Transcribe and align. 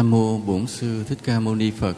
Nam 0.00 0.10
mô 0.10 0.38
Bổn 0.38 0.66
sư 0.66 1.04
Thích 1.08 1.18
Ca 1.24 1.40
Mâu 1.40 1.54
Ni 1.54 1.70
Phật. 1.70 1.96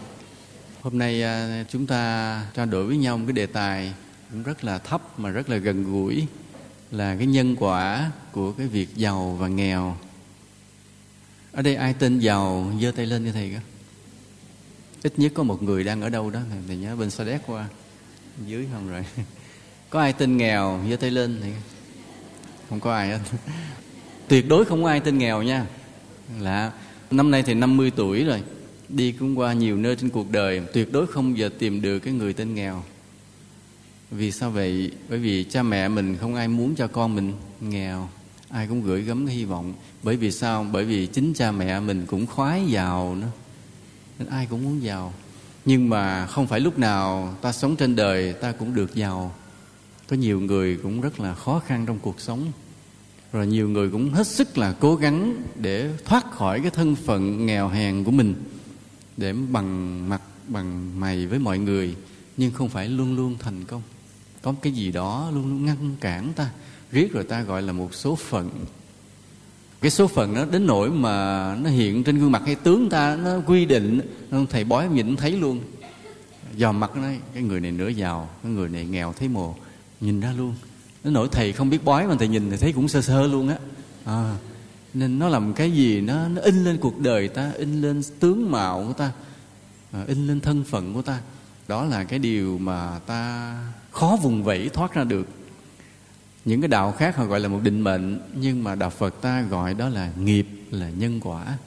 Hôm 0.81 0.99
nay 0.99 1.23
à, 1.23 1.65
chúng 1.69 1.87
ta 1.87 2.43
trao 2.55 2.67
đổi 2.67 2.87
với 2.87 2.97
nhau 2.97 3.19
một 3.19 3.25
cái 3.27 3.33
đề 3.33 3.47
tài 3.47 3.95
cũng 4.31 4.43
rất 4.43 4.65
là 4.65 4.79
thấp 4.79 5.19
mà 5.19 5.31
rất 5.31 5.51
là 5.51 5.57
gần 5.57 5.85
gũi, 5.93 6.27
là 6.91 7.17
cái 7.17 7.27
nhân 7.27 7.57
quả 7.57 8.11
của 8.33 8.53
cái 8.53 8.67
việc 8.67 8.97
giàu 8.97 9.37
và 9.41 9.49
nghèo. 9.49 9.97
Ở 11.53 11.63
đây 11.63 11.75
ai 11.75 11.95
tên 11.95 12.19
giàu, 12.19 12.73
giơ 12.81 12.93
tay 12.97 13.07
lên 13.07 13.25
cho 13.27 13.33
thầy 13.33 13.51
cơ. 13.51 13.61
Ít 15.03 15.19
nhất 15.19 15.33
có 15.35 15.43
một 15.43 15.63
người 15.63 15.85
đang 15.85 16.03
ở 16.03 16.09
đâu 16.09 16.31
đó, 16.31 16.41
thầy 16.67 16.77
nhớ 16.77 16.97
bên 16.97 17.11
Sa 17.11 17.25
Đéc 17.25 17.41
qua 17.47 17.69
dưới 18.47 18.67
không 18.73 18.89
rồi. 18.89 19.05
Có 19.91 20.01
ai 20.01 20.13
tên 20.13 20.37
nghèo, 20.37 20.81
giơ 20.91 20.97
tay 20.97 21.11
lên 21.11 21.39
thầy? 21.41 21.53
không 22.69 22.81
có 22.81 22.95
ai 22.95 23.09
hết. 23.09 23.19
Tuyệt 24.29 24.49
đối 24.49 24.65
không 24.65 24.83
có 24.83 24.89
ai 24.89 25.01
tên 25.01 25.19
nghèo 25.19 25.43
nha. 25.43 25.67
Là 26.41 26.73
năm 27.13 27.31
nay 27.31 27.43
thì 27.43 27.55
50 27.55 27.91
tuổi 27.97 28.25
rồi. 28.25 28.43
Đi 28.89 29.13
cũng 29.13 29.39
qua 29.39 29.53
nhiều 29.53 29.77
nơi 29.77 29.97
trên 29.97 30.11
cuộc 30.11 30.31
đời, 30.31 30.63
tuyệt 30.73 30.93
đối 30.93 31.07
không 31.07 31.39
giờ 31.39 31.51
tìm 31.59 31.83
được 31.83 31.99
cái 31.99 32.15
người 32.15 32.33
tên 32.33 32.55
nghèo. 32.55 32.83
Vì 34.11 34.33
sao 34.33 34.51
vậy? 34.51 34.91
Bởi 35.09 35.19
vì 35.19 35.45
cha 35.45 35.63
mẹ 35.63 35.89
mình 35.89 36.17
không 36.21 36.35
ai 36.35 36.49
muốn 36.49 36.75
cho 36.75 36.87
con 36.87 37.15
mình 37.15 37.33
nghèo. 37.61 38.09
Ai 38.49 38.67
cũng 38.67 38.83
gửi 38.83 39.03
gắm 39.03 39.27
cái 39.27 39.35
hy 39.37 39.45
vọng. 39.45 39.75
Bởi 40.03 40.17
vì 40.17 40.33
sao? 40.33 40.67
Bởi 40.73 40.85
vì 40.85 41.07
chính 41.07 41.35
cha 41.35 41.53
mẹ 41.53 41.81
mình 41.81 42.07
cũng 42.07 42.27
khoái 42.27 42.65
giàu 42.67 43.15
nữa. 43.15 43.31
Nên 44.19 44.29
ai 44.29 44.47
cũng 44.47 44.65
muốn 44.65 44.83
giàu. 44.83 45.13
Nhưng 45.65 45.89
mà 45.89 46.27
không 46.27 46.47
phải 46.47 46.61
lúc 46.61 46.79
nào 46.79 47.37
ta 47.43 47.53
sống 47.53 47.77
trên 47.77 47.97
đời, 47.97 48.33
ta 48.33 48.53
cũng 48.53 48.75
được 48.75 48.95
giàu. 48.95 49.35
Có 50.09 50.17
nhiều 50.17 50.41
người 50.41 50.79
cũng 50.83 51.01
rất 51.01 51.21
là 51.21 51.35
khó 51.35 51.63
khăn 51.67 51.87
trong 51.87 51.99
cuộc 51.99 52.21
sống 52.21 52.53
rồi 53.33 53.47
nhiều 53.47 53.69
người 53.69 53.91
cũng 53.91 54.11
hết 54.11 54.27
sức 54.27 54.59
là 54.59 54.75
cố 54.81 54.97
gắng 54.97 55.43
để 55.57 55.91
thoát 56.05 56.33
khỏi 56.33 56.61
cái 56.61 56.71
thân 56.71 56.95
phận 56.95 57.47
nghèo 57.47 57.69
hèn 57.69 58.05
của 58.05 58.11
mình, 58.11 58.35
để 59.17 59.33
bằng 59.33 60.09
mặt, 60.09 60.23
bằng 60.49 61.01
mày 61.01 61.27
với 61.27 61.39
mọi 61.39 61.59
người, 61.59 61.95
nhưng 62.37 62.51
không 62.51 62.69
phải 62.69 62.89
luôn 62.89 63.17
luôn 63.17 63.37
thành 63.39 63.65
công. 63.65 63.83
Có 64.43 64.55
cái 64.63 64.73
gì 64.73 64.93
đó 64.93 65.31
luôn 65.35 65.51
luôn 65.51 65.67
ngăn 65.67 65.97
cản 66.01 66.33
ta, 66.33 66.51
riết 66.93 67.13
rồi 67.13 67.25
ta 67.25 67.43
gọi 67.43 67.63
là 67.63 67.73
một 67.73 67.95
số 67.95 68.17
phận. 68.17 68.51
Cái 69.81 69.91
số 69.91 70.09
phận 70.09 70.35
nó 70.35 70.45
đến 70.45 70.67
nỗi 70.67 70.91
mà 70.91 71.57
nó 71.63 71.71
hiện 71.71 72.05
trên 72.05 72.19
gương 72.19 72.33
mặt 72.33 72.43
hay 72.47 72.55
tướng 72.55 72.91
ta, 72.91 73.17
nó 73.17 73.41
quy 73.47 73.65
định 73.65 74.01
thầy 74.51 74.65
bói 74.65 74.89
nhìn 74.89 75.17
thấy 75.17 75.33
luôn. 75.33 75.61
Dò 76.57 76.73
mặt 76.73 76.97
nó, 76.97 77.09
cái 77.35 77.43
người 77.43 77.61
này 77.61 77.73
nửa 77.73 77.89
giàu, 77.89 78.31
cái 78.43 78.53
người 78.53 78.69
này 78.69 78.87
nghèo 78.87 79.13
thấy 79.13 79.29
mồ, 79.29 79.57
nhìn 80.01 80.21
ra 80.21 80.33
luôn 80.33 80.55
nó 81.05 81.11
nỗi 81.11 81.29
thầy 81.33 81.53
không 81.53 81.71
biết 81.71 81.85
bói 81.85 82.07
mà 82.07 82.15
thầy 82.19 82.29
nhìn 82.29 82.51
thì 82.51 82.57
thấy 82.57 82.73
cũng 82.73 82.89
sơ 82.89 83.03
sơ 83.03 83.27
luôn 83.27 83.49
á. 83.49 83.57
À, 84.05 84.37
nên 84.95 85.19
nó 85.19 85.29
làm 85.29 85.53
cái 85.53 85.73
gì 85.73 86.01
nó 86.01 86.29
nó 86.29 86.43
in 86.43 86.65
lên 86.65 86.79
cuộc 86.79 86.99
đời 86.99 87.29
ta 87.29 87.53
in 87.57 87.81
lên 87.81 88.03
tướng 88.21 88.51
mạo 88.51 88.85
của 88.87 88.93
ta 88.93 89.13
à, 89.93 90.05
in 90.07 90.27
lên 90.27 90.41
thân 90.41 90.65
phận 90.65 90.95
của 90.95 91.03
ta. 91.03 91.21
Đó 91.69 91.85
là 91.85 92.05
cái 92.05 92.19
điều 92.19 92.59
mà 92.59 92.99
ta 93.07 93.55
khó 93.91 94.19
vùng 94.23 94.45
vẫy 94.45 94.69
thoát 94.69 94.95
ra 94.95 95.05
được. 95.05 95.29
Những 96.45 96.61
cái 96.61 96.69
đạo 96.69 96.93
khác 96.93 97.17
họ 97.17 97.25
gọi 97.25 97.41
là 97.41 97.49
một 97.49 97.61
định 97.63 97.81
mệnh 97.81 98.21
nhưng 98.35 98.65
mà 98.65 98.75
đạo 98.75 98.91
phật 98.91 99.21
ta 99.21 99.43
gọi 99.43 99.75
đó 99.75 99.89
là 99.89 100.13
nghiệp 100.19 100.47
là 100.71 100.91
nhân 100.91 101.21
quả. 101.21 101.59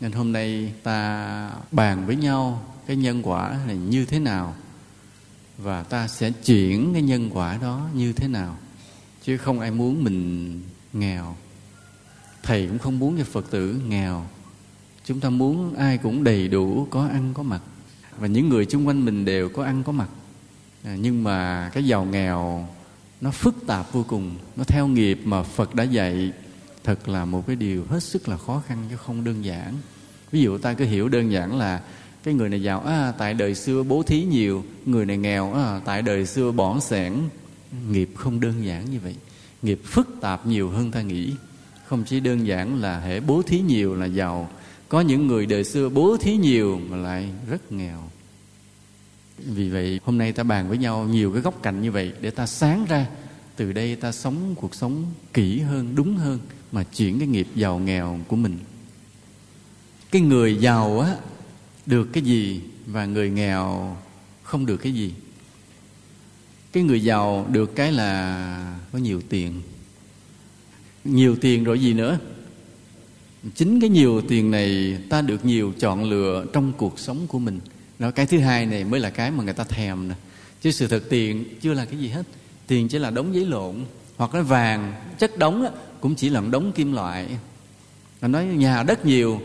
Nên 0.00 0.12
hôm 0.12 0.32
nay 0.32 0.72
ta 0.82 1.50
bàn 1.72 2.06
với 2.06 2.16
nhau 2.16 2.62
cái 2.86 2.96
nhân 2.96 3.22
quả 3.22 3.58
là 3.66 3.74
như 3.74 4.04
thế 4.04 4.18
nào 4.18 4.54
và 5.58 5.82
ta 5.82 6.08
sẽ 6.08 6.30
chuyển 6.30 6.92
cái 6.92 7.02
nhân 7.02 7.30
quả 7.32 7.58
đó 7.62 7.88
như 7.94 8.12
thế 8.12 8.28
nào? 8.28 8.56
Chứ 9.22 9.36
không 9.36 9.60
ai 9.60 9.70
muốn 9.70 10.04
mình 10.04 10.62
nghèo. 10.92 11.36
Thầy 12.42 12.66
cũng 12.66 12.78
không 12.78 12.98
muốn 12.98 13.18
cho 13.18 13.24
phật 13.24 13.50
tử 13.50 13.80
nghèo. 13.88 14.26
Chúng 15.04 15.20
ta 15.20 15.30
muốn 15.30 15.74
ai 15.76 15.98
cũng 15.98 16.24
đầy 16.24 16.48
đủ 16.48 16.86
có 16.90 17.06
ăn 17.06 17.34
có 17.34 17.42
mặc. 17.42 17.60
Và 18.18 18.26
những 18.26 18.48
người 18.48 18.66
xung 18.66 18.86
quanh 18.86 19.04
mình 19.04 19.24
đều 19.24 19.48
có 19.48 19.64
ăn 19.64 19.82
có 19.82 19.92
mặc. 19.92 20.08
À, 20.84 20.96
nhưng 21.00 21.24
mà 21.24 21.70
cái 21.74 21.84
giàu 21.84 22.04
nghèo 22.04 22.68
nó 23.20 23.30
phức 23.30 23.54
tạp 23.66 23.92
vô 23.92 24.04
cùng. 24.08 24.36
Nó 24.56 24.64
theo 24.64 24.86
nghiệp 24.86 25.20
mà 25.24 25.42
phật 25.42 25.74
đã 25.74 25.84
dạy. 25.84 26.32
Thật 26.84 27.08
là 27.08 27.24
một 27.24 27.46
cái 27.46 27.56
điều 27.56 27.84
hết 27.88 28.02
sức 28.02 28.28
là 28.28 28.36
khó 28.36 28.62
khăn 28.66 28.78
chứ 28.90 28.96
không 28.96 29.24
đơn 29.24 29.44
giản. 29.44 29.74
Ví 30.30 30.42
dụ 30.42 30.58
ta 30.58 30.74
cứ 30.74 30.84
hiểu 30.84 31.08
đơn 31.08 31.32
giản 31.32 31.58
là 31.58 31.80
cái 32.28 32.34
người 32.34 32.48
này 32.48 32.62
giàu 32.62 32.80
à, 32.80 33.12
tại 33.18 33.34
đời 33.34 33.54
xưa 33.54 33.82
bố 33.82 34.02
thí 34.02 34.24
nhiều. 34.24 34.64
Người 34.86 35.06
này 35.06 35.16
nghèo 35.16 35.52
à, 35.52 35.80
tại 35.84 36.02
đời 36.02 36.26
xưa 36.26 36.52
bỏ 36.52 36.80
sẻn. 36.80 37.12
Nghiệp 37.90 38.10
không 38.14 38.40
đơn 38.40 38.64
giản 38.64 38.90
như 38.90 38.98
vậy. 39.00 39.14
Nghiệp 39.62 39.80
phức 39.84 40.08
tạp 40.20 40.46
nhiều 40.46 40.68
hơn 40.70 40.90
ta 40.90 41.02
nghĩ. 41.02 41.32
Không 41.86 42.04
chỉ 42.04 42.20
đơn 42.20 42.46
giản 42.46 42.80
là 42.80 43.00
hệ 43.00 43.20
bố 43.20 43.42
thí 43.42 43.60
nhiều 43.60 43.94
là 43.94 44.06
giàu. 44.06 44.50
Có 44.88 45.00
những 45.00 45.26
người 45.26 45.46
đời 45.46 45.64
xưa 45.64 45.88
bố 45.88 46.16
thí 46.20 46.36
nhiều 46.36 46.80
mà 46.88 46.96
lại 46.96 47.28
rất 47.50 47.72
nghèo. 47.72 48.10
Vì 49.38 49.68
vậy 49.68 50.00
hôm 50.04 50.18
nay 50.18 50.32
ta 50.32 50.42
bàn 50.42 50.68
với 50.68 50.78
nhau 50.78 51.04
nhiều 51.10 51.32
cái 51.32 51.42
góc 51.42 51.62
cạnh 51.62 51.82
như 51.82 51.92
vậy 51.92 52.12
để 52.20 52.30
ta 52.30 52.46
sáng 52.46 52.86
ra. 52.88 53.06
Từ 53.56 53.72
đây 53.72 53.96
ta 53.96 54.12
sống 54.12 54.54
cuộc 54.56 54.74
sống 54.74 55.04
kỹ 55.34 55.60
hơn 55.60 55.94
đúng 55.94 56.16
hơn 56.16 56.38
mà 56.72 56.84
chuyển 56.84 57.18
cái 57.18 57.28
nghiệp 57.28 57.48
giàu 57.54 57.78
nghèo 57.78 58.18
của 58.28 58.36
mình. 58.36 58.58
Cái 60.10 60.22
người 60.22 60.56
giàu 60.56 61.00
á 61.00 61.16
được 61.88 62.08
cái 62.12 62.22
gì 62.22 62.60
và 62.86 63.04
người 63.04 63.30
nghèo 63.30 63.96
không 64.42 64.66
được 64.66 64.76
cái 64.76 64.92
gì? 64.92 65.12
Cái 66.72 66.82
người 66.82 67.02
giàu 67.02 67.46
được 67.52 67.76
cái 67.76 67.92
là 67.92 68.78
có 68.92 68.98
nhiều 68.98 69.20
tiền. 69.28 69.62
Nhiều 71.04 71.36
tiền 71.40 71.64
rồi 71.64 71.80
gì 71.80 71.94
nữa? 71.94 72.18
Chính 73.54 73.80
cái 73.80 73.90
nhiều 73.90 74.22
tiền 74.28 74.50
này 74.50 74.98
ta 75.10 75.20
được 75.22 75.44
nhiều 75.44 75.72
chọn 75.78 76.04
lựa 76.04 76.46
trong 76.52 76.72
cuộc 76.72 76.98
sống 76.98 77.26
của 77.26 77.38
mình. 77.38 77.60
Đó 77.98 78.10
cái 78.10 78.26
thứ 78.26 78.38
hai 78.38 78.66
này 78.66 78.84
mới 78.84 79.00
là 79.00 79.10
cái 79.10 79.30
mà 79.30 79.44
người 79.44 79.54
ta 79.54 79.64
thèm 79.64 80.08
nè. 80.08 80.14
Chứ 80.60 80.70
sự 80.70 80.88
thật 80.88 81.02
tiền 81.10 81.44
chưa 81.60 81.74
là 81.74 81.84
cái 81.84 81.98
gì 81.98 82.08
hết. 82.08 82.26
Tiền 82.66 82.88
chỉ 82.88 82.98
là 82.98 83.10
đống 83.10 83.34
giấy 83.34 83.46
lộn, 83.46 83.74
hoặc 84.16 84.34
là 84.34 84.42
vàng, 84.42 84.94
chất 85.18 85.38
đống 85.38 85.66
cũng 86.00 86.14
chỉ 86.14 86.28
là 86.28 86.40
đống 86.50 86.72
kim 86.72 86.92
loại. 86.92 87.26
Nó 88.20 88.28
nói 88.28 88.44
nhà 88.44 88.82
đất 88.82 89.06
nhiều 89.06 89.40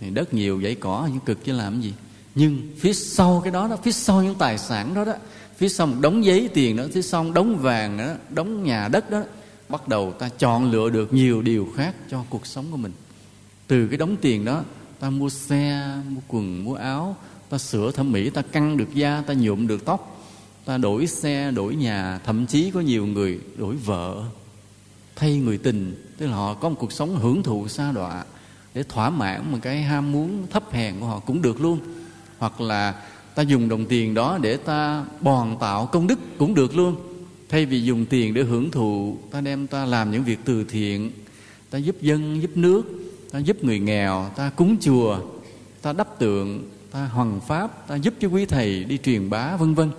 đất 0.00 0.34
nhiều 0.34 0.60
dãy 0.62 0.74
cỏ, 0.74 1.08
những 1.12 1.20
cực 1.20 1.44
chứ 1.44 1.52
làm 1.52 1.72
cái 1.72 1.82
gì? 1.82 1.94
Nhưng 2.34 2.62
phía 2.78 2.92
sau 2.92 3.40
cái 3.44 3.52
đó 3.52 3.68
đó, 3.68 3.76
phía 3.82 3.92
sau 3.92 4.22
những 4.22 4.34
tài 4.34 4.58
sản 4.58 4.94
đó 4.94 5.04
đó, 5.04 5.12
phía 5.56 5.68
sau 5.68 5.86
một 5.86 5.96
đống 6.00 6.24
giấy 6.24 6.48
tiền 6.54 6.76
đó, 6.76 6.84
phía 6.92 7.02
sau 7.02 7.24
một 7.24 7.32
đống 7.34 7.56
vàng 7.56 7.98
đó, 7.98 8.12
đống 8.30 8.64
nhà 8.64 8.88
đất 8.88 9.10
đó, 9.10 9.22
bắt 9.68 9.88
đầu 9.88 10.12
ta 10.12 10.28
chọn 10.28 10.70
lựa 10.70 10.90
được 10.90 11.12
nhiều 11.12 11.42
điều 11.42 11.68
khác 11.76 11.94
cho 12.10 12.24
cuộc 12.30 12.46
sống 12.46 12.64
của 12.70 12.76
mình. 12.76 12.92
Từ 13.66 13.86
cái 13.86 13.98
đống 13.98 14.16
tiền 14.20 14.44
đó, 14.44 14.64
ta 15.00 15.10
mua 15.10 15.28
xe, 15.28 15.92
mua 16.08 16.20
quần, 16.28 16.64
mua 16.64 16.74
áo, 16.74 17.16
ta 17.48 17.58
sửa 17.58 17.92
thẩm 17.92 18.12
mỹ, 18.12 18.30
ta 18.30 18.42
căng 18.42 18.76
được 18.76 18.94
da, 18.94 19.22
ta 19.26 19.34
nhuộm 19.34 19.66
được 19.66 19.84
tóc, 19.84 20.24
ta 20.64 20.78
đổi 20.78 21.06
xe, 21.06 21.50
đổi 21.50 21.74
nhà, 21.76 22.20
thậm 22.24 22.46
chí 22.46 22.70
có 22.70 22.80
nhiều 22.80 23.06
người 23.06 23.40
đổi 23.56 23.76
vợ. 23.76 24.24
Thay 25.16 25.36
người 25.36 25.58
tình, 25.58 26.06
tức 26.18 26.26
là 26.26 26.32
họ 26.32 26.54
có 26.54 26.68
một 26.68 26.76
cuộc 26.78 26.92
sống 26.92 27.16
hưởng 27.16 27.42
thụ 27.42 27.68
xa 27.68 27.92
đọa 27.92 28.24
để 28.76 28.82
thỏa 28.82 29.10
mãn 29.10 29.52
một 29.52 29.58
cái 29.62 29.82
ham 29.82 30.12
muốn 30.12 30.46
thấp 30.50 30.72
hèn 30.72 30.94
của 31.00 31.06
họ 31.06 31.18
cũng 31.18 31.42
được 31.42 31.60
luôn. 31.60 31.78
Hoặc 32.38 32.60
là 32.60 32.94
ta 33.34 33.42
dùng 33.42 33.68
đồng 33.68 33.86
tiền 33.86 34.14
đó 34.14 34.38
để 34.42 34.56
ta 34.56 35.04
bòn 35.20 35.56
tạo 35.60 35.86
công 35.86 36.06
đức 36.06 36.18
cũng 36.38 36.54
được 36.54 36.76
luôn. 36.76 36.96
Thay 37.48 37.66
vì 37.66 37.82
dùng 37.82 38.06
tiền 38.06 38.34
để 38.34 38.42
hưởng 38.42 38.70
thụ, 38.70 39.16
ta 39.30 39.40
đem 39.40 39.66
ta 39.66 39.84
làm 39.84 40.10
những 40.10 40.24
việc 40.24 40.38
từ 40.44 40.64
thiện. 40.64 41.10
Ta 41.70 41.78
giúp 41.78 41.96
dân, 42.00 42.42
giúp 42.42 42.50
nước, 42.54 42.82
ta 43.32 43.38
giúp 43.38 43.64
người 43.64 43.78
nghèo, 43.78 44.30
ta 44.36 44.50
cúng 44.50 44.76
chùa, 44.80 45.18
ta 45.82 45.92
đắp 45.92 46.18
tượng, 46.18 46.70
ta 46.90 47.04
hoằng 47.04 47.40
pháp, 47.48 47.88
ta 47.88 47.94
giúp 47.94 48.14
cho 48.20 48.28
quý 48.28 48.46
thầy 48.46 48.84
đi 48.84 48.98
truyền 48.98 49.30
bá, 49.30 49.56
vân 49.56 49.74
vân. 49.74 49.90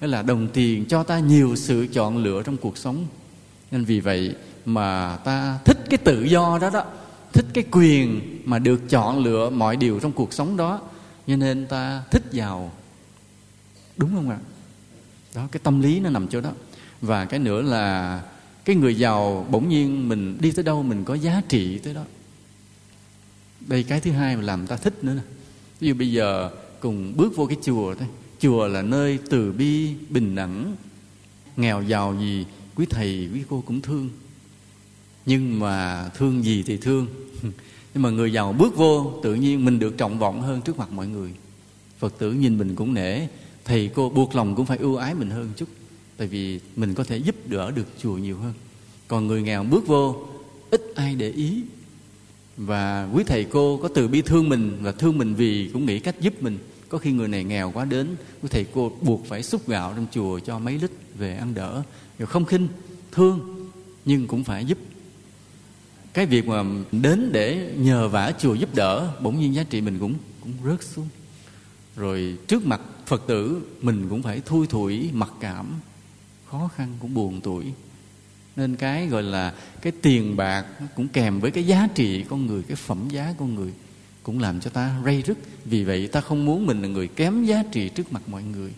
Đó 0.00 0.06
là 0.06 0.22
đồng 0.22 0.48
tiền 0.52 0.84
cho 0.88 1.02
ta 1.02 1.18
nhiều 1.18 1.56
sự 1.56 1.86
chọn 1.92 2.16
lựa 2.16 2.42
trong 2.42 2.56
cuộc 2.56 2.76
sống. 2.76 3.06
Nên 3.70 3.84
vì 3.84 4.00
vậy 4.00 4.34
mà 4.64 5.16
ta 5.16 5.58
thích 5.64 5.78
cái 5.90 5.98
tự 5.98 6.22
do 6.22 6.58
đó 6.60 6.70
đó 6.70 6.84
thích 7.36 7.46
cái 7.54 7.64
quyền 7.70 8.20
mà 8.44 8.58
được 8.58 8.88
chọn 8.88 9.18
lựa 9.18 9.50
mọi 9.50 9.76
điều 9.76 10.00
trong 10.00 10.12
cuộc 10.12 10.32
sống 10.32 10.56
đó, 10.56 10.80
cho 11.26 11.36
nên 11.36 11.66
ta 11.66 12.02
thích 12.10 12.22
giàu. 12.30 12.72
Đúng 13.96 14.10
không 14.14 14.30
ạ? 14.30 14.38
Đó, 15.34 15.48
cái 15.52 15.60
tâm 15.62 15.80
lý 15.80 16.00
nó 16.00 16.10
nằm 16.10 16.28
chỗ 16.28 16.40
đó. 16.40 16.50
Và 17.00 17.24
cái 17.24 17.40
nữa 17.40 17.62
là 17.62 18.22
cái 18.64 18.76
người 18.76 18.98
giàu 18.98 19.46
bỗng 19.50 19.68
nhiên 19.68 20.08
mình 20.08 20.36
đi 20.40 20.50
tới 20.50 20.64
đâu 20.64 20.82
mình 20.82 21.04
có 21.04 21.14
giá 21.14 21.42
trị 21.48 21.78
tới 21.78 21.94
đó. 21.94 22.04
Đây 23.60 23.82
cái 23.82 24.00
thứ 24.00 24.10
hai 24.10 24.36
mà 24.36 24.42
làm 24.42 24.66
ta 24.66 24.76
thích 24.76 25.04
nữa 25.04 25.14
nè. 25.14 25.22
Ví 25.80 25.88
dụ 25.88 25.94
bây 25.94 26.12
giờ 26.12 26.50
cùng 26.80 27.12
bước 27.16 27.36
vô 27.36 27.46
cái 27.46 27.58
chùa 27.62 27.94
thôi. 27.94 28.08
Chùa 28.40 28.66
là 28.66 28.82
nơi 28.82 29.18
từ 29.30 29.52
bi, 29.52 29.94
bình 30.08 30.34
đẳng. 30.34 30.76
Nghèo 31.56 31.82
giàu 31.82 32.16
gì 32.20 32.46
quý 32.74 32.86
thầy, 32.90 33.30
quý 33.34 33.42
cô 33.48 33.62
cũng 33.66 33.80
thương 33.80 34.10
nhưng 35.26 35.60
mà 35.60 36.08
thương 36.14 36.44
gì 36.44 36.62
thì 36.66 36.76
thương. 36.76 37.06
Nhưng 37.94 38.02
mà 38.02 38.10
người 38.10 38.32
giàu 38.32 38.52
bước 38.52 38.76
vô, 38.76 39.20
tự 39.22 39.34
nhiên 39.34 39.64
mình 39.64 39.78
được 39.78 39.98
trọng 39.98 40.18
vọng 40.18 40.42
hơn 40.42 40.60
trước 40.62 40.78
mặt 40.78 40.92
mọi 40.92 41.06
người. 41.06 41.30
Phật 41.98 42.18
tử 42.18 42.32
nhìn 42.32 42.58
mình 42.58 42.74
cũng 42.74 42.94
nể, 42.94 43.26
thầy 43.64 43.90
cô 43.94 44.10
buộc 44.10 44.34
lòng 44.34 44.54
cũng 44.54 44.66
phải 44.66 44.78
ưu 44.78 44.96
ái 44.96 45.14
mình 45.14 45.30
hơn 45.30 45.50
chút. 45.56 45.68
Tại 46.16 46.28
vì 46.28 46.60
mình 46.76 46.94
có 46.94 47.04
thể 47.04 47.16
giúp 47.16 47.34
đỡ 47.46 47.70
được 47.70 47.86
chùa 48.02 48.14
nhiều 48.14 48.38
hơn. 48.38 48.52
Còn 49.08 49.26
người 49.26 49.42
nghèo 49.42 49.64
bước 49.64 49.86
vô, 49.86 50.26
ít 50.70 50.92
ai 50.94 51.14
để 51.14 51.30
ý. 51.30 51.62
Và 52.56 53.08
quý 53.14 53.24
thầy 53.26 53.44
cô 53.44 53.78
có 53.82 53.88
từ 53.88 54.08
bi 54.08 54.22
thương 54.22 54.48
mình 54.48 54.78
và 54.82 54.92
thương 54.92 55.18
mình 55.18 55.34
vì 55.34 55.70
cũng 55.72 55.86
nghĩ 55.86 55.98
cách 55.98 56.20
giúp 56.20 56.42
mình. 56.42 56.58
Có 56.88 56.98
khi 56.98 57.12
người 57.12 57.28
này 57.28 57.44
nghèo 57.44 57.70
quá 57.70 57.84
đến, 57.84 58.16
quý 58.42 58.48
thầy 58.52 58.66
cô 58.74 58.92
buộc 59.00 59.26
phải 59.26 59.42
xúc 59.42 59.68
gạo 59.68 59.92
trong 59.96 60.06
chùa 60.12 60.38
cho 60.38 60.58
mấy 60.58 60.78
lít 60.78 60.90
về 61.18 61.36
ăn 61.36 61.54
đỡ. 61.54 61.82
Rồi 62.18 62.26
không 62.26 62.44
khinh, 62.44 62.68
thương, 63.12 63.68
nhưng 64.04 64.26
cũng 64.26 64.44
phải 64.44 64.64
giúp 64.64 64.78
cái 66.16 66.26
việc 66.26 66.48
mà 66.48 66.64
đến 66.92 67.32
để 67.32 67.72
nhờ 67.76 68.08
vả 68.08 68.32
chùa 68.38 68.54
giúp 68.54 68.74
đỡ, 68.74 69.16
bỗng 69.20 69.40
nhiên 69.40 69.54
giá 69.54 69.62
trị 69.62 69.80
mình 69.80 69.98
cũng 69.98 70.14
cũng 70.40 70.52
rớt 70.64 70.84
xuống. 70.84 71.08
Rồi 71.96 72.38
trước 72.48 72.66
mặt 72.66 72.80
phật 73.06 73.22
tử, 73.26 73.62
mình 73.82 74.06
cũng 74.08 74.22
phải 74.22 74.40
thui 74.46 74.66
thủi, 74.66 75.10
mặc 75.12 75.30
cảm, 75.40 75.66
khó 76.50 76.68
khăn 76.76 76.96
cũng 77.00 77.14
buồn 77.14 77.40
tuổi. 77.40 77.64
Nên 78.56 78.76
cái 78.76 79.06
gọi 79.06 79.22
là 79.22 79.54
cái 79.80 79.92
tiền 80.02 80.36
bạc 80.36 80.64
cũng 80.96 81.08
kèm 81.08 81.40
với 81.40 81.50
cái 81.50 81.66
giá 81.66 81.88
trị 81.94 82.24
con 82.28 82.46
người, 82.46 82.62
cái 82.62 82.76
phẩm 82.76 83.08
giá 83.10 83.34
con 83.38 83.54
người 83.54 83.72
cũng 84.22 84.38
làm 84.38 84.60
cho 84.60 84.70
ta 84.70 85.00
rây 85.04 85.22
rứt. 85.22 85.38
Vì 85.64 85.84
vậy 85.84 86.06
ta 86.06 86.20
không 86.20 86.44
muốn 86.44 86.66
mình 86.66 86.82
là 86.82 86.88
người 86.88 87.08
kém 87.08 87.44
giá 87.44 87.62
trị 87.72 87.88
trước 87.88 88.12
mặt 88.12 88.22
mọi 88.26 88.42
người. 88.42 88.72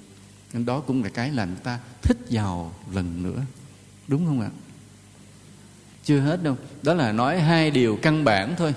Nên 0.53 0.65
đó 0.65 0.81
cũng 0.81 1.03
là 1.03 1.09
cái 1.09 1.31
làm 1.31 1.57
ta 1.57 1.79
thích 2.03 2.19
giàu 2.29 2.75
lần 2.93 3.23
nữa. 3.23 3.43
Đúng 4.09 4.27
không 4.27 4.41
ạ? 4.41 4.51
Chưa 6.09 6.21
hết 6.21 6.43
đâu. 6.43 6.57
Đó 6.83 6.95
là 6.95 7.13
nói 7.13 7.41
hai 7.41 7.71
điều 7.71 7.99
căn 8.03 8.25
bản 8.25 8.55
thôi. 8.59 8.75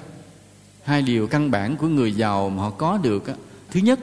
Hai 0.84 1.02
điều 1.02 1.28
căn 1.28 1.52
bản 1.52 1.78
của 1.78 1.88
người 1.88 2.12
giàu 2.12 2.50
mà 2.50 2.64
họ 2.64 2.70
có 2.70 2.98
được 2.98 3.24
thứ 3.72 3.80
nhất 3.80 4.00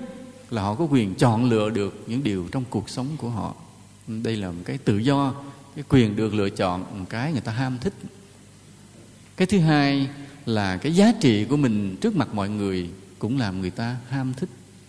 là 0.51 0.63
họ 0.63 0.75
có 0.75 0.85
quyền 0.85 1.15
chọn 1.15 1.51
lựa 1.51 1.71
được 1.71 2.05
những 2.07 2.23
điều 2.23 2.49
trong 2.53 2.65
cuộc 2.71 2.89
sống 2.89 3.07
của 3.17 3.29
họ. 3.29 3.55
Đây 4.07 4.37
là 4.37 4.51
một 4.51 4.63
cái 4.65 4.79
tự 4.79 4.99
do, 4.99 5.35
cái 5.75 5.85
quyền 5.89 6.17
được 6.17 6.35
lựa 6.35 6.51
chọn, 6.51 6.85
một 6.99 7.05
cái 7.09 7.33
người 7.33 7.41
ta 7.41 7.53
ham 7.53 7.79
thích. 7.81 7.93
Cái 9.37 9.47
thứ 9.47 9.59
hai 9.59 10.09
là 10.47 10.77
cái 10.77 10.95
giá 10.95 11.13
trị 11.21 11.45
của 11.45 11.57
mình 11.57 11.97
trước 12.01 12.17
mặt 12.17 12.29
mọi 12.35 12.49
người 12.49 12.89
cũng 13.19 13.39
làm 13.39 13.61
người 13.61 13.71
ta 13.71 13.97
ham 14.09 14.35
thích. 14.37 14.49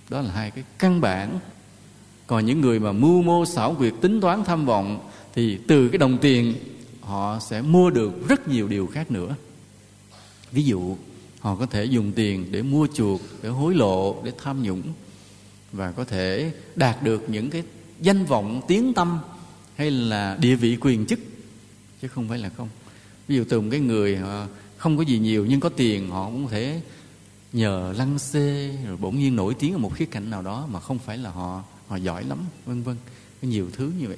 Đó 0.10 0.22
là 0.22 0.32
hai 0.32 0.52
cái 0.52 0.64
căn 0.80 1.02
bản. 1.02 1.40
Còn 2.28 2.46
những 2.46 2.62
người 2.62 2.80
mà 2.80 2.92
mưu 2.92 3.22
mô 3.22 3.46
xảo 3.46 3.74
quyệt 3.74 3.94
tính 4.02 4.22
toán 4.22 4.44
tham 4.44 4.66
vọng 4.66 5.10
thì 5.36 5.58
từ 5.68 5.90
cái 5.90 5.98
đồng 5.98 6.18
tiền 6.18 6.54
họ 7.10 7.40
sẽ 7.40 7.62
mua 7.62 7.90
được 7.90 8.28
rất 8.28 8.48
nhiều 8.48 8.68
điều 8.68 8.88
khác 8.88 9.12
nữa. 9.12 9.36
Ví 10.52 10.64
dụ, 10.64 10.98
họ 11.40 11.56
có 11.56 11.66
thể 11.66 11.86
dùng 11.86 12.12
tiền 12.12 12.46
để 12.52 12.62
mua 12.62 12.88
chuộc, 12.94 13.22
để 13.44 13.50
hối 13.50 13.76
lộ, 13.76 14.22
để 14.24 14.32
tham 14.44 14.64
nhũng 14.64 14.82
và 15.72 15.92
có 15.92 16.04
thể 16.04 16.52
đạt 16.76 17.04
được 17.04 17.30
những 17.30 17.50
cái 17.50 17.64
danh 18.00 18.26
vọng, 18.26 18.62
tiếng 18.68 18.94
tâm 18.94 19.20
hay 19.76 19.92
là 19.92 20.38
địa 20.42 20.56
vị 20.56 20.78
quyền 20.82 21.06
chức, 21.06 21.20
chứ 22.02 22.08
không 22.08 22.30
phải 22.30 22.38
là 22.38 22.50
không. 22.50 22.70
Ví 23.28 23.36
dụ 23.36 23.44
từ 23.50 23.62
một 23.62 23.68
cái 23.72 23.80
người 23.80 24.18
họ 24.18 24.48
không 24.78 24.98
có 24.98 25.04
gì 25.04 25.20
nhiều 25.20 25.46
nhưng 25.46 25.60
có 25.60 25.70
tiền, 25.70 26.10
họ 26.10 26.26
cũng 26.26 26.46
có 26.46 26.52
thể 26.52 26.82
nhờ 27.54 27.94
lăng 27.98 28.20
xê 28.20 28.78
rồi 28.88 28.98
bỗng 28.98 29.20
nhiên 29.20 29.36
nổi 29.36 29.56
tiếng 29.60 29.74
ở 29.74 29.78
một 29.78 29.96
khía 29.96 30.06
cạnh 30.06 30.30
nào 30.30 30.42
đó 30.42 30.68
mà 30.72 30.80
không 30.80 31.00
phải 31.00 31.18
là 31.18 31.30
họ 31.30 31.64
họ 31.88 31.96
giỏi 31.96 32.24
lắm, 32.24 32.38
vân 32.66 32.84
vân. 32.84 32.96
Có 33.42 33.48
nhiều 33.48 33.68
thứ 33.74 33.92
như 34.00 34.08
vậy 34.08 34.18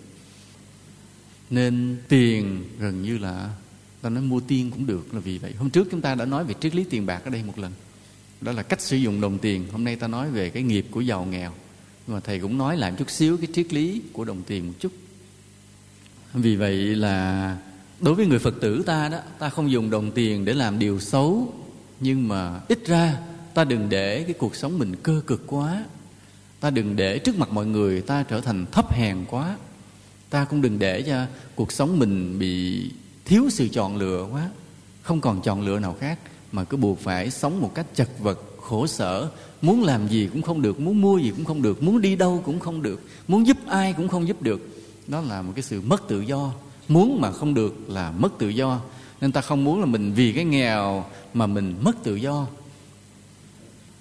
nên 1.51 1.97
tiền 2.07 2.63
gần 2.79 3.01
như 3.01 3.17
là, 3.17 3.49
ta 4.01 4.09
nói 4.09 4.23
mua 4.23 4.39
tiên 4.39 4.71
cũng 4.71 4.85
được 4.85 5.13
là 5.13 5.19
vì 5.19 5.37
vậy. 5.37 5.53
Hôm 5.57 5.69
trước 5.69 5.87
chúng 5.91 6.01
ta 6.01 6.15
đã 6.15 6.25
nói 6.25 6.43
về 6.43 6.53
triết 6.59 6.75
lý 6.75 6.83
tiền 6.83 7.05
bạc 7.05 7.21
ở 7.25 7.29
đây 7.29 7.43
một 7.43 7.59
lần. 7.59 7.71
Đó 8.41 8.51
là 8.51 8.63
cách 8.63 8.81
sử 8.81 8.97
dụng 8.97 9.21
đồng 9.21 9.37
tiền. 9.37 9.67
Hôm 9.71 9.83
nay 9.83 9.95
ta 9.95 10.07
nói 10.07 10.31
về 10.31 10.49
cái 10.49 10.63
nghiệp 10.63 10.85
của 10.91 11.01
giàu 11.01 11.25
nghèo. 11.25 11.51
Nhưng 12.07 12.15
mà 12.15 12.19
thầy 12.19 12.39
cũng 12.39 12.57
nói 12.57 12.77
lại 12.77 12.91
một 12.91 12.97
chút 12.99 13.09
xíu 13.09 13.37
cái 13.37 13.47
triết 13.53 13.73
lý 13.73 14.01
của 14.13 14.25
đồng 14.25 14.41
tiền 14.47 14.67
một 14.67 14.73
chút. 14.79 14.91
Vì 16.33 16.55
vậy 16.55 16.75
là 16.75 17.57
đối 17.99 18.15
với 18.15 18.25
người 18.25 18.39
phật 18.39 18.55
tử 18.61 18.83
ta 18.85 19.09
đó, 19.09 19.19
ta 19.39 19.49
không 19.49 19.71
dùng 19.71 19.89
đồng 19.89 20.11
tiền 20.11 20.45
để 20.45 20.53
làm 20.53 20.79
điều 20.79 20.99
xấu. 20.99 21.53
Nhưng 21.99 22.27
mà 22.27 22.59
ít 22.67 22.79
ra, 22.85 23.17
ta 23.53 23.63
đừng 23.63 23.89
để 23.89 24.23
cái 24.23 24.33
cuộc 24.33 24.55
sống 24.55 24.79
mình 24.79 24.95
cơ 25.03 25.21
cực 25.27 25.43
quá. 25.47 25.85
Ta 26.59 26.69
đừng 26.69 26.95
để 26.95 27.19
trước 27.19 27.37
mặt 27.37 27.49
mọi 27.51 27.65
người 27.65 28.01
ta 28.01 28.23
trở 28.23 28.41
thành 28.41 28.65
thấp 28.71 28.93
hèn 28.93 29.17
quá 29.29 29.57
ta 30.31 30.45
cũng 30.45 30.61
đừng 30.61 30.79
để 30.79 31.01
cho 31.01 31.25
cuộc 31.55 31.71
sống 31.71 31.99
mình 31.99 32.39
bị 32.39 32.85
thiếu 33.25 33.49
sự 33.49 33.67
chọn 33.67 33.97
lựa 33.97 34.27
quá. 34.31 34.49
Không 35.01 35.21
còn 35.21 35.41
chọn 35.41 35.61
lựa 35.61 35.79
nào 35.79 35.95
khác, 35.99 36.19
mà 36.51 36.63
cứ 36.63 36.77
buộc 36.77 36.99
phải 36.99 37.31
sống 37.31 37.61
một 37.61 37.71
cách 37.75 37.85
chật 37.95 38.09
vật, 38.19 38.39
khổ 38.61 38.87
sở. 38.87 39.29
Muốn 39.61 39.83
làm 39.83 40.07
gì 40.07 40.29
cũng 40.33 40.41
không 40.41 40.61
được, 40.61 40.79
muốn 40.79 41.01
mua 41.01 41.17
gì 41.17 41.31
cũng 41.31 41.45
không 41.45 41.61
được, 41.61 41.83
muốn 41.83 42.01
đi 42.01 42.15
đâu 42.15 42.41
cũng 42.45 42.59
không 42.59 42.81
được, 42.81 43.01
muốn 43.27 43.47
giúp 43.47 43.57
ai 43.67 43.93
cũng 43.93 44.07
không 44.07 44.27
giúp 44.27 44.41
được. 44.41 44.67
Đó 45.07 45.21
là 45.21 45.41
một 45.41 45.51
cái 45.55 45.63
sự 45.63 45.81
mất 45.81 46.07
tự 46.07 46.21
do. 46.21 46.51
Muốn 46.87 47.21
mà 47.21 47.31
không 47.31 47.53
được 47.53 47.89
là 47.89 48.11
mất 48.11 48.33
tự 48.39 48.49
do. 48.49 48.81
Nên 49.21 49.31
ta 49.31 49.41
không 49.41 49.63
muốn 49.63 49.79
là 49.79 49.85
mình 49.85 50.13
vì 50.13 50.33
cái 50.33 50.45
nghèo 50.45 51.05
mà 51.33 51.47
mình 51.47 51.75
mất 51.81 52.03
tự 52.03 52.15
do. 52.15 52.47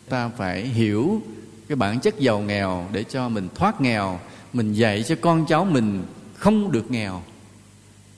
Ta 0.09 0.29
phải 0.29 0.67
hiểu 0.67 1.23
cái 1.69 1.77
bản 1.77 2.01
chất 2.01 2.19
giàu 2.19 2.41
nghèo 2.41 2.89
để 2.93 3.05
cho 3.05 3.29
mình 3.29 3.49
thoát 3.55 3.81
nghèo, 3.81 4.21
mình 4.53 4.73
dạy 4.73 5.03
cho 5.03 5.15
con 5.21 5.47
cháu 5.49 5.65
mình 5.65 6.03
không 6.41 6.73
được 6.73 6.91
nghèo. 6.91 7.23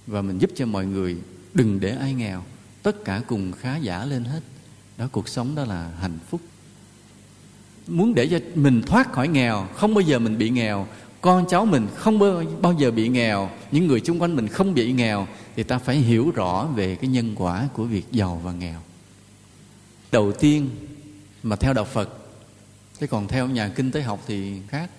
Và 0.06 0.22
mình 0.22 0.38
giúp 0.38 0.50
cho 0.54 0.66
mọi 0.66 0.86
người, 0.86 1.16
đừng 1.54 1.80
để 1.80 1.90
ai 1.90 2.14
nghèo. 2.14 2.42
Tất 2.82 3.04
cả 3.04 3.20
cùng 3.26 3.52
khá 3.52 3.76
giả 3.76 4.04
lên 4.04 4.24
hết. 4.24 4.40
Đó, 4.96 5.08
cuộc 5.12 5.28
sống 5.28 5.54
đó 5.54 5.64
là 5.64 5.90
hạnh 6.00 6.19
phúc. 6.28 6.40
Muốn 7.86 8.14
để 8.14 8.28
cho 8.30 8.38
mình 8.54 8.82
thoát 8.86 9.12
khỏi 9.12 9.28
nghèo, 9.28 9.69
không 9.74 9.94
bao 9.94 10.00
giờ 10.00 10.19
mình 10.19 10.38
bị 10.38 10.50
nghèo. 10.50 10.86
Con 11.20 11.46
cháu 11.48 11.66
mình 11.66 11.88
không 11.94 12.19
bao 12.62 12.72
giờ 12.78 12.90
bị 12.90 13.08
nghèo. 13.08 13.50
Những 13.70 13.86
người 13.86 14.00
xung 14.00 14.22
quanh 14.22 14.36
mình 14.36 14.48
không 14.48 14.75
bị 14.75 14.92
nghèo. 14.92 15.26
Thì 15.56 15.62
ta 15.62 15.78
phải 15.78 15.96
hiểu 15.96 16.30
rõ 16.30 16.66
về 16.75 16.96
cái 16.96 17.10
nhân 17.10 17.34
quả 17.36 17.68
của 17.72 17.84
việc 17.84 18.04
giàu 18.12 18.40
và 18.44 18.52
nghèo. 18.52 18.80
Đầu 20.12 20.32
tiên, 20.32 20.70
mà 21.42 21.56
theo 21.56 21.72
đạo 21.72 21.84
phật, 21.84 22.18
thế 23.00 23.06
còn 23.06 23.28
theo 23.28 23.48
nhà 23.48 23.68
kinh 23.68 23.90
tế 23.90 24.02
học 24.02 24.20
thì 24.26 24.60
khác. 24.68 24.90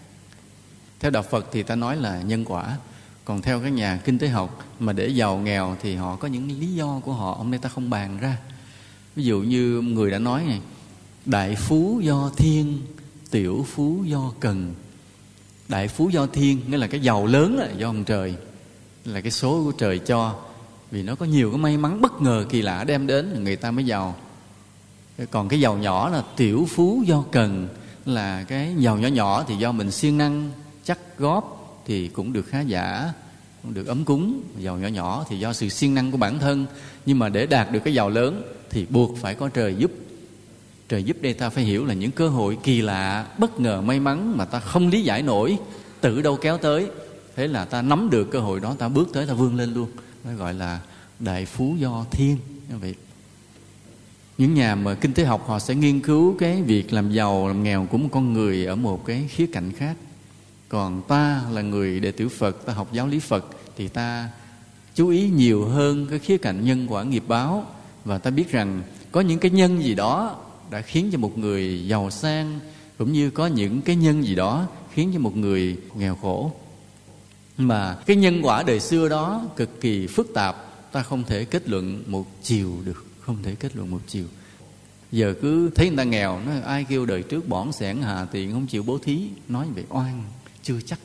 Theo 1.00 1.12
đạo 1.12 1.24
phật 1.24 1.50
thì 1.52 1.64
ta 1.64 1.76
nói 1.76 1.98
là 1.98 2.22
nhân 2.22 2.46
quả 2.46 2.78
còn 3.26 3.42
theo 3.42 3.60
các 3.60 3.70
nhà 3.70 4.00
kinh 4.06 4.20
tế 4.20 4.28
học 4.28 4.66
mà 4.80 4.94
để 4.94 5.08
giàu 5.08 5.38
nghèo 5.38 5.78
thì 5.82 5.96
họ 5.96 6.16
có 6.16 6.28
những 6.28 6.60
lý 6.60 6.68
do 6.68 7.02
của 7.06 7.14
họ 7.14 7.36
hôm 7.38 7.52
nay 7.52 7.60
ta 7.60 7.70
không 7.70 7.90
bàn 7.90 8.18
ra. 8.22 8.38
Ví 9.16 9.24
dụ 9.24 9.42
như 9.42 9.82
người 9.82 10.12
đã 10.12 10.20
nói 10.20 10.44
này, 10.44 10.62
đại 11.26 11.56
phú 11.56 12.00
do 12.04 12.32
thiên, 12.38 12.82
tiểu 13.32 13.66
phú 13.70 14.04
do 14.06 14.32
cần. 14.40 14.74
Đại 15.70 15.88
phú 15.88 16.10
do 16.10 16.26
thiên 16.26 16.62
nghĩa 16.68 16.78
là 16.78 16.88
cái 16.88 17.00
giàu 17.00 17.26
lớn 17.26 17.58
là 17.58 17.72
do 17.78 17.90
ông 17.90 18.04
trời, 18.04 18.36
là 19.06 19.22
cái 19.22 19.32
số 19.32 19.64
của 19.66 19.72
trời 19.72 20.00
cho. 20.00 20.36
Vì 20.92 21.04
nó 21.04 21.16
có 21.16 21.26
nhiều 21.26 21.52
cái 21.52 21.60
may 21.60 21.78
mắn 21.78 22.02
bất 22.02 22.22
ngờ 22.22 22.46
kỳ 22.50 22.62
lạ 22.62 22.84
đem 22.84 23.08
đến 23.08 23.44
người 23.44 23.56
ta 23.56 23.72
mới 23.72 23.86
giàu. 23.86 24.16
Còn 25.32 25.50
cái 25.50 25.60
giàu 25.60 25.78
nhỏ 25.78 26.10
là 26.10 26.24
tiểu 26.36 26.68
phú 26.70 27.04
do 27.06 27.24
cần, 27.32 27.68
là 28.06 28.44
cái 28.44 28.76
giàu 28.78 28.98
nhỏ 28.98 29.08
nhỏ 29.08 29.44
thì 29.48 29.56
do 29.56 29.72
mình 29.72 29.92
siêng 29.92 30.18
năng, 30.18 30.52
chắc 30.84 31.18
góp 31.18 31.53
thì 31.86 32.08
cũng 32.08 32.34
được 32.34 32.48
khá 32.48 32.62
giả, 32.62 33.14
cũng 33.64 33.74
được 33.74 33.88
ấm 33.88 34.06
cúng. 34.06 34.42
Giàu 34.60 34.78
nhỏ 34.78 34.88
nhỏ 34.88 35.26
thì 35.30 35.40
do 35.40 35.54
sự 35.54 35.70
siêng 35.70 35.96
năng 35.96 36.12
của 36.12 36.18
bản 36.18 36.40
thân. 36.40 36.66
Nhưng 37.06 37.20
mà 37.20 37.30
để 37.30 37.46
đạt 37.46 37.72
được 37.72 37.80
cái 37.84 37.94
giàu 37.94 38.10
lớn 38.10 38.44
thì 38.70 38.86
buộc 38.90 39.18
phải 39.18 39.36
có 39.36 39.50
trời 39.50 39.76
giúp. 39.76 39.92
Trời 40.90 41.04
giúp 41.04 41.18
đây 41.22 41.34
ta 41.34 41.50
phải 41.50 41.64
hiểu 41.64 41.86
là 41.86 41.94
những 41.94 42.12
cơ 42.12 42.30
hội 42.30 42.58
kỳ 42.64 42.82
lạ, 42.82 43.28
bất 43.38 43.60
ngờ 43.60 43.82
may 43.82 44.00
mắn 44.00 44.38
mà 44.38 44.46
ta 44.46 44.60
không 44.60 44.88
lý 44.88 45.02
giải 45.02 45.22
nổi, 45.22 45.58
tự 46.02 46.22
đâu 46.22 46.38
kéo 46.42 46.58
tới. 46.58 46.88
Thế 47.36 47.48
là 47.48 47.66
ta 47.66 47.82
nắm 47.82 48.10
được 48.10 48.32
cơ 48.32 48.40
hội 48.40 48.60
đó, 48.60 48.76
ta 48.80 48.88
bước 48.88 49.10
tới, 49.14 49.26
ta 49.26 49.34
vươn 49.34 49.56
lên 49.56 49.74
luôn. 49.74 49.90
Nó 50.24 50.34
gọi 50.34 50.54
là 50.54 50.80
đại 51.20 51.46
phú 51.46 51.76
do 51.80 52.06
thiên. 52.12 52.38
Như 52.70 52.78
vậy, 52.78 52.96
những 54.38 54.54
nhà 54.54 54.76
mà 54.76 54.94
kinh 54.94 55.14
tế 55.14 55.26
học 55.26 55.44
họ 55.48 55.60
sẽ 55.60 55.76
nghiên 55.76 56.00
cứu 56.00 56.36
cái 56.40 56.62
việc 56.62 56.94
làm 56.94 57.12
giàu, 57.12 57.48
làm 57.48 57.64
nghèo 57.64 57.88
của 57.92 57.98
một 57.98 58.10
con 58.12 58.34
người 58.34 58.66
ở 58.66 58.76
một 58.76 59.06
cái 59.06 59.28
khía 59.30 59.48
cạnh 59.48 59.72
khác 59.72 59.96
còn 60.74 61.02
ta 61.02 61.42
là 61.52 61.62
người 61.62 62.00
đệ 62.00 62.12
tử 62.12 62.30
phật, 62.30 62.66
ta 62.66 62.74
học 62.74 62.94
giáo 62.94 63.08
lý 63.08 63.20
phật, 63.20 63.46
thì 63.78 63.88
ta 63.88 64.30
chú 64.96 65.10
ý 65.10 65.30
nhiều 65.30 65.66
hơn 65.66 66.08
cái 66.10 66.20
khía 66.20 66.38
cạnh 66.38 66.66
nhân 66.66 66.88
quả 66.90 67.04
nghiệp 67.04 67.24
báo. 67.28 67.66
Và 68.06 68.18
ta 68.18 68.32
biết 68.32 68.52
rằng 68.52 68.84
có 69.12 69.22
những 69.22 69.40
cái 69.40 69.52
nhân 69.52 69.84
gì 69.84 69.96
đó 69.96 70.38
đã 70.72 70.82
khiến 70.82 71.10
cho 71.12 71.18
một 71.18 71.38
người 71.38 71.88
giàu 71.88 72.10
sang, 72.10 72.60
cũng 72.98 73.14
như 73.14 73.30
có 73.30 73.48
những 73.48 73.82
cái 73.82 73.96
nhân 73.96 74.24
gì 74.24 74.36
đó 74.36 74.68
khiến 74.94 75.12
cho 75.14 75.20
một 75.20 75.38
người 75.38 75.78
nghèo 75.96 76.16
khổ. 76.16 76.52
Mà 77.58 77.98
cái 78.06 78.16
nhân 78.16 78.42
quả 78.44 78.64
đời 78.64 78.80
xưa 78.80 79.10
đó 79.10 79.46
cực 79.56 79.82
kỳ 79.82 80.08
phức 80.08 80.34
tạp, 80.34 80.56
ta 80.92 81.04
không 81.04 81.24
thể 81.24 81.46
kết 81.46 81.70
luận 81.70 82.04
một 82.08 82.26
chiều 82.44 82.74
được, 82.86 83.06
không 83.20 83.38
thể 83.44 83.56
kết 83.56 83.76
luận 83.76 83.92
một 83.92 84.02
chiều. 84.08 84.26
Giờ 85.12 85.34
cứ 85.42 85.70
thấy 85.76 85.88
người 85.88 85.98
ta 85.98 86.04
nghèo 86.04 86.40
nó 86.46 86.52
ai 86.66 86.84
kêu 86.90 87.06
đời 87.06 87.24
trước 87.24 87.50
bỏn 87.50 87.72
sẻn 87.72 88.02
hà 88.02 88.26
tiện 88.26 88.54
không 88.54 88.68
chịu 88.68 88.84
bố 88.84 88.98
thí, 88.98 89.28
nói 89.50 89.68
về 89.76 89.84
oan 89.90 90.24
chưa 90.64 90.82
chắc. 90.86 91.00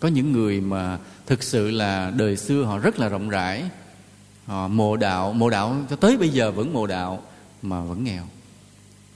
Có 0.00 0.08
những 0.08 0.32
người 0.32 0.60
mà 0.60 0.98
thực 1.26 1.42
sự 1.42 1.70
là 1.70 2.12
đời 2.16 2.36
xưa 2.36 2.62
họ 2.62 2.78
rất 2.78 2.98
là 2.98 3.08
rộng 3.08 3.28
rãi. 3.28 3.64
Họ 4.46 4.68
mộ 4.68 4.96
đạo 4.96 5.32
mộ 5.32 5.50
đạo 5.50 5.76
cho 5.90 5.96
tới 5.96 6.16
bây 6.16 6.28
giờ 6.28 6.50
vẫn 6.50 6.72
mộ 6.72 6.86
đạo 6.86 7.22
mà 7.62 7.80
vẫn 7.80 8.04
nghèo. 8.04 8.24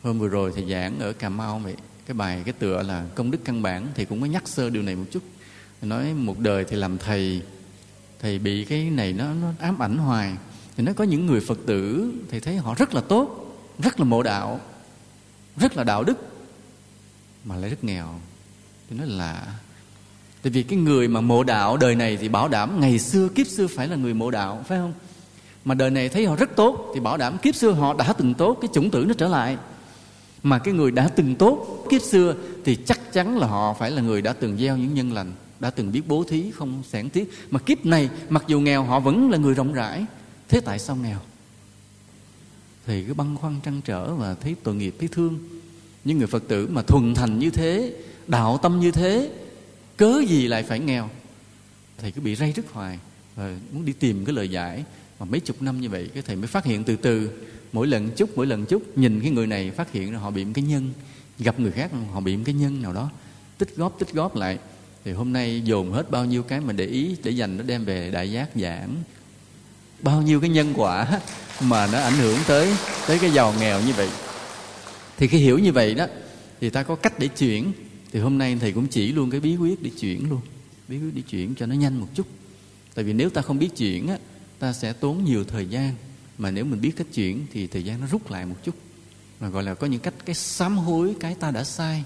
Hôm 0.03 0.19
vừa 0.19 0.29
rồi 0.29 0.53
thầy 0.55 0.71
giảng 0.71 0.99
ở 1.01 1.13
cà 1.13 1.29
mau 1.29 1.59
vậy, 1.59 1.75
cái 2.07 2.15
bài 2.15 2.43
cái 2.45 2.53
tựa 2.53 2.83
là 2.83 3.07
công 3.15 3.31
đức 3.31 3.39
căn 3.45 3.63
bản 3.63 3.87
thì 3.95 4.05
cũng 4.05 4.21
có 4.21 4.27
nhắc 4.27 4.49
sơ 4.49 4.71
điều 4.71 4.83
này 4.83 4.97
một 4.97 5.05
chút. 5.11 5.23
Nói 5.83 6.15
một 6.15 6.39
đời 6.39 6.65
thì 6.69 6.77
làm 6.77 6.99
thầy 6.99 7.43
thầy 8.21 8.39
bị 8.39 8.65
cái 8.65 8.85
này 8.85 9.13
nó 9.13 9.35
nó 9.35 9.53
ám 9.59 9.83
ảnh 9.83 9.99
hoài. 9.99 10.37
Thì 10.77 10.85
nó 10.85 10.93
có 10.93 11.05
những 11.05 11.27
người 11.27 11.41
phật 11.41 11.59
tử, 11.67 12.13
thầy 12.31 12.41
thấy 12.41 12.57
họ 12.57 12.75
rất 12.75 12.95
là 12.95 13.01
tốt, 13.01 13.57
rất 13.79 14.01
là 14.01 14.05
mộ 14.05 14.23
đạo, 14.23 14.61
rất 15.57 15.77
là 15.77 15.85
đạo 15.85 16.05
đức, 16.05 16.19
mà 17.45 17.57
lại 17.57 17.71
rất 17.71 17.85
nghèo 17.85 18.21
tôi 18.88 18.99
nói 18.99 19.07
là, 19.07 19.47
tại 20.42 20.50
vì 20.50 20.62
cái 20.62 20.78
người 20.78 21.09
mà 21.09 21.21
mộ 21.21 21.42
đạo 21.45 21.76
đời 21.76 21.95
này 21.95 22.16
thì 22.16 22.28
bảo 22.28 22.49
đảm 22.49 22.80
ngày 22.80 22.99
xưa 22.99 23.28
kiếp 23.28 23.47
xưa 23.47 23.66
phải 23.66 23.88
là 23.88 23.97
người 23.97 24.14
mộ 24.14 24.30
đạo, 24.30 24.64
phải 24.68 24.78
không? 24.78 24.92
Mà 25.64 25.75
đời 25.75 25.90
này 25.90 26.09
thấy 26.09 26.26
họ 26.26 26.37
rất 26.37 26.57
tốt 26.57 26.92
thì 26.95 27.00
bảo 27.00 27.16
đảm 27.16 27.38
kiếp 27.38 27.54
xưa 27.54 27.71
họ 27.71 27.95
đã 27.95 28.12
từng 28.12 28.35
tốt, 28.35 28.59
cái 28.61 28.68
chủng 28.75 28.90
tử 28.90 29.04
nó 29.09 29.14
trở 29.18 29.28
lại. 29.28 29.57
Mà 30.42 30.59
cái 30.59 30.75
người 30.75 30.90
đã 30.90 31.09
từng 31.09 31.35
tốt 31.35 31.87
kiếp 31.90 32.02
xưa 32.02 32.35
thì 32.64 32.76
chắc 32.76 33.12
chắn 33.12 33.38
là 33.38 33.47
họ 33.47 33.75
phải 33.75 33.90
là 33.90 34.02
người 34.02 34.23
đã 34.23 34.33
từng 34.33 34.57
gieo 34.57 34.76
những 34.76 34.95
nhân 34.95 35.12
lành, 35.12 35.33
đã 35.61 35.71
từng 35.71 35.92
biết 35.92 36.02
bố 36.09 36.25
thí 36.25 36.50
không 36.50 36.83
sản 36.88 37.11
tiết 37.11 37.30
mà 37.50 37.61
kiếp 37.61 37.87
này, 37.87 38.11
mặc 38.28 38.45
dù 38.47 38.61
nghèo, 38.61 38.83
họ 38.83 39.00
vẫn 39.00 39.30
là 39.30 39.38
người 39.38 39.54
rộng 39.54 39.73
rãi. 39.73 40.04
Thế 40.49 40.61
tại 40.61 40.78
sao 40.78 40.97
nghèo? 40.97 41.18
Thì 42.87 43.04
cứ 43.04 43.14
băn 43.14 43.37
khoăn 43.37 43.61
trăn 43.64 43.80
trở 43.85 44.14
và 44.14 44.35
thấy 44.35 44.57
tội 44.62 44.75
nghiệp, 44.75 44.95
thấy 44.99 45.09
thương. 45.09 45.38
Những 46.04 46.18
người 46.18 46.26
phật 46.26 46.49
tử 46.49 46.68
mà 46.73 46.83
thuần 46.83 47.14
thành 47.14 47.38
như 47.38 47.50
thế 47.50 47.92
đạo 48.29 48.59
tâm 48.63 48.81
như 48.81 48.91
thế, 48.91 49.31
cớ 49.97 50.21
gì 50.29 50.49
lại 50.49 50.63
phải 50.63 50.79
nghèo? 50.81 51.11
Thầy 51.99 52.11
cứ 52.11 52.21
bị 52.21 52.35
ray 52.35 52.53
rứt 52.57 52.67
hoài 52.73 52.99
và 53.37 53.57
muốn 53.73 53.85
đi 53.85 53.93
tìm 53.93 54.25
cái 54.25 54.35
lời 54.35 54.49
giải. 54.49 54.85
Mà 55.21 55.27
mấy 55.27 55.41
chục 55.41 55.63
năm 55.63 55.81
như 55.81 55.89
vậy, 55.89 56.11
cái 56.15 56.23
thầy 56.23 56.37
mới 56.37 56.47
phát 56.47 56.65
hiện 56.65 56.85
từ 56.85 56.97
từ. 56.97 57.31
Mỗi 57.73 57.87
lần 57.87 58.11
chút, 58.11 58.31
mỗi 58.37 58.47
lần 58.47 58.67
chút, 58.67 58.99
nhìn 58.99 59.21
cái 59.21 59.31
người 59.31 59.47
này 59.47 59.71
phát 59.71 59.93
hiện 59.93 60.13
là 60.13 60.19
họ 60.19 60.31
bị 60.31 60.45
một 60.45 60.53
cái 60.55 60.65
nhân, 60.65 60.93
gặp 61.39 61.61
người 61.61 61.71
khác 61.71 61.91
họ 62.13 62.21
bị 62.21 62.37
một 62.37 62.43
cái 62.47 62.55
nhân 62.55 62.83
nào 62.83 62.93
đó, 62.93 63.11
tích 63.59 63.77
góp 63.77 63.99
tích 63.99 64.13
góp 64.13 64.37
lại. 64.37 64.59
Thì 65.05 65.13
hôm 65.13 65.33
nay 65.33 65.63
dồn 65.65 65.93
hết 65.93 66.11
bao 66.11 66.25
nhiêu 66.25 66.43
cái 66.43 66.61
mà 66.61 66.73
để 66.73 66.87
ý 66.87 67.17
để 67.23 67.31
dành 67.31 67.57
nó 67.57 67.63
đem 67.63 67.85
về 67.85 68.11
đại 68.11 68.33
giác 68.33 68.49
giảng. 68.55 68.97
Bao 70.03 70.23
nhiêu 70.23 70.41
cái 70.41 70.51
nhân 70.51 70.73
quả 70.77 71.21
mà 71.63 71.87
nó 71.93 71.99
ảnh 71.99 72.13
hưởng 72.13 72.39
tới 72.47 72.75
tới 73.07 73.19
cái 73.19 73.31
giàu 73.31 73.55
nghèo 73.61 73.81
như 73.81 73.93
vậy. 73.93 74.09
Thì 75.17 75.27
khi 75.27 75.39
hiểu 75.39 75.59
như 75.59 75.73
vậy 75.73 75.95
đó, 75.95 76.07
thì 76.61 76.71
ta 76.71 76.83
có 76.83 76.95
cách 76.95 77.19
để 77.19 77.29
chuyển 77.29 77.73
thì 78.12 78.21
hôm 78.21 78.38
nay 78.38 78.57
thầy 78.61 78.73
cũng 78.73 78.87
chỉ 78.87 79.12
luôn 79.12 79.31
cái 79.31 79.41
bí 79.41 79.57
quyết 79.57 79.83
để 79.83 79.91
chuyển 80.00 80.31
luôn. 80.31 80.41
Bí 80.88 80.99
quyết 80.99 81.15
để 81.15 81.23
chuyển 81.23 81.55
cho 81.55 81.67
nó 81.67 81.75
nhanh 81.75 82.00
một 82.00 82.07
chút. 82.15 82.27
Tại 82.95 83.05
vì 83.05 83.12
nếu 83.12 83.31
ta 83.31 83.43
không 83.43 83.59
biết 83.59 83.77
chuyển 83.77 84.09
á, 84.09 84.19
ta 84.59 84.73
sẽ 84.73 84.93
tốn 84.93 85.25
nhiều 85.25 85.45
thời 85.45 85.67
gian. 85.67 85.95
Mà 86.38 86.50
nếu 86.50 86.65
mình 86.65 86.81
biết 86.81 86.93
cách 86.97 87.07
chuyển 87.15 87.47
thì 87.53 87.67
thời 87.67 87.85
gian 87.85 88.00
nó 88.00 88.07
rút 88.07 88.31
lại 88.31 88.47
một 88.47 88.57
chút. 88.65 88.75
Mà 89.41 89.49
gọi 89.49 89.62
là 89.62 89.75
có 89.75 89.87
những 89.87 90.00
cách, 90.00 90.15
cái 90.25 90.35
sám 90.35 90.79
hối 90.79 91.15
cái 91.21 91.35
ta 91.35 91.50
đã 91.50 91.65
sai. 91.65 92.05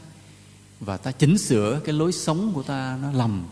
Và 0.80 0.96
ta 0.96 1.12
chỉnh 1.12 1.38
sửa 1.38 1.80
cái 1.84 1.92
lối 1.92 2.12
sống 2.12 2.52
của 2.54 2.62
ta 2.62 2.98
nó 3.02 3.12
lầm. 3.12 3.44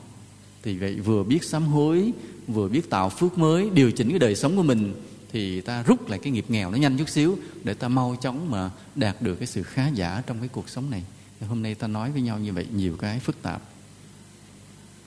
Thì 0.63 0.79
vậy 0.79 0.95
vừa 0.95 1.23
biết 1.25 1.45
sám 1.45 1.67
hối, 1.67 2.13
vừa 2.47 2.69
biết 2.69 2.91
tạo 2.91 3.11
phước 3.11 3.39
mới, 3.39 3.71
điều 3.71 3.91
chỉnh 3.91 4.11
cái 4.11 4.19
đời 4.19 4.37
sống 4.37 4.57
của 4.57 4.63
mình, 4.63 4.95
thì 5.33 5.61
ta 5.61 5.83
rút 5.83 6.09
lại 6.09 6.19
cái 6.23 6.33
nghiệp 6.33 6.45
nghèo 6.49 6.71
nó 6.71 6.77
nhanh 6.77 6.99
chút 6.99 7.09
xíu 7.09 7.39
để 7.65 7.75
ta 7.75 7.89
mau 7.89 8.17
chóng 8.21 8.51
mà 8.51 8.71
đạt 8.95 9.23
được 9.23 9.35
cái 9.35 9.47
sự 9.47 9.63
khá 9.63 9.89
giả 9.89 10.23
trong 10.27 10.39
cái 10.39 10.49
cuộc 10.49 10.69
sống 10.69 10.91
này 10.91 11.03
hôm 11.49 11.63
nay 11.63 11.75
ta 11.75 11.87
nói 11.87 12.11
với 12.11 12.23
nhau 12.23 12.39
như 12.39 12.53
vậy, 12.53 12.67
nhiều 12.75 12.97
cái 12.97 13.19
phức 13.19 13.43
tạp. 13.43 13.63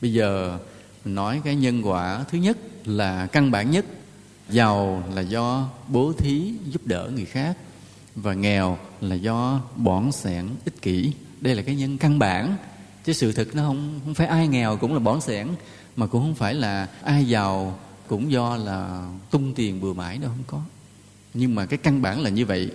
Bây 0.02 0.14
giờ 0.14 0.60
mình 1.06 1.16
nói 1.16 1.42
cái 1.44 1.56
nhân 1.56 1.82
quả 1.88 2.26
thứ 2.32 2.38
nhất 2.38 2.58
là 2.86 3.28
căn 3.28 3.52
bản 3.52 3.72
nhất. 3.72 3.86
Giàu 4.50 5.04
là 5.14 5.22
do 5.22 5.70
bố 5.88 6.14
thí 6.18 6.54
giúp 6.70 6.82
đỡ 6.86 7.12
người 7.16 7.26
khác 7.26 7.58
và 8.16 8.34
nghèo 8.34 8.78
là 9.02 9.16
do 9.16 9.62
bỏn 9.76 10.12
sẻn 10.12 10.50
ích 10.66 10.82
kỷ. 10.82 11.14
Đây 11.42 11.56
là 11.56 11.62
cái 11.62 11.76
nhân 11.76 11.98
căn 11.98 12.20
bản. 12.20 12.56
Chứ 13.06 13.14
sự 13.14 13.32
thực 13.32 13.56
nó 13.56 13.64
không 13.64 14.00
không 14.06 14.14
phải 14.14 14.28
ai 14.28 14.48
nghèo 14.48 14.78
cũng 14.78 14.94
là 14.94 15.00
bỏn 15.00 15.22
sẻn, 15.22 15.48
mà 15.96 16.08
cũng 16.08 16.22
không 16.22 16.36
phải 16.36 16.54
là 16.54 16.90
ai 17.04 17.26
giàu 17.26 17.80
cũng 18.08 18.32
do 18.32 18.58
là 18.58 19.10
tung 19.32 19.54
tiền 19.54 19.82
bừa 19.82 19.94
bãi 19.94 20.18
đâu, 20.18 20.30
không 20.30 20.44
có. 20.48 20.62
Nhưng 21.34 21.56
mà 21.56 21.66
cái 21.66 21.78
căn 21.78 22.02
bản 22.02 22.22
là 22.22 22.30
như 22.30 22.46
vậy. 22.46 22.72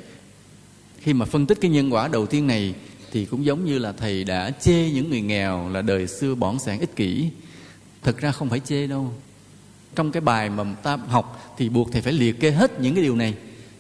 Khi 0.99 1.13
mà 1.13 1.27
phân 1.27 1.47
tích 1.47 1.59
cái 1.61 1.71
nhân 1.71 1.93
quả 1.93 2.09
đầu 2.09 2.27
tiên 2.27 2.47
này 2.47 2.75
thì 3.13 3.25
cũng 3.25 3.45
giống 3.45 3.65
như 3.65 3.79
là 3.79 3.93
thầy 3.93 4.25
đã 4.25 4.51
chê 4.51 4.91
những 4.91 5.11
người 5.11 5.21
nghèo 5.21 5.69
là 5.69 5.83
đời 5.83 6.07
xưa 6.07 6.35
bỏn 6.35 6.59
sẻn 6.59 6.81
ích 6.81 6.97
kỷ. 6.97 7.29
Thực 8.03 8.19
ra 8.19 8.33
không 8.33 8.51
phải 8.51 8.61
chê 8.61 8.87
đâu. 8.87 9.13
Trong 9.95 10.13
cái 10.13 10.21
bài 10.21 10.51
mà 10.51 10.65
ta 10.83 10.97
học 10.97 11.55
thì 11.59 11.69
buộc 11.69 11.93
thầy 11.93 12.03
phải 12.03 12.13
liệt 12.13 12.41
kê 12.41 12.51
hết 12.51 12.81
những 12.81 12.95
cái 12.95 13.03
điều 13.03 13.17
này. 13.17 13.35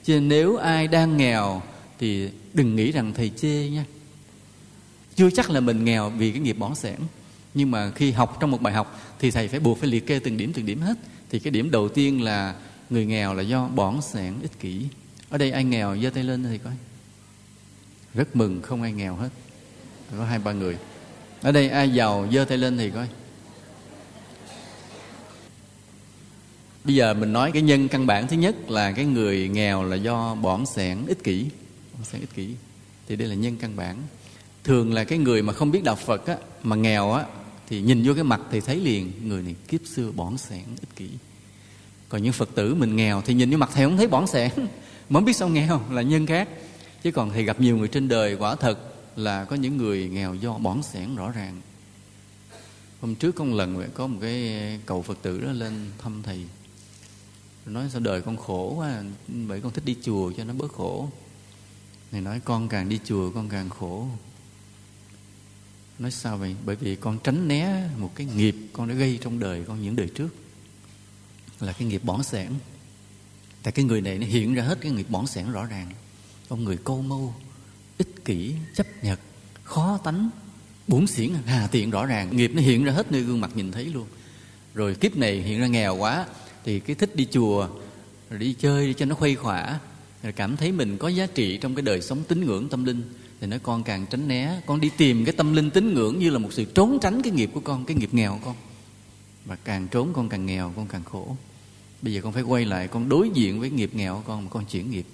Cho 0.05 0.15
nên 0.15 0.29
nếu 0.29 0.57
ai 0.57 0.89
đang 0.89 1.17
nghèo 1.17 1.63
thì 1.99 2.29
đừng 2.55 2.77
nghĩ 2.77 2.93
rằng 2.93 3.13
thầy 3.15 3.31
chê 3.37 3.69
nha. 3.69 3.85
Chưa 5.17 5.31
chắc 5.31 5.51
là 5.51 5.61
mình 5.61 5.85
nghèo 5.85 6.11
vì 6.11 6.31
cái 6.31 6.41
nghiệp 6.41 6.59
bỏn 6.59 6.75
sẻn. 6.75 6.97
Nhưng 7.55 7.71
mà 7.71 7.91
khi 7.91 8.11
học 8.11 8.37
trong 8.41 8.51
một 8.51 8.61
bài 8.61 8.75
học 8.75 9.01
thì 9.19 9.31
thầy 9.31 9.49
phải 9.49 9.61
buộc 9.61 9.79
phải 9.79 9.89
liệt 9.89 10.07
kê 10.07 10.19
từng 10.19 10.37
điểm 10.37 10.53
từng 10.53 10.67
điểm 10.67 10.81
hết. 10.81 10.99
Thì 11.31 11.39
cái 11.39 11.51
điểm 11.51 11.71
đầu 11.71 11.89
tiên 11.89 12.23
là 12.23 12.55
người 12.91 13.07
nghèo 13.07 13.35
là 13.35 13.43
do 13.43 13.69
bỏn 13.69 14.01
sẻn 14.03 14.35
ích 14.43 14.61
kỷ. 14.61 14.83
Ở 15.29 15.39
đây 15.39 15.51
ai 15.51 15.65
nghèo 15.65 15.97
giơ 16.03 16.11
tay 16.11 16.25
lên 16.25 16.45
thì 16.45 16.59
coi 16.59 16.73
rất 18.15 18.37
mừng 18.37 18.63
không 18.63 18.83
ai 18.83 18.93
nghèo 18.93 19.17
hết. 19.17 19.29
Có 20.19 20.25
hai, 20.25 20.39
ba 20.39 20.53
người. 20.53 20.77
Ở 21.43 21.53
đây 21.53 21.69
ai 21.69 21.91
giàu, 21.91 22.29
giơ 22.33 22.45
tay 22.45 22.59
lên 22.59 22.79
thì 22.79 22.91
coi. 22.91 23.09
Bây 26.85 26.95
giờ 26.95 27.15
mình 27.15 27.33
nói 27.33 27.53
cái 27.53 27.63
nhân 27.63 27.89
căn 27.89 28.07
bản 28.07 28.29
thứ 28.29 28.37
nhất 28.37 28.71
là 28.71 28.93
cái 28.93 29.05
người 29.05 29.49
nghèo 29.49 29.85
là 29.85 29.97
do 29.97 30.35
bỏng 30.35 30.67
sẻn 30.67 31.07
ích 31.07 31.25
kỷ. 31.25 31.47
Bỏng 31.93 32.05
sẻn 32.05 32.21
ích 32.21 32.35
kỷ. 32.35 32.55
Thì 33.09 33.17
đây 33.17 33.29
là 33.29 33.35
nhân 33.35 33.57
căn 33.57 33.77
bản. 33.77 33.97
Thường 34.65 34.95
là 34.95 35.05
cái 35.05 35.19
người 35.19 35.43
mà 35.43 35.53
không 35.53 35.71
biết 35.71 35.85
đạo 35.85 35.97
phật 35.97 36.27
á, 36.27 36.37
mà 36.63 36.77
nghèo 36.77 37.13
á, 37.13 37.25
thì 37.69 37.81
nhìn 37.81 38.03
vô 38.07 38.15
cái 38.15 38.25
mặt 38.25 38.41
thì 38.51 38.61
thấy 38.61 38.77
liền, 38.77 39.13
người 39.25 39.43
này 39.43 39.55
kiếp 39.69 39.81
xưa 39.87 40.11
bỏn 40.17 40.39
sẻn 40.39 40.65
ích 40.81 40.97
kỷ. 40.97 41.09
Còn 42.09 42.23
những 42.23 42.33
phật 42.33 42.49
tử 42.55 42.75
mình 42.75 42.97
nghèo 42.97 43.23
thì 43.27 43.35
nhìn 43.35 43.51
vô 43.51 43.57
mặt 43.57 43.71
thầy 43.75 43.85
không 43.85 43.97
thấy 43.97 44.07
bỏn 44.07 44.27
sẻn. 44.27 44.51
Mà 45.09 45.19
không 45.19 45.25
biết 45.25 45.37
sao 45.37 45.49
nghèo, 45.49 45.81
là 45.91 46.03
nhân 46.03 46.27
khác 46.27 46.49
chứ 47.03 47.11
còn 47.11 47.31
thầy 47.31 47.45
gặp 47.45 47.61
nhiều 47.61 47.77
người 47.77 47.89
trên 47.89 48.09
đời 48.09 48.35
quả 48.35 48.55
thật 48.55 48.79
là 49.17 49.45
có 49.45 49.57
những 49.57 49.77
người 49.77 50.09
nghèo 50.09 50.35
do 50.35 50.59
bỏng 50.59 50.83
sẻn 50.83 51.17
rõ 51.17 51.31
ràng. 51.31 51.61
Hôm 53.01 53.15
trước 53.15 53.35
con 53.35 53.55
lần 53.55 53.91
có 53.95 54.07
một 54.07 54.19
cái 54.21 54.55
cầu 54.87 55.03
phật 55.03 55.19
tử 55.23 55.41
đó 55.41 55.53
lên 55.53 55.91
thăm 55.99 56.23
thầy. 56.23 56.45
Nói 57.67 57.89
sao 57.93 58.01
đời 58.01 58.23
con 58.23 58.37
khổ 58.37 58.75
quá, 58.77 59.03
bởi 59.49 59.61
con 59.61 59.73
thích 59.73 59.85
đi 59.85 59.97
chùa 60.03 60.33
cho 60.37 60.45
nó 60.45 60.55
bớt 60.55 60.73
khổ. 60.73 61.09
Này 62.13 62.21
nói, 62.21 62.41
con 62.41 62.69
càng 62.69 62.89
đi 62.89 63.01
chùa 63.05 63.31
con 63.31 63.49
càng 63.49 63.69
khổ. 63.69 64.07
Nói 65.99 66.11
sao 66.11 66.37
vậy? 66.37 66.57
Bởi 66.65 66.77
vì 66.77 66.97
con 66.97 67.19
tránh 67.25 67.49
né 67.49 67.89
một 67.97 68.13
cái 68.15 68.27
nghiệp 68.37 68.57
con 68.73 68.89
đã 68.89 68.95
gây 68.95 69.19
trong 69.23 69.39
đời 69.39 69.65
con 69.69 69.83
những 69.83 69.97
đời 69.97 70.09
trước. 70.15 70.29
Là 71.61 71.73
cái 71.73 71.89
nghiệp 71.89 72.05
bỏng 72.05 72.23
sẻn. 72.23 72.53
Tại 73.63 73.73
cái 73.73 73.85
người 73.85 74.01
này 74.01 74.19
nó 74.19 74.27
hiện 74.27 74.55
ra 74.55 74.63
hết 74.63 74.79
cái 74.81 74.93
nghiệp 74.93 75.07
bỏng 75.11 75.27
sẻn 75.27 75.53
rõ 75.53 75.65
ràng 75.65 75.91
con 76.49 76.65
người 76.65 76.77
câu 76.85 77.03
mâu, 77.03 77.35
ích 77.99 78.25
kỷ, 78.25 78.55
chấp 78.75 78.87
nhật, 79.03 79.21
khó 79.65 79.99
tánh. 80.05 80.31
Bốn 80.89 81.07
xỉn 81.07 81.33
hà 81.47 81.67
tiện 81.67 81.91
rõ 81.91 82.07
ràng, 82.07 82.37
nghiệp 82.37 82.51
nó 82.55 82.63
hiện 82.63 82.85
ra 82.85 82.93
hết 82.93 83.13
nơi 83.13 83.23
gương 83.23 83.41
mặt 83.41 83.51
nhìn 83.55 83.73
thấy 83.73 83.85
luôn. 83.85 84.07
Rồi 84.75 84.95
kiếp 84.95 85.17
này 85.17 85.43
hiện 85.43 85.61
ra 85.61 85.67
nghèo 85.67 85.97
quá, 85.97 86.27
thì 86.65 86.81
cái 86.81 86.97
thích 86.97 87.17
đi 87.17 87.27
chùa 87.31 87.69
rồi 88.31 88.39
đi 88.39 88.55
chơi 88.59 88.87
đi 88.87 88.95
cho 88.95 89.07
nó 89.07 89.15
khuây 89.15 89.35
khỏa, 89.35 89.81
rồi 90.23 90.33
cảm 90.33 90.57
thấy 90.57 90.73
mình 90.73 90.99
có 90.99 91.09
giá 91.09 91.27
trị 91.27 91.57
trong 91.57 91.75
cái 91.75 91.83
đời 91.83 92.03
sống 92.03 92.23
tín 92.29 92.47
ngưỡng 92.47 92.69
tâm 92.69 92.85
linh. 92.85 93.03
Thì 93.41 93.47
nói, 93.47 93.59
con 93.59 93.85
càng 93.85 94.07
tránh 94.11 94.29
né, 94.29 94.61
con 94.67 94.81
đi 94.81 94.91
tìm 94.97 95.25
cái 95.25 95.35
tâm 95.37 95.53
linh 95.53 95.71
tín 95.71 95.95
ngưỡng 95.95 96.19
như 96.19 96.31
là 96.31 96.39
một 96.39 96.53
sự 96.53 96.65
trốn 96.65 96.99
tránh 97.03 97.23
cái 97.23 97.33
nghiệp 97.33 97.51
của 97.55 97.61
con, 97.61 97.85
cái 97.85 97.97
nghiệp 97.97 98.15
nghèo 98.15 98.33
của 98.33 98.39
con. 98.45 98.57
Và 99.45 99.57
càng 99.65 99.89
trốn 99.89 100.13
con 100.13 100.29
càng 100.29 100.47
nghèo, 100.47 100.73
con 100.77 100.87
càng 100.87 101.05
khổ. 101.05 101.37
Bây 102.03 102.15
giờ 102.15 102.21
con 102.23 102.33
phải 102.33 102.43
quay 102.43 102.65
lại, 102.65 102.89
con 102.89 103.09
đối 103.09 103.31
diện 103.35 103.61
với 103.61 103.71
nghiệp 103.71 103.91
nghèo 103.95 104.15
của 104.15 104.23
con 104.27 104.45
mà 104.45 104.51
con 104.51 104.65
chuyển 104.65 104.91
nghiệp 104.91 105.07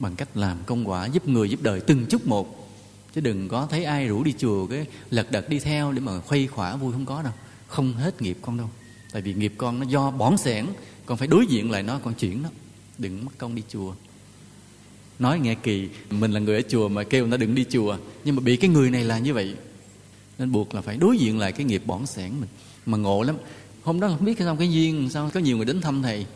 bằng 0.00 0.16
cách 0.16 0.36
làm 0.36 0.58
công 0.66 0.88
quả 0.88 1.06
giúp 1.06 1.28
người 1.28 1.50
giúp 1.50 1.62
đời 1.62 1.80
từng 1.80 2.06
chút 2.06 2.26
một. 2.26 2.70
Chứ 3.14 3.20
đừng 3.20 3.48
có 3.48 3.66
thấy 3.70 3.84
ai 3.84 4.06
rủ 4.06 4.24
đi 4.24 4.34
chùa 4.38 4.66
cái 4.66 4.86
lật 5.10 5.30
đật 5.30 5.48
đi 5.48 5.58
theo 5.58 5.92
để 5.92 6.00
mà 6.00 6.20
khuây 6.20 6.46
khỏa 6.46 6.76
vui 6.76 6.92
không 6.92 7.06
có 7.06 7.22
đâu. 7.22 7.32
Không 7.66 7.92
hết 7.92 8.22
nghiệp 8.22 8.38
con 8.42 8.56
đâu. 8.56 8.70
Tại 9.12 9.22
vì 9.22 9.34
nghiệp 9.34 9.54
con 9.56 9.80
nó 9.80 9.86
do 9.86 10.10
bỏng 10.10 10.38
sẻn, 10.38 10.66
con 11.06 11.18
phải 11.18 11.28
đối 11.28 11.46
diện 11.46 11.70
lại 11.70 11.82
nó, 11.82 11.98
con 11.98 12.14
chuyển 12.14 12.42
nó. 12.42 12.48
Đừng 12.98 13.24
mất 13.24 13.32
công 13.38 13.54
đi 13.54 13.62
chùa. 13.68 13.94
Nói 15.18 15.38
nghe 15.38 15.54
kỳ, 15.54 15.88
mình 16.10 16.32
là 16.32 16.40
người 16.40 16.56
ở 16.56 16.62
chùa 16.68 16.88
mà 16.88 17.02
kêu 17.02 17.26
nó 17.26 17.36
đừng 17.36 17.54
đi 17.54 17.64
chùa, 17.70 17.96
nhưng 18.24 18.36
mà 18.36 18.42
bị 18.42 18.56
cái 18.56 18.70
người 18.70 18.90
này 18.90 19.04
là 19.04 19.18
như 19.18 19.34
vậy, 19.34 19.54
nên 20.38 20.52
buộc 20.52 20.74
là 20.74 20.80
phải 20.80 20.96
đối 20.96 21.18
diện 21.18 21.38
lại 21.38 21.52
cái 21.52 21.64
nghiệp 21.64 21.82
bỏng 21.86 22.06
sẻn 22.06 22.30
mình. 22.40 22.48
Mà 22.86 22.98
ngộ 22.98 23.22
lắm. 23.22 23.36
Hôm 23.82 24.00
đó 24.00 24.08
không 24.08 24.24
biết 24.24 24.38
sao, 24.38 24.56
cái 24.56 24.72
duyên 24.72 25.08
sao, 25.10 25.30
có 25.34 25.40
nhiều 25.40 25.56
người 25.56 25.66
đến 25.66 25.80
thăm 25.80 26.02
thầy. 26.02 26.26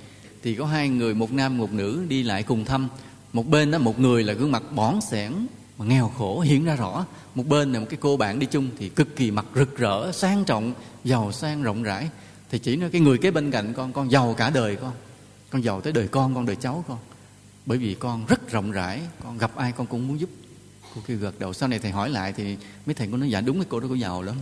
Thì 0.42 0.54
có 0.54 0.66
hai 0.66 0.88
người, 0.88 1.14
một 1.14 1.33
nam, 1.33 1.59
một 1.59 1.73
nữ, 1.73 2.04
đi 2.09 2.23
lại 2.23 2.42
cùng 2.42 2.64
thăm 2.64 2.88
một 3.35 3.49
bên 3.49 3.71
đó 3.71 3.79
một 3.79 4.00
người 4.00 4.25
là 4.25 4.33
gương 4.33 4.53
mặt 4.53 4.62
bỏn 4.75 5.00
sẻn 5.00 5.33
mà 5.79 5.85
nghèo 5.85 6.09
khổ 6.19 6.41
hiện 6.41 6.64
ra 6.64 6.76
rõ. 6.76 7.07
Một 7.35 7.47
bên 7.47 7.73
là 7.73 7.81
một 7.81 7.87
cái 7.91 7.99
cô 8.00 8.17
bạn 8.17 8.38
đi 8.38 8.47
chung 8.47 8.71
thì 8.79 8.88
cực 8.88 9.17
kỳ 9.17 9.31
mặt 9.31 9.47
rực 9.55 9.79
rỡ, 9.79 10.12
sang 10.12 10.45
trọng, 10.45 10.73
giàu 11.05 11.33
sang, 11.33 11.62
rộng 11.62 11.83
rãi. 11.83 12.09
Thì 12.50 12.59
chỉ 12.59 12.76
nói 12.76 12.91
cái 12.91 13.00
người 13.00 13.19
kế 13.19 13.31
bên 13.31 13.50
cạnh 13.50 13.73
con 13.75 13.93
con 13.93 14.11
giàu 14.11 14.35
cả 14.35 14.50
đời 14.50 14.76
con. 14.76 14.93
Con 15.50 15.64
giàu 15.64 15.81
tới 15.81 15.93
đời 15.93 16.09
con 16.09 16.35
con 16.35 16.47
đời 16.47 16.57
cháu 16.57 16.85
con. 16.88 16.99
Bởi 17.67 17.79
vì 17.79 17.95
con 17.95 18.26
rất 18.26 18.50
rộng 18.50 18.73
rãi, 18.73 19.00
con 19.25 19.38
gặp 19.38 19.57
ai 19.57 19.73
con 19.73 19.87
cũng 19.87 20.09
muốn 20.09 20.21
giúp. 20.21 20.31
Cô 20.95 21.00
kia 21.07 21.14
gật 21.14 21.38
đầu, 21.38 21.53
sau 21.53 21.69
này 21.69 21.79
thầy 21.79 21.91
hỏi 21.91 22.11
lại 22.11 22.33
thì 22.33 22.57
mấy 22.87 22.95
thầy 22.95 23.09
có 23.11 23.17
nói 23.17 23.31
dạ 23.31 23.41
đúng 23.41 23.57
cái 23.57 23.67
cô 23.69 23.81
đó 23.81 23.87
cô 23.88 23.95
giàu 23.95 24.23
lắm. 24.23 24.37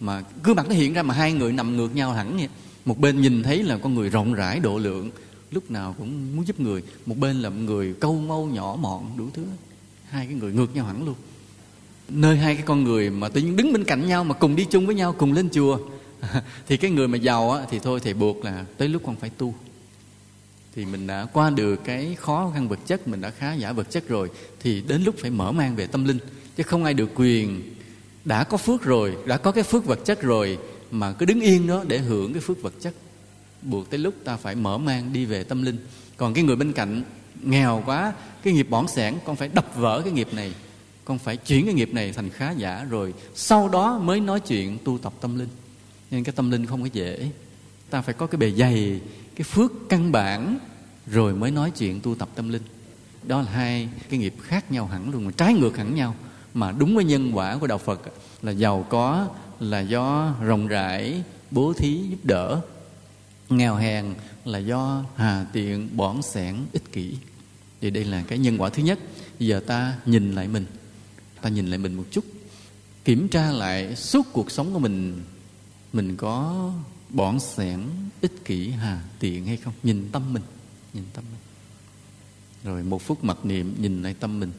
Mà 0.00 0.22
gương 0.42 0.56
mặt 0.56 0.66
nó 0.68 0.74
hiện 0.74 0.92
ra 0.92 1.02
mà 1.02 1.14
hai 1.14 1.32
người 1.32 1.52
nằm 1.52 1.76
ngược 1.76 1.94
nhau 1.94 2.12
hẳn 2.12 2.36
vậy. 2.36 2.48
Một 2.84 2.98
bên 2.98 3.20
nhìn 3.20 3.42
thấy 3.42 3.62
là 3.62 3.78
con 3.78 3.94
người 3.94 4.08
rộng 4.08 4.34
rãi, 4.34 4.60
độ 4.60 4.78
lượng 4.78 5.10
lúc 5.52 5.70
nào 5.70 5.94
cũng 5.98 6.36
muốn 6.36 6.46
giúp 6.46 6.60
người. 6.60 6.82
Một 7.06 7.18
bên 7.18 7.42
là 7.42 7.48
người 7.48 7.94
câu 8.00 8.14
mâu 8.16 8.46
nhỏ 8.46 8.76
mọn 8.80 9.12
đủ 9.16 9.28
thứ. 9.34 9.44
Hai 10.08 10.26
cái 10.26 10.34
người 10.34 10.52
ngược 10.52 10.74
nhau 10.74 10.86
hẳn 10.86 11.06
luôn. 11.06 11.14
Nơi 12.08 12.36
hai 12.36 12.54
cái 12.54 12.64
con 12.66 12.84
người 12.84 13.10
mà 13.10 13.28
tự 13.28 13.40
nhiên 13.40 13.56
đứng 13.56 13.72
bên 13.72 13.84
cạnh 13.84 14.08
nhau 14.08 14.24
mà 14.24 14.34
cùng 14.34 14.56
đi 14.56 14.66
chung 14.70 14.86
với 14.86 14.94
nhau 14.94 15.14
cùng 15.18 15.32
lên 15.32 15.48
chùa 15.50 15.78
thì 16.68 16.76
cái 16.76 16.90
người 16.90 17.08
mà 17.08 17.18
giàu 17.18 17.50
á, 17.50 17.64
thì 17.70 17.78
thôi 17.78 18.00
thì 18.02 18.12
buộc 18.14 18.44
là 18.44 18.64
tới 18.76 18.88
lúc 18.88 19.02
con 19.06 19.16
phải 19.16 19.30
tu. 19.30 19.54
Thì 20.74 20.84
mình 20.84 21.06
đã 21.06 21.26
qua 21.32 21.50
được 21.50 21.76
cái 21.84 22.16
khó 22.20 22.50
khăn 22.54 22.68
vật 22.68 22.78
chất 22.86 23.08
mình 23.08 23.20
đã 23.20 23.30
khá 23.30 23.54
giả 23.54 23.72
vật 23.72 23.90
chất 23.90 24.08
rồi 24.08 24.30
thì 24.60 24.82
đến 24.88 25.02
lúc 25.04 25.14
phải 25.18 25.30
mở 25.30 25.52
mang 25.52 25.76
về 25.76 25.86
tâm 25.86 26.04
linh. 26.04 26.18
Chứ 26.56 26.62
không 26.62 26.84
ai 26.84 26.94
được 26.94 27.10
quyền 27.14 27.62
đã 28.24 28.44
có 28.44 28.56
phước 28.56 28.82
rồi 28.82 29.16
đã 29.26 29.36
có 29.36 29.52
cái 29.52 29.64
phước 29.64 29.84
vật 29.84 29.98
chất 30.04 30.22
rồi 30.22 30.58
mà 30.90 31.12
cứ 31.12 31.26
đứng 31.26 31.40
yên 31.40 31.66
đó 31.66 31.84
để 31.88 31.98
hưởng 31.98 32.32
cái 32.32 32.40
phước 32.40 32.62
vật 32.62 32.72
chất 32.80 32.94
buộc 33.62 33.90
tới 33.90 33.98
lúc 33.98 34.14
ta 34.24 34.36
phải 34.36 34.54
mở 34.54 34.78
mang 34.78 35.12
đi 35.12 35.24
về 35.24 35.44
tâm 35.44 35.62
linh. 35.62 35.76
Còn 36.16 36.34
cái 36.34 36.44
người 36.44 36.56
bên 36.56 36.72
cạnh 36.72 37.02
nghèo 37.42 37.82
quá, 37.86 38.12
cái 38.42 38.52
nghiệp 38.52 38.66
bỏng 38.70 38.88
sẻn, 38.88 39.14
con 39.24 39.36
phải 39.36 39.48
đập 39.48 39.66
vỡ 39.76 40.00
cái 40.04 40.12
nghiệp 40.12 40.28
này. 40.32 40.52
Con 41.04 41.18
phải 41.18 41.36
chuyển 41.36 41.64
cái 41.64 41.74
nghiệp 41.74 41.94
này 41.94 42.12
thành 42.12 42.30
khá 42.30 42.50
giả 42.50 42.86
rồi 42.90 43.14
sau 43.34 43.68
đó 43.68 43.98
mới 43.98 44.20
nói 44.20 44.40
chuyện 44.40 44.78
tu 44.84 44.98
tập 44.98 45.12
tâm 45.20 45.38
linh. 45.38 45.48
Nên 46.10 46.24
cái 46.24 46.32
tâm 46.32 46.50
linh 46.50 46.66
không 46.66 46.82
có 46.82 46.88
dễ. 46.92 47.30
Ta 47.90 48.02
phải 48.02 48.14
có 48.14 48.26
cái 48.26 48.38
bề 48.38 48.50
dày, 48.50 49.00
cái 49.36 49.44
phước 49.44 49.72
căn 49.88 50.12
bản 50.12 50.58
rồi 51.06 51.34
mới 51.34 51.50
nói 51.50 51.70
chuyện 51.70 52.00
tu 52.00 52.14
tập 52.14 52.28
tâm 52.34 52.48
linh. 52.48 52.62
Đó 53.22 53.42
là 53.42 53.50
hai 53.50 53.88
cái 54.08 54.18
nghiệp 54.18 54.34
khác 54.42 54.72
nhau 54.72 54.86
hẳn 54.86 55.10
luôn, 55.10 55.24
mà 55.24 55.30
trái 55.36 55.54
ngược 55.54 55.76
hẳn 55.76 55.94
nhau. 55.94 56.14
Mà 56.54 56.72
đúng 56.72 56.94
với 56.94 57.04
nhân 57.04 57.36
quả 57.36 57.56
của 57.56 57.66
đạo 57.66 57.78
phật 57.78 58.00
là 58.42 58.52
giàu 58.52 58.86
có, 58.88 59.28
là 59.60 59.80
do 59.80 60.34
rộng 60.42 60.66
rãi, 60.66 61.22
bố 61.50 61.72
thí 61.72 62.00
giúp 62.10 62.18
đỡ 62.22 62.60
nghèo 63.56 63.76
hèn 63.76 64.14
là 64.44 64.58
do 64.58 65.04
hà 65.16 65.46
tiện 65.52 65.96
bỏn 65.96 66.22
sẻn 66.22 66.56
ích 66.72 66.92
kỷ. 66.92 67.16
Thì 67.80 67.90
đây 67.90 68.04
là 68.04 68.22
cái 68.28 68.38
nhân 68.38 68.58
quả 68.58 68.70
thứ 68.70 68.82
nhất. 68.82 68.98
Giờ 69.38 69.60
ta 69.66 69.98
nhìn 70.06 70.32
lại 70.32 70.48
mình. 70.48 70.66
Ta 71.42 71.48
nhìn 71.48 71.66
lại 71.66 71.78
mình 71.78 71.94
một 71.94 72.04
chút. 72.10 72.24
Kiểm 73.04 73.28
tra 73.28 73.50
lại 73.50 73.96
suốt 73.96 74.26
cuộc 74.32 74.50
sống 74.50 74.72
của 74.72 74.78
mình 74.78 75.22
mình 75.92 76.16
có 76.16 76.70
bỏn 77.08 77.40
sẻn 77.40 77.80
ích 78.20 78.44
kỷ 78.44 78.70
hà 78.70 79.02
tiện 79.18 79.46
hay 79.46 79.56
không? 79.56 79.74
Nhìn 79.82 80.08
tâm 80.12 80.32
mình, 80.32 80.42
nhìn 80.94 81.04
tâm 81.12 81.24
mình. 81.30 81.40
Rồi 82.64 82.82
một 82.82 83.02
phút 83.02 83.24
mặc 83.24 83.38
niệm, 83.44 83.74
nhìn 83.78 84.02
lại 84.02 84.14
tâm 84.20 84.40
mình. 84.40 84.52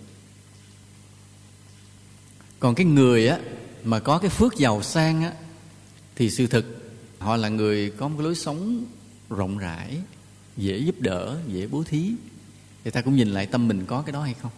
Còn 2.60 2.76
cái 2.76 2.86
người 2.86 3.28
á, 3.28 3.40
mà 3.84 4.00
có 4.00 4.18
cái 4.18 4.30
phước 4.30 4.58
giàu 4.58 4.84
sang 4.84 5.24
á, 5.24 5.34
thì 6.16 6.30
sự 6.30 6.48
thực 6.48 6.83
họ 7.24 7.38
là 7.38 7.50
người 7.50 7.90
có 7.90 8.08
một 8.08 8.16
cái 8.18 8.24
lối 8.24 8.36
sống 8.36 8.86
rộng 9.30 9.58
rãi, 9.58 9.98
dễ 10.58 10.78
giúp 10.78 10.96
đỡ, 11.00 11.38
dễ 11.48 11.68
bố 11.68 11.84
thí. 11.84 12.12
Thì 12.84 12.92
ta 12.92 13.02
cũng 13.02 13.16
nhìn 13.16 13.28
lại 13.28 13.46
tâm 13.46 13.68
mình 13.68 13.86
có 13.86 14.02
cái 14.02 14.14
đó 14.14 14.22
hay 14.22 14.34
không? 14.42 14.52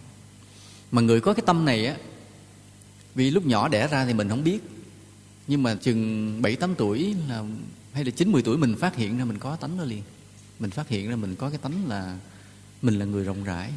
Mà 0.92 1.02
người 1.02 1.22
có 1.22 1.34
cái 1.34 1.44
tâm 1.46 1.66
này 1.66 1.86
á, 1.86 1.98
vì 3.16 3.32
lúc 3.32 3.46
nhỏ 3.46 3.68
đẻ 3.68 3.88
ra 3.88 4.06
thì 4.06 4.14
mình 4.14 4.30
không 4.30 4.44
biết. 4.44 4.60
Nhưng 5.48 5.64
mà 5.64 5.76
chừng 5.76 6.42
bảy, 6.42 6.56
tám 6.56 6.76
tuổi 6.76 7.16
là, 7.30 7.44
hay 7.94 8.06
là 8.06 8.12
chín, 8.12 8.32
mười 8.32 8.42
tuổi 8.42 8.58
mình 8.58 8.76
phát 8.76 8.96
hiện 8.96 9.18
ra 9.18 9.26
mình 9.26 9.40
có 9.40 9.56
tánh 9.56 9.78
đó 9.78 9.84
liền. 9.84 10.02
Mình 10.60 10.72
phát 10.72 10.88
hiện 10.88 11.10
ra 11.10 11.16
mình 11.16 11.36
có 11.36 11.50
cái 11.50 11.58
tánh 11.58 11.88
là 11.88 12.18
mình 12.82 13.00
là 13.00 13.06
người 13.06 13.24
rộng 13.24 13.44
rãi. 13.44 13.72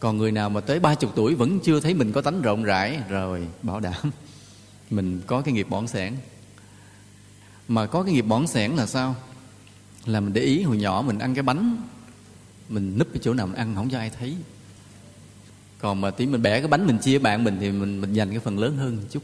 Còn 0.00 0.18
người 0.18 0.32
nào 0.32 0.50
mà 0.50 0.60
tới 0.60 0.80
ba 0.80 0.94
chục 0.94 1.12
tuổi 1.16 1.34
vẫn 1.34 1.60
chưa 1.60 1.80
thấy 1.80 1.94
mình 1.94 2.12
có 2.12 2.22
tánh 2.22 2.42
rộng 2.42 2.64
rãi, 2.64 2.98
rồi 3.08 3.48
bảo 3.62 3.80
đảm 3.80 4.10
mình 4.90 5.20
có 5.26 5.40
cái 5.40 5.54
nghiệp 5.54 5.66
bỏng 5.70 5.88
sẻn 5.88 6.14
mà 7.68 7.86
có 7.86 8.02
cái 8.02 8.12
nghiệp 8.14 8.22
bỏng 8.22 8.46
sẻn 8.46 8.70
là 8.70 8.86
sao? 8.86 9.16
Là 10.06 10.20
mình 10.20 10.32
để 10.32 10.40
ý 10.40 10.62
hồi 10.62 10.76
nhỏ 10.76 11.02
mình 11.06 11.18
ăn 11.18 11.34
cái 11.34 11.42
bánh, 11.42 11.76
mình 12.68 12.98
núp 12.98 13.08
cái 13.12 13.20
chỗ 13.22 13.34
nào 13.34 13.46
mình 13.46 13.56
ăn 13.56 13.74
không 13.74 13.90
cho 13.90 13.98
ai 13.98 14.10
thấy. 14.18 14.36
Còn 15.78 16.00
mà 16.00 16.10
tí 16.10 16.26
mình 16.26 16.42
bẻ 16.42 16.60
cái 16.60 16.68
bánh 16.68 16.86
mình 16.86 16.98
chia 16.98 17.18
bạn 17.18 17.44
mình 17.44 17.56
thì 17.60 17.70
mình 17.70 18.00
mình 18.00 18.12
dành 18.12 18.30
cái 18.30 18.38
phần 18.38 18.58
lớn 18.58 18.76
hơn 18.76 18.96
một 18.96 19.02
chút. 19.10 19.22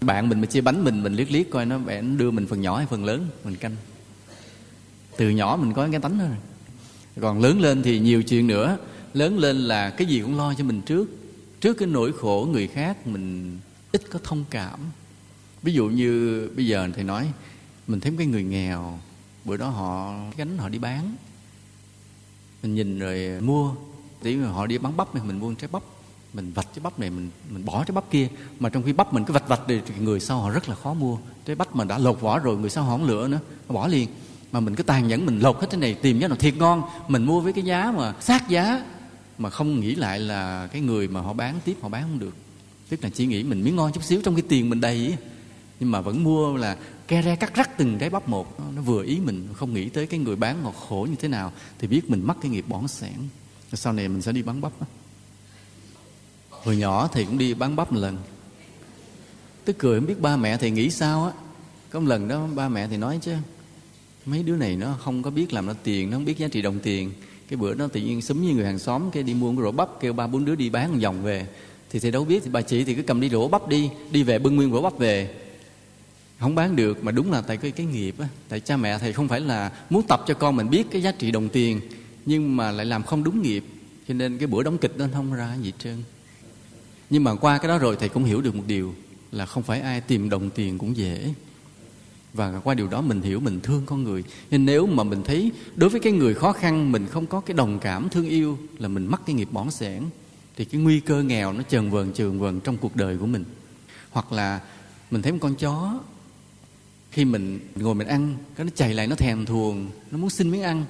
Bạn 0.00 0.28
mình 0.28 0.40
mà 0.40 0.46
chia 0.46 0.60
bánh 0.60 0.84
mình 0.84 1.02
mình 1.02 1.14
liếc 1.14 1.30
liếc 1.30 1.50
coi 1.50 1.66
nó 1.66 1.78
bẻ, 1.78 2.02
nó 2.02 2.16
đưa 2.16 2.30
mình 2.30 2.46
phần 2.46 2.60
nhỏ 2.60 2.76
hay 2.76 2.86
phần 2.86 3.04
lớn, 3.04 3.28
mình 3.44 3.56
canh. 3.56 3.76
Từ 5.16 5.30
nhỏ 5.30 5.58
mình 5.60 5.72
có 5.72 5.88
cái 5.90 6.00
tánh 6.00 6.18
đó 6.18 6.24
rồi. 6.24 6.36
Còn 7.20 7.40
lớn 7.40 7.60
lên 7.60 7.82
thì 7.82 7.98
nhiều 7.98 8.22
chuyện 8.22 8.46
nữa. 8.46 8.78
Lớn 9.14 9.38
lên 9.38 9.56
là 9.56 9.90
cái 9.90 10.06
gì 10.06 10.20
cũng 10.20 10.36
lo 10.36 10.54
cho 10.54 10.64
mình 10.64 10.82
trước. 10.82 11.08
Trước 11.60 11.74
cái 11.74 11.88
nỗi 11.88 12.12
khổ 12.12 12.48
người 12.52 12.66
khác 12.66 13.06
mình 13.06 13.58
ít 13.92 14.02
có 14.10 14.18
thông 14.24 14.44
cảm 14.50 14.80
ví 15.64 15.72
dụ 15.72 15.86
như 15.86 16.48
bây 16.56 16.66
giờ 16.66 16.88
thầy 16.94 17.04
nói, 17.04 17.30
mình 17.86 18.00
thấy 18.00 18.12
cái 18.18 18.26
người 18.26 18.44
nghèo, 18.44 18.98
bữa 19.44 19.56
đó 19.56 19.68
họ 19.68 20.14
gánh 20.36 20.58
họ 20.58 20.68
đi 20.68 20.78
bán. 20.78 21.16
Mình 22.62 22.74
nhìn 22.74 22.98
rồi 22.98 23.40
mua, 23.40 23.74
tí 24.22 24.36
họ 24.36 24.66
đi 24.66 24.78
bán 24.78 24.96
bắp 24.96 25.08
thì 25.14 25.20
mình 25.24 25.38
mua 25.38 25.54
trái 25.54 25.68
bắp. 25.72 25.82
Mình 26.34 26.52
vạch 26.54 26.66
trái 26.74 26.82
bắp 26.82 26.98
này, 26.98 27.10
mình 27.10 27.30
mình 27.50 27.64
bỏ 27.64 27.84
trái 27.84 27.92
bắp 27.94 28.10
kia. 28.10 28.28
Mà 28.60 28.68
trong 28.68 28.82
khi 28.82 28.92
bắp 28.92 29.12
mình 29.12 29.24
cứ 29.24 29.32
vạch 29.32 29.48
vạch 29.48 29.60
thì 29.68 29.80
người 30.00 30.20
sau 30.20 30.40
họ 30.40 30.50
rất 30.50 30.68
là 30.68 30.74
khó 30.74 30.94
mua. 30.94 31.18
Trái 31.46 31.56
bắp 31.56 31.76
mà 31.76 31.84
đã 31.84 31.98
lột 31.98 32.20
vỏ 32.20 32.38
rồi, 32.38 32.56
người 32.58 32.70
sau 32.70 32.84
họ 32.84 32.90
không 32.90 33.06
lựa 33.06 33.28
nữa, 33.28 33.40
họ 33.68 33.74
bỏ 33.74 33.86
liền. 33.86 34.08
Mà 34.52 34.60
mình 34.60 34.74
cứ 34.74 34.82
tàn 34.82 35.08
nhẫn, 35.08 35.26
mình 35.26 35.38
lột 35.38 35.56
hết 35.60 35.66
cái 35.70 35.80
này, 35.80 35.94
tìm 35.94 36.18
giá 36.18 36.28
nào 36.28 36.36
thiệt 36.36 36.56
ngon. 36.56 36.82
Mình 37.08 37.24
mua 37.24 37.40
với 37.40 37.52
cái 37.52 37.64
giá 37.64 37.92
mà 37.96 38.14
sát 38.20 38.48
giá, 38.48 38.84
mà 39.38 39.50
không 39.50 39.80
nghĩ 39.80 39.94
lại 39.94 40.18
là 40.18 40.66
cái 40.66 40.80
người 40.80 41.08
mà 41.08 41.20
họ 41.20 41.32
bán 41.32 41.58
tiếp, 41.64 41.76
họ 41.82 41.88
bán 41.88 42.02
không 42.02 42.18
được. 42.18 42.34
Tức 42.88 43.02
là 43.02 43.10
chỉ 43.14 43.26
nghĩ 43.26 43.42
mình 43.42 43.64
miếng 43.64 43.76
ngon 43.76 43.92
chút 43.92 44.04
xíu 44.04 44.20
trong 44.22 44.34
cái 44.34 44.44
tiền 44.48 44.70
mình 44.70 44.80
đầy 44.80 44.96
ấy 44.96 45.16
nhưng 45.80 45.90
mà 45.90 46.00
vẫn 46.00 46.24
mua 46.24 46.56
là 46.56 46.76
ke 47.08 47.22
re 47.22 47.36
cắt 47.36 47.54
rắc 47.54 47.78
từng 47.78 47.98
cái 47.98 48.10
bắp 48.10 48.28
một. 48.28 48.60
Nó 48.74 48.82
vừa 48.82 49.04
ý 49.04 49.20
mình, 49.24 49.48
không 49.54 49.74
nghĩ 49.74 49.88
tới 49.88 50.06
cái 50.06 50.20
người 50.20 50.36
bán 50.36 50.62
họ 50.62 50.70
khổ 50.70 51.06
như 51.10 51.16
thế 51.16 51.28
nào, 51.28 51.52
thì 51.78 51.88
biết 51.88 52.10
mình 52.10 52.22
mắc 52.24 52.36
cái 52.42 52.50
nghiệp 52.50 52.64
bỏng 52.68 52.88
sẻn. 52.88 53.16
Sau 53.72 53.92
này 53.92 54.08
mình 54.08 54.22
sẽ 54.22 54.32
đi 54.32 54.42
bán 54.42 54.60
bắp 54.60 54.72
đó. 54.80 54.86
hồi 56.50 56.76
nhỏ 56.76 57.08
thì 57.12 57.24
cũng 57.24 57.38
đi 57.38 57.54
bán 57.54 57.76
bắp 57.76 57.92
một 57.92 58.00
lần. 58.00 58.18
Tức 59.64 59.76
cười 59.78 60.00
không 60.00 60.06
biết 60.06 60.20
ba 60.20 60.36
mẹ 60.36 60.56
thì 60.56 60.70
nghĩ 60.70 60.90
sao 60.90 61.24
á. 61.24 61.32
Có 61.90 62.00
một 62.00 62.08
lần 62.08 62.28
đó, 62.28 62.46
ba 62.54 62.68
mẹ 62.68 62.88
thì 62.88 62.96
nói 62.96 63.18
chứ, 63.22 63.34
mấy 64.26 64.42
đứa 64.42 64.56
này 64.56 64.76
nó 64.76 64.98
không 65.00 65.22
có 65.22 65.30
biết 65.30 65.52
làm 65.52 65.66
ra 65.66 65.74
tiền, 65.82 66.10
nó 66.10 66.16
không 66.16 66.24
biết 66.24 66.38
giá 66.38 66.48
trị 66.48 66.62
đồng 66.62 66.78
tiền. 66.78 67.12
Cái 67.48 67.56
bữa 67.56 67.74
đó 67.74 67.86
tự 67.92 68.00
nhiên 68.00 68.22
súng 68.22 68.42
như 68.42 68.54
người 68.54 68.64
hàng 68.64 68.78
xóm, 68.78 69.10
cái 69.10 69.22
đi 69.22 69.34
mua 69.34 69.52
một 69.52 69.60
cái 69.60 69.64
rổ 69.64 69.72
bắp, 69.72 69.88
kêu 70.00 70.12
ba 70.12 70.26
bốn 70.26 70.44
đứa 70.44 70.54
đi 70.54 70.70
bán 70.70 70.92
một 70.92 70.98
vòng 71.02 71.22
về. 71.22 71.46
Thì 71.90 71.98
thầy 71.98 72.10
đâu 72.10 72.24
biết, 72.24 72.42
thì 72.44 72.50
bà 72.50 72.62
chị 72.62 72.84
thì 72.84 72.94
cứ 72.94 73.02
cầm 73.02 73.20
đi 73.20 73.28
rổ 73.28 73.48
bắp 73.48 73.68
đi 73.68 73.90
đi 74.10 74.22
về 74.22 74.38
bưng 74.38 74.56
nguyên 74.56 74.72
rổ 74.72 74.82
bắp 74.82 74.98
về 74.98 75.34
không 76.44 76.54
bán 76.54 76.76
được, 76.76 77.04
mà 77.04 77.12
đúng 77.12 77.32
là 77.32 77.40
tại 77.40 77.56
cái 77.56 77.70
cái 77.70 77.86
nghiệp 77.86 78.14
á. 78.18 78.28
Tại 78.48 78.60
cha 78.60 78.76
mẹ 78.76 78.98
thầy 78.98 79.12
không 79.12 79.28
phải 79.28 79.40
là 79.40 79.72
muốn 79.90 80.02
tập 80.08 80.24
cho 80.26 80.34
con 80.34 80.56
mình 80.56 80.70
biết 80.70 80.86
cái 80.90 81.02
giá 81.02 81.12
trị 81.12 81.30
đồng 81.30 81.48
tiền, 81.48 81.80
nhưng 82.26 82.56
mà 82.56 82.70
lại 82.70 82.86
làm 82.86 83.02
không 83.02 83.24
đúng 83.24 83.42
nghiệp, 83.42 83.64
cho 84.08 84.14
nên 84.14 84.38
cái 84.38 84.46
bữa 84.46 84.62
đóng 84.62 84.78
kịch 84.78 84.94
nó 84.98 85.06
không 85.14 85.34
ra 85.34 85.56
gì 85.62 85.72
trơn. 85.78 86.02
Nhưng 87.10 87.24
mà 87.24 87.34
qua 87.34 87.58
cái 87.58 87.68
đó 87.68 87.78
rồi 87.78 87.96
thầy 88.00 88.08
cũng 88.08 88.24
hiểu 88.24 88.40
được 88.40 88.54
một 88.54 88.62
điều, 88.66 88.94
là 89.32 89.46
không 89.46 89.62
phải 89.62 89.80
ai 89.80 90.00
tìm 90.00 90.30
đồng 90.30 90.50
tiền 90.50 90.78
cũng 90.78 90.96
dễ. 90.96 91.34
Và 92.34 92.60
qua 92.64 92.74
điều 92.74 92.88
đó 92.88 93.00
mình 93.00 93.22
hiểu, 93.22 93.40
mình 93.40 93.60
thương 93.60 93.82
con 93.86 94.04
người. 94.04 94.24
Nên 94.50 94.66
nếu 94.66 94.86
mà 94.86 95.04
mình 95.04 95.22
thấy 95.24 95.52
đối 95.74 95.90
với 95.90 96.00
cái 96.00 96.12
người 96.12 96.34
khó 96.34 96.52
khăn, 96.52 96.92
mình 96.92 97.06
không 97.06 97.26
có 97.26 97.40
cái 97.40 97.56
đồng 97.56 97.78
cảm, 97.78 98.08
thương 98.08 98.28
yêu, 98.28 98.58
là 98.78 98.88
mình 98.88 99.06
mắc 99.06 99.20
cái 99.26 99.34
nghiệp 99.34 99.48
bỏng 99.52 99.70
sẻn, 99.70 100.02
thì 100.56 100.64
cái 100.64 100.80
nguy 100.80 101.00
cơ 101.00 101.22
nghèo 101.22 101.52
nó 101.52 101.62
trần 101.62 101.90
vờn 101.90 102.12
trườn 102.12 102.38
vờn 102.38 102.60
trong 102.60 102.76
cuộc 102.76 102.96
đời 102.96 103.16
của 103.18 103.26
mình. 103.26 103.44
Hoặc 104.10 104.32
là 104.32 104.60
mình 105.10 105.22
thấy 105.22 105.32
một 105.32 105.38
con 105.40 105.54
chó 105.54 106.00
khi 107.14 107.24
mình 107.24 107.60
ngồi 107.74 107.94
mình 107.94 108.06
ăn, 108.06 108.36
cái 108.56 108.64
nó 108.64 108.70
chạy 108.74 108.94
lại, 108.94 109.06
nó 109.06 109.16
thèm 109.16 109.46
thuồng, 109.46 109.86
nó 110.10 110.18
muốn 110.18 110.30
xin 110.30 110.50
miếng 110.50 110.62
ăn. 110.62 110.84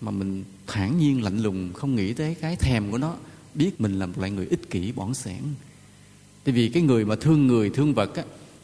Mà 0.00 0.10
mình 0.10 0.44
thản 0.66 0.98
nhiên, 0.98 1.22
lạnh 1.22 1.38
lùng, 1.38 1.72
không 1.72 1.96
nghĩ 1.96 2.12
tới 2.12 2.34
cái 2.40 2.56
thèm 2.56 2.90
của 2.90 2.98
nó, 2.98 3.14
biết 3.54 3.80
mình 3.80 3.98
là 3.98 4.06
một 4.06 4.12
loại 4.18 4.30
người 4.30 4.46
ích 4.46 4.70
kỷ, 4.70 4.92
bỏng 4.92 5.14
sẻn. 5.14 5.42
Tại 6.44 6.54
vì 6.54 6.68
cái 6.68 6.82
người 6.82 7.04
mà 7.04 7.16
thương 7.16 7.46
người, 7.46 7.70
thương 7.70 7.94
vật 7.94 8.14
á, 8.14 8.22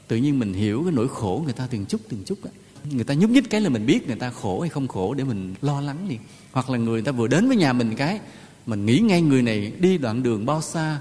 tự 0.08 0.16
nhiên 0.16 0.38
mình 0.38 0.52
hiểu 0.52 0.82
cái 0.82 0.92
nỗi 0.92 1.08
khổ 1.08 1.42
người 1.44 1.52
ta 1.52 1.66
từng 1.70 1.86
chút 1.86 2.00
từng 2.08 2.22
chút 2.26 2.38
á. 2.44 2.50
Người 2.90 3.04
ta 3.04 3.14
nhúc 3.14 3.30
nhích 3.30 3.50
cái 3.50 3.60
là 3.60 3.68
mình 3.68 3.86
biết 3.86 4.06
người 4.06 4.16
ta 4.16 4.30
khổ 4.30 4.60
hay 4.60 4.70
không 4.70 4.88
khổ 4.88 5.14
để 5.14 5.24
mình 5.24 5.54
lo 5.62 5.80
lắng 5.80 6.08
liền. 6.08 6.20
Hoặc 6.52 6.70
là 6.70 6.78
người 6.78 7.02
ta 7.02 7.12
vừa 7.12 7.26
đến 7.26 7.48
với 7.48 7.56
nhà 7.56 7.72
mình 7.72 7.94
cái, 7.96 8.20
mình 8.66 8.86
nghĩ 8.86 8.98
ngay 8.98 9.22
người 9.22 9.42
này 9.42 9.72
đi 9.78 9.98
đoạn 9.98 10.22
đường 10.22 10.46
bao 10.46 10.62
xa, 10.62 11.00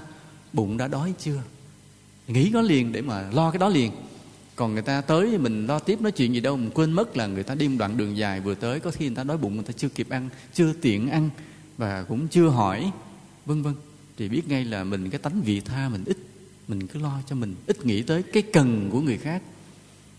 bụng 0.52 0.76
đã 0.76 0.88
đói 0.88 1.14
chưa? 1.18 1.42
Nghĩ 2.28 2.50
nó 2.52 2.62
liền 2.62 2.92
để 2.92 3.02
mà 3.02 3.30
lo 3.30 3.50
cái 3.50 3.58
đó 3.58 3.68
liền 3.68 3.92
còn 4.58 4.72
người 4.72 4.82
ta 4.82 5.00
tới 5.00 5.28
thì 5.30 5.38
mình 5.38 5.66
lo 5.66 5.78
tiếp 5.78 6.00
nói 6.00 6.12
chuyện 6.12 6.34
gì 6.34 6.40
đâu, 6.40 6.56
mình 6.56 6.70
quên 6.74 6.92
mất 6.92 7.16
là 7.16 7.26
người 7.26 7.42
ta 7.42 7.54
đi 7.54 7.68
một 7.68 7.76
đoạn 7.78 7.96
đường 7.96 8.16
dài 8.16 8.40
vừa 8.40 8.54
tới, 8.54 8.80
có 8.80 8.90
khi 8.90 9.06
người 9.06 9.16
ta 9.16 9.24
đói 9.24 9.38
bụng, 9.38 9.54
người 9.54 9.64
ta 9.64 9.72
chưa 9.76 9.88
kịp 9.88 10.08
ăn, 10.10 10.28
chưa 10.54 10.72
tiện 10.72 11.08
ăn 11.08 11.30
và 11.76 12.02
cũng 12.02 12.28
chưa 12.28 12.48
hỏi, 12.48 12.90
vân 13.46 13.62
vân. 13.62 13.74
Thì 14.16 14.28
biết 14.28 14.48
ngay 14.48 14.64
là 14.64 14.84
mình 14.84 15.10
cái 15.10 15.18
tánh 15.18 15.40
vị 15.40 15.60
tha 15.60 15.88
mình 15.88 16.04
ít, 16.04 16.16
mình 16.68 16.86
cứ 16.86 17.00
lo 17.00 17.20
cho 17.26 17.36
mình, 17.36 17.54
ít 17.66 17.86
nghĩ 17.86 18.02
tới 18.02 18.22
cái 18.22 18.42
cần 18.42 18.88
của 18.90 19.00
người 19.00 19.18
khác. 19.18 19.42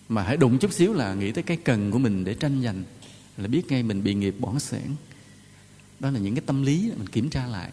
Mà 0.09 0.23
hãy 0.23 0.37
đụng 0.37 0.57
chút 0.57 0.73
xíu 0.73 0.93
là 0.93 1.13
nghĩ 1.13 1.31
tới 1.31 1.43
cái 1.43 1.57
cần 1.57 1.91
của 1.91 1.99
mình 1.99 2.23
để 2.23 2.33
tranh 2.33 2.61
giành, 2.63 2.83
là 3.37 3.47
biết 3.47 3.67
ngay 3.67 3.83
mình 3.83 4.03
bị 4.03 4.13
nghiệp 4.13 4.35
bỏng 4.39 4.59
sẻn 4.59 4.95
đó 5.99 6.11
là 6.11 6.19
những 6.19 6.35
cái 6.35 6.43
tâm 6.45 6.63
lý 6.63 6.91
mình 6.97 7.07
kiểm 7.07 7.29
tra 7.29 7.47
lại. 7.47 7.71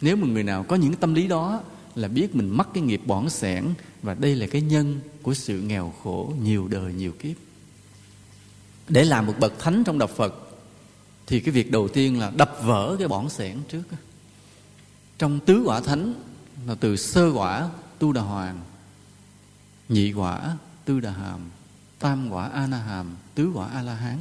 Nếu 0.00 0.16
mà 0.16 0.26
người 0.26 0.42
nào 0.42 0.62
có 0.62 0.76
những 0.76 0.94
tâm 0.94 1.14
lý 1.14 1.28
đó, 1.28 1.62
là 1.94 2.08
biết 2.08 2.34
mình 2.34 2.48
mắc 2.48 2.68
cái 2.74 2.82
nghiệp 2.82 3.00
bỏng 3.06 3.30
sẻn 3.30 3.64
và 4.02 4.14
đây 4.14 4.34
là 4.34 4.46
cái 4.46 4.62
nhân 4.62 5.00
của 5.22 5.34
sự 5.34 5.60
nghèo 5.60 5.94
khổ 6.02 6.34
nhiều 6.42 6.68
đời 6.68 6.92
nhiều 6.92 7.12
kiếp. 7.12 7.36
Để 8.88 9.04
làm 9.04 9.26
một 9.26 9.34
bậc 9.38 9.58
thánh 9.58 9.84
trong 9.84 9.98
đạo 9.98 10.08
phật, 10.16 10.34
thì 11.26 11.40
cái 11.40 11.52
việc 11.52 11.70
đầu 11.70 11.88
tiên 11.88 12.18
là 12.18 12.32
đập 12.36 12.58
vỡ 12.62 12.96
cái 12.98 13.08
bỏng 13.08 13.30
sẻn 13.30 13.58
trước 13.68 13.82
trong 15.18 15.40
tứ 15.40 15.62
quả 15.64 15.80
thánh 15.80 16.14
là 16.66 16.74
từ 16.74 16.96
sơ 16.96 17.32
quả 17.34 17.70
tu 17.98 18.12
đà 18.12 18.20
hoàn, 18.20 18.60
nhị 19.88 20.12
quả 20.12 20.56
tư 20.84 21.00
đà 21.00 21.10
hàm, 21.10 21.40
tam 21.98 22.30
quả 22.30 22.48
a 22.48 22.66
na 22.66 22.76
hàm, 22.76 23.16
tứ 23.34 23.50
quả 23.54 23.68
a 23.68 23.82
la 23.82 23.94
hán. 23.94 24.18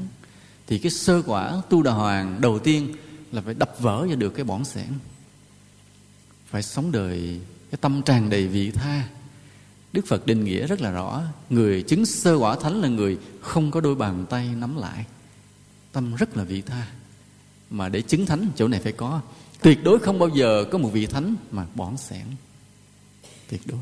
Thì 0.68 0.80
cái 0.80 0.92
sơ 0.92 1.22
quả 1.22 1.62
tu 1.70 1.84
đà 1.84 1.92
hoàn 1.92 2.42
đầu 2.42 2.60
tiên 2.60 2.96
là 3.32 3.42
phải 3.42 3.54
đập 3.54 3.76
vỡ 3.80 4.06
ra 4.10 4.15
được 4.15 4.30
cái 4.30 4.46
bỏng 4.46 4.65
sẻn. 4.65 4.88
Phải 6.46 6.63
sống 6.63 6.92
đời 6.92 7.42
cái 7.72 7.78
tâm 7.82 8.02
tràn 8.02 8.30
đầy 8.30 8.48
vị 8.48 8.72
tha 8.72 9.08
đức 9.93 10.06
phật 10.08 10.25
định 10.25 10.43
nghĩa 10.43 10.67
rất 10.67 10.82
là 10.82 10.91
rõ. 10.91 11.21
Người 11.49 11.82
chứng 11.82 12.06
sơ 12.06 12.36
quả 12.36 12.56
thánh 12.56 12.82
là 12.82 12.88
người 12.88 13.17
không 13.41 13.71
có 13.71 13.82
đôi 13.82 13.95
bàn 13.95 14.25
tay 14.30 14.49
nắm 14.56 14.78
lại. 14.78 15.06
Tâm 15.91 16.15
rất 16.15 16.38
là 16.38 16.43
vị 16.43 16.62
tha. 16.62 16.88
Mà 17.69 17.89
để 17.89 18.02
chứng 18.02 18.25
thánh, 18.25 18.47
chỗ 18.56 18.67
này 18.67 18.80
phải 18.80 18.91
có. 18.91 19.21
Tuyệt 19.62 19.84
đối 19.84 19.99
không 19.99 20.19
bao 20.19 20.30
giờ 20.30 20.65
có 20.71 20.78
một 20.78 20.89
vị 20.93 21.06
thánh 21.06 21.36
mà 21.52 21.65
bỏng 21.75 21.97
sẻn 21.97 22.25
tuyệt 23.49 23.62
đối. 23.65 23.80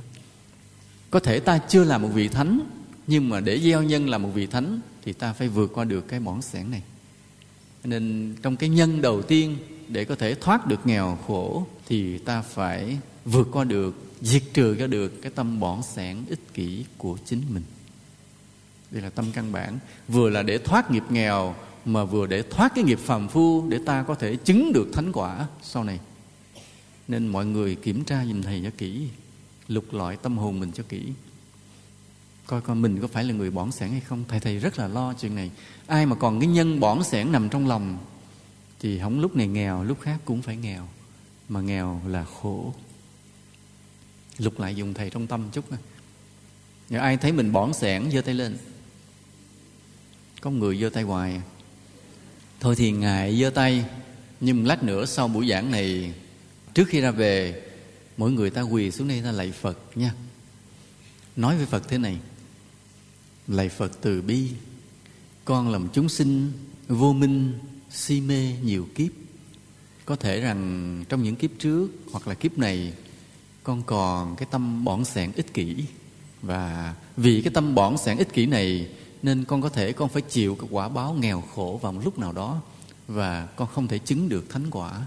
Có 1.10 1.20
thể 1.20 1.40
ta 1.40 1.58
chưa 1.58 1.84
là 1.84 1.98
một 1.98 2.10
vị 2.14 2.28
thánh, 2.28 2.60
nhưng 3.08 3.30
mà 3.30 3.40
để 3.40 3.60
gieo 3.60 3.84
nhân 3.84 4.10
là 4.10 4.18
một 4.18 4.30
vị 4.34 4.48
thánh, 4.48 4.80
thì 5.04 5.14
ta 5.14 5.34
phải 5.34 5.48
vượt 5.48 5.72
qua 5.74 5.84
được 5.84 6.08
cái 6.08 6.20
bỏng 6.20 6.42
sẻn 6.42 6.72
này. 6.72 6.82
Nên 7.84 8.36
trong 8.42 8.56
cái 8.56 8.70
nhân 8.70 9.02
đầu 9.02 9.22
tiên, 9.22 9.58
để 9.88 10.06
có 10.06 10.16
thể 10.16 10.36
thoát 10.36 10.68
được 10.68 10.88
nghèo 10.88 11.18
khổ, 11.28 11.68
thì 11.88 12.18
ta 12.18 12.42
phải 12.42 12.98
vượt 13.26 13.48
qua 13.52 13.64
được 13.64 13.96
diệt 14.22 14.44
trừ 14.54 14.76
ra 14.76 14.88
được 14.88 15.22
cái 15.22 15.32
tâm 15.36 15.60
bỏng 15.60 15.84
sẻn 15.84 16.26
ích 16.30 16.54
kỷ 16.54 16.86
của 16.98 17.18
chính 17.26 17.42
mình. 17.54 17.64
Đây 18.92 19.02
là 19.02 19.10
tâm 19.10 19.26
căn 19.34 19.52
bản. 19.52 19.80
Vừa 20.08 20.30
là 20.30 20.44
để 20.44 20.58
thoát 20.58 20.92
nghiệp 20.92 21.04
nghèo, 21.10 21.56
mà 21.86 22.04
vừa 22.04 22.28
để 22.28 22.42
thoát 22.42 22.72
cái 22.76 22.84
nghiệp 22.84 23.00
phàm 23.00 23.28
phu 23.28 23.70
để 23.70 23.80
ta 23.86 24.04
có 24.04 24.16
thể 24.16 24.36
chứng 24.36 24.74
được 24.74 24.88
thánh 24.94 25.12
quả 25.14 25.48
sau 25.62 25.84
này. 25.84 26.00
Nên 27.08 27.28
mọi 27.28 27.46
người 27.46 27.76
kiểm 27.76 28.04
tra 28.04 28.24
nhìn 28.24 28.42
thầy 28.42 28.62
cho 28.64 28.70
kỹ, 28.78 29.08
lục 29.68 29.94
lọi 29.94 30.18
tâm 30.18 30.38
hồn 30.38 30.60
mình 30.60 30.72
cho 30.72 30.84
kỹ. 30.90 31.04
Coi 32.46 32.62
coi 32.62 32.76
mình 32.76 33.02
có 33.02 33.08
phải 33.08 33.24
là 33.24 33.34
người 33.34 33.52
bỏng 33.52 33.72
sẻn 33.72 33.90
hay 33.90 34.00
không. 34.00 34.24
Thầy 34.28 34.40
thầy 34.40 34.60
rất 34.60 34.80
là 34.80 34.88
lo 34.88 35.14
chuyện 35.14 35.36
này. 35.36 35.52
Ai 35.88 36.06
mà 36.06 36.16
còn 36.16 36.40
cái 36.40 36.50
nhân 36.50 36.80
bỏng 36.80 37.04
sẻn 37.04 37.32
nằm 37.32 37.50
trong 37.50 37.68
lòng, 37.68 37.98
thì 38.80 39.00
không 39.00 39.20
lúc 39.20 39.36
này 39.36 39.48
nghèo, 39.48 39.84
lúc 39.84 40.02
khác 40.02 40.20
cũng 40.26 40.42
phải 40.42 40.56
nghèo. 40.56 40.88
Mà 41.50 41.62
nghèo 41.62 42.02
là 42.08 42.26
khổ 42.42 42.74
lục 44.38 44.60
lại 44.60 44.76
dùng 44.76 44.94
thầy 44.94 45.10
trong 45.10 45.28
tâm 45.28 45.50
chút 45.52 45.66
nếu 46.90 47.02
ai 47.02 47.18
thấy 47.18 47.32
mình 47.32 47.52
bỏng 47.52 47.74
sẻn, 47.74 48.12
giơ 48.12 48.22
tay 48.22 48.34
lên. 48.34 48.58
Có 50.42 50.50
người 50.50 50.78
giơ 50.78 50.90
tay 50.90 51.04
hoài. 51.04 51.42
Thôi 52.60 52.76
thì 52.76 52.92
ngài 52.92 53.40
giơ 53.40 53.50
tay, 53.50 53.86
nhưng 54.40 54.68
lát 54.68 54.84
nữa 54.84 55.06
sau 55.06 55.28
buổi 55.28 55.50
giảng 55.50 55.72
này, 55.72 56.14
trước 56.74 56.88
khi 56.88 57.02
ra 57.02 57.12
về, 57.12 57.62
mỗi 58.18 58.32
người 58.32 58.50
ta 58.50 58.62
quỳ 58.62 58.92
xuống 58.92 59.08
đây 59.08 59.22
ta 59.24 59.32
lạy 59.32 59.52
phật 59.52 59.80
nha. 59.96 60.14
Nói 61.36 61.58
với 61.58 61.66
phật 61.66 61.84
thế 61.88 61.98
này, 61.98 62.18
lạy 63.48 63.70
phật 63.70 63.92
từ 64.02 64.22
bi, 64.22 64.50
con 65.46 65.70
làm 65.70 65.88
chúng 65.94 66.10
sinh 66.10 66.52
vô 66.88 67.14
minh, 67.14 67.60
si 67.92 68.22
mê 68.22 68.54
nhiều 68.64 68.88
kiếp. 68.96 69.12
Có 70.06 70.16
thể 70.16 70.42
rằng 70.42 71.04
trong 71.10 71.24
những 71.24 71.36
kiếp 71.36 71.52
trước 71.60 71.88
hoặc 72.12 72.28
là 72.28 72.34
kiếp 72.34 72.58
này 72.58 72.94
con 73.68 73.84
còn 73.84 74.36
cái 74.36 74.48
tâm 74.52 74.84
bỏng 74.84 75.06
sẻn 75.06 75.32
ích 75.32 75.54
kỷ. 75.54 75.86
Và 76.42 76.96
vì 77.18 77.42
cái 77.42 77.54
tâm 77.54 77.76
bỏng 77.76 77.98
sẻn 77.98 78.18
ích 78.18 78.34
kỷ 78.34 78.46
này 78.46 78.90
nên 79.24 79.46
con 79.46 79.62
có 79.62 79.70
thể, 79.70 79.92
con 79.92 80.10
phải 80.10 80.22
chịu 80.22 80.56
cái 80.56 80.68
quả 80.72 80.90
báo 80.90 81.14
nghèo 81.14 81.44
khổ 81.56 81.80
vào 81.82 81.92
một 81.92 82.02
lúc 82.04 82.20
nào 82.20 82.32
đó 82.32 82.62
và 83.08 83.46
con 83.46 83.68
không 83.74 83.88
thể 83.88 84.00
chứng 84.00 84.30
được 84.30 84.50
thánh 84.50 84.66
quả. 84.72 85.06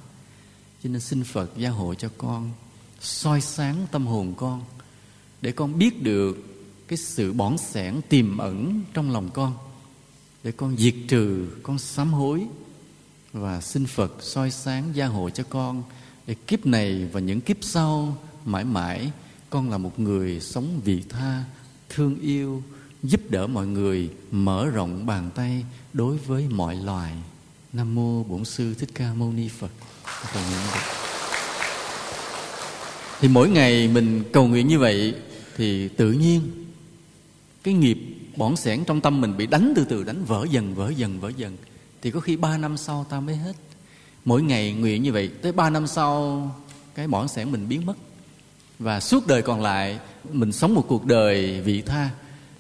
Cho 0.83 0.91
nên 0.91 1.01
xin 1.01 1.25
phật 1.25 1.57
gia 1.57 1.71
hộ 1.71 1.95
cho 1.95 2.09
con 2.19 2.51
soi 3.01 3.41
sáng 3.41 3.87
tâm 3.91 4.07
hồn 4.07 4.35
con 4.37 4.63
để 5.43 5.53
con 5.53 5.79
biết 5.79 6.03
được 6.03 6.39
cái 6.89 6.97
sự 6.97 7.33
bỏng 7.33 7.59
sẻn 7.59 8.01
tiềm 8.09 8.39
ẩn 8.39 8.83
trong 8.95 9.11
lòng 9.11 9.31
con. 9.35 9.55
Để 10.43 10.53
con 10.53 10.77
diệt 10.77 10.95
trừ, 11.09 11.49
con 11.63 11.79
sám 11.79 12.13
hối 12.13 12.47
và 13.33 13.61
xin 13.61 13.87
Phật 13.87 14.17
soi 14.21 14.51
sáng 14.51 14.91
gia 14.95 15.07
hộ 15.07 15.31
cho 15.31 15.45
con 15.49 15.83
để 16.27 16.35
kiếp 16.47 16.67
này 16.67 17.09
và 17.13 17.21
những 17.21 17.41
kiếp 17.41 17.57
sau 17.61 18.17
mãi 18.45 18.65
mãi. 18.65 19.11
Con 19.51 19.71
là 19.71 19.79
một 19.79 20.01
người 20.01 20.41
sống 20.41 20.81
vị 20.85 21.03
tha, 21.09 21.45
thương 21.89 22.21
yêu, 22.21 22.63
giúp 23.03 23.31
đỡ 23.31 23.47
mọi 23.47 23.67
người, 23.67 24.11
mở 24.31 24.67
rộng 24.67 25.07
bàn 25.07 25.31
tay 25.35 25.65
đối 25.93 26.17
với 26.17 26.47
mọi 26.49 26.77
loài. 26.77 27.13
Nam 27.73 27.95
mô 27.95 28.25
bổn 28.25 28.45
sư 28.45 28.75
thích 28.75 28.91
ca 28.95 29.15
mâu 29.15 29.33
ni 29.33 29.49
phật. 29.49 29.71
Thì 33.21 33.29
mỗi 33.29 33.49
ngày 33.49 33.89
mình 33.89 34.23
cầu 34.33 34.47
nguyện 34.47 34.69
như 34.69 34.79
vậy 34.79 35.15
thì 35.57 35.89
tự 35.89 36.13
nhiên 36.13 36.41
cái 37.63 37.75
nghiệp 37.75 37.99
bỏng 38.37 38.57
sẻn 38.57 38.85
trong 38.85 39.01
tâm 39.01 39.21
mình 39.21 39.37
bị 39.37 39.47
đánh 39.47 39.73
từ 39.77 39.85
từ, 39.85 40.05
đánh 40.05 40.25
vỡ 40.25 40.47
dần 40.51 40.75
vỡ 40.75 40.93
dần 40.97 41.21
vỡ 41.21 41.33
dần. 41.37 41.57
Thì 42.03 42.11
có 42.11 42.21
khi 42.21 42.37
ba 42.37 42.59
năm 42.59 42.77
sau 42.77 43.07
ta 43.11 43.21
mới 43.21 43.37
hết. 43.37 43.57
Mỗi 44.25 44.43
ngày 44.43 44.73
nguyện 44.73 45.03
như 45.03 45.13
vậy, 45.13 45.31
tới 45.43 45.53
ba 45.53 45.71
năm 45.71 45.87
sau 45.87 46.51
cái 46.95 47.09
bỏng 47.09 47.29
sẻn 47.29 47.53
mình 47.53 47.69
biến 47.69 47.87
mất 47.87 47.95
và 48.81 49.01
suốt 49.01 49.27
đời 49.27 49.43
còn 49.43 49.61
lại, 49.61 49.99
mình 50.33 50.53
sống 50.53 50.75
một 50.75 50.85
cuộc 50.89 51.07
đời 51.07 51.61
vị 51.61 51.83
tha 51.83 52.11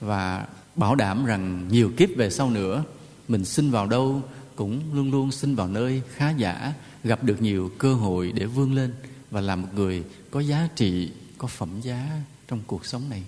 và 0.00 0.46
bảo 0.76 0.94
đảm 0.94 1.24
rằng 1.24 1.68
nhiều 1.70 1.92
kiếp 1.96 2.08
về 2.16 2.30
sau 2.30 2.50
nữa, 2.50 2.84
mình 3.28 3.44
sinh 3.44 3.70
vào 3.70 3.86
đâu 3.86 4.22
cũng 4.56 4.80
luôn 4.92 5.10
luôn 5.10 5.32
sinh 5.32 5.54
vào 5.54 5.68
nơi 5.68 6.02
khá 6.14 6.30
giả, 6.30 6.72
gặp 7.04 7.24
được 7.24 7.42
nhiều 7.42 7.70
cơ 7.78 7.94
hội 7.94 8.32
để 8.32 8.46
vươn 8.46 8.74
lên 8.74 8.94
và 9.30 9.40
làm 9.40 9.62
một 9.62 9.68
người 9.74 10.04
có 10.30 10.40
giá 10.40 10.68
trị, 10.76 11.10
có 11.38 11.48
phẩm 11.48 11.80
giá 11.80 12.10
trong 12.48 12.60
cuộc 12.66 12.86
sống 12.86 13.02
này. 13.10 13.22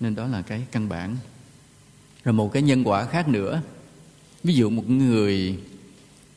Nên 0.00 0.14
đó 0.14 0.26
là 0.26 0.42
cái 0.42 0.62
căn 0.72 0.88
bản. 0.88 1.16
Rồi 2.24 2.32
một 2.32 2.52
cái 2.52 2.62
nhân 2.62 2.84
quả 2.84 3.04
khác 3.04 3.28
nữa. 3.28 3.62
Ví 4.44 4.54
dụ 4.54 4.70
một 4.70 4.90
người 4.90 5.58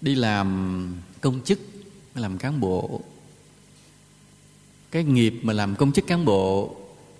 đi 0.01 0.15
làm 0.15 0.95
công 1.21 1.41
chức, 1.43 1.59
làm 2.15 2.37
cán 2.37 2.59
bộ 2.59 3.01
cái 4.95 5.03
nghiệp 5.03 5.33
mà 5.41 5.53
làm 5.53 5.75
công 5.75 5.91
chức 5.91 6.07
cán 6.07 6.25
bộ 6.25 6.75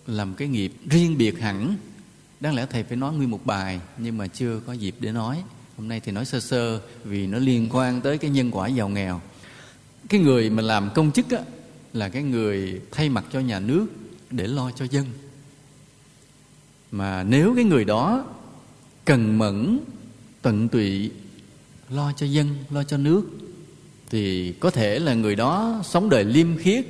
làm 0.07 0.33
cái 0.33 0.47
nghiệp 0.47 0.73
riêng 0.89 1.17
biệt 1.17 1.39
hẳn. 1.39 1.75
Đáng 2.39 2.55
lẽ 2.55 2.65
thầy 2.69 2.83
phải 2.83 2.97
nói 2.97 3.13
nguyên 3.13 3.31
một 3.31 3.45
bài 3.45 3.79
nhưng 3.97 4.17
mà 4.17 4.27
chưa 4.27 4.59
có 4.59 4.73
dịp 4.73 4.95
để 4.99 5.11
nói. 5.11 5.43
Hôm 5.77 5.87
nay 5.87 5.99
thì 5.99 6.11
nói 6.11 6.25
sơ 6.25 6.39
sơ 6.39 6.81
vì 7.03 7.27
nó 7.27 7.37
liên 7.37 7.67
quan 7.71 8.01
tới 8.01 8.17
cái 8.17 8.31
nhân 8.31 8.51
quả 8.51 8.67
giàu 8.67 8.89
nghèo. 8.89 9.21
Cái 10.09 10.19
người 10.19 10.49
mà 10.49 10.61
làm 10.61 10.89
công 10.95 11.11
chức 11.11 11.29
á, 11.31 11.39
là 11.93 12.09
cái 12.09 12.23
người 12.23 12.81
thay 12.91 13.09
mặt 13.09 13.25
cho 13.33 13.39
nhà 13.39 13.59
nước 13.59 13.87
để 14.31 14.47
lo 14.47 14.71
cho 14.71 14.85
dân. 14.91 15.05
Mà 16.91 17.23
nếu 17.23 17.55
cái 17.55 17.63
người 17.63 17.85
đó 17.85 18.25
cần 19.05 19.37
mẫn 19.37 19.79
tận 20.41 20.69
tụy 20.69 21.11
lo 21.89 22.13
cho 22.17 22.25
dân 22.25 22.55
lo 22.69 22.83
cho 22.83 22.97
nước 22.97 23.23
thì 24.09 24.53
có 24.53 24.69
thể 24.69 24.99
là 24.99 25.13
người 25.13 25.35
đó 25.35 25.81
sống 25.83 26.09
đời 26.09 26.23
liêm 26.23 26.57
khiết 26.57 26.85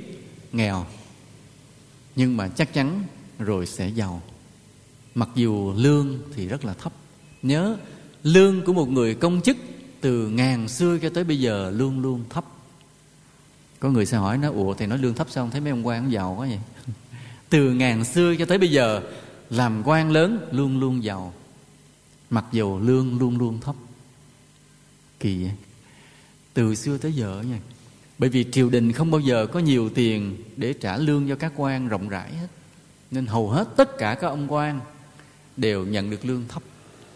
nghèo, 0.56 0.86
nhưng 2.16 2.36
mà 2.36 2.48
chắc 2.48 2.72
chắn 2.72 3.02
rồi 3.38 3.66
sẽ 3.66 3.88
giàu. 3.88 4.22
Mặc 5.14 5.28
dù 5.34 5.72
lương 5.76 6.18
thì 6.34 6.48
rất 6.48 6.64
là 6.64 6.74
thấp. 6.74 6.92
Nhớ, 7.42 7.76
lương 8.22 8.64
của 8.64 8.72
một 8.72 8.88
người 8.88 9.14
công 9.14 9.40
chức 9.40 9.56
từ 10.00 10.28
ngàn 10.28 10.68
xưa 10.68 10.98
cho 10.98 11.10
tới 11.10 11.24
bây 11.24 11.40
giờ 11.40 11.70
luôn 11.70 12.00
luôn 12.00 12.24
thấp. 12.30 12.44
Có 13.80 13.90
người 13.90 14.06
sẽ 14.06 14.16
hỏi 14.16 14.38
nó, 14.38 14.50
ủa 14.50 14.74
thì 14.74 14.86
nói 14.86 14.98
lương 14.98 15.14
thấp 15.14 15.26
sao? 15.30 15.44
Không 15.44 15.50
thấy 15.50 15.60
mấy 15.60 15.70
ông 15.70 15.86
quan 15.86 16.12
giàu 16.12 16.34
quá 16.38 16.48
vậy. 16.48 16.60
Từ 17.48 17.72
ngàn 17.72 18.04
xưa 18.04 18.34
cho 18.38 18.46
tới 18.46 18.58
bây 18.58 18.70
giờ, 18.70 19.02
làm 19.50 19.82
quan 19.84 20.10
lớn 20.10 20.48
luôn 20.52 20.80
luôn 20.80 21.04
giàu. 21.04 21.32
Mặc 22.30 22.44
dù 22.52 22.78
lương 22.78 23.18
luôn 23.18 23.38
luôn 23.38 23.60
thấp. 23.60 23.74
Kỳ 25.20 25.42
vậy. 25.42 25.52
Từ 26.54 26.74
xưa 26.74 26.98
tới 26.98 27.12
giờ 27.12 27.42
nha 27.48 27.58
bởi 28.18 28.30
vì 28.30 28.44
triều 28.52 28.70
đình 28.70 28.92
không 28.92 29.10
bao 29.10 29.20
giờ 29.20 29.46
có 29.46 29.60
nhiều 29.60 29.90
tiền 29.94 30.36
để 30.56 30.72
trả 30.72 30.96
lương 30.96 31.28
cho 31.28 31.36
các 31.36 31.52
quan 31.56 31.88
rộng 31.88 32.08
rãi 32.08 32.32
hết. 32.32 32.48
Nên 33.10 33.26
hầu 33.26 33.50
hết 33.50 33.68
tất 33.76 33.98
cả 33.98 34.14
các 34.14 34.28
ông 34.28 34.52
quan 34.52 34.80
đều 35.56 35.86
nhận 35.86 36.10
được 36.10 36.24
lương 36.24 36.44
thấp. 36.48 36.62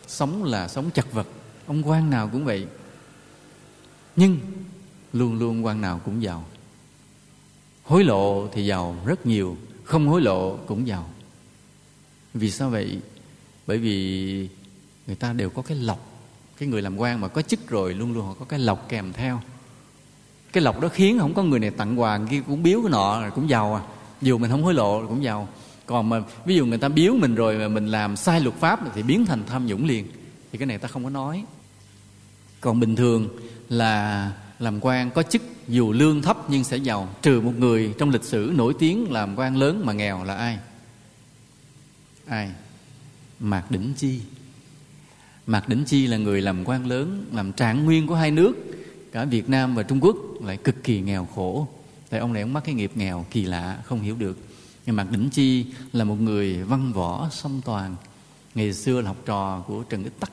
Sống 0.07 0.45
là 0.45 0.69
sống 0.69 0.91
chật 0.91 1.13
vật. 1.13 1.29
Ông 1.67 1.89
quan 1.89 2.11
nào 2.11 2.29
cũng 2.33 2.45
vậy. 2.45 2.67
Nhưng 4.17 4.39
luôn 5.13 5.39
luôn 5.39 5.65
quan 5.65 5.81
nào 5.81 6.01
cũng 6.05 6.23
giàu. 6.23 6.45
Hối 7.85 8.05
lộ 8.05 8.49
thì 8.53 8.67
giàu 8.67 8.97
rất 9.07 9.27
nhiều, 9.27 9.57
không 9.85 10.09
hối 10.09 10.21
lộ 10.21 10.57
cũng 10.57 10.87
giàu. 10.87 11.11
Vì 12.35 12.51
sao 12.51 12.71
vậy? 12.71 13.01
Bởi 13.67 13.79
vì 13.79 14.49
người 15.07 15.17
ta 15.17 15.33
đều 15.33 15.51
có 15.51 15.63
cái 15.63 15.77
lọc. 15.77 16.07
Cái 16.59 16.69
người 16.69 16.83
làm 16.83 16.97
quan 16.97 17.21
mà 17.21 17.29
có 17.29 17.43
chức 17.43 17.69
rồi, 17.69 17.95
luôn 17.95 18.13
luôn 18.13 18.27
họ 18.27 18.35
có 18.39 18.45
cái 18.45 18.59
lọc 18.59 18.89
kèm 18.89 19.13
theo 19.13 19.41
cái 20.53 20.63
lọc 20.63 20.81
đó 20.81 20.89
khiến 20.89 21.19
không 21.19 21.35
có 21.35 21.43
người 21.43 21.61
này 21.61 21.71
tặng 21.71 22.01
quà 22.01 22.21
kia 22.31 22.43
cũng 22.47 22.63
biếu 22.63 22.83
cái 22.83 22.91
nọ 22.91 23.23
cũng 23.35 23.49
giàu 23.49 23.75
à. 23.75 23.83
Dù 24.23 24.39
mình 24.39 24.51
không 24.51 24.63
hối 24.63 24.75
lộ 24.75 25.07
cũng 25.07 25.25
giàu. 25.25 25.49
Còn 25.87 26.09
mà 26.09 26.23
ví 26.45 26.57
dụ 26.57 26.67
người 26.67 26.79
ta 26.79 26.89
biếu 26.89 27.15
mình 27.15 27.35
rồi 27.35 27.59
mà 27.59 27.69
mình 27.69 27.87
làm 27.87 28.17
sai 28.17 28.41
luật 28.41 28.55
pháp 28.55 28.81
thì 28.95 29.03
biến 29.03 29.27
thành 29.27 29.43
tham 29.47 29.67
nhũng 29.67 29.87
liền, 29.87 30.07
thì 30.53 30.59
cái 30.59 30.67
này 30.67 30.79
ta 30.79 30.89
không 30.89 31.05
có 31.05 31.11
nói. 31.11 31.45
Còn 32.61 32.81
bình 32.81 32.97
thường 32.97 33.29
là 33.69 34.33
làm 34.59 34.79
quan 34.81 35.11
có 35.11 35.23
chức 35.23 35.43
dù 35.69 35.93
lương 35.93 36.23
thấp 36.23 36.37
nhưng 36.49 36.65
sẽ 36.65 36.77
giàu, 36.77 37.09
trừ 37.23 37.41
một 37.41 37.53
người 37.59 37.95
trong 37.99 38.11
lịch 38.11 38.25
sử 38.25 38.53
nổi 38.55 38.75
tiếng 38.79 39.13
làm 39.13 39.39
quan 39.39 39.57
lớn 39.57 39.83
mà 39.85 39.93
nghèo 39.93 40.25
là 40.25 40.35
ai? 40.35 40.59
Ai? 42.27 42.51
Mạc 43.41 43.71
đỉnh 43.71 43.93
chi. 43.97 44.21
Mạc 45.47 45.69
đỉnh 45.69 45.85
chi 45.85 46.07
là 46.07 46.17
người 46.17 46.43
làm 46.43 46.65
quan 46.65 46.87
lớn, 46.87 47.25
làm 47.33 47.53
trạng 47.53 47.85
nguyên 47.85 48.07
của 48.07 48.15
hai 48.15 48.31
nước, 48.31 48.53
cả 49.13 49.25
việt 49.25 49.49
nam 49.49 49.75
và 49.75 49.83
trung 49.83 50.01
quốc 50.01 50.17
lại 50.45 50.57
cực 50.57 50.85
kỳ 50.85 51.01
nghèo 51.01 51.29
khổ. 51.35 51.69
Tại 52.09 52.21
ông 52.21 52.33
này 52.33 52.43
ông 52.43 52.53
mắc 52.53 52.65
cái 52.65 52.75
nghiệp 52.75 52.93
nghèo 52.95 53.27
kỳ 53.31 53.45
lạ, 53.45 53.83
không 53.85 54.01
hiểu 54.01 54.17
được. 54.17 54.39
Nhưng 54.87 54.97
mạc 54.97 55.11
đỉnh 55.11 55.31
chi 55.31 55.67
là 55.93 56.05
một 56.05 56.21
người 56.21 56.63
văn 56.63 56.93
võ 56.93 57.29
song 57.31 57.61
toàn. 57.65 57.97
Ngày 58.55 58.73
xưa 58.73 59.01
là 59.01 59.09
học 59.09 59.17
trò 59.27 59.65
của 59.67 59.83
trần 59.83 60.05
ích 60.05 60.21
tắc. 60.21 60.33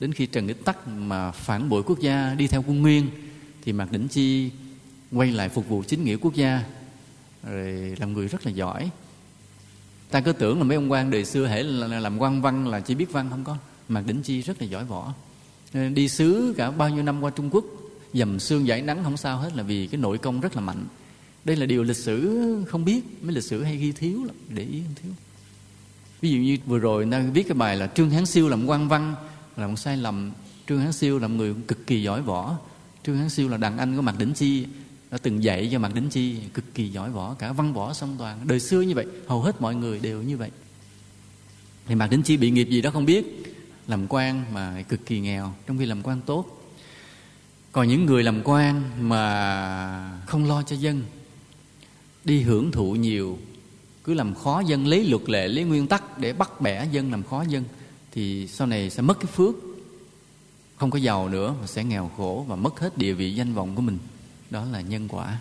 Đến 0.00 0.12
khi 0.12 0.26
trần 0.26 0.48
ích 0.48 0.64
tắc 0.64 0.88
mà 0.88 1.30
phản 1.30 1.68
bội 1.68 1.82
quốc 1.82 2.00
gia 2.00 2.34
đi 2.34 2.46
theo 2.46 2.64
quân 2.66 2.82
nguyên, 2.82 3.08
thì 3.64 3.72
mạc 3.72 3.92
đỉnh 3.92 4.08
chi 4.08 4.50
quay 5.12 5.32
lại 5.32 5.48
phục 5.48 5.68
vụ 5.68 5.82
chính 5.82 6.04
nghĩa 6.04 6.16
quốc 6.16 6.34
gia, 6.34 6.64
rồi 7.42 7.96
làm 7.98 8.12
người 8.12 8.28
rất 8.28 8.46
là 8.46 8.52
giỏi. 8.52 8.90
Ta 10.10 10.20
cứ 10.20 10.32
tưởng 10.32 10.58
là 10.58 10.64
mấy 10.64 10.74
ông 10.74 10.92
quan 10.92 11.10
đời 11.10 11.24
xưa 11.24 11.46
hễ 11.46 11.62
là 11.62 12.00
làm 12.00 12.18
quan 12.18 12.42
văn 12.42 12.68
là 12.68 12.80
chỉ 12.80 12.94
biết 12.94 13.12
văn 13.12 13.30
không 13.30 13.44
có. 13.44 13.56
Mạc 13.88 14.06
đỉnh 14.06 14.22
chi 14.22 14.42
rất 14.42 14.62
là 14.62 14.66
giỏi 14.66 14.84
võ. 14.84 15.14
Đi 15.94 16.08
sứ 16.08 16.54
cả 16.56 16.70
bao 16.70 16.88
nhiêu 16.88 17.02
năm 17.02 17.20
qua 17.20 17.30
trung 17.30 17.50
quốc 17.50 17.64
dầm 18.14 18.40
xương 18.40 18.66
giải 18.66 18.82
nắng 18.82 19.04
không 19.04 19.16
sao 19.16 19.38
hết 19.38 19.56
là 19.56 19.62
vì 19.62 19.86
cái 19.86 20.00
nội 20.00 20.18
công 20.18 20.40
rất 20.40 20.54
là 20.54 20.60
mạnh. 20.60 20.86
Đây 21.44 21.56
là 21.56 21.66
điều 21.66 21.82
lịch 21.82 21.96
sử 21.96 22.40
không 22.68 22.84
biết, 22.84 23.00
mấy 23.22 23.34
lịch 23.34 23.44
sử 23.44 23.62
hay 23.62 23.76
ghi 23.76 23.92
thiếu 23.92 24.24
lắm, 24.24 24.36
để 24.48 24.62
ý 24.62 24.80
không 24.86 24.94
thiếu. 25.02 25.12
Ví 26.20 26.30
dụ 26.30 26.38
như 26.38 26.58
vừa 26.66 26.78
rồi 26.78 27.08
ta 27.10 27.24
viết 27.32 27.48
cái 27.48 27.54
bài 27.54 27.76
là 27.76 27.86
trương 27.86 28.10
hán 28.10 28.26
siêu 28.26 28.48
làm 28.48 28.66
quan 28.66 28.88
văn, 28.88 29.14
là 29.56 29.66
một 29.66 29.76
sai 29.76 29.96
lầm. 29.96 30.32
Trương 30.68 30.80
hán 30.80 30.92
siêu 30.92 31.18
là 31.18 31.28
một 31.28 31.34
người 31.36 31.54
cực 31.68 31.86
kỳ 31.86 32.02
giỏi 32.02 32.22
võ. 32.22 32.58
Trương 33.06 33.18
hán 33.18 33.30
siêu 33.30 33.48
là 33.48 33.56
đàn 33.56 33.78
anh 33.78 33.96
của 33.96 34.02
mạc 34.02 34.18
đỉnh 34.18 34.32
chi, 34.32 34.66
đã 35.10 35.18
từng 35.18 35.44
dạy 35.44 35.68
cho 35.72 35.78
mạc 35.78 35.94
đỉnh 35.94 36.08
chi, 36.08 36.36
cực 36.54 36.74
kỳ 36.74 36.88
giỏi 36.88 37.10
võ, 37.10 37.34
cả 37.34 37.52
văn 37.52 37.74
võ 37.74 37.92
song 37.92 38.16
toàn. 38.18 38.38
Đời 38.44 38.60
xưa 38.60 38.80
như 38.80 38.94
vậy, 38.94 39.06
hầu 39.26 39.42
hết 39.42 39.60
mọi 39.60 39.74
người 39.74 39.98
đều 39.98 40.22
như 40.22 40.36
vậy. 40.36 40.50
Thì 41.86 41.94
mạc 41.94 42.06
đỉnh 42.06 42.22
chi 42.22 42.36
bị 42.36 42.50
nghiệp 42.50 42.68
gì 42.70 42.82
đó 42.82 42.90
không 42.90 43.04
biết, 43.04 43.54
làm 43.88 44.06
quan 44.08 44.44
mà 44.54 44.82
cực 44.88 45.06
kỳ 45.06 45.20
nghèo, 45.20 45.52
trong 45.66 45.78
khi 45.78 45.86
làm 45.86 46.02
quan 46.02 46.20
tốt 46.26 46.63
còn 47.74 47.88
những 47.88 48.06
người 48.06 48.22
làm 48.22 48.42
quan 48.44 48.82
mà 49.00 50.20
không 50.26 50.48
lo 50.48 50.62
cho 50.62 50.76
dân, 50.76 51.02
đi 52.24 52.40
hưởng 52.40 52.72
thụ 52.72 52.92
nhiều, 52.92 53.38
cứ 54.04 54.14
làm 54.14 54.34
khó 54.34 54.60
dân, 54.60 54.86
lấy 54.86 55.04
luật 55.04 55.28
lệ, 55.28 55.48
lấy 55.48 55.64
nguyên 55.64 55.86
tắc 55.86 56.18
để 56.18 56.32
bắt 56.32 56.60
bẻ 56.60 56.88
dân, 56.92 57.10
làm 57.10 57.22
khó 57.22 57.44
dân, 57.48 57.64
thì 58.12 58.46
sau 58.46 58.66
này 58.66 58.90
sẽ 58.90 59.02
mất 59.02 59.20
cái 59.20 59.26
phước. 59.26 59.54
Không 60.76 60.90
có 60.90 60.98
giàu 60.98 61.28
nữa 61.28 61.54
mà 61.60 61.66
sẽ 61.66 61.84
nghèo 61.84 62.10
khổ 62.16 62.44
và 62.48 62.56
mất 62.56 62.80
hết 62.80 62.98
địa 62.98 63.12
vị 63.12 63.34
danh 63.34 63.54
vọng 63.54 63.74
của 63.74 63.82
mình. 63.82 63.98
Đó 64.50 64.64
là 64.72 64.80
nhân 64.80 65.08
quả. 65.08 65.38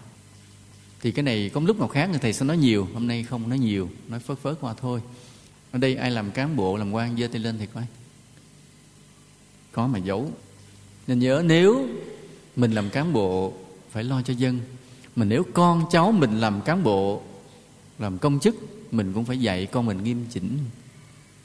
Thì 1.02 1.12
cái 1.12 1.24
này 1.24 1.52
có 1.54 1.62
lúc 1.62 1.80
nào 1.80 1.88
khác, 1.88 2.10
người 2.10 2.20
thầy 2.20 2.34
sẽ 2.34 2.46
nói 2.46 2.58
nhiều, 2.58 2.88
hôm 2.94 3.08
nay 3.08 3.24
không 3.24 3.50
nói 3.50 3.60
nhiều, 3.60 3.90
nói 4.08 4.20
phớt 4.20 4.38
phớt 4.38 4.58
qua 4.62 4.74
thôi. 4.82 5.02
Ở 5.72 5.80
đây 5.80 5.96
ai 5.96 6.12
làm 6.12 6.32
cán 6.32 6.56
bộ, 6.56 6.78
làm 6.78 6.92
quan, 6.92 7.18
giơ 7.18 7.28
tay 7.28 7.40
lên 7.40 7.58
thì 7.60 7.66
coi. 7.74 7.84
Có 9.72 9.88
mà 9.88 10.00
giấu. 10.00 10.32
Nên 11.08 11.20
nhớ, 11.20 11.44
nếu 11.46 11.88
mình 12.56 12.72
làm 12.72 12.90
cán 12.90 13.14
bộ 13.14 13.54
phải 13.92 14.04
lo 14.04 14.22
cho 14.22 14.34
dân. 14.34 14.60
Mà 15.16 15.26
nếu 15.26 15.44
con 15.54 15.86
cháu 15.92 16.12
mình 16.12 16.40
làm 16.40 16.62
cán 16.62 16.84
bộ, 16.84 17.22
làm 18.00 18.18
công 18.18 18.40
chức, 18.40 18.56
mình 18.92 19.14
cũng 19.14 19.26
phải 19.26 19.40
dạy 19.40 19.66
con 19.66 19.86
mình 19.86 20.04
nghiêm 20.04 20.26
chỉnh. 20.30 20.58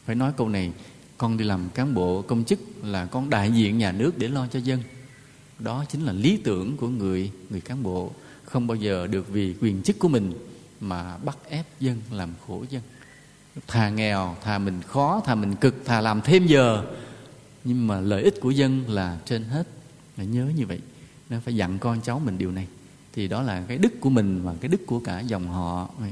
Phải 0.04 0.16
nói 0.16 0.32
câu 0.36 0.48
này, 0.48 0.72
con 1.18 1.36
đi 1.36 1.44
làm 1.44 1.68
cán 1.74 1.94
bộ 1.94 2.22
công 2.22 2.44
chức 2.44 2.58
là 2.82 3.06
con 3.06 3.30
đại 3.30 3.50
diện 3.50 3.78
nhà 3.78 3.92
nước 3.92 4.18
để 4.18 4.28
lo 4.28 4.46
cho 4.46 4.58
dân. 4.58 4.82
Đó 5.58 5.84
chính 5.88 6.04
là 6.04 6.12
lý 6.12 6.36
tưởng 6.36 6.76
của 6.76 6.88
người 6.88 7.30
người 7.50 7.60
cán 7.60 7.82
bộ. 7.82 8.10
Không 8.44 8.66
bao 8.66 8.76
giờ 8.76 9.06
được 9.06 9.28
vì 9.28 9.54
quyền 9.60 9.82
chức 9.82 9.98
của 9.98 10.08
mình 10.08 10.32
mà 10.80 11.16
bắt 11.16 11.38
ép 11.48 11.66
dân, 11.80 12.00
làm 12.10 12.30
khổ 12.46 12.64
dân. 12.70 12.82
Thà 13.66 13.90
nghèo, 13.90 14.36
thà 14.42 14.58
mình 14.58 14.82
khó, 14.82 15.22
thà 15.24 15.34
mình 15.34 15.54
cực, 15.54 15.84
thà 15.84 16.00
làm 16.00 16.20
thêm 16.20 16.46
giờ. 16.46 16.84
Nhưng 17.64 17.86
mà 17.86 18.00
lợi 18.00 18.22
ích 18.22 18.40
của 18.40 18.50
dân 18.50 18.84
là 18.88 19.18
trên 19.24 19.44
hết. 19.44 19.68
Phải 20.16 20.26
nhớ 20.26 20.50
như 20.56 20.66
vậy 20.66 20.80
nên 21.30 21.40
phải 21.40 21.56
dặn 21.56 21.78
con 21.78 22.00
cháu 22.00 22.18
mình 22.18 22.38
điều 22.38 22.52
này. 22.52 22.66
Thì 23.12 23.28
đó 23.28 23.42
là 23.42 23.64
cái 23.68 23.78
đức 23.78 24.00
của 24.00 24.10
mình 24.10 24.42
và 24.42 24.54
cái 24.60 24.68
đức 24.68 24.86
của 24.86 25.00
cả 25.00 25.20
dòng 25.20 25.48
họ. 25.48 25.90
Ừ. 25.98 26.04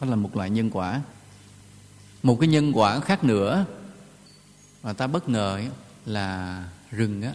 Đó 0.00 0.06
là 0.06 0.16
một 0.16 0.36
loại 0.36 0.50
nhân 0.50 0.70
quả. 0.70 1.00
Một 2.22 2.36
cái 2.40 2.48
nhân 2.48 2.72
quả 2.74 3.00
khác 3.00 3.24
nữa 3.24 3.66
mà 4.82 4.92
ta 4.92 5.06
bất 5.06 5.28
ngờ 5.28 5.62
là 6.06 6.64
rừng 6.90 7.22
á. 7.22 7.32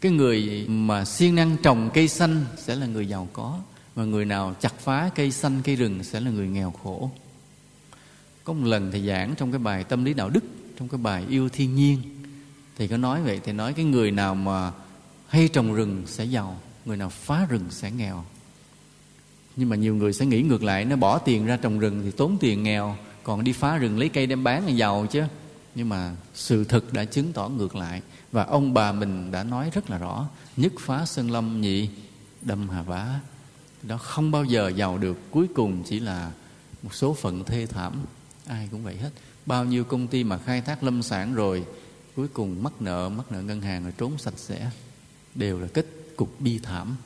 Cái 0.00 0.12
người 0.12 0.66
mà 0.68 1.04
siêng 1.04 1.34
năng 1.34 1.56
trồng 1.62 1.90
cây 1.94 2.08
xanh 2.08 2.44
sẽ 2.56 2.76
là 2.76 2.86
người 2.86 3.08
giàu 3.08 3.28
có 3.32 3.58
và 3.94 4.04
người 4.04 4.24
nào 4.24 4.54
chặt 4.60 4.74
phá 4.78 5.10
cây 5.14 5.30
xanh, 5.30 5.60
cây 5.64 5.76
rừng 5.76 6.04
sẽ 6.04 6.20
là 6.20 6.30
người 6.30 6.48
nghèo 6.48 6.70
khổ. 6.70 7.10
Có 8.44 8.52
một 8.52 8.66
lần 8.66 8.92
thầy 8.92 9.06
giảng 9.06 9.34
trong 9.36 9.52
cái 9.52 9.58
bài 9.58 9.84
tâm 9.84 10.04
lý 10.04 10.14
đạo 10.14 10.30
đức, 10.30 10.44
trong 10.78 10.88
cái 10.88 10.98
bài 10.98 11.24
yêu 11.28 11.48
thiên 11.48 11.74
nhiên 11.74 12.02
thì 12.76 12.88
có 12.88 12.96
nói 12.96 13.22
vậy 13.22 13.40
thì 13.44 13.52
nói 13.52 13.72
cái 13.72 13.84
người 13.84 14.10
nào 14.10 14.34
mà 14.34 14.72
hay 15.30 15.48
trồng 15.48 15.74
rừng 15.74 16.02
sẽ 16.06 16.24
giàu, 16.24 16.60
người 16.84 16.96
nào 16.96 17.08
phá 17.08 17.46
rừng 17.48 17.64
sẽ 17.70 17.90
nghèo. 17.90 18.24
Nhưng 19.56 19.68
mà 19.68 19.76
nhiều 19.76 19.94
người 19.94 20.12
sẽ 20.12 20.26
nghĩ 20.26 20.42
ngược 20.42 20.62
lại, 20.62 20.84
nó 20.84 20.96
bỏ 20.96 21.18
tiền 21.18 21.46
ra 21.46 21.56
trồng 21.56 21.78
rừng 21.78 22.02
thì 22.04 22.10
tốn 22.10 22.36
tiền 22.40 22.62
nghèo, 22.62 22.96
còn 23.22 23.44
đi 23.44 23.52
phá 23.52 23.76
rừng 23.76 23.98
lấy 23.98 24.08
cây 24.08 24.26
đem 24.26 24.44
bán 24.44 24.66
là 24.66 24.72
giàu 24.72 25.06
chứ. 25.10 25.22
Nhưng 25.74 25.88
mà 25.88 26.16
sự 26.34 26.64
thực 26.64 26.92
đã 26.92 27.04
chứng 27.04 27.32
tỏ 27.32 27.48
ngược 27.48 27.76
lại, 27.76 28.02
và 28.32 28.44
ông 28.44 28.74
bà 28.74 28.92
mình 28.92 29.30
đã 29.30 29.42
nói 29.42 29.70
rất 29.74 29.90
là 29.90 29.98
rõ, 29.98 30.28
nhất 30.56 30.72
phá 30.78 31.06
sơn 31.06 31.30
lâm 31.30 31.60
nhị, 31.60 31.88
đâm 32.42 32.68
hà 32.68 32.82
bá. 32.82 33.06
Đó 33.82 33.96
không 33.96 34.30
bao 34.30 34.44
giờ 34.44 34.72
giàu 34.76 34.98
được, 34.98 35.18
cuối 35.30 35.46
cùng 35.54 35.82
chỉ 35.86 36.00
là 36.00 36.30
một 36.82 36.94
số 36.94 37.14
phận 37.14 37.44
thê 37.44 37.66
thảm, 37.66 37.92
ai 38.46 38.68
cũng 38.70 38.84
vậy 38.84 38.96
hết. 38.96 39.10
Bao 39.46 39.64
nhiêu 39.64 39.84
công 39.84 40.06
ty 40.06 40.24
mà 40.24 40.38
khai 40.38 40.60
thác 40.60 40.82
lâm 40.82 41.02
sản 41.02 41.34
rồi, 41.34 41.64
cuối 42.16 42.28
cùng 42.28 42.62
mắc 42.62 42.72
nợ 42.80 43.08
mắc 43.08 43.32
nợ 43.32 43.42
ngân 43.42 43.60
hàng 43.60 43.82
rồi 43.82 43.92
trốn 43.98 44.18
sạch 44.18 44.34
sẽ 44.36 44.70
đều 45.34 45.60
là 45.60 45.66
kết 45.66 45.86
cục 46.16 46.40
bi 46.40 46.58
thảm. 46.58 46.96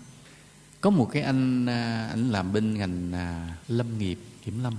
Có 0.80 0.90
một 0.90 1.10
cái 1.12 1.22
anh 1.22 1.66
à, 1.66 2.08
anh 2.10 2.30
làm 2.30 2.52
bên 2.52 2.74
ngành 2.74 3.12
à, 3.12 3.56
lâm 3.68 3.98
nghiệp, 3.98 4.18
kiểm 4.44 4.62
lâm. 4.62 4.74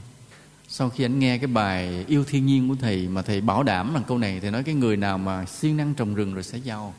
Sau 0.67 0.89
khi 0.89 1.05
anh 1.05 1.19
nghe 1.19 1.37
cái 1.37 1.47
bài 1.47 2.05
yêu 2.07 2.23
thiên 2.23 2.45
nhiên 2.45 2.69
của 2.69 2.75
thầy 2.81 3.07
mà 3.07 3.21
thầy 3.21 3.41
bảo 3.41 3.63
đảm 3.63 3.93
rằng 3.93 4.03
câu 4.07 4.17
này, 4.17 4.39
thầy 4.39 4.51
nói 4.51 4.63
cái 4.63 4.75
người 4.75 4.97
nào 4.97 5.17
mà 5.17 5.45
siêng 5.45 5.77
năng 5.77 5.93
trồng 5.93 6.15
rừng 6.15 6.33
rồi 6.33 6.43
sẽ 6.43 6.57
giàu. 6.57 6.93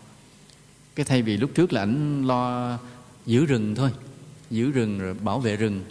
Cái 0.94 1.06
thay 1.06 1.22
vì 1.22 1.37
lúc 1.37 1.50
trước 1.54 1.72
là 1.72 1.82
anh 1.82 2.26
lo 2.26 2.78
giữ 3.26 3.46
rừng 3.46 3.74
thôi, 3.74 3.90
giữ 4.50 4.70
rừng 4.70 4.98
rồi 4.98 5.14
bảo 5.14 5.40
vệ 5.40 5.56
rừng. 5.56 5.85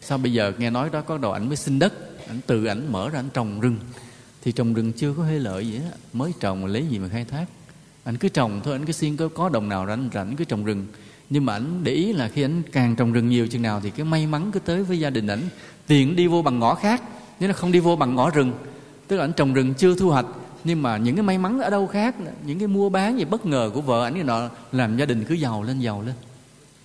Sao 0.00 0.18
bây 0.18 0.32
giờ 0.32 0.52
nghe 0.58 0.70
nói 0.70 0.90
đó 0.92 1.00
có 1.00 1.18
đầu 1.18 1.32
ảnh 1.32 1.46
mới 1.48 1.56
xin 1.56 1.78
đất, 1.78 1.92
ảnh 2.28 2.40
tự 2.46 2.64
ảnh 2.64 2.92
mở 2.92 3.10
ra 3.10 3.18
ảnh 3.18 3.28
trồng 3.34 3.60
rừng. 3.60 3.78
Thì 4.42 4.52
trồng 4.52 4.74
rừng 4.74 4.92
chưa 4.92 5.14
có 5.14 5.22
hơi 5.22 5.40
lợi 5.40 5.66
gì 5.68 5.78
hết, 5.78 5.96
mới 6.12 6.32
trồng 6.40 6.62
mà 6.62 6.68
lấy 6.68 6.86
gì 6.86 6.98
mà 6.98 7.08
khai 7.08 7.24
thác 7.24 7.46
anh 8.06 8.16
cứ 8.16 8.28
trồng 8.28 8.60
thôi 8.64 8.72
anh 8.74 8.84
cứ 8.84 8.92
xin 8.92 9.16
có, 9.16 9.28
có 9.28 9.48
đồng 9.48 9.68
nào 9.68 9.86
rảnh 9.86 10.08
rảnh 10.14 10.36
cứ 10.36 10.44
trồng 10.44 10.64
rừng. 10.64 10.86
Nhưng 11.30 11.44
mà 11.44 11.52
anh 11.52 11.84
để 11.84 11.92
ý 11.92 12.12
là 12.12 12.28
khi 12.28 12.42
anh 12.42 12.62
càng 12.72 12.96
trồng 12.96 13.12
rừng 13.12 13.28
nhiều 13.28 13.46
chừng 13.46 13.62
nào 13.62 13.80
thì 13.80 13.90
cái 13.90 14.06
may 14.06 14.26
mắn 14.26 14.50
cứ 14.52 14.58
tới 14.58 14.82
với 14.82 15.00
gia 15.00 15.10
đình 15.10 15.26
ảnh. 15.26 15.42
Tiền 15.86 16.16
đi 16.16 16.26
vô 16.26 16.42
bằng 16.42 16.58
ngõ 16.58 16.74
khác 16.74 17.02
nghĩa 17.40 17.46
là 17.46 17.52
không 17.52 17.72
đi 17.72 17.78
vô 17.78 17.96
bằng 17.96 18.14
ngõ 18.14 18.30
rừng. 18.30 18.52
Tức 19.08 19.16
là 19.16 19.24
anh 19.24 19.32
trồng 19.32 19.54
rừng 19.54 19.74
chưa 19.74 19.94
thu 19.94 20.10
hoạch 20.10 20.26
nhưng 20.64 20.82
mà 20.82 20.96
những 20.96 21.16
cái 21.16 21.22
may 21.22 21.38
mắn 21.38 21.60
ở 21.60 21.70
đâu 21.70 21.86
khác 21.86 22.14
những 22.46 22.58
cái 22.58 22.68
mua 22.68 22.88
bán 22.88 23.18
gì 23.18 23.24
bất 23.24 23.46
ngờ 23.46 23.70
của 23.74 23.80
vợ 23.80 24.04
ảnh 24.04 24.26
nọ 24.26 24.48
làm 24.72 24.96
gia 24.96 25.04
đình 25.04 25.24
cứ 25.24 25.34
giàu 25.34 25.62
lên 25.62 25.80
giàu 25.80 26.02
lên. 26.02 26.14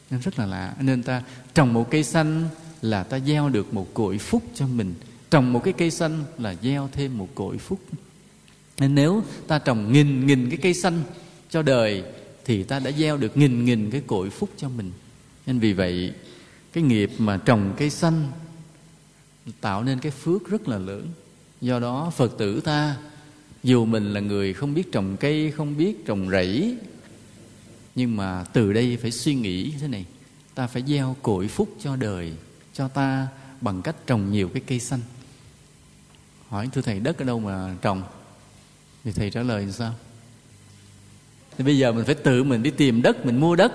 Nên 0.10 0.20
rất 0.20 0.40
là 0.40 0.46
lạ. 0.46 0.74
Nên 0.80 1.04
ta 1.04 1.24
trồng 1.54 1.74
một 1.74 1.92
cây 1.92 2.04
xanh 2.04 2.44
là 2.82 3.04
ta 3.04 3.20
gieo 3.20 3.50
được 3.50 3.74
một 3.74 3.94
cội 3.94 4.18
phúc 4.18 4.44
cho 4.56 4.68
mình. 4.68 4.94
Trồng 5.32 5.54
một 5.54 5.64
cái 5.64 5.74
cây 5.74 5.92
xanh 5.92 6.24
là 6.38 6.56
gieo 6.62 6.90
thêm 6.92 7.18
một 7.18 7.28
cội 7.36 7.58
phúc 7.58 7.80
nên 8.80 8.96
nếu 8.96 9.24
ta 9.48 9.60
trồng 9.60 9.94
nghìn 9.94 10.26
nghìn 10.28 10.50
cái 10.50 10.58
cây 10.58 10.74
xanh 10.74 11.04
cho 11.50 11.62
đời, 11.62 12.04
thì 12.46 12.64
ta 12.64 12.80
đã 12.80 12.92
gieo 12.92 13.18
được 13.18 13.38
nghìn 13.38 13.66
nghìn 13.66 13.92
cái 13.92 14.02
cội 14.08 14.30
phúc 14.30 14.50
cho 14.58 14.70
mình. 14.70 14.92
Nên 15.46 15.60
vì 15.60 15.74
vậy, 15.74 16.14
cái 16.74 16.84
nghiệp 16.84 17.12
mà 17.18 17.38
trồng 17.38 17.74
cây 17.78 17.90
xanh 17.90 18.28
tạo 19.62 19.84
nên 19.84 20.00
cái 20.00 20.12
phước 20.12 20.50
rất 20.50 20.68
là 20.68 20.78
lớn. 20.78 21.08
Do 21.62 21.80
đó, 21.80 22.12
phật 22.16 22.38
tử 22.38 22.62
ta, 22.62 22.96
dù 23.64 23.86
mình 23.86 24.14
là 24.14 24.20
người 24.20 24.54
không 24.54 24.74
biết 24.74 24.92
trồng 24.92 25.18
cây, 25.20 25.52
không 25.52 25.78
biết 25.78 26.06
trồng 26.06 26.30
rẫy, 26.30 26.78
nhưng 27.96 28.16
mà 28.16 28.44
từ 28.54 28.74
đây 28.74 28.98
phải 29.02 29.12
suy 29.12 29.36
nghĩ 29.36 29.74
thế 29.82 29.88
này. 29.88 30.06
Ta 30.56 30.68
phải 30.68 30.84
gieo 30.88 31.16
cội 31.22 31.48
phúc 31.48 31.76
cho 31.80 31.96
đời, 31.96 32.34
cho 32.74 32.88
ta 32.88 33.28
bằng 33.62 33.82
cách 33.82 33.96
trồng 34.08 34.32
nhiều 34.32 34.50
cái 34.50 34.62
cây 34.68 34.80
xanh. 34.80 35.00
Hỏi 36.48 36.70
thưa 36.74 36.82
thầy, 36.82 37.00
đất 37.00 37.18
ở 37.18 37.26
đâu 37.26 37.40
mà 37.40 37.76
trồng? 37.82 38.04
Thì 39.04 39.12
thầy 39.12 39.30
trả 39.30 39.44
lời 39.44 39.68
sao? 39.72 39.94
Thì 41.58 41.64
bây 41.64 41.78
giờ 41.78 41.92
mình 41.92 42.06
phải 42.06 42.16
tự 42.16 42.44
mình 42.44 42.64
đi 42.64 42.72
tìm 42.72 43.02
đất, 43.02 43.26
mình 43.26 43.40
mua 43.40 43.56
đất. 43.56 43.72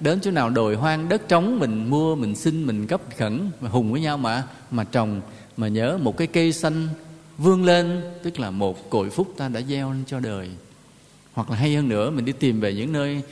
Đến 0.00 0.20
chỗ 0.20 0.30
nào 0.30 0.50
đồi 0.50 0.76
hoang, 0.76 1.08
đất 1.08 1.28
trống, 1.28 1.58
mình 1.58 1.90
mua, 1.90 2.16
mình 2.16 2.36
xin, 2.36 2.66
mình 2.66 2.86
cấp 2.86 3.00
khẩn, 3.16 3.50
mà 3.60 3.68
hùng 3.68 3.92
với 3.92 4.00
nhau 4.00 4.18
mà 4.18 4.44
mà 4.70 4.84
trồng, 4.84 5.20
mà 5.56 5.68
nhớ 5.68 5.98
một 6.02 6.16
cái 6.16 6.26
cây 6.26 6.52
xanh 6.52 6.88
vươn 7.38 7.64
lên, 7.64 8.02
tức 8.22 8.40
là 8.40 8.50
một 8.50 8.90
cội 8.90 9.10
phúc 9.10 9.34
ta 9.36 9.48
đã 9.48 9.60
gieo 9.60 9.92
lên 9.92 10.04
cho 10.06 10.20
đời. 10.20 10.50
Hoặc 11.32 11.50
là 11.50 11.56
hay 11.56 11.74
hơn 11.74 11.88
nữa, 11.88 12.10
mình 12.10 12.24
đi 12.24 12.32
tìm 12.32 12.60
về 12.60 12.74
những 12.74 12.92
nơi 12.92 13.22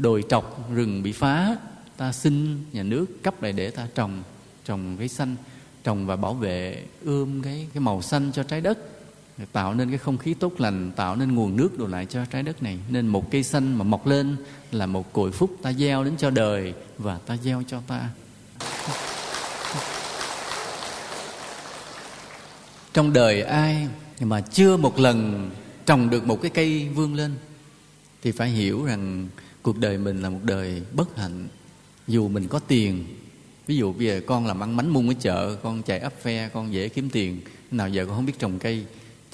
đồi 0.00 0.24
trọc, 0.28 0.70
rừng 0.74 1.02
bị 1.02 1.12
phá, 1.12 1.56
ta 1.96 2.12
xin 2.12 2.64
nhà 2.72 2.82
nước 2.82 3.06
cấp 3.22 3.42
lại 3.42 3.52
để 3.52 3.70
ta 3.70 3.88
trồng 3.94 4.22
trồng 4.64 4.96
cái 4.98 5.08
xanh, 5.08 5.36
trồng 5.84 6.06
và 6.06 6.16
bảo 6.16 6.34
vệ, 6.34 6.84
ươm 7.04 7.42
cái 7.42 7.66
cái 7.74 7.80
màu 7.80 8.02
xanh 8.02 8.30
cho 8.34 8.42
trái 8.42 8.60
đất 8.60 8.78
tạo 9.52 9.74
nên 9.74 9.88
cái 9.88 9.98
không 9.98 10.18
khí 10.18 10.34
tốt 10.34 10.60
lành, 10.60 10.92
tạo 10.96 11.16
nên 11.16 11.34
nguồn 11.34 11.56
nước 11.56 11.78
đồ 11.78 11.86
lại 11.86 12.06
cho 12.06 12.24
trái 12.24 12.42
đất 12.42 12.62
này. 12.62 12.78
Nên 12.88 13.06
một 13.06 13.30
cây 13.30 13.42
xanh 13.42 13.78
mà 13.78 13.84
mọc 13.84 14.06
lên 14.06 14.36
là 14.72 14.86
một 14.86 15.12
cội 15.12 15.32
phúc 15.32 15.56
ta 15.62 15.72
gieo 15.72 16.04
đến 16.04 16.16
cho 16.18 16.30
đời 16.30 16.74
và 16.98 17.18
ta 17.18 17.36
gieo 17.36 17.62
cho 17.68 17.80
ta. 17.86 18.08
Trong 22.92 23.12
đời 23.12 23.42
ai 23.42 23.88
mà 24.20 24.40
chưa 24.40 24.76
một 24.76 24.98
lần 24.98 25.50
trồng 25.86 26.10
được 26.10 26.26
một 26.26 26.42
cái 26.42 26.50
cây 26.50 26.88
vươn 26.88 27.14
lên 27.14 27.34
thì 28.22 28.32
phải 28.32 28.48
hiểu 28.48 28.84
rằng 28.84 29.28
cuộc 29.62 29.78
đời 29.78 29.98
mình 29.98 30.22
là 30.22 30.30
một 30.30 30.40
đời 30.42 30.82
bất 30.92 31.16
hạnh. 31.16 31.48
Dù 32.08 32.28
mình 32.28 32.48
có 32.48 32.58
tiền, 32.58 33.04
ví 33.66 33.76
dụ 33.76 33.92
bây 33.92 34.06
giờ 34.06 34.20
con 34.26 34.46
làm 34.46 34.62
ăn 34.62 34.76
bánh 34.76 34.88
mung 34.88 35.08
ở 35.08 35.14
chợ, 35.20 35.56
con 35.62 35.82
chạy 35.82 35.98
ấp 35.98 36.12
phe 36.22 36.48
con 36.48 36.72
dễ 36.72 36.88
kiếm 36.88 37.10
tiền, 37.10 37.40
nào 37.70 37.88
giờ 37.88 38.06
con 38.06 38.14
không 38.16 38.26
biết 38.26 38.38
trồng 38.38 38.58
cây 38.58 38.84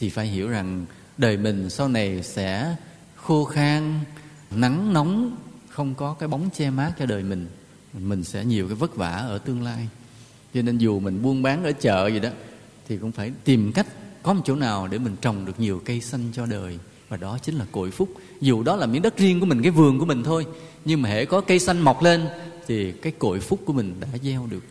thì 0.03 0.09
phải 0.09 0.27
hiểu 0.27 0.49
rằng 0.49 0.87
đời 1.19 1.37
mình 1.37 1.71
sau 1.71 1.89
này 1.89 2.23
sẽ 2.23 2.77
khô 3.17 3.45
khan, 3.45 4.01
nắng 4.51 4.93
nóng, 4.93 5.37
không 5.69 5.95
có 5.95 6.15
cái 6.15 6.29
bóng 6.29 6.51
che 6.55 6.71
mát 6.71 6.93
cho 6.99 7.07
đời 7.07 7.23
mình. 7.23 7.47
Mình 7.93 8.25
sẽ 8.25 8.45
nhiều 8.45 8.69
cái 8.69 8.75
vất 8.75 8.97
vả 8.97 9.11
ở 9.11 9.39
tương 9.39 9.63
lai. 9.63 9.89
Cho 10.55 10.63
nên 10.63 10.79
dù 10.79 11.01
mình 11.01 11.23
buôn 11.23 11.43
bán 11.43 11.65
ở 11.65 11.73
chợ 11.73 12.09
gì 12.09 12.21
đó, 12.21 12.29
thì 12.89 12.97
cũng 12.97 13.13
phải 13.13 13.33
tìm 13.45 13.73
cách 13.73 13.87
có 14.23 14.33
một 14.33 14.43
chỗ 14.45 14.57
nào 14.57 14.89
để 14.89 14.99
mình 14.99 15.17
trồng 15.21 15.45
được 15.45 15.61
nhiều 15.61 15.83
cây 15.85 16.01
xanh 16.01 16.31
cho 16.33 16.47
đời. 16.47 16.79
Và 17.09 17.17
đó 17.17 17.39
chính 17.43 17.55
là 17.55 17.65
cội 17.73 17.91
phúc. 17.91 18.09
Dù 18.41 18.63
đó 18.63 18.77
là 18.77 18.87
miếng 18.87 19.03
đất 19.03 19.19
riêng 19.19 19.41
của 19.41 19.47
mình, 19.47 19.63
cái 19.63 19.71
vườn 19.71 19.99
của 19.99 20.07
mình 20.07 20.23
thôi, 20.25 20.47
nhưng 20.85 21.03
mà 21.03 21.09
hễ 21.09 21.25
có 21.25 21.41
cây 21.41 21.59
xanh 21.59 21.81
mọc 21.81 22.03
lên 22.03 22.27
thì 22.67 22.93
cái 22.93 23.13
cội 23.19 23.41
phúc 23.41 23.61
của 23.65 23.73
mình 23.73 23.95
đã 24.01 24.09
gieo 24.23 24.47
được. 24.51 24.65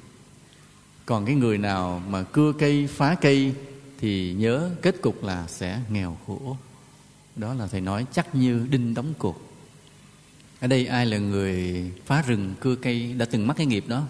Còn 1.05 1.25
cái 1.25 1.35
người 1.35 1.57
nào 1.57 2.01
mà 2.09 2.23
cưa 2.23 2.51
cây, 2.51 2.87
phá 2.87 3.15
cây 3.21 3.53
thì 4.01 4.33
nhớ 4.33 4.69
kết 4.81 5.01
cục 5.01 5.23
là 5.23 5.47
sẽ 5.47 5.79
nghèo 5.89 6.17
khổ. 6.27 6.57
Đó 7.35 7.53
là 7.53 7.67
thầy 7.67 7.81
nói, 7.81 8.05
chắc 8.13 8.35
như 8.35 8.67
đinh 8.71 8.93
đóng 8.93 9.13
cột. 9.19 9.35
Ở 10.59 10.67
đây 10.67 10.85
ai 10.85 11.05
là 11.05 11.17
người 11.17 11.85
phá 12.05 12.21
rừng, 12.21 12.53
cưa 12.59 12.75
cây 12.75 13.13
đã 13.13 13.25
từng 13.25 13.47
mắc 13.47 13.57
cái 13.57 13.65
nghiệp 13.65 13.87
đó? 13.87 14.07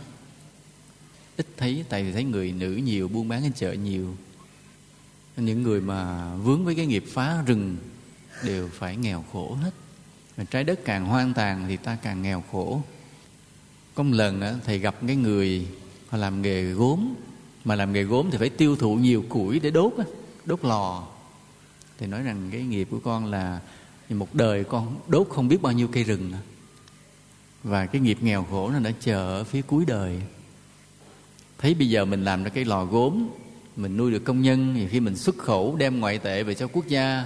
Ít 1.38 1.48
thấy, 1.58 1.86
tại 1.90 2.04
vì 2.04 2.12
thấy 2.12 2.24
người 2.24 2.52
nữ 2.52 2.72
nhiều, 2.76 3.08
buôn 3.08 3.28
bán 3.28 3.44
ở 3.44 3.50
chợ 3.56 3.74
nhiều. 3.74 4.16
Những 5.38 5.64
người 5.64 5.82
mà 5.82 6.34
vướng 6.36 6.66
với 6.66 6.76
cái 6.76 6.86
nghiệp 6.86 7.04
phá 7.08 7.42
rừng 7.46 7.78
đều 8.44 8.70
phải 8.74 8.96
nghèo 8.96 9.26
khổ 9.32 9.56
hết. 9.56 9.72
Trái 10.50 10.64
đất 10.64 10.80
càng 10.86 11.06
hoang 11.06 11.34
tàn 11.34 11.66
thì 11.68 11.78
ta 11.78 11.98
càng 12.02 12.22
nghèo 12.22 12.44
khổ. 12.52 12.82
Có 13.96 14.04
một 14.04 14.16
lần 14.16 14.60
thầy 14.66 14.80
gặp 14.80 14.96
cái 15.08 15.16
người 15.16 15.68
họ 16.10 16.18
làm 16.18 16.42
nghề 16.42 16.64
gốm 16.64 17.14
mà 17.66 17.76
làm 17.76 17.94
nghề 17.94 18.04
gốm 18.04 18.28
thì 18.32 18.38
phải 18.38 18.50
tiêu 18.50 18.76
thụ 18.76 18.96
nhiều 18.96 19.26
củi 19.30 19.60
để 19.60 19.72
đốt 19.72 19.94
đốt 20.46 20.66
lò. 20.66 21.08
Thì 21.98 22.08
nói 22.08 22.24
rằng 22.24 22.50
cái 22.52 22.62
nghiệp 22.62 22.88
của 22.92 23.00
con 23.00 23.26
là 23.26 23.60
một 24.10 24.36
đời 24.36 24.64
con 24.64 24.96
đốt 25.08 25.28
không 25.30 25.48
biết 25.48 25.62
bao 25.62 25.74
nhiêu 25.74 25.88
cây 25.88 26.04
rừng 26.04 26.32
và 27.64 27.86
cái 27.86 28.02
nghiệp 28.02 28.18
nghèo 28.22 28.44
khổ 28.44 28.70
nó 28.70 28.80
đã 28.80 28.92
chờ 29.00 29.38
ở 29.38 29.44
phía 29.44 29.62
cuối 29.62 29.86
đời. 29.88 30.22
Thấy 31.58 31.74
bây 31.74 31.90
giờ 31.90 32.06
mình 32.06 32.26
làm 32.26 32.44
ra 32.44 32.50
cái 32.50 32.66
lò 32.66 32.86
gốm, 32.86 33.28
mình 33.76 33.98
nuôi 33.98 34.12
được 34.12 34.24
công 34.24 34.42
nhân, 34.42 34.74
thì 34.76 34.88
khi 34.88 35.00
mình 35.00 35.16
xuất 35.16 35.38
khẩu 35.38 35.76
đem 35.76 36.00
ngoại 36.00 36.18
tệ 36.18 36.44
về 36.44 36.54
cho 36.54 36.68
quốc 36.68 36.88
gia, 36.88 37.26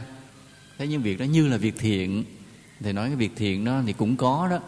thấy 0.78 0.88
những 0.88 1.02
việc 1.02 1.20
đó 1.20 1.24
như 1.24 1.48
là 1.48 1.58
việc 1.58 1.76
thiện. 1.78 2.24
Thì 2.80 2.92
nói 2.92 3.08
cái 3.08 3.16
việc 3.16 3.32
thiện 3.36 3.66
đó 3.66 3.82
thì 3.86 3.94
cũng 3.94 4.18
có 4.18 4.48
đó 4.52 4.60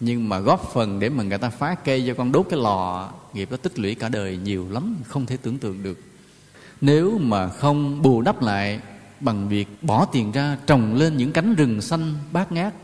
nhưng 0.00 0.28
mà 0.28 0.38
góp 0.38 0.70
phần 0.72 1.00
để 1.00 1.08
mà 1.08 1.22
người 1.24 1.38
ta 1.38 1.50
phá 1.50 1.74
cây 1.74 2.04
cho 2.06 2.14
con 2.14 2.32
đốt 2.32 2.46
cái 2.50 2.58
lò, 2.58 3.10
nghiệp 3.32 3.50
đó 3.50 3.56
tích 3.56 3.78
lũy 3.78 3.94
cả 3.94 4.08
đời 4.08 4.36
nhiều 4.36 4.66
lắm, 4.70 4.96
không 5.06 5.26
thể 5.26 5.36
tưởng 5.36 5.58
tượng 5.58 5.82
được. 5.82 6.00
Nếu 6.80 7.18
mà 7.18 7.48
không 7.48 8.02
bù 8.02 8.22
đắp 8.22 8.42
lại 8.42 8.80
bằng 9.20 9.48
việc 9.48 9.68
bỏ 9.82 10.06
tiền 10.12 10.32
ra 10.32 10.58
trồng 10.66 10.94
lên 10.94 11.16
những 11.16 11.32
cánh 11.32 11.54
rừng 11.54 11.80
xanh 11.80 12.14
bát 12.32 12.52
ngát, 12.52 12.74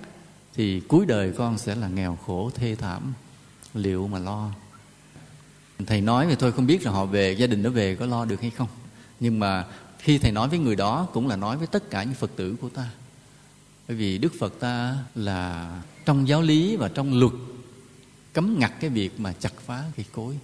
thì 0.55 0.81
cuối 0.81 1.07
đời 1.07 1.33
con 1.37 1.59
sẽ 1.59 1.75
là 1.75 1.89
nghèo 1.89 2.19
khổ, 2.27 2.51
thê 2.55 2.75
thảm. 2.75 3.13
Liệu 3.75 4.09
mà 4.09 4.19
lo? 4.19 4.51
Thầy 5.87 6.01
nói 6.01 6.27
thì 6.29 6.37
thôi, 6.39 6.53
không 6.53 6.67
biết 6.67 6.85
là 6.85 6.91
họ 6.91 7.07
về, 7.07 7.33
gia 7.33 7.47
đình 7.47 7.63
nó 7.63 7.71
về 7.71 7.95
có 7.95 8.07
lo 8.07 8.25
được 8.25 8.41
hay 8.41 8.51
không. 8.51 8.69
Nhưng 9.21 9.39
mà 9.39 9.65
khi 9.99 10.19
thầy 10.19 10.33
nói 10.33 10.49
với 10.49 10.59
người 10.59 10.77
đó, 10.77 11.09
cũng 11.13 11.29
là 11.29 11.37
nói 11.37 11.57
với 11.57 11.67
tất 11.67 11.91
cả 11.91 12.03
những 12.03 12.15
phật 12.15 12.31
tử 12.37 12.57
của 12.61 12.69
ta 12.69 12.91
bởi 13.89 13.97
vì 13.97 14.19
đức 14.19 14.33
phật 14.39 14.61
ta 14.61 14.97
là 15.15 15.71
trong 16.05 16.29
giáo 16.29 16.43
lý 16.43 16.77
và 16.77 16.89
trong 16.89 17.21
luật 17.21 17.33
cấm 18.33 18.59
ngặt 18.59 18.73
cái 18.81 18.91
việc 18.91 19.21
mà 19.21 19.33
chặt 19.33 19.53
phá 19.67 19.83
cây 19.97 20.07
cối. 20.13 20.39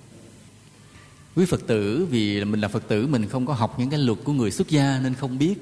Quý 1.34 1.44
phật 1.44 1.66
tử, 1.66 2.06
vì 2.10 2.44
mình 2.44 2.60
là 2.60 2.68
phật 2.68 2.88
tử, 2.88 3.06
mình 3.06 3.28
không 3.28 3.46
có 3.46 3.54
học 3.54 3.78
những 3.78 3.90
cái 3.90 3.98
luật 3.98 4.18
của 4.24 4.32
người 4.32 4.50
xuất 4.50 4.68
gia 4.68 5.00
nên 5.02 5.14
không 5.14 5.38
biết. 5.38 5.54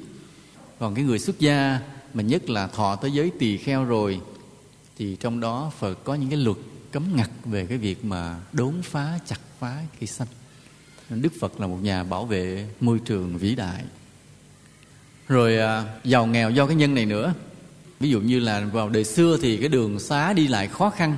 Còn 0.78 0.94
cái 0.94 1.04
người 1.04 1.18
xuất 1.18 1.38
gia 1.38 1.80
mà 2.14 2.22
nhất 2.22 2.50
là 2.50 2.66
thọ 2.66 2.96
tới 2.96 3.10
giới 3.10 3.30
tỳ 3.38 3.56
kheo 3.56 3.84
rồi, 3.84 4.20
thì 4.98 5.16
trong 5.20 5.40
đó 5.40 5.72
phật 5.78 6.04
có 6.04 6.14
những 6.14 6.30
cái 6.30 6.38
luật 6.38 6.56
cấm 6.92 7.16
ngặt 7.16 7.30
về 7.44 7.66
cái 7.66 7.78
việc 7.78 8.04
mà 8.04 8.40
đốn 8.52 8.82
phá, 8.82 9.18
chặt 9.26 9.40
phá 9.58 9.82
cây 10.00 10.06
xanh. 10.06 10.28
Đức 11.10 11.32
phật 11.40 11.60
là 11.60 11.66
một 11.66 11.78
nhà 11.82 12.04
bảo 12.04 12.24
vệ 12.24 12.68
môi 12.80 12.98
trường 12.98 13.38
vĩ 13.38 13.54
đại. 13.54 13.84
Rồi 15.28 15.58
à, 15.58 15.84
giàu 16.04 16.26
nghèo 16.26 16.50
do 16.50 16.66
cái 16.66 16.76
nhân 16.76 16.94
này 16.94 17.06
nữa 17.06 17.34
ví 18.00 18.10
dụ 18.10 18.20
như 18.20 18.40
là 18.40 18.60
vào 18.60 18.88
đời 18.88 19.04
xưa 19.04 19.38
thì 19.42 19.56
cái 19.56 19.68
đường 19.68 20.00
xá 20.00 20.32
đi 20.32 20.48
lại 20.48 20.68
khó 20.68 20.90
khăn. 20.90 21.16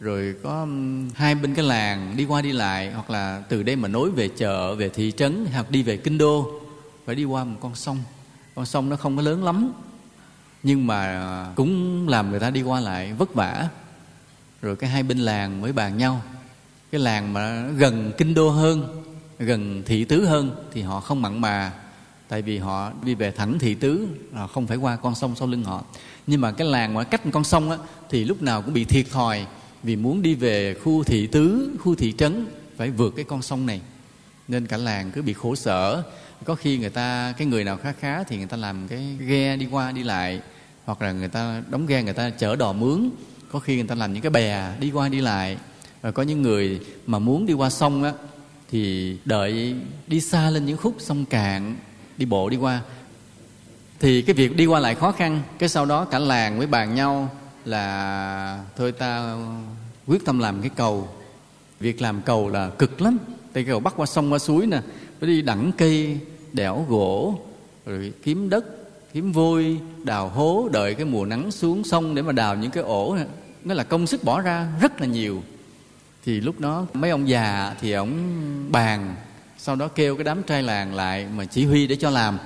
Rồi 0.00 0.34
có 0.42 0.66
hai 1.14 1.34
bên 1.34 1.54
cái 1.54 1.64
làng 1.64 2.14
đi 2.16 2.24
qua 2.24 2.42
đi 2.42 2.52
lại, 2.52 2.92
hoặc 2.92 3.10
là 3.10 3.42
từ 3.48 3.62
đây 3.62 3.76
mà 3.76 3.88
nối 3.88 4.10
về 4.10 4.28
chợ, 4.28 4.74
về 4.74 4.88
thị 4.88 5.12
trấn, 5.16 5.46
hoặc 5.52 5.70
đi 5.70 5.82
về 5.82 5.96
kinh 5.96 6.18
đô, 6.18 6.60
phải 7.06 7.14
đi 7.14 7.24
qua 7.24 7.44
một 7.44 7.56
con 7.60 7.74
sông. 7.74 7.98
Con 8.54 8.66
sông 8.66 8.88
nó 8.88 8.96
không 8.96 9.16
có 9.16 9.22
lớn 9.22 9.44
lắm, 9.44 9.72
nhưng 10.62 10.86
mà 10.86 11.04
à, 11.04 11.52
cũng 11.54 12.08
làm 12.08 12.30
người 12.30 12.40
ta 12.40 12.50
đi 12.50 12.62
qua 12.62 12.80
lại 12.80 13.12
vất 13.12 13.34
vả. 13.34 13.68
Rồi 14.62 14.76
cái 14.76 14.90
hai 14.90 15.02
bên 15.02 15.18
làng 15.18 15.60
mới 15.60 15.72
bàn 15.72 15.98
nhau. 15.98 16.22
Cái 16.92 17.00
làng 17.00 17.32
mà 17.32 17.68
gần 17.76 18.12
kinh 18.18 18.34
đô 18.34 18.50
hơn, 18.50 19.02
gần 19.38 19.82
thị 19.86 20.04
tứ 20.04 20.24
hơn 20.24 20.64
thì 20.72 20.82
họ 20.82 21.00
không 21.00 21.22
mặn 21.22 21.40
mà 21.40 21.72
tại 22.28 22.42
vì 22.42 22.58
họ 22.58 22.92
đi 23.02 23.14
về 23.14 23.30
thẳng 23.30 23.58
thị 23.58 23.74
tứ 23.74 24.08
là 24.34 24.46
không 24.46 24.66
phải 24.66 24.76
qua 24.76 24.96
con 24.96 25.14
sông 25.14 25.36
sau 25.36 25.48
lưng 25.48 25.64
họ. 25.64 25.84
Nhưng 26.26 26.40
mà 26.40 26.52
cái 26.52 26.68
làng 26.68 26.94
mà 26.94 27.04
cách 27.04 27.20
con 27.32 27.44
sông 27.44 27.70
á, 27.70 27.78
thì 28.10 28.24
lúc 28.24 28.42
nào 28.42 28.62
cũng 28.62 28.74
bị 28.74 28.84
thiệt 28.84 29.06
thòi 29.10 29.46
vì 29.82 29.96
muốn 29.96 30.22
đi 30.22 30.34
về 30.34 30.74
khu 30.74 31.04
thị 31.04 31.26
tứ 31.26 31.70
khu 31.80 31.94
thị 31.94 32.14
trấn 32.18 32.46
phải 32.76 32.90
vượt 32.90 33.12
cái 33.16 33.24
con 33.24 33.42
sông 33.42 33.66
này. 33.66 33.80
Nên 34.48 34.66
cả 34.66 34.76
làng 34.76 35.10
cứ 35.10 35.22
bị 35.22 35.32
khổ 35.32 35.54
sở. 35.54 36.02
Có 36.44 36.54
khi 36.54 36.78
người 36.78 36.90
ta 36.90 37.34
cái 37.38 37.46
người 37.46 37.64
nào 37.64 37.76
khá 37.76 37.92
khá 37.92 38.24
thì 38.24 38.36
người 38.36 38.46
ta 38.46 38.56
làm 38.56 38.88
cái 38.88 39.16
ghe 39.20 39.56
đi 39.56 39.66
qua 39.70 39.92
đi 39.92 40.02
lại 40.02 40.40
hoặc 40.84 41.02
là 41.02 41.12
người 41.12 41.28
ta 41.28 41.62
đóng 41.70 41.86
ghe 41.86 42.02
người 42.02 42.14
ta 42.14 42.30
chở 42.30 42.56
đò 42.56 42.72
mướn. 42.72 43.10
Có 43.52 43.58
khi 43.58 43.76
người 43.76 43.86
ta 43.86 43.94
làm 43.94 44.12
những 44.12 44.22
cái 44.22 44.30
bè 44.30 44.72
đi 44.80 44.90
qua 44.90 45.08
đi 45.08 45.20
lại. 45.20 45.56
Và 46.02 46.10
có 46.10 46.22
những 46.22 46.42
người 46.42 46.80
mà 47.06 47.18
muốn 47.18 47.46
đi 47.46 47.54
qua 47.54 47.70
sông 47.70 48.02
á 48.02 48.12
thì 48.70 49.16
đợi 49.24 49.74
đi 50.06 50.20
xa 50.20 50.50
lên 50.50 50.66
những 50.66 50.76
khúc 50.76 50.94
sông 50.98 51.24
cạn 51.24 51.76
đi 52.18 52.26
bộ, 52.26 52.48
đi 52.48 52.56
qua. 52.56 52.80
Thì 54.00 54.22
cái 54.22 54.34
việc 54.34 54.56
đi 54.56 54.66
qua 54.66 54.80
lại 54.80 54.94
khó 54.94 55.12
khăn, 55.12 55.42
cái 55.58 55.68
sau 55.68 55.86
đó 55.86 56.04
cả 56.04 56.18
làng 56.18 56.58
mới 56.58 56.66
bàn 56.66 56.94
nhau 56.94 57.30
là 57.64 58.64
thôi 58.76 58.92
ta 58.92 59.36
quyết 60.06 60.24
tâm 60.24 60.38
làm 60.38 60.60
cái 60.60 60.70
cầu. 60.76 61.08
Việc 61.80 62.02
làm 62.02 62.22
cầu 62.22 62.48
là 62.48 62.70
cực 62.70 63.00
lắm. 63.00 63.18
Tại 63.52 63.64
cầu 63.64 63.80
bắt 63.80 63.94
qua 63.96 64.06
sông, 64.06 64.32
qua 64.32 64.38
suối 64.38 64.66
nè, 64.66 64.80
phải 65.20 65.28
đi 65.28 65.42
đẳng 65.42 65.72
cây, 65.78 66.18
đẽo 66.52 66.86
gỗ, 66.88 67.40
rồi 67.86 68.12
kiếm 68.22 68.50
đất, 68.50 68.64
kiếm 69.12 69.32
vôi, 69.32 69.80
đào 70.04 70.28
hố, 70.28 70.68
đợi 70.72 70.94
cái 70.94 71.06
mùa 71.06 71.24
nắng 71.24 71.50
xuống 71.50 71.84
sông 71.84 72.14
để 72.14 72.22
mà 72.22 72.32
đào 72.32 72.56
những 72.56 72.70
cái 72.70 72.82
ổ. 72.82 73.16
Nó 73.64 73.74
là 73.74 73.84
công 73.84 74.06
sức 74.06 74.24
bỏ 74.24 74.40
ra 74.40 74.68
rất 74.80 75.00
là 75.00 75.06
nhiều. 75.06 75.42
Thì 76.24 76.40
lúc 76.40 76.60
đó 76.60 76.86
mấy 76.92 77.10
ông 77.10 77.28
già 77.28 77.74
thì 77.80 77.92
ổng 77.92 78.12
bàn 78.72 79.14
sau 79.68 79.76
đó 79.76 79.88
kêu 79.88 80.16
cái 80.16 80.24
đám 80.24 80.42
trai 80.42 80.62
làng 80.62 80.94
lại 80.94 81.26
mà 81.36 81.44
chỉ 81.44 81.64
huy 81.64 81.86
để 81.86 81.96
cho 81.96 82.10
làm. 82.10 82.38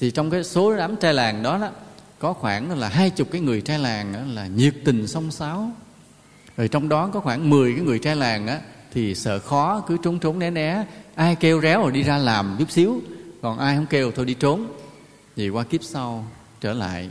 Thì 0.00 0.10
trong 0.10 0.30
cái 0.30 0.44
số 0.44 0.76
đám 0.76 0.96
trai 0.96 1.14
làng 1.14 1.42
đó, 1.42 1.58
đó 1.58 1.70
có 2.18 2.32
khoảng 2.32 2.78
là 2.78 2.88
hai 2.88 3.10
chục 3.10 3.28
cái 3.30 3.40
người 3.40 3.60
trai 3.60 3.78
làng 3.78 4.12
đó 4.12 4.18
là 4.34 4.46
nhiệt 4.46 4.74
tình 4.84 5.06
song 5.06 5.30
sáo 5.30 5.70
rồi 6.56 6.68
trong 6.68 6.88
đó 6.88 7.10
có 7.12 7.20
khoảng 7.20 7.50
10 7.50 7.72
cái 7.72 7.84
người 7.84 7.98
trai 7.98 8.16
làng 8.16 8.46
á 8.46 8.60
thì 8.92 9.14
sợ 9.14 9.38
khó 9.38 9.80
cứ 9.80 9.96
trốn 10.02 10.18
trốn 10.18 10.38
né 10.38 10.50
né. 10.50 10.84
Ai 11.14 11.36
kêu 11.36 11.60
réo 11.60 11.82
rồi 11.82 11.92
đi 11.92 12.02
ra 12.02 12.18
làm 12.18 12.56
chút 12.58 12.70
xíu 12.70 13.00
còn 13.42 13.58
ai 13.58 13.76
không 13.76 13.86
kêu 13.86 14.12
thôi 14.12 14.26
đi 14.26 14.34
trốn. 14.34 14.66
Vì 15.36 15.48
qua 15.48 15.64
kiếp 15.64 15.82
sau 15.82 16.26
trở 16.60 16.72
lại 16.72 17.10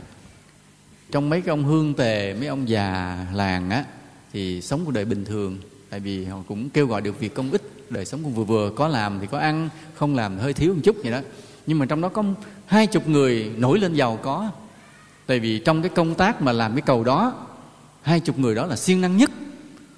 trong 1.12 1.30
mấy 1.30 1.40
cái 1.40 1.50
ông 1.50 1.64
hương 1.64 1.94
tề 1.94 2.34
mấy 2.34 2.48
ông 2.48 2.68
già 2.68 3.18
làng 3.34 3.70
á 3.70 3.84
thì 4.32 4.62
sống 4.62 4.84
cuộc 4.84 4.92
đời 4.92 5.04
bình 5.04 5.24
thường 5.24 5.58
tại 5.90 6.00
vì 6.00 6.24
họ 6.24 6.38
cũng 6.48 6.70
kêu 6.70 6.86
gọi 6.86 7.00
được 7.00 7.20
việc 7.20 7.34
công 7.34 7.50
ích, 7.50 7.62
đời 7.90 8.04
sống 8.04 8.22
cũng 8.22 8.34
vừa 8.34 8.44
vừa, 8.44 8.70
có 8.70 8.88
làm 8.88 9.20
thì 9.20 9.26
có 9.30 9.38
ăn, 9.38 9.68
không 9.94 10.16
làm 10.16 10.38
hơi 10.38 10.52
thiếu 10.52 10.74
một 10.74 10.80
chút 10.84 10.96
vậy 11.02 11.12
đó. 11.12 11.20
Nhưng 11.66 11.78
mà 11.78 11.86
trong 11.86 12.00
đó 12.00 12.08
có 12.08 12.24
hai 12.66 12.86
chục 12.86 13.08
người 13.08 13.52
nổi 13.56 13.78
lên 13.78 13.94
giàu 13.94 14.18
có. 14.22 14.50
Tại 15.26 15.38
vì 15.38 15.58
trong 15.58 15.82
cái 15.82 15.90
công 15.94 16.14
tác 16.14 16.42
mà 16.42 16.52
làm 16.52 16.72
cái 16.72 16.82
cầu 16.82 17.04
đó, 17.04 17.46
hai 18.02 18.20
chục 18.20 18.38
người 18.38 18.54
đó 18.54 18.66
là 18.66 18.76
siêng 18.76 19.00
năng 19.00 19.16
nhất. 19.16 19.30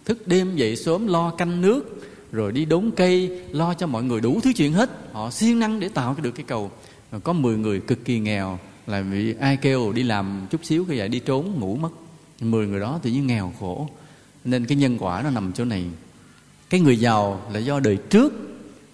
Thức 0.04 0.28
đêm, 0.28 0.56
dậy 0.56 0.76
sớm, 0.76 1.06
lo 1.06 1.30
canh 1.30 1.60
nước, 1.60 2.02
rồi 2.32 2.52
đi 2.52 2.64
đốn 2.64 2.90
cây, 2.96 3.42
lo 3.50 3.74
cho 3.74 3.86
mọi 3.86 4.02
người 4.02 4.20
đủ 4.20 4.40
thứ 4.42 4.52
chuyện 4.52 4.72
hết. 4.72 4.90
Họ 5.12 5.30
siêng 5.30 5.58
năng 5.58 5.80
để 5.80 5.88
tạo 5.88 6.16
được 6.22 6.30
cái 6.30 6.44
cầu. 6.48 6.70
Rồi 7.12 7.20
có 7.20 7.32
10 7.32 7.56
người 7.56 7.80
cực 7.80 8.04
kỳ 8.04 8.18
nghèo, 8.18 8.58
là 8.86 9.00
vì 9.00 9.34
ai 9.40 9.56
kêu 9.56 9.92
đi 9.92 10.02
làm 10.02 10.46
chút 10.50 10.64
xíu 10.64 10.84
cái 10.84 10.98
vậy, 10.98 11.08
đi 11.08 11.18
trốn, 11.18 11.60
ngủ 11.60 11.76
mất. 11.76 11.90
10 12.40 12.66
người 12.66 12.80
đó 12.80 12.98
tự 13.02 13.10
nhiên 13.10 13.26
nghèo 13.26 13.52
khổ 13.60 13.88
nên 14.44 14.66
cái 14.66 14.76
nhân 14.76 14.98
quả 15.00 15.22
nó 15.22 15.30
nằm 15.30 15.52
chỗ 15.52 15.64
này. 15.64 15.84
Cái 16.70 16.80
người 16.80 17.00
giàu 17.00 17.42
là 17.52 17.58
do 17.58 17.80
đời 17.80 17.96
trước 17.96 18.32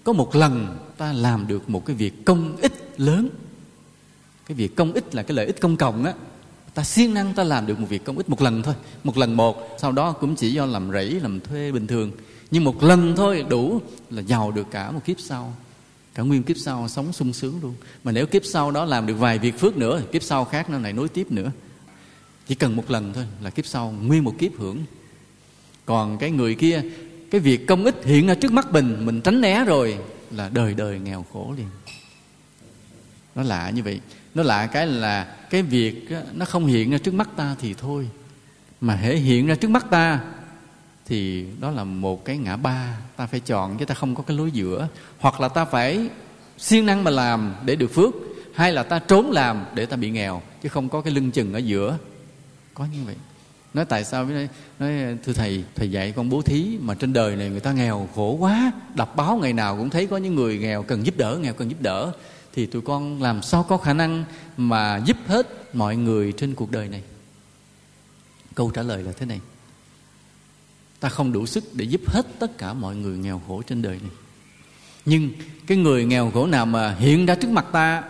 có 0.03 0.13
một 0.13 0.35
lần 0.35 0.77
ta 0.97 1.13
làm 1.13 1.47
được 1.47 1.69
một 1.69 1.85
cái 1.85 1.95
việc 1.95 2.25
công 2.25 2.57
ích 2.57 2.93
lớn. 2.97 3.29
Cái 4.45 4.55
việc 4.55 4.75
công 4.75 4.93
ích 4.93 5.15
là 5.15 5.23
cái 5.23 5.35
lợi 5.35 5.45
ích 5.45 5.61
công 5.61 5.77
cộng 5.77 6.05
á. 6.05 6.13
Ta 6.73 6.83
siêng 6.83 7.13
năng 7.13 7.33
ta 7.33 7.43
làm 7.43 7.67
được 7.67 7.79
một 7.79 7.87
việc 7.89 8.03
công 8.03 8.17
ích 8.17 8.29
một 8.29 8.41
lần 8.41 8.63
thôi. 8.63 8.75
Một 9.03 9.17
lần 9.17 9.33
một, 9.33 9.75
sau 9.81 9.91
đó 9.91 10.11
cũng 10.11 10.35
chỉ 10.35 10.51
do 10.51 10.65
làm 10.65 10.91
rẫy, 10.91 11.09
làm 11.09 11.39
thuê 11.39 11.71
bình 11.71 11.87
thường. 11.87 12.11
Nhưng 12.51 12.63
một 12.63 12.83
lần 12.83 13.15
thôi 13.15 13.45
đủ 13.49 13.81
là 14.09 14.21
giàu 14.21 14.51
được 14.51 14.67
cả 14.71 14.91
một 14.91 15.01
kiếp 15.05 15.19
sau. 15.19 15.53
Cả 16.13 16.23
nguyên 16.23 16.43
kiếp 16.43 16.57
sau 16.57 16.87
sống 16.87 17.13
sung 17.13 17.33
sướng 17.33 17.59
luôn. 17.61 17.73
Mà 18.03 18.11
nếu 18.11 18.25
kiếp 18.25 18.45
sau 18.45 18.71
đó 18.71 18.85
làm 18.85 19.07
được 19.07 19.15
vài 19.15 19.39
việc 19.39 19.59
phước 19.59 19.77
nữa, 19.77 20.01
kiếp 20.11 20.23
sau 20.23 20.45
khác 20.45 20.69
nó 20.69 20.79
lại 20.79 20.93
nối 20.93 21.09
tiếp 21.09 21.31
nữa. 21.31 21.51
Chỉ 22.47 22.55
cần 22.55 22.75
một 22.75 22.91
lần 22.91 23.13
thôi 23.13 23.25
là 23.41 23.49
kiếp 23.49 23.65
sau 23.65 23.93
nguyên 24.01 24.23
một 24.23 24.33
kiếp 24.39 24.51
hưởng 24.57 24.83
còn 25.89 26.17
cái 26.17 26.31
người 26.31 26.55
kia, 26.55 26.81
cái 27.31 27.41
việc 27.41 27.67
công 27.67 27.85
ích 27.85 27.95
hiện 28.05 28.27
ra 28.27 28.35
trước 28.35 28.51
mắt 28.51 28.71
mình 28.71 29.05
mình 29.05 29.21
tránh 29.21 29.41
né 29.41 29.65
rồi 29.65 29.97
là 30.31 30.49
đời 30.53 30.73
đời 30.73 30.99
nghèo 30.99 31.25
khổ 31.33 31.53
liền. 31.57 31.67
Nó 33.35 33.43
lạ 33.43 33.69
như 33.69 33.83
vậy. 33.83 33.99
Nó 34.35 34.43
lạ 34.43 34.65
cái 34.65 34.87
là 34.87 35.35
cái 35.49 35.61
việc 35.61 36.07
nó 36.33 36.45
không 36.45 36.65
hiện 36.65 36.91
ra 36.91 36.97
trước 36.97 37.13
mắt 37.13 37.29
ta 37.35 37.55
thì 37.61 37.73
thôi. 37.73 38.09
Mà 38.81 38.95
hễ 38.95 39.15
hiện 39.15 39.47
ra 39.47 39.55
trước 39.55 39.69
mắt 39.69 39.85
ta 39.89 40.19
thì 41.05 41.45
đó 41.59 41.71
là 41.71 41.83
một 41.83 42.25
cái 42.25 42.37
ngã 42.37 42.55
ba. 42.55 42.97
Ta 43.15 43.27
phải 43.27 43.39
chọn 43.39 43.77
chứ 43.77 43.85
ta 43.85 43.95
không 43.95 44.15
có 44.15 44.23
cái 44.23 44.37
lối 44.37 44.51
giữa. 44.51 44.87
Hoặc 45.19 45.41
là 45.41 45.47
ta 45.47 45.65
phải 45.65 46.09
siêng 46.57 46.85
năng 46.85 47.03
mà 47.03 47.11
làm 47.11 47.55
để 47.65 47.75
được 47.75 47.93
phước, 47.93 48.13
hay 48.53 48.71
là 48.73 48.83
ta 48.83 48.99
trốn 48.99 49.31
làm 49.31 49.65
để 49.75 49.85
ta 49.85 49.95
bị 49.95 50.09
nghèo, 50.09 50.41
chứ 50.63 50.69
không 50.69 50.89
có 50.89 51.01
cái 51.01 51.13
lưng 51.13 51.31
chừng 51.31 51.53
ở 51.53 51.57
giữa. 51.57 51.97
Có 52.73 52.85
như 52.85 52.99
vậy 53.05 53.15
nói 53.73 53.85
tại 53.85 54.03
sao 54.03 54.25
mới 54.25 54.33
nói, 54.33 54.49
nói 54.79 55.17
thưa 55.23 55.33
thầy 55.33 55.63
thầy 55.75 55.91
dạy 55.91 56.13
con 56.15 56.29
bố 56.29 56.41
thí 56.41 56.77
mà 56.81 56.93
trên 56.93 57.13
đời 57.13 57.35
này 57.35 57.49
người 57.49 57.59
ta 57.59 57.71
nghèo 57.71 58.09
khổ 58.15 58.37
quá 58.39 58.71
đọc 58.95 59.15
báo 59.15 59.39
ngày 59.41 59.53
nào 59.53 59.77
cũng 59.77 59.89
thấy 59.89 60.07
có 60.07 60.17
những 60.17 60.35
người 60.35 60.57
nghèo 60.57 60.83
cần 60.83 61.05
giúp 61.05 61.17
đỡ 61.17 61.37
nghèo 61.41 61.53
cần 61.53 61.69
giúp 61.69 61.81
đỡ 61.81 62.11
thì 62.53 62.65
tụi 62.65 62.81
con 62.81 63.21
làm 63.21 63.41
sao 63.41 63.63
có 63.63 63.77
khả 63.77 63.93
năng 63.93 64.23
mà 64.57 65.01
giúp 65.05 65.17
hết 65.27 65.75
mọi 65.75 65.95
người 65.95 66.31
trên 66.31 66.55
cuộc 66.55 66.71
đời 66.71 66.89
này? 66.89 67.03
Câu 68.55 68.71
trả 68.71 68.81
lời 68.81 69.03
là 69.03 69.11
thế 69.11 69.25
này. 69.25 69.39
Ta 70.99 71.09
không 71.09 71.31
đủ 71.31 71.45
sức 71.45 71.63
để 71.73 71.85
giúp 71.85 72.01
hết 72.07 72.25
tất 72.39 72.57
cả 72.57 72.73
mọi 72.73 72.95
người 72.95 73.17
nghèo 73.17 73.41
khổ 73.47 73.61
trên 73.67 73.81
đời 73.81 73.99
này. 74.01 74.11
Nhưng 75.05 75.29
cái 75.67 75.77
người 75.77 76.05
nghèo 76.05 76.31
khổ 76.31 76.45
nào 76.45 76.65
mà 76.65 76.95
hiện 76.99 77.25
ra 77.25 77.35
trước 77.35 77.49
mặt 77.49 77.65
ta 77.71 78.03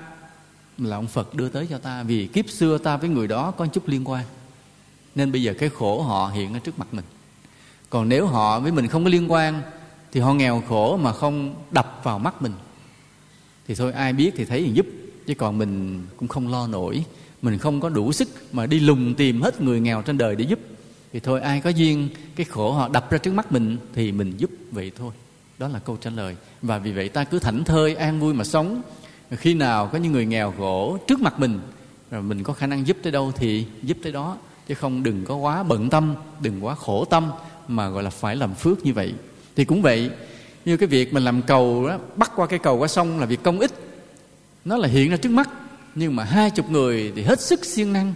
là 0.77 0.95
ông 0.95 1.07
phật 1.07 1.35
đưa 1.35 1.49
tới 1.49 1.67
cho 1.69 1.77
ta 1.77 2.03
vì 2.03 2.27
kiếp 2.27 2.49
xưa 2.49 2.77
ta 2.77 2.97
với 2.97 3.09
người 3.09 3.27
đó 3.27 3.51
có 3.51 3.67
chút 3.67 3.87
liên 3.87 4.09
quan 4.09 4.25
nên 5.15 5.31
bây 5.31 5.43
giờ 5.43 5.53
cái 5.59 5.69
khổ 5.69 6.01
họ 6.01 6.27
hiện 6.27 6.53
ở 6.53 6.59
trước 6.59 6.79
mặt 6.79 6.87
mình. 6.91 7.05
Còn 7.89 8.09
nếu 8.09 8.27
họ 8.27 8.59
với 8.59 8.71
mình 8.71 8.87
không 8.87 9.03
có 9.03 9.09
liên 9.09 9.31
quan, 9.31 9.61
thì 10.11 10.19
họ 10.19 10.33
nghèo 10.33 10.63
khổ 10.69 10.97
mà 10.97 11.13
không 11.13 11.55
đập 11.71 12.01
vào 12.03 12.19
mắt 12.19 12.41
mình, 12.41 12.53
thì 13.67 13.75
thôi, 13.75 13.91
ai 13.91 14.13
biết 14.13 14.31
thì 14.37 14.45
thấy 14.45 14.63
thì 14.63 14.71
giúp. 14.73 14.85
Chứ 15.27 15.33
còn 15.35 15.57
mình 15.57 16.05
cũng 16.17 16.27
không 16.27 16.51
lo 16.51 16.67
nổi, 16.67 17.03
mình 17.41 17.57
không 17.57 17.81
có 17.81 17.89
đủ 17.89 18.11
sức 18.11 18.29
mà 18.51 18.65
đi 18.65 18.79
lùng 18.79 19.15
tìm 19.15 19.41
hết 19.41 19.61
người 19.61 19.79
nghèo 19.79 20.01
trên 20.01 20.17
đời 20.17 20.35
để 20.35 20.45
giúp. 20.45 20.59
Thì 21.13 21.19
thôi, 21.19 21.41
ai 21.41 21.61
có 21.61 21.69
duyên 21.69 22.09
cái 22.35 22.45
khổ 22.45 22.71
họ 22.71 22.89
đập 22.89 23.11
ra 23.11 23.17
trước 23.17 23.33
mắt 23.33 23.51
mình 23.51 23.77
thì 23.93 24.11
mình 24.11 24.33
giúp. 24.37 24.49
Vậy 24.71 24.91
thôi. 24.97 25.11
Đó 25.57 25.67
là 25.67 25.79
câu 25.79 25.97
trả 26.01 26.09
lời. 26.09 26.35
Và 26.61 26.77
vì 26.77 26.91
vậy 26.91 27.09
ta 27.09 27.23
cứ 27.23 27.39
thảnh 27.39 27.63
thơi, 27.63 27.95
an 27.95 28.19
vui 28.19 28.33
mà 28.33 28.43
sống. 28.43 28.81
Khi 29.31 29.53
nào 29.53 29.87
có 29.87 29.97
những 29.97 30.11
người 30.11 30.25
nghèo 30.25 30.53
khổ 30.57 30.97
trước 31.07 31.21
mặt 31.21 31.39
mình, 31.39 31.59
rồi 32.11 32.21
mình 32.23 32.43
có 32.43 32.53
khả 32.53 32.67
năng 32.67 32.87
giúp 32.87 32.97
tới 33.03 33.11
đâu 33.11 33.31
thì 33.35 33.65
giúp 33.83 33.97
tới 34.03 34.11
đó 34.11 34.37
chứ 34.69 34.75
không 34.75 35.03
đừng 35.03 35.25
có 35.25 35.35
quá 35.35 35.63
bận 35.63 35.89
tâm, 35.89 36.15
đừng 36.41 36.65
quá 36.65 36.75
khổ 36.75 37.05
tâm 37.05 37.31
mà 37.67 37.89
gọi 37.89 38.03
là 38.03 38.09
phải 38.09 38.35
làm 38.35 38.53
phước 38.53 38.85
như 38.85 38.93
vậy. 38.93 39.13
Thì 39.55 39.65
cũng 39.65 39.81
vậy, 39.81 40.09
như 40.65 40.77
cái 40.77 40.87
việc 40.87 41.13
mình 41.13 41.23
làm 41.23 41.41
cầu 41.41 41.87
đó, 41.87 41.99
bắt 42.15 42.31
qua 42.35 42.47
cái 42.47 42.59
cầu 42.59 42.77
qua 42.77 42.87
sông 42.87 43.19
là 43.19 43.25
việc 43.25 43.43
công 43.43 43.59
ích. 43.59 43.71
Nó 44.65 44.77
là 44.77 44.87
hiện 44.87 45.09
ra 45.11 45.17
trước 45.17 45.31
mắt, 45.31 45.49
nhưng 45.95 46.15
mà 46.15 46.23
hai 46.23 46.49
chục 46.51 46.69
người 46.69 47.13
thì 47.15 47.21
hết 47.21 47.41
sức 47.41 47.65
siêng 47.65 47.93
năng, 47.93 48.13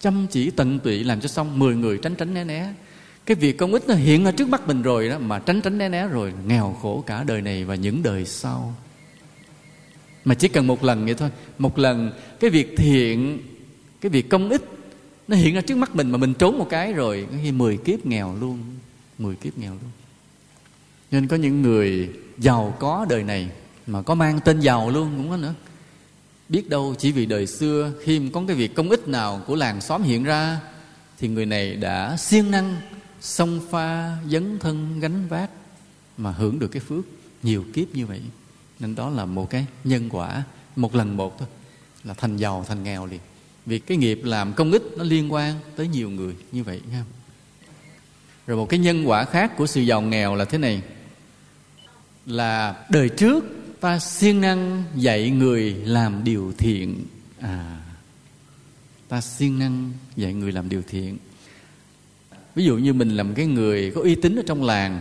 chăm 0.00 0.26
chỉ 0.30 0.50
tận 0.50 0.78
tụy 0.78 1.04
làm 1.04 1.20
cho 1.20 1.28
xong, 1.28 1.58
mười 1.58 1.76
người 1.76 1.98
tránh 1.98 2.14
tránh 2.14 2.34
né 2.34 2.44
né. 2.44 2.74
Cái 3.26 3.34
việc 3.34 3.58
công 3.58 3.72
ích 3.72 3.88
nó 3.88 3.94
hiện 3.94 4.24
ra 4.24 4.30
trước 4.30 4.48
mắt 4.48 4.66
mình 4.66 4.82
rồi 4.82 5.08
đó, 5.08 5.18
mà 5.18 5.38
tránh 5.38 5.60
tránh 5.60 5.78
né 5.78 5.88
né 5.88 6.06
rồi 6.06 6.32
nghèo 6.46 6.76
khổ 6.82 7.04
cả 7.06 7.24
đời 7.24 7.42
này 7.42 7.64
và 7.64 7.74
những 7.74 8.02
đời 8.02 8.24
sau. 8.24 8.74
Mà 10.24 10.34
chỉ 10.34 10.48
cần 10.48 10.66
một 10.66 10.84
lần 10.84 11.04
vậy 11.04 11.14
thôi. 11.14 11.30
Một 11.58 11.78
lần, 11.78 12.12
cái 12.40 12.50
việc 12.50 12.74
thiện, 12.76 13.38
cái 14.00 14.10
việc 14.10 14.28
công 14.28 14.50
ích 14.50 14.62
nó 15.28 15.36
hiện 15.36 15.54
ra 15.54 15.60
trước 15.60 15.76
mắt 15.78 15.96
mình 15.96 16.10
mà 16.10 16.18
mình 16.18 16.34
trốn 16.34 16.58
một 16.58 16.66
cái 16.70 16.92
rồi, 16.92 17.26
có 17.30 17.36
khi 17.42 17.52
mười 17.52 17.76
kiếp 17.76 18.06
nghèo 18.06 18.36
luôn, 18.40 18.58
mười 19.18 19.36
kiếp 19.36 19.58
nghèo 19.58 19.72
luôn. 19.72 19.90
Nên 21.10 21.28
có 21.28 21.36
những 21.36 21.62
người 21.62 22.10
giàu 22.38 22.76
có 22.78 23.06
đời 23.08 23.22
này 23.22 23.50
mà 23.86 24.02
có 24.02 24.14
mang 24.14 24.40
tên 24.44 24.60
giàu 24.60 24.90
luôn 24.90 25.14
cũng 25.16 25.30
có 25.30 25.36
nữa 25.36 25.54
biết 26.48 26.68
đâu 26.68 26.94
chỉ 26.98 27.12
vì 27.12 27.26
đời 27.26 27.46
xưa, 27.46 27.92
khi 28.02 28.30
có 28.32 28.42
cái 28.46 28.56
việc 28.56 28.74
công 28.74 28.90
ích 28.90 29.08
nào 29.08 29.42
của 29.46 29.54
làng 29.54 29.80
xóm 29.80 30.02
hiện 30.02 30.24
ra, 30.24 30.60
thì 31.18 31.28
người 31.28 31.46
này 31.46 31.76
đã 31.76 32.16
siêng 32.16 32.50
năng, 32.50 32.76
xông 33.20 33.60
pha, 33.70 34.16
dấn 34.30 34.58
thân, 34.58 35.00
gánh 35.00 35.28
vác 35.28 35.50
mà 36.16 36.30
hưởng 36.30 36.58
được 36.58 36.68
cái 36.68 36.82
phước 36.88 37.04
nhiều 37.42 37.64
kiếp 37.74 37.94
như 37.94 38.06
vậy. 38.06 38.20
Nên 38.80 38.94
đó 38.94 39.10
là 39.10 39.24
một 39.24 39.50
cái 39.50 39.66
nhân 39.84 40.08
quả, 40.10 40.42
một 40.76 40.94
lần 40.94 41.16
một 41.16 41.38
thôi, 41.38 41.48
là 42.04 42.14
thành 42.14 42.36
giàu, 42.36 42.64
thành 42.68 42.82
nghèo 42.82 43.06
liền 43.06 43.20
vì 43.68 43.78
cái 43.78 43.96
nghiệp 43.96 44.20
làm 44.24 44.52
công 44.52 44.72
ích 44.72 44.82
nó 44.96 45.04
liên 45.04 45.32
quan 45.32 45.54
tới 45.76 45.88
nhiều 45.88 46.10
người 46.10 46.34
như 46.52 46.62
vậy 46.62 46.80
nha 46.90 47.04
rồi 48.46 48.56
một 48.56 48.68
cái 48.68 48.80
nhân 48.80 49.08
quả 49.08 49.24
khác 49.24 49.56
của 49.56 49.66
sự 49.66 49.80
giàu 49.80 50.02
nghèo 50.02 50.34
là 50.34 50.44
thế 50.44 50.58
này. 50.58 50.82
Là 52.26 52.84
đời 52.90 53.08
trước 53.08 53.44
ta 53.80 53.98
siêng 53.98 54.40
năng 54.40 54.84
dạy 54.96 55.30
người 55.30 55.74
làm 55.74 56.24
điều 56.24 56.52
thiện. 56.58 57.04
À 57.40 57.80
ta 59.08 59.20
siêng 59.20 59.58
năng 59.58 59.92
dạy 60.16 60.32
người 60.32 60.52
làm 60.52 60.68
điều 60.68 60.82
thiện. 60.88 61.18
Ví 62.54 62.64
dụ 62.64 62.76
như 62.76 62.92
mình 62.92 63.16
làm 63.16 63.34
cái 63.34 63.46
người 63.46 63.92
có 63.94 64.00
uy 64.00 64.14
tín 64.14 64.36
ở 64.36 64.42
trong 64.46 64.62
làng, 64.62 65.00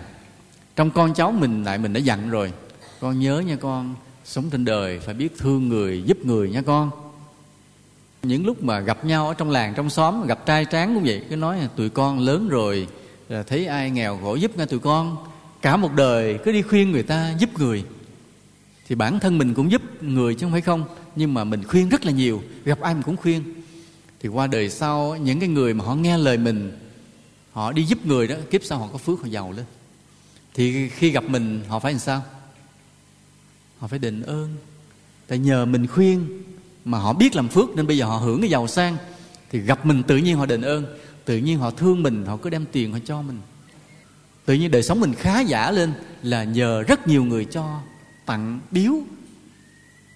trong 0.76 0.92
con 0.92 1.14
cháu 1.14 1.32
mình 1.32 1.64
lại 1.64 1.78
mình 1.78 1.94
đã 1.94 2.00
dặn 2.00 2.30
rồi, 2.30 2.54
con 3.00 3.20
nhớ 3.20 3.40
nha 3.40 3.56
con, 3.56 3.96
sống 4.26 4.50
trên 4.50 4.66
đời 4.66 5.00
phải 5.00 5.14
biết 5.14 5.38
thương 5.38 5.70
người, 5.70 6.04
giúp 6.06 6.26
người 6.26 6.50
nha 6.50 6.62
con 6.62 7.07
những 8.24 8.46
lúc 8.46 8.64
mà 8.64 8.80
gặp 8.80 9.06
nhau 9.06 9.28
ở 9.28 9.34
trong 9.34 9.50
làng, 9.50 9.74
trong 9.76 9.90
xóm, 9.90 10.28
gặp 10.28 10.46
trai 10.46 10.66
tráng 10.72 10.96
cũng 10.96 11.04
vậy, 11.04 11.24
cứ 11.30 11.36
nói 11.36 11.60
là 11.60 11.68
tụi 11.68 11.90
con 11.90 12.20
lớn 12.20 12.50
rồi, 12.50 12.88
là 13.30 13.44
thấy 13.44 13.66
ai 13.66 13.92
nghèo 13.92 14.20
khổ 14.22 14.36
giúp 14.36 14.58
ngay 14.58 14.68
tụi 14.68 14.80
con. 14.80 15.18
Cả 15.62 15.78
một 15.78 15.94
đời 15.94 16.40
cứ 16.46 16.52
đi 16.52 16.62
khuyên 16.62 16.92
người 16.92 17.04
ta 17.04 17.36
giúp 17.40 17.50
người. 17.60 17.84
Thì 18.88 18.96
bản 18.96 19.20
thân 19.20 19.38
mình 19.38 19.54
cũng 19.54 19.72
giúp 19.72 19.82
người 20.02 20.36
chứ 20.36 20.40
không 20.42 20.52
phải 20.52 20.62
không, 20.62 20.84
nhưng 21.16 21.34
mà 21.34 21.44
mình 21.44 21.64
khuyên 21.64 21.90
rất 21.90 22.06
là 22.06 22.12
nhiều, 22.12 22.44
gặp 22.66 22.80
ai 22.80 22.94
mình 22.94 23.04
cũng 23.04 23.18
khuyên. 23.18 23.44
Thì 24.20 24.30
qua 24.30 24.48
đời 24.48 24.70
sau, 24.70 25.16
những 25.16 25.40
cái 25.40 25.50
người 25.50 25.74
mà 25.74 25.86
họ 25.86 25.96
nghe 25.96 26.18
lời 26.18 26.38
mình, 26.38 26.72
họ 27.52 27.72
đi 27.72 27.84
giúp 27.84 28.06
người 28.06 28.28
đó, 28.28 28.36
kiếp 28.52 28.64
sau 28.64 28.80
họ 28.80 28.88
có 28.92 28.98
phước, 28.98 29.22
họ 29.22 29.28
giàu 29.28 29.52
lên. 29.52 29.66
Thì 30.54 30.90
khi 30.90 31.10
gặp 31.10 31.24
mình, 31.24 31.62
họ 31.68 31.80
phải 31.80 31.92
làm 31.94 32.00
sao? 32.00 32.24
Họ 33.80 33.88
phải 33.88 34.00
đền 34.00 34.22
ơn 34.22 34.56
tại 35.28 35.38
nhờ 35.38 35.66
mình 35.66 35.88
khuyên 35.88 36.44
mà 36.88 36.98
họ 36.98 37.14
biết 37.14 37.36
làm 37.36 37.48
phước 37.48 37.76
nên 37.76 37.88
bây 37.88 37.98
giờ 37.98 38.06
họ 38.06 38.18
hưởng 38.18 38.42
cái 38.42 38.50
giàu 38.50 38.68
sang, 38.68 38.98
thì 39.52 39.60
gặp 39.60 39.86
mình 39.86 40.04
tự 40.04 40.18
nhiên 40.18 40.38
họ 40.38 40.46
đền 40.46 40.62
ơn, 40.62 40.86
tự 41.26 41.38
nhiên 41.38 41.60
họ 41.60 41.72
thương 41.72 42.04
mình, 42.04 42.26
họ 42.26 42.38
cứ 42.38 42.50
đem 42.50 42.66
tiền 42.72 42.92
họ 42.94 43.00
cho 43.06 43.22
mình. 43.22 43.40
Tự 44.46 44.54
nhiên 44.54 44.72
đời 44.72 44.84
sống 44.84 45.00
mình 45.00 45.14
khá 45.14 45.40
giả 45.40 45.72
lên 45.72 45.94
là 46.24 46.44
nhờ 46.44 46.82
rất 46.82 47.08
nhiều 47.08 47.24
người 47.24 47.46
cho 47.46 47.80
tặng 48.26 48.60
biếu. 48.72 48.94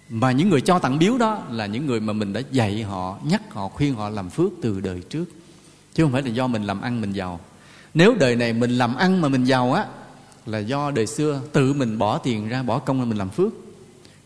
Mà 0.08 0.32
những 0.32 0.48
người 0.48 0.60
cho 0.60 0.78
tặng 0.78 0.98
biếu 0.98 1.18
đó 1.18 1.42
là 1.50 1.66
những 1.66 1.86
người 1.86 2.00
mà 2.00 2.12
mình 2.12 2.32
đã 2.32 2.40
dạy 2.50 2.82
họ, 2.82 3.18
nhắc 3.24 3.42
họ, 3.50 3.68
khuyên 3.68 3.94
họ 3.94 4.08
làm 4.08 4.30
phước 4.30 4.52
từ 4.62 4.80
đời 4.80 5.00
trước. 5.10 5.24
Chứ 5.94 6.02
không 6.02 6.12
phải 6.12 6.22
là 6.22 6.30
do 6.30 6.46
mình 6.46 6.62
làm 6.62 6.80
ăn 6.80 7.00
mình 7.00 7.12
giàu. 7.12 7.40
Nếu 7.94 8.14
đời 8.14 8.36
này 8.36 8.52
mình 8.52 8.70
làm 8.70 8.96
ăn 8.96 9.20
mà 9.20 9.28
mình 9.28 9.44
giàu 9.44 9.72
á, 9.72 9.86
là 10.46 10.58
do 10.58 10.90
đời 10.90 11.06
xưa 11.06 11.40
tự 11.52 11.72
mình 11.72 11.98
bỏ 11.98 12.18
tiền 12.18 12.48
ra, 12.48 12.62
bỏ 12.62 12.78
công 12.78 12.98
là 12.98 13.04
mình 13.04 13.18
làm 13.18 13.28
phước. 13.28 13.52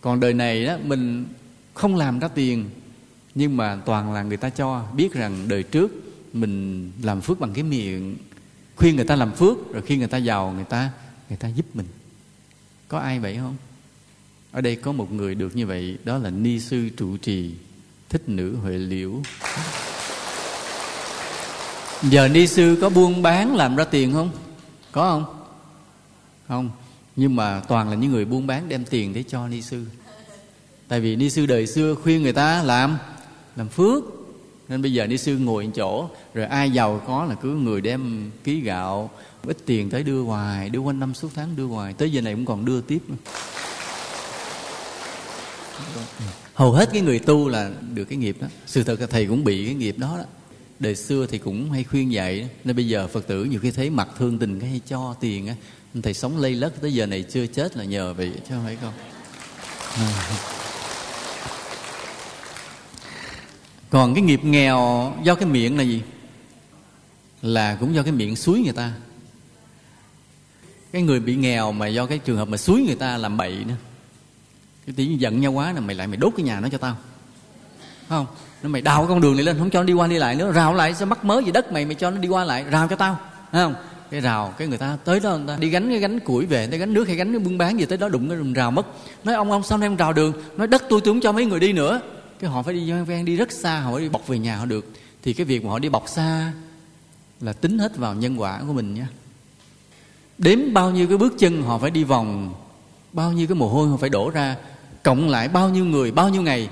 Còn 0.01 0.21
đời 0.21 0.35
này 0.35 0.67
á, 0.67 0.79
mình 0.85 1.27
không 1.77 1.97
làm 1.97 2.19
ra 2.19 2.29
tiền, 2.29 2.71
nhưng 3.35 3.57
mà 3.57 3.81
toàn 3.85 4.13
là 4.13 4.23
người 4.23 4.37
ta 4.37 4.51
cho. 4.51 4.85
Biết 4.97 5.13
rằng 5.13 5.49
đời 5.49 5.63
trước 5.63 5.93
mình 6.33 6.91
làm 7.03 7.21
phước 7.21 7.41
bằng 7.41 7.53
cái 7.55 7.65
miệng. 7.65 8.17
Khuyên 8.77 8.97
người 8.97 9.05
ta 9.05 9.17
làm 9.17 9.33
phước, 9.33 9.73
rồi 9.73 9.83
khi 9.87 9.97
người 9.97 10.09
ta 10.09 10.19
giàu, 10.19 10.53
người 10.53 10.65
ta 10.65 10.91
người 11.29 11.39
ta 11.39 11.49
giúp 11.49 11.67
mình. 11.75 11.87
Có 12.89 12.99
ai 12.99 13.19
vậy 13.19 13.37
không? 13.37 13.57
Ở 14.53 14.61
đây 14.61 14.77
có 14.77 14.93
một 14.93 15.13
người 15.13 15.35
được 15.35 15.57
như 15.57 15.67
vậy, 15.67 15.99
đó 16.05 16.19
là 16.19 16.31
ni 16.31 16.61
sư 16.61 16.89
trụ 16.97 17.17
trì, 17.17 17.55
thích 18.09 18.29
nữ 18.29 18.57
huệ 18.57 18.79
liễu. 18.79 19.23
Giờ 22.03 22.29
ni 22.29 22.47
sư 22.47 22.79
có 22.81 22.91
buôn 22.91 23.23
bán 23.23 23.57
làm 23.57 23.77
ra 23.77 23.85
tiền 23.85 24.13
không? 24.13 24.31
Có 24.93 25.11
không? 25.11 25.35
Không. 26.49 26.71
Nhưng 27.17 27.37
mà 27.37 27.61
toàn 27.69 27.89
là 27.89 27.97
những 27.97 28.13
người 28.13 28.25
buôn 28.25 28.47
bán 28.47 28.69
đem 28.69 28.85
tiền 28.85 29.13
để 29.15 29.23
cho 29.23 29.49
ni 29.49 29.63
sư 29.63 29.87
tại 30.89 31.01
vì 31.01 31.17
ni 31.17 31.31
sư 31.31 31.47
đời 31.47 31.67
xưa 31.67 31.95
khuyên 31.95 32.23
người 32.23 32.33
ta 32.33 32.63
làm 32.63 32.99
làm 33.57 33.69
phước. 33.69 34.05
Nên 34.69 34.83
bây 34.83 34.93
giờ 34.93 35.07
ni 35.07 35.19
sư 35.19 35.39
ngồi 35.39 35.71
chỗ, 35.75 36.09
rồi 36.35 36.47
ai 36.47 36.71
giàu 36.71 37.03
có 37.07 37.25
là 37.25 37.35
cứ 37.35 37.49
người 37.49 37.81
đem 37.81 38.31
ký 38.45 38.61
gạo, 38.61 39.11
ít 39.47 39.57
tiền 39.67 39.91
tới 39.91 40.03
đưa 40.03 40.21
hoài, 40.21 40.71
đưa 40.71 40.79
quanh 40.79 41.01
năm 41.01 41.15
suốt 41.15 41.29
tháng 41.35 41.57
đưa 41.57 41.65
hoài. 41.65 41.93
Tới 41.93 42.13
giờ 42.13 42.21
này 42.21 42.35
cũng 42.35 42.47
còn 42.47 42.65
đưa 42.65 42.81
tiếp 42.81 42.99
nữa. 43.09 43.17
Hầu 46.55 46.73
hết 46.73 46.89
cái 46.93 47.03
người 47.03 47.19
tu 47.19 47.49
là 47.49 47.71
được 47.95 48.05
cái 48.05 48.19
nghiệp 48.19 48.37
đó. 48.41 48.47
Sự 48.67 48.85
thật 48.85 49.01
là 49.01 49.07
thầy 49.07 49.27
cũng 49.27 49.45
bị 49.45 49.65
cái 49.65 49.75
nghiệp 49.75 49.99
đó 49.99 50.15
đó. 50.19 50.25
Đời 50.79 50.97
xưa 50.97 51.27
thì 51.27 51.39
cũng 51.39 51.71
hay 51.71 51.85
khuyên 51.85 52.13
dạy 52.13 52.49
nên 52.65 52.77
bây 52.77 52.89
giờ 52.89 53.09
phật 53.09 53.27
tử 53.27 53.45
nhiều 53.45 53.61
khi 53.61 53.71
thấy 53.71 53.91
mặt 53.91 54.09
thương 54.19 54.39
tình 54.39 54.61
cái 54.61 54.71
hay 54.71 54.81
cho 54.87 55.15
tiền 55.21 55.47
á. 55.47 55.55
Thầy 56.03 56.15
sống 56.15 56.39
lây 56.39 56.55
lất, 56.55 56.81
tới 56.81 56.95
giờ 56.95 57.07
này 57.07 57.23
chưa 57.23 57.47
chết 57.47 57.77
là 57.77 57.85
nhờ 57.85 58.15
vậy, 58.15 58.33
chứ 58.49 58.55
không 58.55 58.65
phải 58.65 58.77
không. 58.81 58.93
còn 63.91 64.15
cái 64.15 64.23
nghiệp 64.23 64.45
nghèo 64.45 65.13
do 65.23 65.35
cái 65.35 65.49
miệng 65.49 65.77
là 65.79 65.83
gì? 65.83 66.03
Là 67.43 67.77
cũng 67.81 67.95
do 67.95 68.03
cái 68.03 68.13
miệng 68.13 68.37
suối 68.37 68.61
người 68.61 68.73
ta. 68.73 68.93
Cái 70.93 71.03
người 71.03 71.21
bị 71.21 71.37
nghèo 71.37 71.73
mà 71.73 71.87
do 71.87 72.07
cái 72.07 72.19
trường 72.19 72.37
hợp 72.37 72.49
mà 72.49 72.57
suối 72.57 72.83
người 72.83 72.95
ta 72.95 73.17
làm 73.17 73.37
bậy 73.37 73.65
nữa. 73.69 73.75
Cái 74.87 74.95
tiếng 74.97 75.21
giận 75.21 75.41
nhau 75.41 75.53
quá 75.53 75.73
là 75.73 75.81
mày 75.81 75.97
lại 75.97 76.07
mày 76.07 76.17
đốt 76.17 76.33
cái 76.37 76.45
nhà 76.47 76.61
nó 76.61 76.69
cho 76.69 76.79
tao. 76.79 76.97
Không? 78.09 78.27
Nó 78.63 78.69
mày 78.69 78.83
đào 78.83 79.07
con 79.09 79.21
đường 79.21 79.37
này 79.37 79.45
lên, 79.45 79.59
không 79.59 79.71
cho 79.71 79.83
nó 79.83 79.87
đi 79.87 79.93
qua 79.93 80.07
đi 80.07 80.19
lại 80.19 80.35
nữa. 80.35 80.53
Rào 80.53 80.75
lại 80.75 80.95
sao 80.95 81.07
mắc 81.07 81.25
mớ 81.25 81.43
gì 81.47 81.53
đất 81.53 81.73
mày 81.73 81.85
mày 81.85 81.95
cho 81.95 82.11
nó 82.11 82.19
đi 82.19 82.29
qua 82.29 82.45
lại, 82.45 82.65
rào 82.65 82.89
cho 82.89 82.97
tao. 82.97 83.19
Thấy 83.53 83.63
không? 83.63 83.75
Cái 84.11 84.21
rào, 84.21 84.55
cái 84.59 84.69
người 84.69 84.79
ta 84.79 84.99
tới 85.05 85.21
đó 85.21 85.37
người 85.37 85.47
ta 85.49 85.57
đi 85.57 85.69
gánh 85.69 85.89
cái 85.91 85.99
gánh 85.99 86.21
củi 86.21 86.47
về, 86.47 86.67
tới 86.67 86.79
gánh 86.79 86.95
nước 86.95 87.07
hay 87.07 87.17
gánh 87.17 87.33
cái 87.33 87.39
buôn 87.39 87.59
bán 87.59 87.81
gì 87.81 87.87
tới 87.87 87.99
đó 87.99 88.09
đụng 88.09 88.29
cái 88.29 88.39
rào 88.55 88.71
mất. 88.71 88.87
Nói 89.25 89.35
ông 89.35 89.51
ông, 89.51 89.63
sao 89.63 89.79
em 89.83 89.97
rào 89.97 90.13
đường? 90.13 90.33
Nói 90.57 90.67
đất 90.67 90.83
tôi 90.89 91.01
tôi 91.05 91.15
không 91.15 91.21
cho 91.21 91.33
mấy 91.33 91.45
người 91.45 91.61
đi 91.61 91.73
nữa 91.73 92.01
cái 92.39 92.51
họ 92.51 92.63
phải 92.63 92.75
đi 92.75 92.91
ven 92.91 93.05
ven 93.05 93.25
đi 93.25 93.37
rất 93.37 93.53
xa, 93.53 93.81
họ 93.81 93.93
phải 93.93 94.03
đi 94.03 94.09
bọc 94.09 94.29
về 94.29 94.39
nhà 94.39 94.57
họ 94.57 94.67
được. 94.67 94.93
Thì 95.23 95.33
cái 95.33 95.47
việc 95.47 95.65
mà 95.65 95.71
họ 95.71 95.79
đi 95.79 95.89
bọc 95.89 96.09
xa 96.09 96.53
là 97.41 97.53
tính 97.53 97.79
hết 97.79 97.97
vào 97.97 98.15
nhân 98.15 98.41
quả 98.41 98.63
của 98.67 98.73
mình 98.73 98.95
nhé. 98.95 99.07
Đếm 100.39 100.59
bao 100.73 100.91
nhiêu 100.91 101.09
cái 101.09 101.17
bước 101.17 101.35
chân 101.39 101.63
họ 101.63 101.79
phải 101.79 101.91
đi 101.91 102.05
vòng, 102.05 102.55
bao 103.13 103.33
nhiêu 103.33 103.47
cái 103.47 103.55
mồ 103.55 103.69
hôi 103.69 103.89
họ 103.89 103.97
phải 103.97 104.11
đổ 104.11 104.31
ra, 104.31 104.57
cộng 105.03 105.29
lại 105.29 105.49
bao 105.49 105.71
nhiêu 105.71 105.85
người, 105.85 106.11
bao 106.13 106.29
nhiêu 106.29 106.43
ngày, 106.43 106.69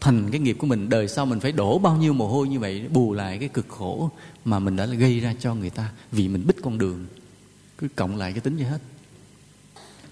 thành 0.00 0.30
cái 0.30 0.40
nghiệp 0.40 0.56
của 0.58 0.66
mình. 0.66 0.88
Đời 0.88 1.08
sau 1.08 1.26
mình 1.26 1.40
phải 1.40 1.52
đổ 1.52 1.78
bao 1.78 1.96
nhiêu 1.96 2.12
mồ 2.12 2.28
hôi 2.28 2.48
như 2.48 2.60
vậy, 2.60 2.88
bù 2.90 3.12
lại 3.12 3.38
cái 3.38 3.48
cực 3.48 3.68
khổ 3.68 4.10
mà 4.44 4.58
mình 4.58 4.76
đã 4.76 4.86
gây 4.86 5.20
ra 5.20 5.34
cho 5.40 5.54
người 5.54 5.70
ta 5.70 5.90
vì 6.12 6.28
mình 6.28 6.46
bích 6.46 6.62
con 6.62 6.78
đường. 6.78 7.06
Cứ 7.78 7.88
cộng 7.96 8.16
lại 8.16 8.32
cái 8.32 8.40
tính 8.40 8.56
vậy 8.56 8.66
hết. 8.66 8.78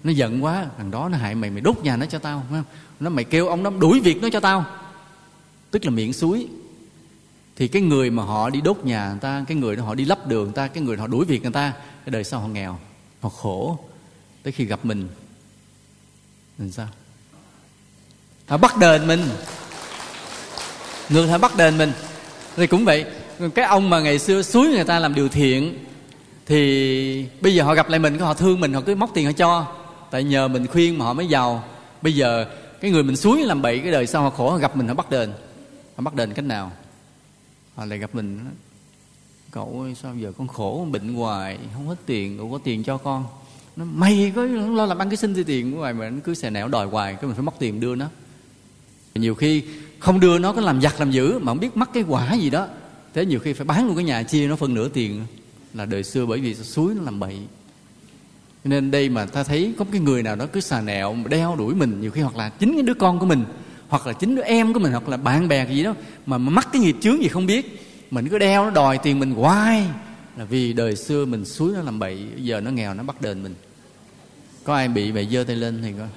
Nó 0.03 0.11
giận 0.11 0.43
quá, 0.43 0.67
thằng 0.77 0.91
đó 0.91 1.09
nó 1.09 1.17
hại 1.17 1.35
mày 1.35 1.49
mày 1.49 1.61
đốt 1.61 1.83
nhà 1.83 1.97
nó 1.97 2.05
cho 2.05 2.19
tao, 2.19 2.43
phải 2.49 2.61
không? 2.61 2.73
Nó 2.99 3.09
mày 3.09 3.23
kêu 3.23 3.47
ông 3.47 3.63
nó 3.63 3.69
đuổi 3.69 3.99
việc 3.99 4.21
nó 4.21 4.29
cho 4.31 4.39
tao 4.39 4.65
tức 5.71 5.85
là 5.85 5.91
miệng 5.91 6.13
suối. 6.13 6.47
Thì 7.55 7.67
cái 7.67 7.81
người 7.81 8.09
mà 8.09 8.23
họ 8.23 8.49
đi 8.49 8.61
đốt 8.61 8.85
nhà 8.85 9.09
người 9.09 9.19
ta, 9.19 9.45
cái 9.47 9.57
người 9.57 9.75
đó 9.75 9.83
họ 9.83 9.95
đi 9.95 10.05
lấp 10.05 10.27
đường 10.27 10.43
người 10.43 10.53
ta, 10.53 10.67
cái 10.67 10.83
người 10.83 10.97
họ 10.97 11.07
đuổi 11.07 11.25
việc 11.25 11.41
người 11.41 11.51
ta, 11.51 11.73
cái 12.05 12.11
đời 12.11 12.23
sau 12.23 12.39
họ 12.39 12.47
nghèo, 12.47 12.79
họ 13.21 13.29
khổ 13.29 13.79
tới 14.43 14.53
khi 14.53 14.65
gặp 14.65 14.79
mình. 14.83 15.07
Mình 16.57 16.71
sao? 16.71 16.87
Họ 18.47 18.57
bắt 18.57 18.77
đền 18.77 19.07
mình. 19.07 19.21
Người 21.09 21.27
ta 21.27 21.37
bắt 21.37 21.57
đền 21.57 21.77
mình. 21.77 21.91
Thì 22.55 22.67
cũng 22.67 22.85
vậy, 22.85 23.05
cái 23.55 23.65
ông 23.65 23.89
mà 23.89 23.99
ngày 23.99 24.19
xưa 24.19 24.41
suối 24.41 24.67
người 24.67 24.83
ta 24.83 24.99
làm 24.99 25.15
điều 25.15 25.29
thiện, 25.29 25.85
thì 26.45 27.25
bây 27.41 27.55
giờ 27.55 27.63
họ 27.63 27.75
gặp 27.75 27.89
lại 27.89 27.99
mình, 27.99 28.19
họ 28.19 28.33
thương 28.33 28.59
mình, 28.59 28.73
họ 28.73 28.81
cứ 28.81 28.95
móc 28.95 29.11
tiền 29.13 29.25
họ 29.25 29.31
cho. 29.31 29.65
Tại 30.11 30.23
nhờ 30.23 30.47
mình 30.47 30.67
khuyên 30.67 30.97
mà 30.97 31.05
họ 31.05 31.13
mới 31.13 31.27
giàu. 31.27 31.63
Bây 32.01 32.15
giờ 32.15 32.45
cái 32.81 32.91
người 32.91 33.03
mình 33.03 33.15
suối 33.15 33.41
làm 33.41 33.61
bậy, 33.61 33.79
cái 33.79 33.91
đời 33.91 34.07
sau 34.07 34.21
họ 34.23 34.29
khổ, 34.29 34.51
họ 34.51 34.57
gặp 34.57 34.77
mình, 34.77 34.87
họ 34.87 34.93
bắt 34.93 35.09
đền 35.09 35.33
họ 35.99 36.03
bắt 36.03 36.15
đền 36.15 36.33
cách 36.33 36.45
nào? 36.45 36.71
Họ 37.75 37.85
lại 37.85 37.99
gặp 37.99 38.15
mình 38.15 38.39
cậu 39.51 39.81
ơi, 39.81 39.95
sao 40.01 40.15
giờ 40.15 40.31
con 40.37 40.47
khổ, 40.47 40.87
bệnh 40.91 41.13
hoài, 41.13 41.57
không 41.73 41.87
hết 41.87 41.95
tiền, 42.05 42.37
cậu 42.37 42.51
có 42.51 42.57
tiền 42.57 42.83
cho 42.83 42.97
con. 42.97 43.25
Nó 43.75 43.85
mày 43.85 44.31
có 44.35 44.43
lo 44.45 44.85
làm 44.85 44.97
ăn 44.97 45.09
cái 45.09 45.17
xin 45.17 45.33
thì 45.33 45.43
tiền 45.43 45.73
của 45.73 45.81
mày 45.81 45.93
mà 45.93 46.09
nó 46.09 46.17
cứ 46.23 46.33
xè 46.33 46.49
nẻo 46.49 46.67
đòi 46.67 46.87
hoài, 46.87 47.13
cái 47.13 47.23
mình 47.23 47.33
phải 47.33 47.43
mất 47.43 47.53
tiền 47.59 47.79
đưa 47.79 47.95
nó. 47.95 48.09
Nhiều 49.15 49.35
khi 49.35 49.63
không 49.99 50.19
đưa 50.19 50.39
nó 50.39 50.53
có 50.53 50.61
làm 50.61 50.81
giặt 50.81 50.99
làm 50.99 51.11
dữ, 51.11 51.39
mà 51.39 51.45
không 51.45 51.59
biết 51.59 51.77
mắc 51.77 51.89
cái 51.93 52.03
quả 52.07 52.33
gì 52.33 52.49
đó. 52.49 52.67
Thế 53.13 53.25
nhiều 53.25 53.39
khi 53.39 53.53
phải 53.53 53.65
bán 53.65 53.87
luôn 53.87 53.95
cái 53.95 54.05
nhà, 54.05 54.23
chia 54.23 54.47
nó 54.47 54.55
phân 54.55 54.73
nửa 54.73 54.89
tiền. 54.89 55.25
Là 55.73 55.85
đời 55.85 56.03
xưa 56.03 56.25
bởi 56.25 56.39
vì 56.39 56.55
suối 56.55 56.93
nó 56.95 57.01
làm 57.01 57.19
bậy. 57.19 57.39
Nên 58.63 58.91
đây 58.91 59.09
mà 59.09 59.25
ta 59.25 59.43
thấy 59.43 59.73
có 59.77 59.85
cái 59.91 60.01
người 60.01 60.23
nào 60.23 60.35
đó 60.35 60.45
cứ 60.53 60.59
xà 60.59 60.81
nẹo, 60.81 61.15
đeo 61.29 61.55
đuổi 61.55 61.75
mình 61.75 62.01
nhiều 62.01 62.11
khi, 62.11 62.21
hoặc 62.21 62.35
là 62.35 62.49
chính 62.49 62.73
cái 62.73 62.81
đứa 62.81 62.93
con 62.93 63.19
của 63.19 63.25
mình 63.25 63.45
hoặc 63.89 64.07
là 64.07 64.13
chính 64.13 64.35
đứa 64.35 64.41
em 64.41 64.73
của 64.73 64.79
mình, 64.79 64.91
hoặc 64.91 65.09
là 65.09 65.17
bạn 65.17 65.47
bè 65.47 65.67
gì 65.67 65.83
đó 65.83 65.95
mà 66.25 66.37
mắc 66.37 66.67
cái 66.73 66.81
nghiệp 66.81 66.95
chướng 67.01 67.23
gì 67.23 67.27
không 67.27 67.45
biết, 67.45 67.85
mình 68.11 68.29
cứ 68.29 68.37
đeo 68.37 68.65
nó 68.65 68.71
đòi 68.71 68.97
tiền 68.97 69.19
mình 69.19 69.31
hoài, 69.31 69.85
là 70.37 70.45
vì 70.45 70.73
đời 70.73 70.95
xưa 70.95 71.25
mình 71.25 71.45
suối 71.45 71.71
nó 71.75 71.81
làm 71.81 71.99
bậy, 71.99 72.25
giờ 72.35 72.61
nó 72.61 72.71
nghèo 72.71 72.93
nó 72.93 73.03
bắt 73.03 73.21
đền 73.21 73.43
mình. 73.43 73.55
Có 74.63 74.75
ai 74.75 74.87
bị 74.87 75.11
vậy 75.11 75.27
giơ 75.31 75.43
tay 75.43 75.55
lên 75.55 75.81
thì 75.83 75.91
coi. 75.99 76.07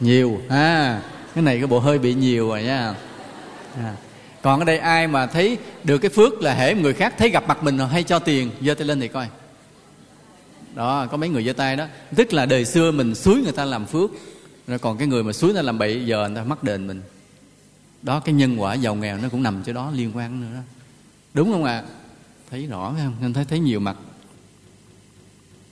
Nhiều 0.00 0.40
à 0.48 1.02
cái 1.34 1.44
này 1.44 1.58
cái 1.58 1.66
bộ 1.66 1.78
hơi 1.78 1.98
bị 1.98 2.14
nhiều 2.14 2.48
rồi 2.48 2.62
nha. 2.62 2.94
À. 3.76 3.94
còn 4.42 4.58
ở 4.58 4.64
đây 4.64 4.78
ai 4.78 5.06
mà 5.06 5.26
thấy 5.26 5.58
được 5.84 5.98
cái 5.98 6.10
phước 6.10 6.42
là 6.42 6.54
hễ 6.54 6.74
người 6.74 6.94
khác 6.94 7.14
thấy 7.18 7.30
gặp 7.30 7.48
mặt 7.48 7.62
mình 7.62 7.78
rồi 7.78 7.88
hay 7.88 8.02
cho 8.02 8.18
tiền 8.18 8.50
giơ 8.60 8.74
tay 8.74 8.86
lên 8.86 9.00
thì 9.00 9.08
coi. 9.08 9.26
Đó, 10.74 11.06
có 11.10 11.16
mấy 11.16 11.28
người 11.28 11.44
giơ 11.44 11.52
tay 11.52 11.76
đó. 11.76 11.86
Tức 12.16 12.32
là 12.32 12.46
đời 12.46 12.64
xưa 12.64 12.90
mình 12.90 13.14
suối 13.14 13.40
người 13.42 13.52
ta 13.52 13.64
làm 13.64 13.86
phước 13.86 14.10
rồi 14.66 14.78
còn 14.78 14.98
cái 14.98 15.08
người 15.08 15.22
mà 15.22 15.32
suối 15.32 15.52
nó 15.52 15.62
làm 15.62 15.78
bậy, 15.78 16.06
giờ 16.06 16.28
người 16.28 16.36
ta 16.36 16.44
mắc 16.44 16.62
đền 16.62 16.86
mình. 16.86 17.02
Đó, 18.02 18.20
cái 18.20 18.34
nhân 18.34 18.56
quả 18.56 18.74
giàu 18.74 18.94
nghèo 18.94 19.18
nó 19.18 19.28
cũng 19.28 19.42
nằm 19.42 19.62
chỗ 19.66 19.72
đó, 19.72 19.90
liên 19.94 20.16
quan 20.16 20.40
nữa 20.40 20.54
đó. 20.54 20.60
Đúng 21.34 21.52
không 21.52 21.64
ạ? 21.64 21.78
À? 21.78 21.84
thấy 22.50 22.66
rõ, 22.66 22.92
phải 22.94 23.04
không? 23.04 23.14
Nên 23.20 23.32
thấy 23.32 23.44
thấy 23.44 23.58
nhiều 23.58 23.80
mặt. 23.80 23.96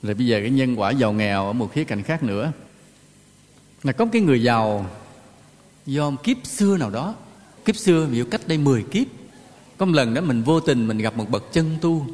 Rồi 0.03 0.13
bây 0.13 0.27
giờ 0.27 0.39
cái 0.41 0.49
nhân 0.49 0.75
quả 0.75 0.91
giàu 0.91 1.13
nghèo 1.13 1.47
ở 1.47 1.53
một 1.53 1.71
khía 1.73 1.83
cạnh 1.83 2.03
khác 2.03 2.23
nữa. 2.23 2.51
Là 3.83 3.91
có 3.91 4.05
cái 4.05 4.21
người 4.21 4.43
giàu 4.43 4.89
do 5.85 6.11
kiếp 6.23 6.37
xưa 6.43 6.77
nào 6.77 6.89
đó. 6.89 7.15
Kiếp 7.65 7.75
xưa, 7.75 8.05
ví 8.05 8.17
dụ 8.17 8.25
cách 8.31 8.41
đây 8.47 8.57
10 8.57 8.83
kiếp, 8.83 9.07
có 9.77 9.85
một 9.85 9.91
lần 9.95 10.13
đó 10.13 10.21
mình 10.21 10.43
vô 10.43 10.59
tình 10.59 10.87
mình 10.87 10.97
gặp 10.97 11.17
một 11.17 11.29
bậc 11.29 11.53
chân 11.53 11.77
tu. 11.81 12.07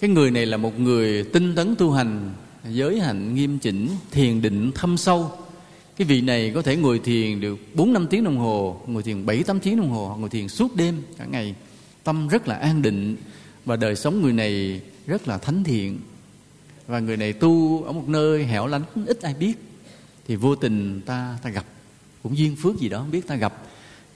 Cái 0.00 0.10
người 0.10 0.30
này 0.30 0.46
là 0.46 0.56
một 0.56 0.80
người 0.80 1.24
tinh 1.24 1.54
tấn 1.54 1.76
tu 1.76 1.92
hành, 1.92 2.32
giới 2.70 3.00
hạnh 3.00 3.34
nghiêm 3.34 3.58
chỉnh, 3.58 3.88
thiền 4.10 4.42
định 4.42 4.72
thâm 4.74 4.96
sâu 4.96 5.32
cái 5.96 6.06
vị 6.06 6.20
này 6.20 6.52
có 6.54 6.62
thể 6.62 6.76
ngồi 6.76 6.98
thiền 6.98 7.40
được 7.40 7.58
4 7.74 7.92
năm 7.92 8.06
tiếng 8.10 8.24
đồng 8.24 8.38
hồ, 8.38 8.80
ngồi 8.86 9.02
thiền 9.02 9.26
7 9.26 9.42
8 9.42 9.60
tiếng 9.60 9.76
đồng 9.76 9.90
hồ 9.90 10.16
ngồi 10.20 10.28
thiền 10.28 10.48
suốt 10.48 10.76
đêm, 10.76 11.02
cả 11.18 11.24
ngày. 11.24 11.54
Tâm 12.04 12.28
rất 12.28 12.48
là 12.48 12.54
an 12.54 12.82
định 12.82 13.16
và 13.64 13.76
đời 13.76 13.96
sống 13.96 14.22
người 14.22 14.32
này 14.32 14.80
rất 15.06 15.28
là 15.28 15.38
thánh 15.38 15.64
thiện. 15.64 15.98
Và 16.86 16.98
người 16.98 17.16
này 17.16 17.32
tu 17.32 17.82
ở 17.82 17.92
một 17.92 18.08
nơi 18.08 18.44
hẻo 18.44 18.66
lánh 18.66 18.82
ít 19.06 19.22
ai 19.22 19.34
biết. 19.34 19.54
Thì 20.28 20.36
vô 20.36 20.54
tình 20.54 21.00
ta 21.06 21.38
ta 21.42 21.50
gặp. 21.50 21.64
Cũng 22.22 22.38
duyên 22.38 22.56
phước 22.56 22.78
gì 22.78 22.88
đó, 22.88 22.98
không 22.98 23.10
biết 23.10 23.26
ta 23.26 23.34
gặp. 23.34 23.62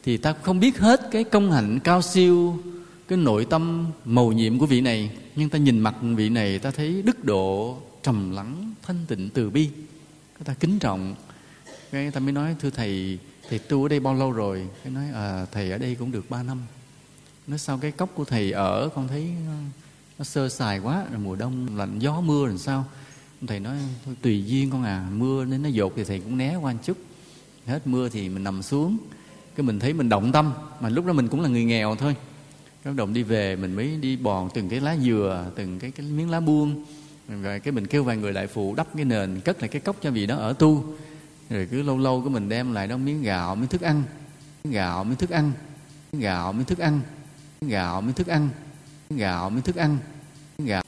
Thì 0.05 0.17
ta 0.17 0.35
không 0.43 0.61
biết 0.61 0.79
hết 0.79 1.01
cái 1.11 1.25
công 1.25 1.53
hạnh 1.53 1.79
cao 1.85 2.03
siêu, 2.03 2.59
cái 3.09 3.19
nội 3.19 3.45
tâm 3.51 3.87
màu 4.05 4.33
nhiệm 4.33 4.59
của 4.59 4.67
vị 4.67 4.81
này. 4.81 5.11
Nhưng 5.37 5.49
ta 5.49 5.59
nhìn 5.59 5.79
mặt 5.79 5.95
vị 6.17 6.29
này, 6.29 6.59
ta 6.59 6.71
thấy 6.71 7.03
đức 7.03 7.25
độ 7.25 7.79
trầm 8.03 8.31
lắng, 8.31 8.75
thanh 8.83 8.97
tịnh 9.09 9.29
từ 9.35 9.51
bi. 9.51 9.69
Ta 10.45 10.55
kính 10.55 10.79
trọng 10.79 11.15
cái 11.93 12.11
ta 12.11 12.21
mới 12.21 12.33
nói 12.33 12.57
thưa 12.61 12.71
thầy 12.71 13.19
thầy 13.49 13.59
tu 13.59 13.83
ở 13.83 13.89
đây 13.89 14.01
bao 14.01 14.15
lâu 14.15 14.33
rồi? 14.33 14.67
Cái 14.85 14.93
nói 14.93 15.05
à, 15.15 15.47
thầy 15.53 15.71
ở 15.71 15.79
đây 15.79 15.95
cũng 15.95 16.13
được 16.13 16.31
ba 16.31 16.43
năm. 16.43 16.59
Nói 17.47 17.59
sao 17.59 17.79
cái 17.79 17.91
cốc 17.91 18.11
của 18.15 18.25
thầy 18.25 18.53
ở 18.53 18.89
con 18.95 19.09
thấy 19.09 19.31
nó 20.19 20.25
sơ 20.25 20.49
sài 20.49 20.79
quá 20.79 21.05
rồi 21.11 21.21
mùa 21.21 21.37
đông 21.37 21.77
lạnh 21.77 21.99
gió 21.99 22.21
mưa 22.21 22.47
làm 22.47 22.59
sao? 22.59 22.85
Thầy 23.47 23.61
nói 23.61 23.77
thôi 24.05 24.17
tùy 24.23 24.45
duyên 24.47 24.71
con 24.71 24.83
à 24.83 25.09
mưa 25.13 25.45
nên 25.45 25.63
nó 25.63 25.69
dột 25.69 25.93
thì 25.97 26.05
thầy 26.05 26.21
cũng 26.21 26.39
né 26.39 26.57
qua 26.57 26.73
một 26.73 26.79
chút. 26.85 26.97
Hết 27.67 27.87
mưa 27.87 28.09
thì 28.09 28.29
mình 28.29 28.45
nằm 28.45 28.63
xuống. 28.63 28.99
Cái 29.57 29.65
mình 29.67 29.79
thấy 29.79 29.93
mình 29.93 30.09
động 30.09 30.33
tâm 30.33 30.53
mà 30.81 30.89
lúc 30.89 31.07
đó 31.07 31.13
mình 31.13 31.29
cũng 31.29 31.41
là 31.41 31.49
người 31.49 31.65
nghèo 31.65 31.97
thôi. 31.97 32.17
Cái 32.85 32.95
động 32.95 33.13
đi 33.13 33.23
về 33.23 33.57
mình 33.57 33.75
mới 33.75 33.97
đi 33.97 34.17
bòn 34.17 34.49
từng 34.55 34.69
cái 34.69 34.81
lá 34.81 34.97
dừa 34.97 35.51
từng 35.57 35.79
cái 35.79 35.91
cái 35.91 36.07
miếng 36.07 36.31
lá 36.31 36.41
buông. 36.41 36.85
Rồi 37.43 37.61
cái 37.61 37.73
mình 37.73 37.87
kêu 37.87 38.05
vài 38.05 38.17
người 38.17 38.33
lại 38.33 38.47
phụ 38.47 38.75
đắp 38.75 38.87
cái 38.97 39.05
nền 39.05 39.41
cất 39.41 39.61
lại 39.61 39.69
cái 39.69 39.81
cốc 39.81 39.97
cho 40.03 40.11
vị 40.11 40.27
đó 40.27 40.37
ở 40.37 40.53
tu 40.53 40.85
rồi 41.51 41.69
cứ 41.71 41.83
lâu 41.83 41.99
lâu 41.99 42.21
cái 42.21 42.31
mình 42.31 42.49
đem 42.49 42.73
lại 42.73 42.87
đó 42.87 42.97
miếng 42.97 43.23
gạo, 43.23 43.55
miếng 43.55 43.69
thức 43.69 43.81
ăn. 43.81 44.03
Miếng 44.65 44.73
gạo, 44.73 45.05
miếng 45.05 45.17
thức 45.17 45.31
ăn. 45.31 45.53
Miếng 46.13 46.21
gạo, 46.21 46.53
miếng 46.53 46.65
thức 46.65 46.79
ăn. 46.79 47.01
Miếng 47.61 47.71
gạo, 47.71 48.01
miếng 48.01 48.15
thức 48.15 48.27
ăn. 48.27 48.49
Miếng 49.11 49.19
gạo, 49.19 49.51
miếng 49.51 49.63
thức 49.63 49.77
ăn. 49.77 49.99
Miếng 50.59 50.67
gạo. 50.69 50.83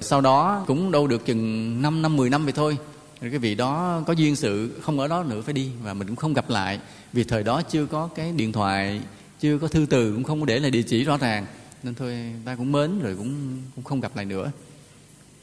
Sau 0.00 0.20
đó 0.20 0.64
cũng 0.66 0.90
đâu 0.90 1.06
được 1.06 1.26
chừng 1.26 1.82
5 1.82 2.02
năm 2.02 2.16
10 2.16 2.30
năm 2.30 2.44
vậy 2.44 2.52
thôi. 2.52 2.78
Rồi 3.20 3.30
cái 3.30 3.38
vị 3.38 3.54
đó 3.54 4.02
có 4.06 4.12
duyên 4.12 4.36
sự, 4.36 4.80
không 4.82 4.98
ở 4.98 5.08
đó 5.08 5.22
nữa 5.22 5.42
phải 5.42 5.54
đi 5.54 5.70
và 5.82 5.94
mình 5.94 6.06
cũng 6.06 6.16
không 6.16 6.34
gặp 6.34 6.50
lại. 6.50 6.80
Vì 7.12 7.24
thời 7.24 7.42
đó 7.42 7.62
chưa 7.62 7.86
có 7.86 8.08
cái 8.14 8.32
điện 8.32 8.52
thoại, 8.52 9.00
chưa 9.40 9.58
có 9.58 9.68
thư 9.68 9.86
từ, 9.90 10.12
cũng 10.12 10.24
không 10.24 10.40
có 10.40 10.46
để 10.46 10.58
lại 10.58 10.70
địa 10.70 10.82
chỉ 10.82 11.04
rõ 11.04 11.16
ràng. 11.16 11.46
Nên 11.82 11.94
thôi, 11.94 12.32
ta 12.44 12.56
cũng 12.56 12.72
mến 12.72 13.00
rồi 13.00 13.16
cũng 13.16 13.62
cũng 13.74 13.84
không 13.84 14.00
gặp 14.00 14.16
lại 14.16 14.24
nữa. 14.24 14.50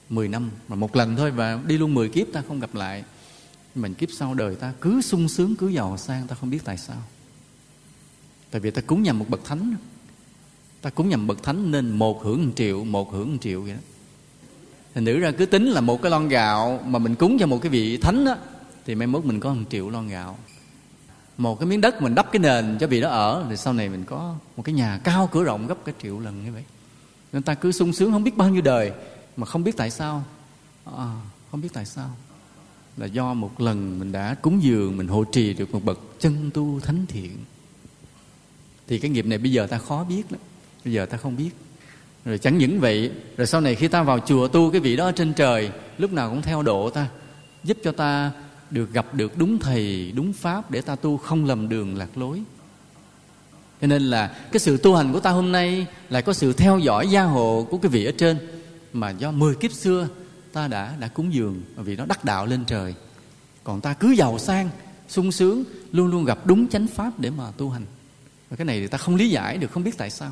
10 0.09 0.27
năm, 0.27 0.49
mà 0.67 0.75
một 0.75 0.95
lần 0.95 1.15
thôi 1.15 1.31
và 1.31 1.59
đi 1.65 1.77
luôn 1.77 1.93
10 1.93 2.09
kiếp 2.09 2.27
ta 2.33 2.43
không 2.47 2.59
gặp 2.59 2.75
lại 2.75 3.03
mình 3.75 3.93
kiếp 3.93 4.09
sau 4.11 4.33
đời 4.33 4.55
ta 4.55 4.73
cứ 4.81 5.01
sung 5.01 5.27
sướng 5.27 5.55
cứ 5.55 5.67
giàu 5.67 5.97
sang 5.97 6.27
ta 6.27 6.35
không 6.35 6.49
biết 6.49 6.59
tại 6.63 6.77
sao. 6.77 6.97
Tại 8.51 8.59
vì 8.61 8.71
ta 8.71 8.81
cúng 8.81 9.03
nhầm 9.03 9.19
một 9.19 9.25
bậc 9.29 9.45
thánh. 9.45 9.75
Ta 10.81 10.89
cúng 10.89 11.09
nhầm 11.09 11.27
bậc 11.27 11.43
thánh 11.43 11.71
nên 11.71 11.89
một 11.89 12.23
hưởng 12.23 12.45
một 12.45 12.51
triệu 12.55 12.83
một 12.83 13.11
hưởng 13.11 13.31
một 13.31 13.37
triệu 13.41 13.61
vậy 13.61 13.73
đó. 13.73 13.79
Thì 14.93 15.01
nữ 15.01 15.19
ra 15.19 15.31
cứ 15.31 15.45
tính 15.45 15.65
là 15.65 15.81
một 15.81 16.01
cái 16.01 16.11
lon 16.11 16.27
gạo 16.27 16.79
mà 16.85 16.99
mình 16.99 17.15
cúng 17.15 17.37
cho 17.39 17.47
một 17.47 17.61
cái 17.61 17.69
vị 17.69 17.97
thánh 17.97 18.25
đó, 18.25 18.35
thì 18.85 18.95
mai 18.95 19.07
mốt 19.07 19.25
mình 19.25 19.39
có 19.39 19.53
một 19.53 19.63
triệu 19.69 19.89
lon 19.89 20.07
gạo. 20.07 20.37
Một 21.37 21.59
cái 21.59 21.67
miếng 21.67 21.81
đất 21.81 22.01
mình 22.01 22.15
đắp 22.15 22.31
cái 22.31 22.39
nền 22.39 22.77
cho 22.79 22.87
vị 22.87 23.01
đó 23.01 23.09
ở 23.09 23.45
thì 23.49 23.57
sau 23.57 23.73
này 23.73 23.89
mình 23.89 24.03
có 24.05 24.35
một 24.57 24.63
cái 24.63 24.75
nhà 24.75 24.99
cao 25.03 25.29
cửa 25.31 25.43
rộng 25.43 25.67
gấp 25.67 25.85
cái 25.85 25.95
triệu 26.03 26.19
lần 26.19 26.45
như 26.45 26.51
vậy. 26.51 26.63
Nên 27.33 27.43
ta 27.43 27.53
cứ 27.53 27.71
sung 27.71 27.93
sướng 27.93 28.11
không 28.11 28.23
biết 28.23 28.37
bao 28.37 28.49
nhiêu 28.49 28.61
đời 28.61 28.91
mà 29.37 29.45
không 29.45 29.63
biết 29.63 29.77
tại 29.77 29.91
sao. 29.91 30.23
À, 30.85 31.15
không 31.51 31.61
biết 31.61 31.69
tại 31.73 31.85
sao 31.85 32.09
là 32.99 33.05
do 33.05 33.33
một 33.33 33.61
lần 33.61 33.99
mình 33.99 34.11
đã 34.11 34.35
cúng 34.41 34.63
dường, 34.63 34.97
mình 34.97 35.07
hộ 35.07 35.23
trì 35.23 35.53
được 35.53 35.71
một 35.71 35.85
bậc 35.85 35.99
chân 36.19 36.49
tu 36.53 36.79
thánh 36.79 37.05
thiện. 37.07 37.31
Thì 38.87 38.99
cái 38.99 39.11
nghiệp 39.11 39.25
này 39.25 39.37
bây 39.37 39.51
giờ 39.51 39.67
ta 39.67 39.77
khó 39.77 40.03
biết 40.03 40.23
lắm, 40.29 40.41
bây 40.85 40.93
giờ 40.93 41.05
ta 41.05 41.17
không 41.17 41.37
biết. 41.37 41.49
Rồi 42.25 42.37
chẳng 42.37 42.57
những 42.57 42.79
vậy, 42.79 43.11
rồi 43.37 43.47
sau 43.47 43.61
này 43.61 43.75
khi 43.75 43.87
ta 43.87 44.03
vào 44.03 44.19
chùa 44.19 44.47
tu 44.47 44.71
cái 44.71 44.81
vị 44.81 44.95
đó 44.95 45.05
ở 45.05 45.11
trên 45.11 45.33
trời, 45.33 45.71
lúc 45.97 46.13
nào 46.13 46.29
cũng 46.29 46.41
theo 46.41 46.61
độ 46.61 46.89
ta, 46.89 47.07
giúp 47.63 47.77
cho 47.83 47.91
ta 47.91 48.31
được 48.69 48.93
gặp 48.93 49.13
được 49.13 49.37
đúng 49.37 49.59
thầy, 49.59 50.11
đúng 50.11 50.33
pháp 50.33 50.71
để 50.71 50.81
ta 50.81 50.95
tu 50.95 51.17
không 51.17 51.45
lầm 51.45 51.69
đường 51.69 51.97
lạc 51.97 52.17
lối. 52.17 52.41
Cho 53.81 53.87
nên 53.87 54.01
là 54.01 54.27
cái 54.51 54.59
sự 54.59 54.77
tu 54.77 54.95
hành 54.95 55.13
của 55.13 55.19
ta 55.19 55.31
hôm 55.31 55.51
nay 55.51 55.85
là 56.09 56.21
có 56.21 56.33
sự 56.33 56.53
theo 56.53 56.79
dõi 56.79 57.07
gia 57.07 57.23
hộ 57.23 57.67
của 57.69 57.77
cái 57.77 57.89
vị 57.89 58.05
ở 58.05 58.11
trên, 58.17 58.37
mà 58.93 59.09
do 59.09 59.31
10 59.31 59.55
kiếp 59.55 59.71
xưa 59.71 60.07
ta 60.53 60.67
đã 60.67 60.95
đã 60.99 61.07
cúng 61.07 61.33
dường 61.33 61.61
vì 61.75 61.95
nó 61.95 62.05
đắc 62.05 62.25
đạo 62.25 62.45
lên 62.45 62.65
trời. 62.65 62.95
Còn 63.63 63.81
ta 63.81 63.93
cứ 63.93 64.11
giàu 64.11 64.39
sang, 64.39 64.69
sung 65.07 65.31
sướng, 65.31 65.63
luôn 65.91 66.07
luôn 66.07 66.25
gặp 66.25 66.45
đúng 66.45 66.67
chánh 66.67 66.87
pháp 66.87 67.19
để 67.19 67.29
mà 67.29 67.51
tu 67.57 67.69
hành. 67.69 67.85
Và 68.49 68.57
cái 68.57 68.65
này 68.65 68.79
thì 68.79 68.87
ta 68.87 68.97
không 68.97 69.15
lý 69.15 69.29
giải 69.29 69.57
được, 69.57 69.71
không 69.71 69.83
biết 69.83 69.97
tại 69.97 70.09
sao. 70.09 70.31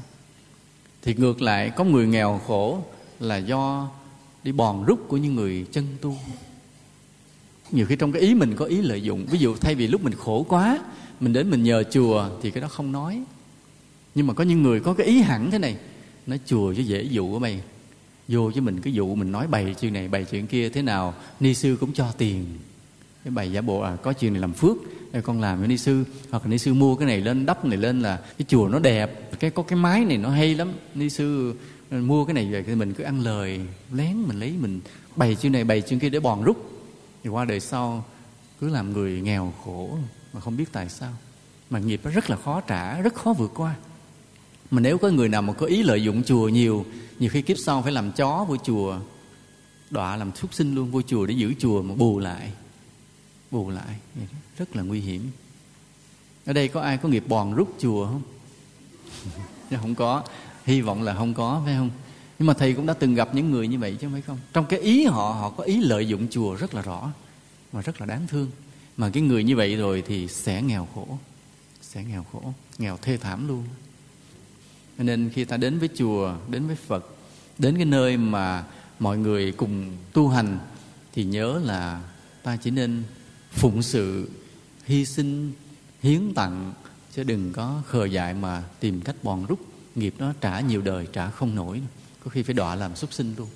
Thì 1.02 1.14
ngược 1.14 1.42
lại, 1.42 1.70
có 1.70 1.84
người 1.84 2.08
nghèo 2.08 2.42
khổ 2.48 2.84
là 3.20 3.38
do 3.38 3.90
đi 4.44 4.52
bòn 4.52 4.86
rút 4.86 5.06
của 5.08 5.18
những 5.18 5.36
người 5.36 5.66
chân 5.72 5.86
tu. 6.02 6.18
Nhiều 7.72 7.86
khi 7.86 7.96
trong 7.96 8.12
cái 8.12 8.22
ý 8.22 8.34
mình 8.34 8.56
có 8.56 8.66
ý 8.66 8.82
lợi 8.82 9.02
dụng. 9.02 9.26
Ví 9.26 9.40
dụ 9.40 9.56
thay 9.56 9.76
vì 9.76 9.88
lúc 9.88 10.04
mình 10.04 10.14
khổ 10.14 10.46
quá, 10.50 10.80
mình 11.20 11.34
đến 11.34 11.50
mình 11.50 11.64
nhờ 11.64 11.84
chùa 11.84 12.30
thì 12.42 12.52
cái 12.52 12.62
đó 12.62 12.68
không 12.68 12.92
nói. 12.92 13.24
Nhưng 14.16 14.28
mà 14.28 14.34
có 14.34 14.44
những 14.44 14.64
người 14.64 14.80
có 14.80 14.94
cái 14.94 15.08
ý 15.08 15.22
hẳn 15.22 15.52
thế 15.52 15.58
này, 15.58 15.78
nói, 16.28 16.40
chùa 16.46 16.74
cho 16.74 16.82
dễ 16.82 17.04
dụ 17.04 17.32
của 17.32 17.40
mày 17.40 17.62
vô 18.28 18.52
với 18.54 18.62
mình 18.62 18.82
cái 18.82 18.94
dụ 18.94 19.16
mình 19.16 19.32
nói 19.32 19.48
bày 19.48 19.76
chuyện 19.80 19.94
này 19.94 20.08
bày 20.08 20.26
chuyện 20.26 20.48
kia 20.48 20.70
thế 20.70 20.82
nào 20.82 21.14
ni 21.40 21.54
sư 21.54 21.78
cũng 21.80 21.94
cho 21.94 22.12
tiền. 22.18 22.46
Cái 23.24 23.32
bày 23.32 23.52
giả 23.52 23.62
bộ 23.62 23.80
à 23.80 23.96
có 23.96 24.14
chuyện 24.14 24.34
này 24.34 24.42
làm 24.42 24.54
phước 24.54 24.78
Ê, 25.12 25.22
con 25.22 25.42
làm 25.42 25.60
với 25.60 25.68
ni 25.68 25.78
sư. 25.78 26.04
Hoặc 26.32 26.44
là 26.44 26.50
ni 26.50 26.58
sư 26.58 26.74
mua 26.74 26.96
cái 26.96 27.08
này 27.08 27.22
lên 27.22 27.46
đắp 27.46 27.66
này 27.66 27.78
lên 27.78 28.02
là 28.02 28.18
cái 28.38 28.46
chùa 28.48 28.68
nó 28.68 28.80
đẹp 28.80 29.40
cái 29.40 29.50
có 29.50 29.64
cái 29.64 29.80
mái 29.80 30.06
này 30.06 30.18
nó 30.18 30.30
hay 30.30 30.56
lắm. 30.56 30.72
Ni 30.96 31.10
sư 31.10 31.56
ờ, 31.92 31.98
mua 31.98 32.26
cái 32.26 32.34
này 32.34 32.52
về 32.52 32.64
thì 32.64 32.76
mình 32.76 32.94
cứ 32.94 33.04
ăn 33.04 33.20
lời 33.20 33.62
lén 33.94 34.18
mình 34.28 34.40
lấy 34.40 34.54
mình 34.62 34.80
bày 35.16 35.36
chuyện 35.36 35.52
này 35.52 35.64
bày 35.64 35.82
chuyện 35.82 36.00
kia 36.00 36.10
để 36.10 36.20
bòn 36.20 36.44
rút. 36.44 36.72
Thì 37.24 37.30
qua 37.30 37.46
đời 37.46 37.60
sau 37.60 38.06
cứ 38.60 38.70
làm 38.70 38.94
người 38.94 39.22
nghèo 39.22 39.54
khổ 39.66 39.98
mà 40.34 40.40
không 40.40 40.58
biết 40.58 40.66
tại 40.72 40.90
sao. 40.90 41.12
Mà 41.70 41.80
nghiệp 41.80 42.02
nó 42.04 42.12
rất 42.12 42.30
là 42.30 42.36
khó 42.36 42.62
trả 42.62 43.02
rất 43.02 43.14
khó 43.14 43.34
vượt 43.34 43.52
qua 43.56 43.76
mà 44.72 44.82
nếu 44.82 44.98
có 44.98 45.10
người 45.10 45.30
nào 45.30 45.42
mà 45.42 45.54
có 45.54 45.66
ý 45.66 45.84
lợi 45.84 46.04
dụng 46.04 46.24
chùa 46.24 46.50
nhiều 46.50 46.86
nhiều 47.20 47.30
khi 47.30 47.42
kiếp 47.42 47.58
sau 47.58 47.82
phải 47.82 47.92
làm 47.92 48.12
chó 48.12 48.46
vô 48.48 48.58
chùa, 48.58 49.00
đọa 49.90 50.16
làm 50.16 50.36
súc 50.36 50.54
sinh 50.54 50.76
luôn 50.76 50.92
vô 50.92 51.02
chùa 51.02 51.26
để 51.26 51.34
giữ 51.34 51.54
chùa 51.60 51.82
mà 51.82 51.96
bù 51.96 52.20
lại 52.20 52.52
bù 53.52 53.70
lại. 53.70 53.96
Rất 54.58 54.76
là 54.76 54.84
nguy 54.84 55.00
hiểm. 55.00 55.32
Ở 56.46 56.54
đây 56.54 56.68
có 56.68 56.82
ai 56.82 56.98
có 56.98 57.10
nghiệp 57.10 57.24
bòn 57.28 57.56
rút 57.56 57.76
chùa 57.80 58.06
không? 58.06 58.22
Không 59.82 59.96
có. 59.96 60.24
Hy 60.66 60.82
vọng 60.82 61.04
là 61.04 61.16
không 61.16 61.34
có, 61.34 61.62
phải 61.66 61.76
không? 61.76 61.90
Nhưng 62.40 62.48
mà 62.48 62.54
thầy 62.54 62.74
cũng 62.74 62.86
đã 62.86 62.94
từng 62.94 63.16
gặp 63.16 63.36
những 63.36 63.52
người 63.52 63.68
như 63.68 63.80
vậy 63.80 63.98
chứ 64.02 64.10
mấy 64.10 64.22
không? 64.22 64.38
Trong 64.54 64.66
cái 64.66 64.80
ý 64.80 65.06
họ 65.06 65.32
họ 65.32 65.50
có 65.50 65.64
ý 65.64 65.82
lợi 65.82 66.08
dụng 66.08 66.28
chùa 66.30 66.56
rất 66.56 66.74
là 66.74 66.82
rõ 66.82 67.12
và 67.72 67.82
rất 67.82 68.02
là 68.02 68.06
đáng 68.06 68.28
thương. 68.28 68.52
Mà 68.98 69.10
cái 69.10 69.24
người 69.24 69.44
như 69.44 69.56
vậy 69.56 69.76
rồi 69.76 70.04
thì 70.08 70.28
sẽ 70.28 70.62
nghèo 70.62 70.88
khổ, 70.96 71.18
sẽ 71.82 72.04
nghèo 72.04 72.26
khổ, 72.32 72.54
nghèo 72.78 72.98
thê 73.02 73.18
thảm 73.18 73.48
luôn 73.48 73.64
cho 74.98 75.04
nên 75.04 75.30
khi 75.34 75.46
ta 75.46 75.58
đến 75.58 75.80
với 75.80 75.90
chùa 75.96 76.36
đến 76.50 76.68
với 76.68 76.76
phật, 76.76 77.06
đến 77.58 77.76
cái 77.76 77.86
nơi 77.86 78.18
mà 78.18 78.64
mọi 79.00 79.18
người 79.18 79.52
cùng 79.52 79.92
tu 80.14 80.28
hành, 80.28 80.60
thì 81.14 81.24
nhớ 81.24 81.62
là 81.64 82.02
ta 82.44 82.56
chỉ 82.56 82.72
nên 82.72 83.04
phụng 83.52 83.82
sự, 83.82 84.30
hy 84.86 85.06
sinh, 85.06 85.52
hiến 86.04 86.34
tặng, 86.36 86.74
chứ 87.16 87.24
đừng 87.24 87.54
có 87.54 87.82
khờ 87.88 88.06
dại 88.06 88.34
mà 88.34 88.64
tìm 88.80 89.02
cách 89.02 89.16
bòn 89.24 89.46
rút. 89.46 89.60
Nghiệp 89.96 90.14
nó 90.18 90.34
trả 90.42 90.60
nhiều 90.60 90.82
đời, 90.82 91.08
trả 91.14 91.30
không 91.30 91.56
nổi. 91.56 91.82
Có 92.24 92.30
khi 92.30 92.44
phải 92.44 92.54
đọa 92.54 92.76
làm 92.76 92.96
súc 92.96 93.14
sinh 93.14 93.36
luôn 93.38 93.48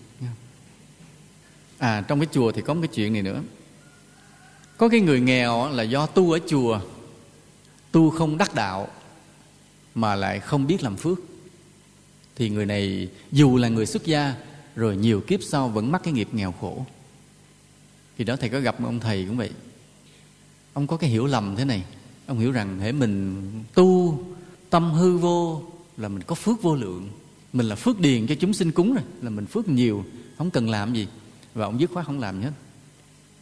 à 1.81 2.01
trong 2.07 2.19
cái 2.19 2.27
chùa 2.31 2.51
thì 2.51 2.61
có 2.61 2.73
một 2.73 2.79
cái 2.81 2.89
chuyện 2.93 3.13
này 3.13 3.21
nữa. 3.21 3.41
Có 4.77 4.89
cái 4.89 4.99
người 4.99 5.19
nghèo 5.19 5.69
là 5.69 5.83
do 5.83 6.05
tu 6.05 6.31
ở 6.31 6.39
chùa, 6.49 6.79
tu 7.91 8.09
không 8.09 8.37
đắc 8.37 8.55
đạo, 8.55 8.87
mà 9.95 10.15
lại 10.15 10.39
không 10.39 10.67
biết 10.67 10.83
làm 10.83 10.95
phước 10.95 11.19
thì 12.41 12.49
người 12.49 12.65
này 12.65 13.07
dù 13.31 13.57
là 13.57 13.67
người 13.67 13.85
xuất 13.85 14.05
gia, 14.05 14.35
rồi 14.75 14.97
nhiều 14.97 15.21
kiếp 15.21 15.39
sau 15.43 15.69
vẫn 15.69 15.91
mắc 15.91 16.01
cái 16.03 16.13
nghiệp 16.13 16.29
nghèo 16.31 16.51
khổ. 16.51 16.85
Thì 18.17 18.23
đó 18.23 18.35
thầy 18.35 18.49
có 18.49 18.59
gặp 18.59 18.83
ông 18.83 18.99
thầy 18.99 19.25
cũng 19.25 19.37
vậy. 19.37 19.49
Ông 20.73 20.87
có 20.87 20.97
cái 20.97 21.09
hiểu 21.09 21.25
lầm 21.25 21.55
thế 21.55 21.65
này. 21.65 21.83
Ông 22.25 22.39
hiểu 22.39 22.51
rằng 22.51 22.79
hễ 22.79 22.91
mình 22.91 23.43
tu 23.73 24.19
tâm 24.69 24.91
hư 24.91 25.17
vô 25.17 25.63
là 25.97 26.07
mình 26.07 26.23
có 26.23 26.35
phước 26.35 26.61
vô 26.61 26.75
lượng. 26.75 27.09
Mình 27.53 27.65
là 27.65 27.75
phước 27.75 27.99
điền 27.99 28.27
cho 28.27 28.35
chúng 28.35 28.53
sinh 28.53 28.71
cúng 28.71 28.93
rồi, 28.93 29.03
là 29.21 29.29
mình 29.29 29.45
phước 29.45 29.69
nhiều, 29.69 30.05
không 30.37 30.51
cần 30.51 30.69
làm 30.69 30.93
gì. 30.93 31.07
Và 31.53 31.65
ông 31.65 31.79
dứt 31.79 31.89
khoát 31.93 32.05
không 32.05 32.19
làm 32.19 32.39
gì 32.39 32.43
hết. 32.43 32.53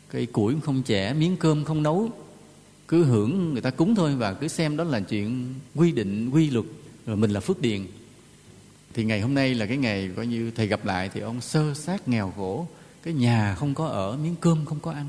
Cây 0.10 0.26
củi 0.26 0.56
không 0.64 0.84
chẻ, 0.86 1.14
miếng 1.14 1.38
cơm 1.38 1.66
không 1.66 1.84
nấu. 1.84 2.10
Cứ 2.88 3.04
hưởng 3.04 3.54
người 3.54 3.62
ta 3.62 3.70
cúng 3.70 3.96
thôi 3.96 4.16
và 4.16 4.34
cứ 4.34 4.48
xem 4.48 4.78
đó 4.78 4.84
là 4.84 5.00
chuyện 5.00 5.54
quy 5.76 5.92
định, 5.92 6.30
quy 6.30 6.50
luật, 6.50 6.66
rồi 7.06 7.18
mình 7.18 7.32
là 7.32 7.40
phước 7.40 7.62
điền 7.62 7.86
thì 8.94 9.04
ngày 9.04 9.22
hôm 9.22 9.34
nay 9.34 9.56
là 9.56 9.66
cái 9.66 9.78
ngày 9.78 10.10
coi 10.16 10.28
như 10.28 10.52
thầy 10.52 10.68
gặp 10.68 10.86
lại 10.86 11.10
thì 11.14 11.20
ông 11.20 11.42
sơ 11.42 11.74
sát 11.74 12.08
nghèo 12.08 12.34
khổ. 12.38 12.68
Cái 13.04 13.14
nhà 13.14 13.56
không 13.60 13.74
có 13.74 13.88
ở, 13.88 14.18
miếng 14.18 14.36
cơm 14.42 14.66
không 14.66 14.80
có 14.80 14.92
ăn. 14.92 15.06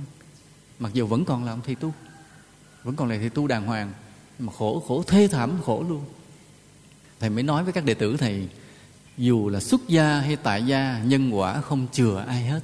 Mặc 0.78 0.92
dù 0.94 1.06
vẫn 1.06 1.24
còn 1.24 1.44
là 1.44 1.52
ông 1.52 1.60
thầy 1.66 1.74
tu, 1.74 1.92
vẫn 2.84 2.96
còn 2.96 3.08
là 3.08 3.16
thầy 3.18 3.30
tu 3.30 3.46
đàng 3.46 3.66
hoàng, 3.66 3.92
mà 4.38 4.52
khổ 4.52 4.84
khổ, 4.88 5.04
thê 5.06 5.28
thảm, 5.28 5.50
khổ 5.64 5.84
luôn. 5.88 6.04
Thầy 7.20 7.30
mới 7.30 7.42
nói 7.42 7.64
với 7.64 7.72
các 7.72 7.84
đệ 7.84 7.94
tử 7.94 8.16
thầy, 8.16 8.48
dù 9.18 9.48
là 9.48 9.60
xuất 9.60 9.88
gia 9.88 10.20
hay 10.20 10.36
tại 10.36 10.66
gia, 10.66 11.02
nhân 11.04 11.30
quả 11.30 11.60
không 11.60 11.86
chừa 11.92 12.24
ai 12.28 12.44
hết, 12.44 12.60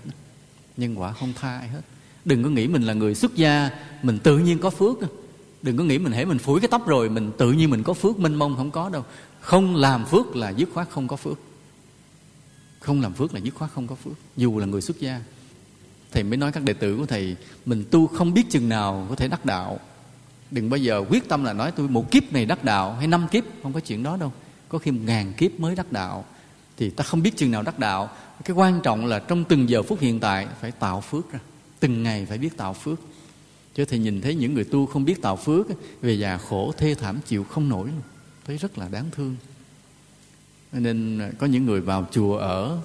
nhân 0.76 1.00
quả 1.00 1.12
không 1.12 1.32
tha 1.40 1.58
ai 1.58 1.68
hết. 1.68 1.80
Đừng 2.24 2.44
có 2.44 2.50
nghĩ 2.50 2.68
mình 2.68 2.82
là 2.82 2.92
người 2.92 3.14
xuất 3.14 3.34
gia, 3.34 3.70
mình 4.02 4.18
tự 4.18 4.38
nhiên 4.38 4.58
có 4.58 4.70
phước. 4.70 4.96
Đừng 5.62 5.76
có 5.76 5.84
nghĩ 5.84 5.98
mình 5.98 6.12
hễ 6.12 6.24
mình 6.24 6.38
phủi 6.38 6.60
cái 6.60 6.68
tóc 6.68 6.86
rồi, 6.86 7.10
mình 7.10 7.32
tự 7.38 7.52
nhiên 7.52 7.70
mình 7.70 7.82
có 7.82 7.94
phước, 7.94 8.18
mênh 8.18 8.34
mông 8.34 8.56
không 8.56 8.70
có 8.70 8.88
đâu 8.88 9.04
không 9.46 9.76
làm 9.76 10.04
phước 10.04 10.36
là 10.36 10.50
dứt 10.50 10.68
khoát 10.74 10.90
không 10.90 11.08
có 11.08 11.16
phước. 11.16 11.38
Không 12.80 13.00
làm 13.00 13.12
phước 13.12 13.34
là 13.34 13.40
dứt 13.40 13.54
khoát 13.54 13.70
không 13.70 13.86
có 13.86 13.94
phước. 13.94 14.12
Dù 14.36 14.58
là 14.58 14.66
người 14.66 14.80
xuất 14.80 15.00
gia, 15.00 15.20
thầy 16.12 16.22
mới 16.22 16.36
nói 16.36 16.52
các 16.52 16.62
đệ 16.62 16.72
tử 16.72 16.96
của 16.96 17.06
thầy, 17.06 17.36
mình 17.66 17.84
tu 17.90 18.06
không 18.06 18.34
biết 18.34 18.50
chừng 18.50 18.68
nào 18.68 19.06
có 19.08 19.14
thể 19.14 19.28
đắc 19.28 19.44
đạo. 19.44 19.80
Đừng 20.50 20.70
bao 20.70 20.78
giờ 20.78 21.04
quyết 21.10 21.28
tâm 21.28 21.44
là 21.44 21.52
nói 21.52 21.72
tôi 21.72 21.88
một 21.88 22.10
kiếp 22.10 22.32
này 22.32 22.46
đắc 22.46 22.64
đạo 22.64 22.94
hay 22.94 23.06
năm 23.06 23.28
kiếp, 23.30 23.44
không 23.62 23.72
có 23.72 23.80
chuyện 23.80 24.02
đó 24.02 24.16
đâu. 24.16 24.32
Có 24.68 24.78
khi 24.78 24.90
một 24.90 25.00
ngàn 25.04 25.32
kiếp 25.32 25.60
mới 25.60 25.74
đắc 25.74 25.92
đạo, 25.92 26.24
thì 26.76 26.90
ta 26.90 27.04
không 27.04 27.22
biết 27.22 27.36
chừng 27.36 27.50
nào 27.50 27.62
đắc 27.62 27.78
đạo. 27.78 28.10
Cái 28.44 28.56
quan 28.56 28.80
trọng 28.82 29.06
là 29.06 29.18
trong 29.18 29.44
từng 29.44 29.68
giờ 29.68 29.82
phút 29.82 30.00
hiện 30.00 30.20
tại 30.20 30.46
phải 30.60 30.70
tạo 30.70 31.00
phước 31.00 31.32
ra. 31.32 31.38
Từng 31.80 32.02
ngày 32.02 32.26
phải 32.26 32.38
biết 32.38 32.56
tạo 32.56 32.74
phước. 32.74 33.00
Chứ 33.74 33.84
thầy 33.84 33.98
nhìn 33.98 34.20
thấy 34.20 34.34
những 34.34 34.54
người 34.54 34.64
tu 34.64 34.86
không 34.86 35.04
biết 35.04 35.22
tạo 35.22 35.36
phước 35.36 35.66
về 36.00 36.12
già 36.12 36.36
khổ, 36.36 36.72
thê 36.76 36.94
thảm, 36.94 37.20
chịu 37.26 37.44
không 37.44 37.68
nổi 37.68 37.88
luôn 37.88 38.02
thấy 38.46 38.56
rất 38.56 38.78
là 38.78 38.88
đáng 38.88 39.10
thương. 39.12 39.36
Nên 40.72 41.20
có 41.38 41.46
những 41.46 41.66
người 41.66 41.80
vào 41.80 42.08
chùa 42.10 42.36
ở 42.36 42.80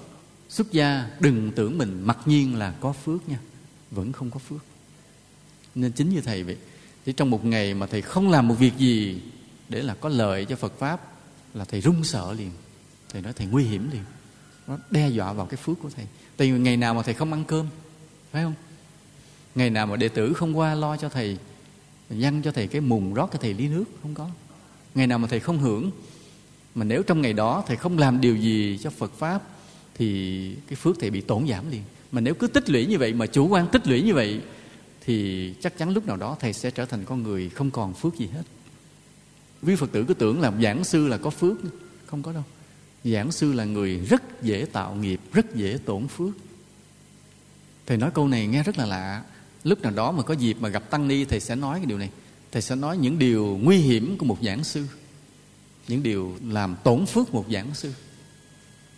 xuất 0.48 0.72
gia, 0.72 1.08
đừng 1.20 1.52
tưởng 1.56 1.78
mình 1.78 2.02
mặc 2.02 2.18
nhiên 2.26 2.56
là 2.56 2.74
có 2.80 2.92
phước 2.92 3.28
nha, 3.28 3.38
vẫn 3.90 4.12
không 4.12 4.30
có 4.30 4.38
phước. 4.38 4.64
Nên 5.74 5.92
chính 5.92 6.08
như 6.08 6.20
thầy 6.20 6.42
vậy, 6.42 6.56
chỉ 7.04 7.12
trong 7.12 7.30
một 7.30 7.44
ngày 7.44 7.74
mà 7.74 7.86
thầy 7.86 8.02
không 8.02 8.30
làm 8.30 8.48
một 8.48 8.54
việc 8.54 8.78
gì 8.78 9.22
để 9.68 9.82
là 9.82 9.94
có 9.94 10.08
lợi 10.08 10.44
cho 10.44 10.56
phật 10.56 10.78
pháp 10.78 11.12
là 11.54 11.64
thầy 11.64 11.80
run 11.80 12.04
sợ 12.04 12.34
liền. 12.38 12.50
Thầy 13.08 13.22
nói 13.22 13.32
thầy 13.32 13.46
nguy 13.46 13.64
hiểm 13.64 13.90
liền. 13.92 14.02
Nó 14.66 14.78
đe 14.90 15.08
dọa 15.08 15.32
vào 15.32 15.46
cái 15.46 15.56
phước 15.56 15.76
của 15.82 15.90
thầy. 15.96 16.06
Tại 16.36 16.52
vì 16.52 16.58
ngày 16.58 16.76
nào 16.76 16.94
mà 16.94 17.02
thầy 17.02 17.14
không 17.14 17.32
ăn 17.32 17.44
cơm, 17.44 17.66
phải 18.32 18.42
không? 18.42 18.54
Ngày 19.54 19.70
nào 19.70 19.86
mà 19.86 19.96
đệ 19.96 20.08
tử 20.08 20.32
không 20.32 20.58
qua 20.58 20.74
lo 20.74 20.96
cho 20.96 21.08
thầy 21.08 21.38
dăng 22.10 22.42
cho 22.42 22.52
thầy 22.52 22.66
cái 22.66 22.80
mùng 22.80 23.14
rót 23.14 23.30
cho 23.32 23.38
thầy 23.38 23.54
ly 23.54 23.68
nước, 23.68 23.84
không 24.02 24.14
có 24.14 24.30
ngày 24.94 25.06
nào 25.06 25.18
mà 25.18 25.28
thầy 25.28 25.40
không 25.40 25.58
hưởng, 25.58 25.90
mà 26.74 26.84
nếu 26.84 27.02
trong 27.02 27.22
ngày 27.22 27.32
đó 27.32 27.64
thầy 27.66 27.76
không 27.76 27.98
làm 27.98 28.20
điều 28.20 28.36
gì 28.36 28.78
cho 28.82 28.90
phật 28.90 29.12
pháp, 29.18 29.42
thì 29.94 30.54
cái 30.68 30.76
phước 30.76 30.96
thầy 31.00 31.10
bị 31.10 31.20
tổn 31.20 31.48
giảm 31.48 31.70
liền. 31.70 31.82
Mà 32.12 32.20
nếu 32.20 32.34
cứ 32.34 32.46
tích 32.46 32.70
lũy 32.70 32.86
như 32.86 32.98
vậy, 32.98 33.12
mà 33.12 33.26
chủ 33.26 33.48
quan 33.48 33.66
tích 33.72 33.86
lũy 33.86 34.02
như 34.02 34.14
vậy, 34.14 34.40
thì 35.04 35.54
chắc 35.60 35.78
chắn 35.78 35.90
lúc 35.90 36.06
nào 36.06 36.16
đó 36.16 36.36
thầy 36.40 36.52
sẽ 36.52 36.70
trở 36.70 36.84
thành 36.84 37.04
con 37.04 37.22
người 37.22 37.48
không 37.48 37.70
còn 37.70 37.94
phước 37.94 38.18
gì 38.18 38.26
hết. 38.26 38.42
Quý 39.62 39.76
phật 39.76 39.92
tử 39.92 40.04
cứ 40.08 40.14
tưởng 40.14 40.40
là 40.40 40.52
giảng 40.62 40.84
sư 40.84 41.08
là 41.08 41.18
có 41.18 41.30
phước, 41.30 41.56
không 42.06 42.22
có 42.22 42.32
đâu. 42.32 42.42
Giảng 43.04 43.32
sư 43.32 43.52
là 43.52 43.64
người 43.64 43.98
rất 43.98 44.42
dễ 44.42 44.66
tạo 44.72 44.94
nghiệp, 44.94 45.20
rất 45.32 45.54
dễ 45.54 45.78
tổn 45.84 46.08
phước. 46.08 46.30
Thầy 47.86 47.96
nói 47.96 48.10
câu 48.14 48.28
này 48.28 48.46
nghe 48.46 48.62
rất 48.62 48.78
là 48.78 48.86
lạ. 48.86 49.22
Lúc 49.64 49.82
nào 49.82 49.92
đó 49.92 50.12
mà 50.12 50.22
có 50.22 50.34
dịp 50.34 50.56
mà 50.60 50.68
gặp 50.68 50.90
tăng 50.90 51.08
ni, 51.08 51.24
thầy 51.24 51.40
sẽ 51.40 51.56
nói 51.56 51.78
cái 51.78 51.86
điều 51.86 51.98
này 51.98 52.10
thầy 52.52 52.62
sẽ 52.62 52.74
nói 52.76 52.98
những 52.98 53.18
điều 53.18 53.58
nguy 53.62 53.76
hiểm 53.76 54.18
của 54.18 54.26
một 54.26 54.38
giảng 54.42 54.64
sư, 54.64 54.84
những 55.88 56.02
điều 56.02 56.36
làm 56.48 56.76
tổn 56.84 57.06
phước 57.06 57.34
một 57.34 57.44
giảng 57.52 57.74
sư. 57.74 57.92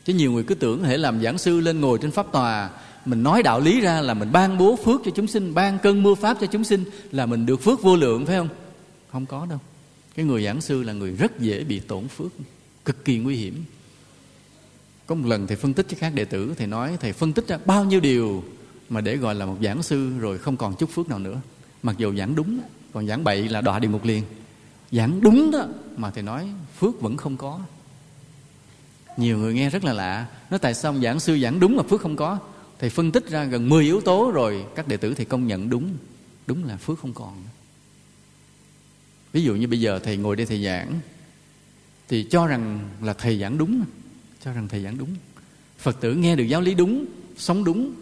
Chứ 0.05 0.15
nhiều 0.15 0.33
người 0.33 0.45
cứ 0.45 0.55
tưởng 0.55 0.85
hãy 0.85 0.99
làm 0.99 1.23
giảng 1.23 1.39
sư 1.39 1.61
lên 1.61 1.81
ngồi 1.81 1.99
trên 2.03 2.11
pháp 2.11 2.33
tòa, 2.33 2.71
mình 3.05 3.23
nói 3.23 3.43
đạo 3.43 3.61
lý 3.61 3.81
ra 3.81 4.01
là 4.01 4.15
mình 4.15 4.33
ban 4.33 4.59
bố 4.59 4.77
phước 4.77 5.01
cho 5.05 5.11
chúng 5.15 5.27
sinh, 5.27 5.55
ban 5.55 5.79
cơn 5.79 6.03
mưa 6.03 6.15
pháp 6.15 6.37
cho 6.41 6.47
chúng 6.47 6.65
sinh, 6.65 6.85
là 7.13 7.27
mình 7.27 7.47
được 7.47 7.63
phước 7.63 7.83
vô 7.83 7.97
lượng, 7.97 8.27
phải 8.27 8.37
không? 8.37 8.49
Không 9.13 9.27
có 9.27 9.47
đâu. 9.47 9.59
Cái 10.17 10.25
người 10.27 10.45
giảng 10.45 10.61
sư 10.61 10.83
là 10.83 10.93
người 10.93 11.11
rất 11.11 11.41
dễ 11.41 11.65
bị 11.65 11.81
tổn 11.81 12.09
phước, 12.09 12.33
cực 12.85 13.05
kỳ 13.05 13.19
nguy 13.19 13.37
hiểm. 13.37 13.65
Có 15.07 15.15
một 15.15 15.29
lần 15.29 15.47
thầy 15.47 15.57
phân 15.57 15.75
tích 15.75 15.87
cho 15.89 15.97
các 16.01 16.15
đệ 16.15 16.25
tử, 16.25 16.55
thầy 16.59 16.67
nói, 16.67 16.97
thầy 17.01 17.13
phân 17.13 17.33
tích 17.33 17.49
ra 17.49 17.59
bao 17.65 17.85
nhiêu 17.85 18.01
điều 18.01 18.45
mà 18.89 19.01
để 19.01 19.17
gọi 19.17 19.35
là 19.35 19.47
một 19.47 19.57
giảng 19.63 19.83
sư 19.83 20.19
rồi 20.19 20.39
không 20.39 20.57
còn 20.57 20.75
chút 20.77 20.91
phước 20.91 21.09
nào 21.09 21.19
nữa, 21.19 21.41
mặc 21.83 21.95
dù 21.99 22.15
giảng 22.15 22.35
đúng 22.35 22.61
còn 22.95 23.07
giảng 23.07 23.25
bậy 23.25 23.49
là 23.49 23.61
đọa 23.61 23.79
địa 23.79 23.89
ngục 23.89 24.05
liền. 24.05 24.25
Giảng 24.93 25.21
đúng 25.21 25.51
đó, 25.51 25.67
mà 25.97 26.11
thầy 26.11 26.23
nói 26.23 26.49
phước 26.79 27.01
vẫn 27.01 27.17
không 27.17 27.37
có. 27.37 27.61
Nhiều 29.17 29.39
người 29.39 29.55
nghe 29.55 29.71
rất 29.71 29.85
là 29.85 29.93
lạ, 29.93 30.27
nói 30.51 30.59
tại 30.59 30.75
sao 30.75 30.95
giảng 31.01 31.21
sư 31.21 31.39
giảng 31.39 31.61
đúng 31.61 31.77
mà 31.77 31.83
phước 31.83 32.01
không 32.01 32.17
có? 32.17 32.39
Thầy 32.79 32.91
phân 32.91 33.13
tích 33.13 33.29
ra 33.29 33.45
gần 33.45 33.69
10 33.69 33.85
yếu 33.85 34.01
tố 34.01 34.31
rồi, 34.35 34.65
các 34.75 34.89
đệ 34.89 34.97
tử 34.97 35.15
thì 35.15 35.25
công 35.25 35.47
nhận 35.47 35.71
đúng 35.71 35.97
đúng 36.47 36.65
là 36.65 36.77
phước 36.77 36.99
không 36.99 37.15
còn. 37.15 37.43
Ví 39.33 39.43
dụ 39.43 39.55
như 39.55 39.67
bây 39.67 39.81
giờ 39.81 39.99
thầy 39.99 40.17
ngồi 40.17 40.37
đây 40.37 40.47
thầy 40.47 40.65
giảng, 40.65 41.01
thì 42.09 42.27
cho 42.31 42.47
rằng 42.47 42.81
là 43.03 43.13
thầy 43.13 43.41
giảng 43.41 43.59
đúng, 43.59 43.85
cho 44.45 44.53
rằng 44.53 44.69
thầy 44.69 44.83
giảng 44.83 44.99
đúng. 44.99 45.15
Phật 45.79 46.01
tử 46.01 46.15
nghe 46.15 46.37
được 46.37 46.45
giáo 46.45 46.61
lý 46.61 46.75
đúng, 46.75 47.05
sống 47.37 47.65
đúng, 47.65 47.93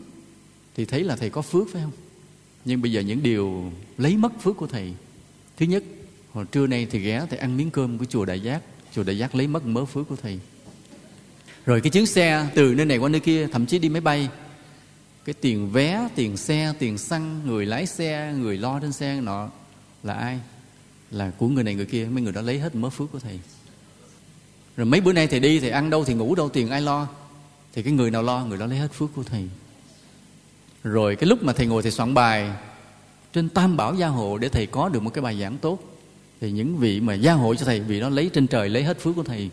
thì 0.75 0.85
thấy 0.85 1.05
là 1.05 1.17
thầy 1.17 1.31
có 1.31 1.43
phước 1.43 1.69
phải 1.73 1.83
không? 1.83 1.93
Nhưng 2.65 2.83
bây 2.83 2.93
giờ 2.93 3.01
những 3.01 3.23
điều 3.23 3.73
lấy 3.99 4.17
mất 4.17 4.33
phước 4.43 4.57
của 4.57 4.67
thầy. 4.67 4.95
Thứ 5.57 5.67
nhất, 5.67 5.83
hồi 6.33 6.45
trưa 6.53 6.67
nay 6.67 6.87
thì 6.91 6.99
ghé 6.99 7.27
thầy 7.31 7.39
ăn 7.39 7.57
miếng 7.57 7.71
cơm 7.71 7.99
của 7.99 8.05
chùa 8.05 8.25
đại 8.25 8.41
giác. 8.41 8.63
Chùa 8.95 9.03
đại 9.03 9.19
giác 9.19 9.35
lấy 9.35 9.47
mất 9.47 9.67
mớ 9.67 9.85
phước 9.85 10.09
của 10.09 10.17
thầy. 10.17 10.39
Rồi 11.67 11.81
cái 11.81 11.91
chuyến 11.91 12.07
xe 12.07 12.47
từ 12.55 12.75
nơi 12.75 12.87
này 12.87 12.99
qua 12.99 13.09
nơi 13.09 13.21
kia, 13.21 13.47
thậm 13.47 13.67
chí 13.67 13.79
đi 13.79 13.89
máy 13.89 14.01
bay. 14.01 14.29
Cái 15.25 15.35
tiền 15.35 15.71
vé, 15.71 16.09
tiền 16.15 16.37
xe, 16.37 16.73
tiền 16.79 16.99
xăng, 16.99 17.41
người 17.47 17.67
lái 17.67 17.87
xe, 17.87 18.35
người 18.39 18.59
lo 18.59 18.81
trên 18.81 18.93
xe, 18.93 19.21
nọ, 19.21 19.51
là 20.03 20.15
ai? 20.15 20.41
Là 21.11 21.31
của 21.31 21.49
người 21.49 21.65
này 21.65 21.75
người 21.75 21.87
kia. 21.87 22.09
Mấy 22.11 22.23
người 22.23 22.33
đó 22.33 22.41
lấy 22.41 22.59
hết 22.59 22.75
mớ 22.75 22.91
phước 22.91 23.13
của 23.13 23.19
thầy. 23.19 23.41
Rồi 24.77 24.87
mấy 24.87 25.01
bữa 25.01 25.13
nay 25.13 25.27
thầy 25.27 25.41
đi, 25.41 25.61
thầy 25.61 25.71
ăn 25.71 25.91
đâu 25.91 26.05
thì 26.05 26.15
ngủ 26.15 26.35
đâu, 26.35 26.49
tiền 26.49 26.71
ai 26.71 26.81
lo? 26.81 27.09
Thì 27.73 27.83
cái 27.83 27.93
người 27.93 28.11
nào 28.11 28.23
lo, 28.23 28.45
người 28.45 28.59
đó 28.59 28.67
lấy 28.67 28.79
hết 28.79 28.93
phước 28.93 29.11
của 29.15 29.23
thầy 29.23 29.49
rồi 30.85 31.17
cái 31.17 31.29
lúc 31.29 31.43
mà 31.43 31.53
thầy 31.53 31.67
ngồi 31.67 31.83
thầy 31.83 31.93
soạn 31.93 32.15
bài, 32.15 32.51
trên 33.33 33.49
tam 33.49 33.77
bảo 33.77 33.95
gia 33.95 34.07
hộ 34.07 34.39
để 34.39 34.49
thầy 34.49 34.67
có 34.67 34.89
được 34.89 35.03
một 35.03 35.11
cái 35.15 35.23
bài 35.23 35.41
giảng 35.41 35.59
tốt, 35.59 35.79
thì 36.41 36.51
những 36.51 36.77
vị 36.77 37.01
mà 37.01 37.15
gia 37.15 37.33
hộ 37.33 37.55
cho 37.55 37.67
thầy, 37.67 37.81
vì 37.81 38.01
nó 38.01 38.09
lấy 38.09 38.31
trên 38.33 38.47
trời, 38.47 38.69
lấy 38.69 38.85
hết 38.85 39.01
phước 39.01 39.17
của 39.17 39.23
thầy. 39.23 39.51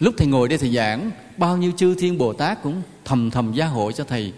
Lúc 0.00 0.14
thầy 0.18 0.26
ngồi 0.26 0.48
đây 0.48 0.58
thầy 0.58 0.74
giảng, 0.74 1.10
bao 1.36 1.56
nhiêu 1.56 1.72
chư 1.76 1.94
thiên 1.94 2.18
bồ 2.18 2.32
tát 2.32 2.62
cũng 2.62 2.82
thầm 3.04 3.30
thầm 3.30 3.52
gia 3.52 3.66
hộ 3.66 3.92
cho 3.92 4.04
thầy. 4.04 4.32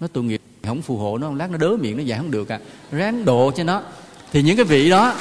Nó 0.00 0.06
tội 0.06 0.24
nghiệp 0.24 0.40
không 0.64 0.82
phù 0.82 0.96
hộ 0.96 1.18
nó, 1.18 1.32
lát 1.32 1.50
nó 1.50 1.58
đớ 1.58 1.76
miệng, 1.80 1.96
nó 1.96 2.04
giảng 2.04 2.18
không 2.18 2.30
được 2.30 2.48
à. 2.48 2.60
Ráng 2.92 3.24
độ 3.24 3.52
cho 3.56 3.64
nó. 3.64 3.82
Thì 4.32 4.42
những 4.42 4.56
cái 4.56 4.64
vị 4.64 4.90
đó, 4.90 5.14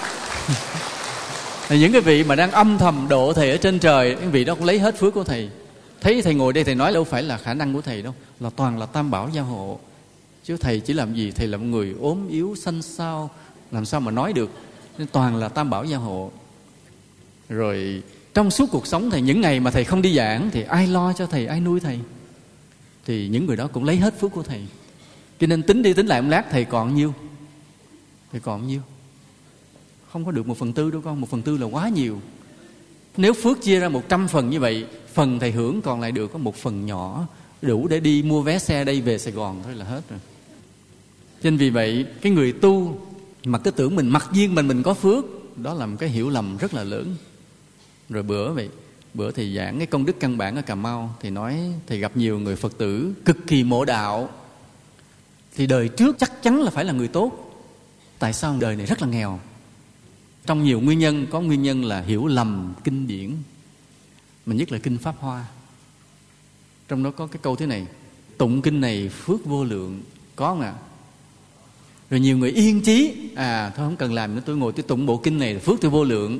thì 1.68 1.80
những 1.80 1.92
cái 1.92 2.02
vị 2.02 2.24
mà 2.24 2.36
đang 2.36 2.52
âm 2.52 2.78
thầm 2.78 3.06
độ 3.10 3.34
thầy 3.34 3.52
ở 3.52 3.58
trên 3.58 3.80
trời, 3.80 4.18
những 4.22 4.32
vị 4.32 4.44
đó 4.44 4.56
cũng 4.56 4.66
lấy 4.66 4.80
hết 4.80 5.00
phước 5.00 5.14
của 5.14 5.24
thầy. 5.24 5.50
Thấy 6.02 6.22
thầy 6.22 6.34
ngồi 6.34 6.54
đây, 6.54 6.64
thầy 6.64 6.76
nói 6.76 6.94
đâu 6.94 7.04
phải 7.04 7.24
là 7.24 7.38
khả 7.38 7.54
năng 7.54 7.74
của 7.74 7.82
thầy 7.82 8.02
đâu, 8.02 8.14
là 8.40 8.50
toàn 8.56 8.80
là 8.80 8.86
tam 8.86 9.12
bảo 9.12 9.30
gia 9.34 9.42
hộ 9.42 9.80
chứ 10.46 10.58
thầy 10.58 10.80
chỉ 10.80 10.94
làm 10.94 11.16
gì, 11.16 11.32
thầy 11.32 11.48
là 11.48 11.58
một 11.58 11.66
người 11.66 11.96
ốm 12.00 12.28
yếu 12.30 12.56
xanh 12.56 12.82
xao 12.82 13.30
làm 13.72 13.86
sao 13.86 14.02
mà 14.02 14.12
nói 14.12 14.34
được. 14.34 14.50
Nên 14.98 15.08
toàn 15.08 15.36
là 15.36 15.50
tam 15.50 15.70
bảo 15.70 15.86
gia 15.86 15.98
hộ. 15.98 16.32
Rồi 17.50 18.04
trong 18.34 18.52
suốt 18.52 18.70
cuộc 18.72 18.88
sống 18.88 19.10
thầy, 19.10 19.22
những 19.22 19.42
ngày 19.42 19.60
mà 19.60 19.72
thầy 19.72 19.84
không 19.84 20.02
đi 20.02 20.16
giảng 20.16 20.50
thì 20.52 20.64
ai 20.64 20.88
lo 20.88 21.14
cho 21.14 21.26
thầy, 21.26 21.48
ai 21.48 21.60
nuôi 21.60 21.80
thầy? 21.80 22.00
Thì 23.06 23.28
những 23.28 23.46
người 23.46 23.58
đó 23.58 23.68
cũng 23.68 23.84
lấy 23.84 23.98
hết 23.98 24.20
phước 24.20 24.32
của 24.32 24.44
thầy. 24.44 24.66
Cho 25.40 25.48
nên 25.48 25.64
tính 25.64 25.82
đi 25.82 25.94
tính 25.94 26.08
lại 26.08 26.22
một 26.22 26.30
lát, 26.30 26.46
thầy 26.52 26.66
còn 26.66 26.96
nhiêu? 26.96 27.14
Thầy 28.32 28.42
còn 28.42 28.68
nhiêu? 28.68 28.82
Không 30.12 30.26
có 30.26 30.32
được 30.32 30.48
một 30.48 30.58
phần 30.58 30.74
tư 30.74 30.92
đâu 30.92 31.02
con, 31.06 31.22
một 31.22 31.30
phần 31.30 31.42
tư 31.42 31.58
là 31.58 31.66
quá 31.66 31.90
nhiều. 31.90 32.22
Nếu 33.18 33.34
phước 33.34 33.62
chia 33.62 33.80
ra 33.80 33.90
một 33.90 34.10
trăm 34.10 34.28
phần 34.28 34.50
như 34.50 34.60
vậy, 34.60 34.86
phần 35.14 35.40
thầy 35.40 35.52
hưởng 35.52 35.82
còn 35.82 36.02
lại 36.02 36.12
được 36.12 36.34
có 36.34 36.40
một 36.40 36.56
phần 36.56 36.86
nhỏ 36.86 37.28
đủ 37.62 37.88
để 37.88 38.00
đi 38.00 38.24
mua 38.24 38.42
vé 38.42 38.60
xe 38.60 38.84
đây 38.84 39.02
về 39.02 39.18
sài 39.18 39.34
gòn 39.34 39.62
thôi 39.64 39.76
là 39.76 39.86
hết 39.86 40.02
rồi 40.10 40.20
nên 41.44 41.58
vì 41.58 41.70
vậy, 41.70 42.06
cái 42.22 42.32
người 42.32 42.52
tu 42.52 43.02
mà 43.46 43.60
cứ 43.60 43.72
tưởng 43.72 43.96
mình 43.96 44.10
mặc 44.10 44.30
nhiên 44.34 44.56
mình 44.56 44.68
mình 44.68 44.84
có 44.84 44.94
phước, 44.94 45.26
đó 45.58 45.74
là 45.74 45.86
một 45.86 45.98
cái 46.00 46.10
hiểu 46.10 46.30
lầm 46.30 46.58
rất 46.58 46.74
là 46.74 46.84
lớn. 46.84 47.16
Rồi 48.10 48.24
bữa 48.24 48.52
vậy, 48.52 48.70
bữa 49.14 49.32
thì 49.32 49.56
giảng 49.56 49.78
cái 49.78 49.88
công 49.88 50.06
đức 50.06 50.20
căn 50.20 50.38
bản 50.38 50.56
ở 50.56 50.62
cà 50.62 50.76
mau 50.76 51.16
thì 51.20 51.30
nói 51.30 51.60
thì 51.88 52.00
gặp 52.00 52.18
nhiều 52.18 52.40
người 52.40 52.56
phật 52.56 52.78
tử 52.78 53.14
cực 53.26 53.38
kỳ 53.48 53.64
mộ 53.64 53.86
đạo. 53.86 54.30
Thì 55.56 55.68
đời 55.68 55.88
trước 55.88 56.16
chắc 56.20 56.44
chắn 56.44 56.62
là 56.62 56.72
phải 56.72 56.86
là 56.86 56.94
người 56.94 57.08
tốt. 57.08 57.62
Tại 58.20 58.34
sao 58.34 58.58
đời 58.60 58.76
này 58.76 58.86
rất 58.86 59.02
là 59.02 59.08
nghèo? 59.08 59.40
Trong 60.46 60.64
nhiều 60.64 60.82
nguyên 60.82 61.00
nhân, 61.00 61.26
có 61.32 61.42
nguyên 61.42 61.64
nhân 61.64 61.86
là 61.86 62.02
hiểu 62.02 62.28
lầm 62.28 62.74
kinh 62.84 63.08
điển, 63.08 63.32
mà 64.46 64.56
nhất 64.56 64.72
là 64.72 64.80
kinh 64.80 64.98
pháp 64.98 65.16
hoa. 65.20 65.46
Trong 66.88 67.04
đó 67.04 67.12
có 67.12 67.28
cái 67.28 67.40
câu 67.42 67.56
thế 67.56 67.66
này, 67.66 67.88
tụng 68.38 68.62
kinh 68.62 68.82
này 68.82 69.10
phước 69.10 69.46
vô 69.46 69.64
lượng. 69.64 70.02
Có 70.36 70.50
không 70.50 70.62
ạ? 70.62 70.74
Rồi 72.10 72.20
nhiều 72.20 72.38
người 72.38 72.52
yên 72.52 72.82
chí 72.82 73.14
à 73.36 73.72
thôi 73.76 73.88
không 73.88 73.96
cần 73.96 74.14
làm 74.14 74.36
nữa, 74.36 74.42
tôi 74.46 74.58
ngồi 74.58 74.74
tôi 74.74 74.84
tụng 74.84 75.06
bộ 75.06 75.18
kinh 75.18 75.40
này 75.40 75.60
phước 75.60 75.82
tôi 75.82 75.92
vô 75.92 76.04
lượng, 76.04 76.40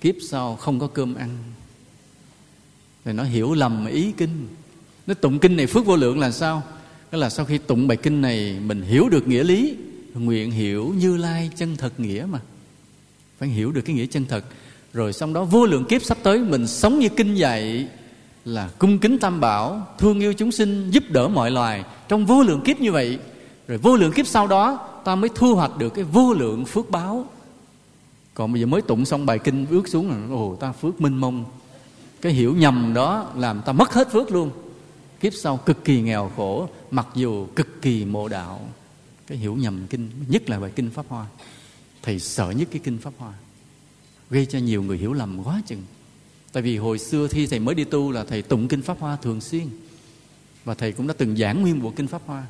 kiếp 0.00 0.14
sau 0.30 0.56
không 0.56 0.78
có 0.78 0.86
cơm 0.86 1.14
ăn. 1.14 1.38
Rồi 3.04 3.14
nó 3.14 3.24
hiểu 3.24 3.54
lầm 3.54 3.86
ý 3.86 4.12
kinh, 4.16 4.48
nó 5.06 5.14
tụng 5.14 5.38
kinh 5.38 5.56
này 5.56 5.66
phước 5.66 5.86
vô 5.86 5.96
lượng 5.96 6.18
là 6.18 6.30
sao? 6.30 6.62
Đó 7.12 7.18
là 7.18 7.30
sau 7.30 7.46
khi 7.46 7.58
tụng 7.58 7.88
bài 7.88 7.96
kinh 7.96 8.22
này 8.22 8.56
mình 8.66 8.82
hiểu 8.82 9.08
được 9.08 9.28
nghĩa 9.28 9.44
lý, 9.44 9.76
nguyện 10.14 10.50
hiểu 10.50 10.94
như 10.98 11.16
lai 11.16 11.50
chân 11.56 11.76
thật 11.76 12.00
nghĩa 12.00 12.26
mà. 12.30 12.40
Phải 13.38 13.48
hiểu 13.48 13.72
được 13.72 13.80
cái 13.80 13.96
nghĩa 13.96 14.06
chân 14.06 14.24
thật. 14.28 14.44
Rồi 14.92 15.12
xong 15.12 15.32
đó, 15.32 15.44
vô 15.44 15.66
lượng 15.66 15.84
kiếp 15.84 16.02
sắp 16.02 16.18
tới, 16.22 16.38
mình 16.38 16.66
sống 16.66 16.98
như 16.98 17.08
kinh 17.08 17.34
dạy 17.34 17.88
là 18.44 18.70
cung 18.78 18.98
kính 18.98 19.18
tam 19.18 19.40
bảo, 19.40 19.86
thương 19.98 20.20
yêu 20.20 20.32
chúng 20.32 20.52
sinh, 20.52 20.90
giúp 20.90 21.04
đỡ 21.08 21.28
mọi 21.28 21.50
loài. 21.50 21.84
Trong 22.08 22.26
vô 22.26 22.42
lượng 22.42 22.60
kiếp 22.64 22.80
như 22.80 22.92
vậy 22.92 23.18
rồi 23.68 23.78
vô 23.78 23.96
lượng 23.96 24.12
kiếp 24.12 24.26
sau 24.26 24.46
đó, 24.46 24.88
ta 25.04 25.14
mới 25.14 25.30
thu 25.34 25.54
hoạch 25.54 25.78
được 25.78 25.94
cái 25.94 26.04
vô 26.04 26.32
lượng 26.32 26.64
phước 26.64 26.90
báo. 26.90 27.26
Còn 28.34 28.52
bây 28.52 28.60
giờ 28.60 28.66
mới 28.66 28.82
tụng 28.82 29.04
xong 29.04 29.26
bài 29.26 29.38
kinh 29.38 29.66
ước 29.70 29.88
xuống 29.88 30.10
là, 30.10 30.16
ồ, 30.30 30.56
ta 30.60 30.72
phước 30.72 31.00
minh 31.00 31.16
mông. 31.16 31.44
Cái 32.20 32.32
hiểu 32.32 32.56
nhầm 32.56 32.94
đó 32.94 33.32
làm 33.36 33.62
ta 33.66 33.72
mất 33.72 33.92
hết 33.92 34.12
phước 34.12 34.30
luôn. 34.30 34.50
Kiếp 35.20 35.32
sau 35.34 35.56
cực 35.56 35.84
kỳ 35.84 36.00
nghèo 36.00 36.30
khổ, 36.36 36.68
mặc 36.90 37.06
dù 37.14 37.46
cực 37.46 37.82
kỳ 37.82 38.04
mộ 38.04 38.28
đạo. 38.28 38.60
Cái 39.26 39.38
hiểu 39.38 39.56
nhầm 39.56 39.86
kinh, 39.90 40.10
nhất 40.28 40.50
là 40.50 40.60
bài 40.60 40.72
kinh 40.76 40.90
pháp 40.90 41.06
hoa. 41.08 41.26
Thầy 42.02 42.18
sợ 42.18 42.50
nhất 42.50 42.68
cái 42.70 42.80
kinh 42.84 42.98
pháp 42.98 43.12
hoa. 43.18 43.32
Gây 44.30 44.46
cho 44.46 44.58
nhiều 44.58 44.82
người 44.82 44.98
hiểu 44.98 45.12
lầm 45.12 45.44
quá 45.44 45.62
chừng. 45.66 45.82
Tại 46.52 46.62
vì 46.62 46.76
hồi 46.76 46.98
xưa 46.98 47.28
khi 47.28 47.46
thầy 47.46 47.58
mới 47.58 47.74
đi 47.74 47.84
tu 47.84 48.12
là 48.12 48.24
thầy 48.24 48.42
tụng 48.42 48.68
kinh 48.68 48.82
pháp 48.82 49.00
hoa 49.00 49.16
thường 49.16 49.40
xuyên. 49.40 49.68
Và 50.64 50.74
thầy 50.74 50.92
cũng 50.92 51.06
đã 51.06 51.14
từng 51.18 51.36
giảng 51.36 51.62
nguyên 51.62 51.82
bộ 51.82 51.92
kinh 51.96 52.06
pháp 52.06 52.22
hoa 52.26 52.46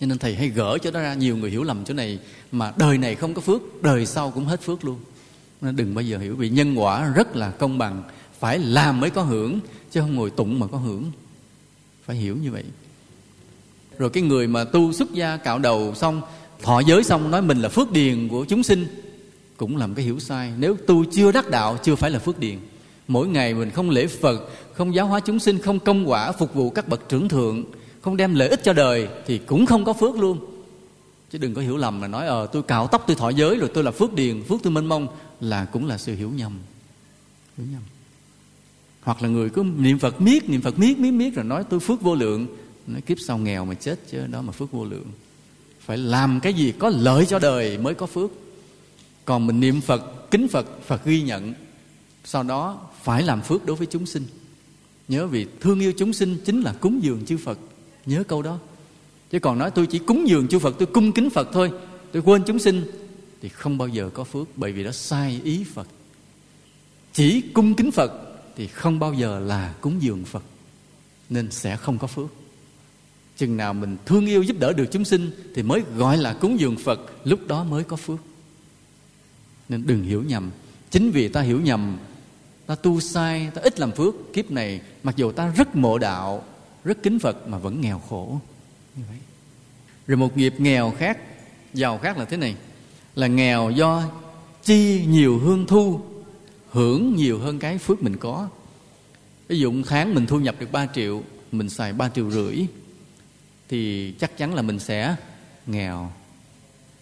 cho 0.00 0.06
nên 0.06 0.18
thầy 0.18 0.34
hay 0.34 0.48
gỡ 0.48 0.78
cho 0.82 0.90
nó 0.90 1.00
ra, 1.00 1.14
nhiều 1.14 1.36
người 1.36 1.50
hiểu 1.50 1.62
lầm 1.62 1.84
chỗ 1.84 1.94
này, 1.94 2.18
mà 2.52 2.72
đời 2.76 2.98
này 2.98 3.14
không 3.14 3.34
có 3.34 3.40
phước, 3.40 3.82
đời 3.82 4.06
sau 4.06 4.30
cũng 4.30 4.44
hết 4.44 4.60
phước 4.62 4.84
luôn. 4.84 4.98
Nên 5.60 5.76
đừng 5.76 5.94
bao 5.94 6.02
giờ 6.02 6.18
hiểu, 6.18 6.36
vì 6.36 6.48
nhân 6.48 6.74
quả 6.74 7.12
rất 7.14 7.36
là 7.36 7.50
công 7.50 7.78
bằng, 7.78 8.02
phải 8.38 8.58
làm 8.58 9.00
mới 9.00 9.10
có 9.10 9.22
hưởng, 9.22 9.60
chứ 9.90 10.00
không 10.00 10.14
ngồi 10.14 10.30
tụng 10.30 10.60
mà 10.60 10.66
có 10.66 10.78
hưởng. 10.78 11.04
Phải 12.04 12.16
hiểu 12.16 12.36
như 12.36 12.50
vậy. 12.50 12.64
Rồi 13.98 14.10
cái 14.10 14.22
người 14.22 14.46
mà 14.46 14.64
tu 14.64 14.92
xuất 14.92 15.12
gia 15.12 15.36
cạo 15.36 15.58
đầu 15.58 15.94
xong, 15.94 16.22
thọ 16.62 16.80
giới 16.80 17.04
xong, 17.04 17.30
nói 17.30 17.42
mình 17.42 17.58
là 17.58 17.68
phước 17.68 17.92
điền 17.92 18.28
của 18.28 18.44
chúng 18.44 18.62
sinh, 18.62 18.86
cũng 19.56 19.76
làm 19.76 19.94
cái 19.94 20.04
hiểu 20.04 20.18
sai. 20.18 20.52
Nếu 20.58 20.76
tu 20.86 21.04
chưa 21.12 21.32
đắc 21.32 21.50
đạo, 21.50 21.78
chưa 21.84 21.94
phải 21.94 22.10
là 22.10 22.18
phước 22.18 22.38
điền. 22.38 22.58
Mỗi 23.08 23.28
ngày 23.28 23.54
mình 23.54 23.70
không 23.70 23.90
lễ 23.90 24.06
phật, 24.06 24.50
không 24.74 24.94
giáo 24.94 25.06
hóa 25.06 25.20
chúng 25.20 25.38
sinh, 25.38 25.58
không 25.58 25.80
công 25.80 26.10
quả 26.10 26.32
phục 26.32 26.54
vụ 26.54 26.70
các 26.70 26.88
bậc 26.88 27.08
trưởng 27.08 27.28
thượng 27.28 27.64
không 28.00 28.16
đem 28.16 28.34
lợi 28.34 28.48
ích 28.48 28.60
cho 28.64 28.72
đời 28.72 29.08
thì 29.26 29.38
cũng 29.38 29.66
không 29.66 29.84
có 29.84 29.92
phước 29.92 30.16
luôn. 30.16 30.38
Chứ 31.30 31.38
đừng 31.38 31.54
có 31.54 31.62
hiểu 31.62 31.76
lầm 31.76 32.00
là 32.00 32.08
nói 32.08 32.26
ờ 32.26 32.46
tôi 32.52 32.62
cạo 32.62 32.86
tóc, 32.86 33.04
tôi 33.06 33.16
thọ 33.16 33.28
giới, 33.28 33.56
rồi 33.56 33.70
tôi 33.74 33.84
là 33.84 33.90
phước 33.90 34.14
điền, 34.14 34.42
phước 34.42 34.60
tôi 34.62 34.72
mênh 34.72 34.86
mông. 34.86 35.08
Là 35.40 35.64
cũng 35.64 35.86
là 35.86 35.98
sự 35.98 36.14
hiểu 36.14 36.30
nhầm. 36.30 36.58
Hiểu 37.58 37.66
nhầm. 37.72 37.82
Hoặc 39.02 39.22
là 39.22 39.28
người 39.28 39.50
cứ 39.50 39.62
niệm 39.76 39.98
phật 39.98 40.20
miết, 40.20 40.48
niệm 40.48 40.60
phật 40.60 40.78
miết 40.78 40.98
miết 40.98 41.10
miết, 41.10 41.34
rồi 41.34 41.44
nói, 41.44 41.64
tôi 41.70 41.80
phước 41.80 42.02
vô 42.02 42.14
lượng. 42.14 42.46
Nói, 42.86 43.00
kiếp 43.00 43.16
sau 43.26 43.38
nghèo 43.38 43.64
mà 43.64 43.74
chết 43.74 43.98
chứ 44.10 44.26
đó 44.26 44.42
mà 44.42 44.52
phước 44.52 44.72
vô 44.72 44.84
lượng. 44.84 45.06
Phải 45.80 45.98
làm 45.98 46.40
cái 46.40 46.54
gì 46.54 46.72
có 46.78 46.88
lợi 46.88 47.26
cho 47.26 47.38
đời 47.38 47.78
mới 47.78 47.94
có 47.94 48.06
phước. 48.06 48.30
Còn 49.24 49.46
mình 49.46 49.60
niệm 49.60 49.80
phật, 49.80 50.30
kính 50.30 50.48
phật 50.48 50.66
phật 50.86 51.04
ghi 51.04 51.22
nhận, 51.22 51.54
sau 52.24 52.42
đó 52.42 52.80
phải 53.02 53.22
làm 53.22 53.42
phước 53.42 53.66
đối 53.66 53.76
với 53.76 53.86
chúng 53.86 54.06
sinh. 54.06 54.24
Nhớ 55.08 55.26
vì 55.26 55.46
thương 55.60 55.80
yêu 55.80 55.92
chúng 55.96 56.12
sinh 56.12 56.36
chính 56.44 56.60
là 56.60 56.72
cúng 56.72 57.02
dường 57.02 57.26
chư 57.26 57.36
phật 57.36 57.58
nhớ 58.08 58.24
câu 58.28 58.42
đó. 58.42 58.58
Chứ 59.30 59.38
còn 59.38 59.58
nói 59.58 59.70
tôi 59.70 59.86
chỉ 59.86 59.98
cúng 59.98 60.28
dường 60.28 60.48
chư 60.48 60.58
phật, 60.58 60.74
tôi 60.78 60.86
cung 60.86 61.12
kính 61.12 61.30
phật 61.30 61.48
thôi, 61.52 61.72
tôi 62.12 62.22
quên 62.22 62.42
chúng 62.46 62.58
sinh, 62.58 62.84
thì 63.42 63.48
không 63.48 63.78
bao 63.78 63.88
giờ 63.88 64.10
có 64.14 64.24
phước, 64.24 64.48
bởi 64.56 64.72
vì 64.72 64.84
đó 64.84 64.92
sai 64.92 65.40
ý 65.44 65.64
phật. 65.64 65.86
Chỉ 67.12 67.40
cung 67.40 67.74
kính 67.74 67.90
phật 67.90 68.12
thì 68.56 68.66
không 68.66 68.98
bao 68.98 69.14
giờ 69.14 69.38
là 69.38 69.74
cúng 69.80 70.02
dường 70.02 70.24
phật, 70.24 70.42
nên 71.30 71.50
sẽ 71.50 71.76
không 71.76 71.98
có 71.98 72.06
phước. 72.06 72.26
Chừng 73.36 73.56
nào 73.56 73.74
mình 73.74 73.96
thương 74.06 74.26
yêu 74.26 74.42
giúp 74.42 74.56
đỡ 74.58 74.72
được 74.72 74.86
chúng 74.90 75.04
sinh 75.04 75.30
thì 75.54 75.62
mới 75.62 75.82
gọi 75.96 76.18
là 76.18 76.32
cúng 76.32 76.60
dường 76.60 76.76
phật, 76.76 77.00
lúc 77.24 77.46
đó 77.46 77.64
mới 77.64 77.84
có 77.84 77.96
phước. 77.96 78.18
Nên 79.68 79.86
đừng 79.86 80.02
hiểu 80.02 80.22
nhầm. 80.22 80.50
Chính 80.90 81.10
vì 81.10 81.28
ta 81.28 81.40
hiểu 81.40 81.60
nhầm, 81.60 81.96
ta 82.66 82.74
tu 82.74 83.00
sai, 83.00 83.50
ta 83.54 83.62
ít 83.62 83.80
làm 83.80 83.92
phước, 83.92 84.14
kiếp 84.32 84.50
này 84.50 84.80
mặc 85.02 85.16
dù 85.16 85.32
ta 85.32 85.52
rất 85.56 85.76
mộ 85.76 85.98
đạo 85.98 86.44
rất 86.84 87.02
kính 87.02 87.18
phật 87.18 87.48
mà 87.48 87.58
vẫn 87.58 87.80
nghèo 87.80 87.98
khổ. 87.98 88.40
Như 88.96 89.02
vậy. 89.08 89.18
Rồi 90.06 90.16
một 90.16 90.36
nghiệp 90.36 90.54
nghèo 90.58 90.92
khác, 90.98 91.18
giàu 91.74 91.98
khác 91.98 92.18
là 92.18 92.24
thế 92.24 92.36
này. 92.36 92.56
Là 93.14 93.26
nghèo 93.26 93.70
do 93.70 94.02
chi 94.62 95.04
nhiều 95.06 95.38
hương 95.38 95.66
thu, 95.66 96.00
hưởng 96.70 97.16
nhiều 97.16 97.38
hơn 97.38 97.58
cái 97.58 97.78
phước 97.78 98.02
mình 98.02 98.16
có. 98.16 98.48
Ví 99.48 99.58
dụ 99.58 99.82
tháng 99.86 100.14
mình 100.14 100.26
thu 100.26 100.40
nhập 100.40 100.54
được 100.58 100.72
3 100.72 100.86
triệu, 100.86 101.22
mình 101.52 101.68
xài 101.68 101.92
3 101.92 102.08
triệu 102.08 102.30
rưỡi, 102.30 102.66
thì 103.68 104.12
chắc 104.20 104.36
chắn 104.36 104.54
là 104.54 104.62
mình 104.62 104.78
sẽ 104.78 105.16
nghèo. 105.66 106.12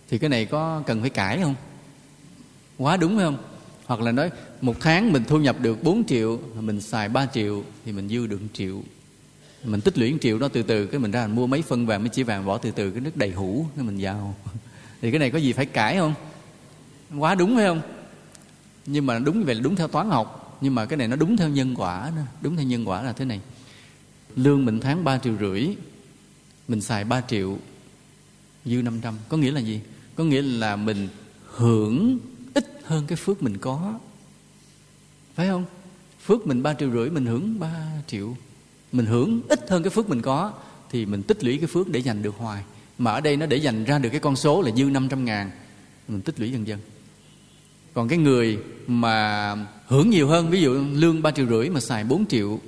Thì 0.09 0.19
cái 0.19 0.31
này 0.31 0.47
có 0.47 0.83
cần 0.87 1.01
phải 1.01 1.11
cãi 1.11 1.41
không? 1.43 1.55
Quá 2.79 2.97
đúng 2.97 3.19
không? 3.19 3.39
Hoặc 3.87 4.01
là 4.01 4.13
nói, 4.13 4.31
một 4.61 4.77
tháng 4.81 5.13
mình 5.13 5.25
thu 5.29 5.39
nhập 5.39 5.57
được 5.61 5.83
4 5.83 6.05
triệu, 6.05 6.41
mình 6.61 6.81
xài 6.81 7.09
3 7.09 7.27
triệu, 7.27 7.65
thì 7.85 7.93
mình 7.93 8.09
dư 8.09 8.27
được 8.27 8.43
1 8.43 8.49
triệu 8.53 8.83
mình 9.67 9.81
tích 9.81 9.99
lũy 9.99 10.13
một 10.13 10.19
triệu 10.21 10.39
đó 10.39 10.49
từ 10.49 10.63
từ, 10.63 10.87
cái 10.87 11.01
mình 11.01 11.11
ra 11.11 11.27
mình 11.27 11.37
mua 11.37 11.47
mấy 11.47 11.63
phân 11.63 11.87
vàng, 11.87 12.03
mấy 12.03 12.09
chỉ 12.09 12.23
vàng, 12.23 12.47
bỏ 12.47 12.59
từ 12.59 12.71
từ, 12.71 12.91
cái 12.91 13.01
nước 13.01 13.17
đầy 13.17 13.31
hũ, 13.31 13.67
cái 13.77 13.85
mình 13.85 13.99
giàu. 13.99 14.35
Thì 15.03 15.11
cái 15.11 15.19
này 15.19 15.31
có 15.31 15.39
gì 15.39 15.53
phải 15.53 15.67
cãi 15.67 15.97
không? 15.97 16.15
Quá 17.19 17.35
đúng 17.35 17.57
phải 17.57 17.67
không? 17.67 17.81
Nhưng 18.87 19.07
mà 19.07 19.19
đúng 19.19 19.39
như 19.39 19.47
vậy 19.47 19.55
là 19.55 19.61
đúng 19.61 19.77
theo 19.77 19.89
toán 19.89 20.11
học, 20.11 20.59
nhưng 20.61 20.75
mà 20.75 20.87
cái 20.87 20.97
này 20.97 21.09
nó 21.09 21.17
đúng 21.17 21.37
theo 21.37 21.49
nhân 21.49 21.75
quả 21.77 22.13
nữa 22.17 22.23
đúng 22.41 22.57
theo 22.57 22.67
nhân 22.67 22.89
quả 22.89 23.03
là 23.03 23.13
thế 23.13 23.25
này. 23.25 23.41
Lương 24.37 24.65
mình 24.65 24.81
tháng 24.81 25.05
3 25.05 25.19
triệu 25.19 25.37
rưỡi, 25.41 25.69
mình 26.69 26.81
xài 26.81 27.05
3 27.05 27.21
triệu 27.21 27.59
dư 28.65 28.83
500 28.83 29.15
có 29.29 29.37
nghĩa 29.37 29.51
là 29.51 29.61
gì? 29.61 29.81
Có 30.17 30.25
nghĩa 30.25 30.43
là 30.43 30.77
mình 30.77 31.09
hưởng 31.45 32.19
ít 32.55 32.81
hơn 32.85 33.07
cái 33.07 33.17
phước 33.17 33.43
mình 33.43 33.59
có. 33.59 33.99
Phải 35.35 35.49
không? 35.49 35.65
Phước 36.25 36.47
mình 36.47 36.63
3 36.63 36.75
triệu 36.75 36.91
rưỡi, 36.91 37.11
mình 37.11 37.27
hưởng 37.27 37.61
3 37.61 38.03
triệu 38.07 38.37
mình 38.97 39.07
hưởng 39.07 39.41
ít 39.49 39.71
hơn 39.71 39.83
cái 39.83 39.91
phước 39.91 40.09
mình 40.09 40.23
có, 40.23 40.53
thì 40.91 41.07
mình 41.07 41.23
tích 41.23 41.45
lũy 41.45 41.59
cái 41.59 41.67
phước 41.67 41.89
để 41.89 42.01
dành 42.01 42.23
được 42.23 42.35
hoài. 42.39 42.63
Mà 42.99 43.13
ở 43.13 43.21
đây 43.21 43.37
nó 43.37 43.47
để 43.47 43.57
dành 43.57 43.85
ra 43.85 43.99
được 43.99 44.09
cái 44.09 44.21
con 44.21 44.37
số 44.37 44.63
là 44.63 44.71
dư 44.77 44.85
500 44.85 45.25
ngàn, 45.25 45.51
mình 46.09 46.23
tích 46.23 46.41
lũy 46.41 46.53
dần 46.53 46.67
dần. 46.67 46.79
Còn 47.95 48.09
cái 48.09 48.19
người 48.19 48.59
mà 48.87 49.55
hưởng 49.87 50.11
nhiều 50.11 50.29
hơn, 50.29 50.51
ví 50.51 50.63
dụ 50.63 50.85
lương 50.93 51.23
3 51.23 51.31
triệu 51.31 51.47
rưỡi 51.47 51.71
mà 51.71 51.81
xài 51.81 52.05
4 52.05 52.27
triệu, 52.27 52.61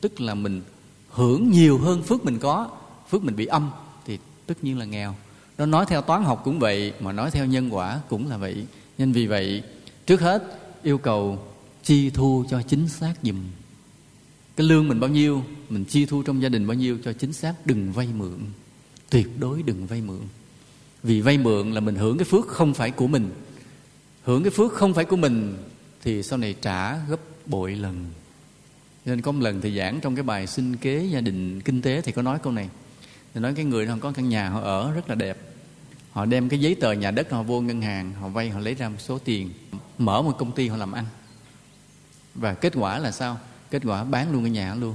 tức 0.00 0.20
là 0.20 0.34
mình 0.34 0.62
hưởng 1.10 1.50
nhiều 1.50 1.78
hơn 1.78 2.02
phước 2.02 2.24
mình 2.24 2.38
có, 2.38 2.68
phước 3.10 3.24
mình 3.24 3.36
bị 3.36 3.46
âm, 3.46 3.70
thì 4.06 4.18
tất 4.46 4.64
nhiên 4.64 4.78
là 4.78 4.84
nghèo. 4.84 5.14
Nó 5.58 5.66
nói 5.66 5.86
theo 5.88 6.02
toán 6.02 6.24
học 6.24 6.42
cũng 6.44 6.58
vậy, 6.58 6.92
mà 7.00 7.12
nói 7.12 7.30
theo 7.30 7.46
nhân 7.46 7.74
quả 7.74 8.00
cũng 8.08 8.28
là 8.28 8.36
vậy. 8.36 8.66
Nên 8.98 9.12
vì 9.12 9.26
vậy, 9.26 9.62
trước 10.06 10.20
hết, 10.20 10.42
yêu 10.82 10.98
cầu 10.98 11.38
chi 11.82 12.10
thu 12.10 12.44
cho 12.50 12.62
chính 12.62 12.88
xác 12.88 13.14
dùm 13.22 13.36
cái 14.56 14.66
lương 14.66 14.88
mình 14.88 15.00
bao 15.00 15.10
nhiêu, 15.10 15.44
mình 15.68 15.84
chi 15.84 16.06
thu 16.06 16.22
trong 16.22 16.42
gia 16.42 16.48
đình 16.48 16.66
bao 16.66 16.74
nhiêu 16.74 16.98
cho 17.04 17.12
chính 17.12 17.32
xác, 17.32 17.54
đừng 17.66 17.92
vay 17.92 18.08
mượn. 18.16 18.38
Tuyệt 19.10 19.28
đối 19.38 19.62
đừng 19.62 19.86
vay 19.86 20.00
mượn. 20.00 20.20
Vì 21.02 21.20
vay 21.20 21.38
mượn 21.38 21.72
là 21.72 21.80
mình 21.80 21.94
hưởng 21.94 22.18
cái 22.18 22.24
phước 22.24 22.46
không 22.46 22.74
phải 22.74 22.90
của 22.90 23.06
mình. 23.06 23.30
Hưởng 24.22 24.42
cái 24.42 24.50
phước 24.50 24.72
không 24.72 24.94
phải 24.94 25.04
của 25.04 25.16
mình 25.16 25.56
thì 26.02 26.22
sau 26.22 26.38
này 26.38 26.54
trả 26.62 26.96
gấp 27.06 27.20
bội 27.46 27.74
lần. 27.74 28.06
Nên 29.04 29.20
có 29.20 29.32
một 29.32 29.40
lần 29.42 29.60
thì 29.60 29.76
giảng 29.78 30.00
trong 30.00 30.16
cái 30.16 30.22
bài 30.22 30.46
sinh 30.46 30.76
kế 30.76 31.08
gia 31.12 31.20
đình 31.20 31.60
kinh 31.60 31.82
tế 31.82 32.00
thì 32.00 32.12
có 32.12 32.22
nói 32.22 32.38
câu 32.42 32.52
này. 32.52 32.68
Thì 33.34 33.40
nói 33.40 33.54
cái 33.54 33.64
người 33.64 33.86
họ 33.86 33.96
có 34.00 34.12
căn 34.12 34.28
nhà 34.28 34.48
họ 34.48 34.60
ở 34.60 34.92
rất 34.92 35.08
là 35.08 35.14
đẹp. 35.14 35.38
Họ 36.10 36.24
đem 36.24 36.48
cái 36.48 36.60
giấy 36.60 36.74
tờ 36.74 36.92
nhà 36.92 37.10
đất 37.10 37.30
họ 37.30 37.42
vô 37.42 37.60
ngân 37.60 37.82
hàng, 37.82 38.12
họ 38.12 38.28
vay, 38.28 38.50
họ 38.50 38.60
lấy 38.60 38.74
ra 38.74 38.88
một 38.88 39.00
số 39.00 39.18
tiền. 39.18 39.50
Mở 39.98 40.22
một 40.22 40.38
công 40.38 40.52
ty 40.52 40.68
họ 40.68 40.76
làm 40.76 40.92
ăn. 40.92 41.04
Và 42.34 42.54
kết 42.54 42.72
quả 42.76 42.98
là 42.98 43.10
sao? 43.10 43.38
Kết 43.72 43.82
quả 43.84 44.04
bán 44.04 44.32
luôn 44.32 44.42
cái 44.42 44.50
nhà 44.50 44.74
luôn 44.74 44.94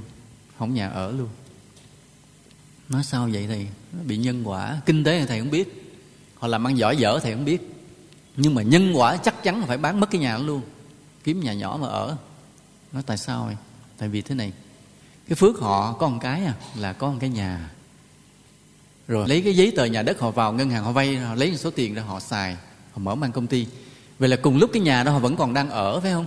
không 0.58 0.74
nhà 0.74 0.90
ở 0.90 1.12
luôn. 1.12 1.30
Nói 2.90 3.04
sao 3.04 3.30
vậy 3.34 3.46
thầy 3.48 3.68
bị 4.06 4.18
nhân 4.18 4.44
quả. 4.48 4.82
Kinh 4.86 5.04
tế 5.04 5.20
thì 5.20 5.26
thầy 5.26 5.40
không 5.40 5.52
biết 5.52 5.94
họ 6.36 6.48
làm 6.48 6.68
ăn 6.68 6.78
giỏi 6.78 6.98
dở 6.98 7.20
thầy 7.24 7.34
không 7.34 7.46
biết. 7.46 7.74
Nhưng 8.36 8.56
mà 8.56 8.62
nhân 8.62 8.94
quả 8.96 9.18
chắc 9.18 9.44
chắn 9.44 9.64
phải 9.68 9.78
bán 9.78 10.00
mất 10.00 10.12
cái 10.12 10.22
nhà 10.22 10.38
luôn 10.38 10.62
kiếm 11.24 11.40
nhà 11.40 11.54
nhỏ 11.54 11.78
mà 11.82 11.88
ở. 11.88 12.18
Nói 12.92 13.04
tại 13.06 13.18
sao 13.18 13.46
vậy? 13.46 13.56
Tại 13.98 14.10
vì 14.10 14.22
thế 14.22 14.36
này 14.36 14.54
cái 15.28 15.36
phước 15.36 15.60
họ 15.60 15.94
có 15.94 16.10
một 16.10 16.20
cái 16.22 16.46
à 16.46 16.54
là 16.76 16.94
có 16.94 17.12
một 17.12 17.18
cái 17.20 17.30
nhà. 17.30 17.70
Rồi. 19.08 19.28
Lấy 19.28 19.42
cái 19.42 19.56
giấy 19.56 19.74
tờ 19.76 19.86
nhà 19.86 20.02
đất 20.02 20.20
họ 20.20 20.32
vào 20.32 20.54
ngân 20.54 20.70
hàng 20.70 20.84
họ 20.84 20.92
vay 20.92 21.16
họ 21.16 21.36
lấy 21.36 21.52
một 21.52 21.58
số 21.58 21.72
tiền 21.72 21.94
ra 21.94 22.02
họ 22.02 22.20
xài 22.20 22.56
họ 22.92 22.98
mở 22.98 23.16
mang 23.16 23.32
công 23.32 23.48
ty. 23.48 23.68
Vậy 24.20 24.30
là 24.30 24.36
cùng 24.36 24.58
lúc 24.58 24.70
cái 24.74 24.82
nhà 24.82 25.04
đó 25.04 25.12
họ 25.12 25.20
vẫn 25.20 25.36
còn 25.36 25.54
đang 25.54 25.70
ở 25.70 26.00
phải 26.00 26.12
không 26.12 26.26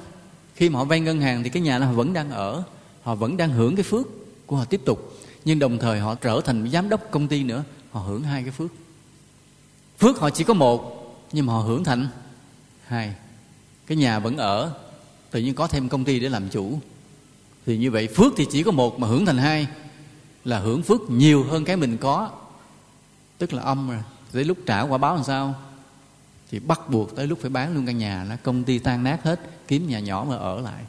khi 0.60 0.68
mà 0.68 0.78
họ 0.78 0.84
vay 0.84 1.00
ngân 1.00 1.20
hàng 1.20 1.42
thì 1.42 1.50
cái 1.50 1.62
nhà 1.62 1.78
đó 1.78 1.86
họ 1.86 1.92
vẫn 1.92 2.12
đang 2.12 2.30
ở, 2.30 2.62
họ 3.02 3.14
vẫn 3.14 3.36
đang 3.36 3.50
hưởng 3.50 3.76
cái 3.76 3.82
phước 3.82 4.06
của 4.46 4.56
họ 4.56 4.64
tiếp 4.64 4.80
tục. 4.84 5.18
Nhưng 5.44 5.58
đồng 5.58 5.78
thời 5.78 6.00
họ 6.00 6.14
trở 6.14 6.40
thành 6.44 6.70
giám 6.70 6.88
đốc 6.88 7.10
công 7.10 7.28
ty 7.28 7.44
nữa, 7.44 7.64
họ 7.90 8.00
hưởng 8.00 8.22
hai 8.22 8.42
cái 8.42 8.50
phước. 8.50 8.70
Phước 9.98 10.18
họ 10.18 10.30
chỉ 10.30 10.44
có 10.44 10.54
một, 10.54 11.06
nhưng 11.32 11.46
mà 11.46 11.52
họ 11.52 11.58
hưởng 11.58 11.84
thành 11.84 12.08
hai. 12.86 13.14
Cái 13.86 13.96
nhà 13.96 14.18
vẫn 14.18 14.36
ở, 14.36 14.72
tự 15.30 15.40
nhiên 15.40 15.54
có 15.54 15.66
thêm 15.66 15.88
công 15.88 16.04
ty 16.04 16.20
để 16.20 16.28
làm 16.28 16.48
chủ. 16.48 16.78
Thì 17.66 17.76
như 17.76 17.90
vậy 17.90 18.08
phước 18.14 18.32
thì 18.36 18.46
chỉ 18.50 18.62
có 18.62 18.70
một 18.70 18.98
mà 18.98 19.08
hưởng 19.08 19.26
thành 19.26 19.38
hai, 19.38 19.66
là 20.44 20.58
hưởng 20.58 20.82
phước 20.82 21.00
nhiều 21.10 21.44
hơn 21.44 21.64
cái 21.64 21.76
mình 21.76 21.96
có. 21.96 22.30
Tức 23.38 23.52
là 23.52 23.62
âm 23.62 23.90
rồi. 23.90 24.02
Tới 24.32 24.44
lúc 24.44 24.58
trả 24.66 24.80
quả 24.80 24.98
báo 24.98 25.14
làm 25.14 25.24
sao? 25.24 25.54
Thì 26.50 26.58
bắt 26.58 26.80
buộc 26.90 27.16
tới 27.16 27.26
lúc 27.26 27.38
phải 27.40 27.50
bán 27.50 27.74
luôn 27.74 27.86
căn 27.86 27.98
nhà 27.98 28.24
là 28.24 28.36
công 28.36 28.64
ty 28.64 28.78
tan 28.78 29.04
nát 29.04 29.22
hết, 29.22 29.40
kiếm 29.68 29.88
nhà 29.88 30.00
nhỏ 30.00 30.26
mà 30.28 30.36
ở 30.36 30.60
lại. 30.60 30.84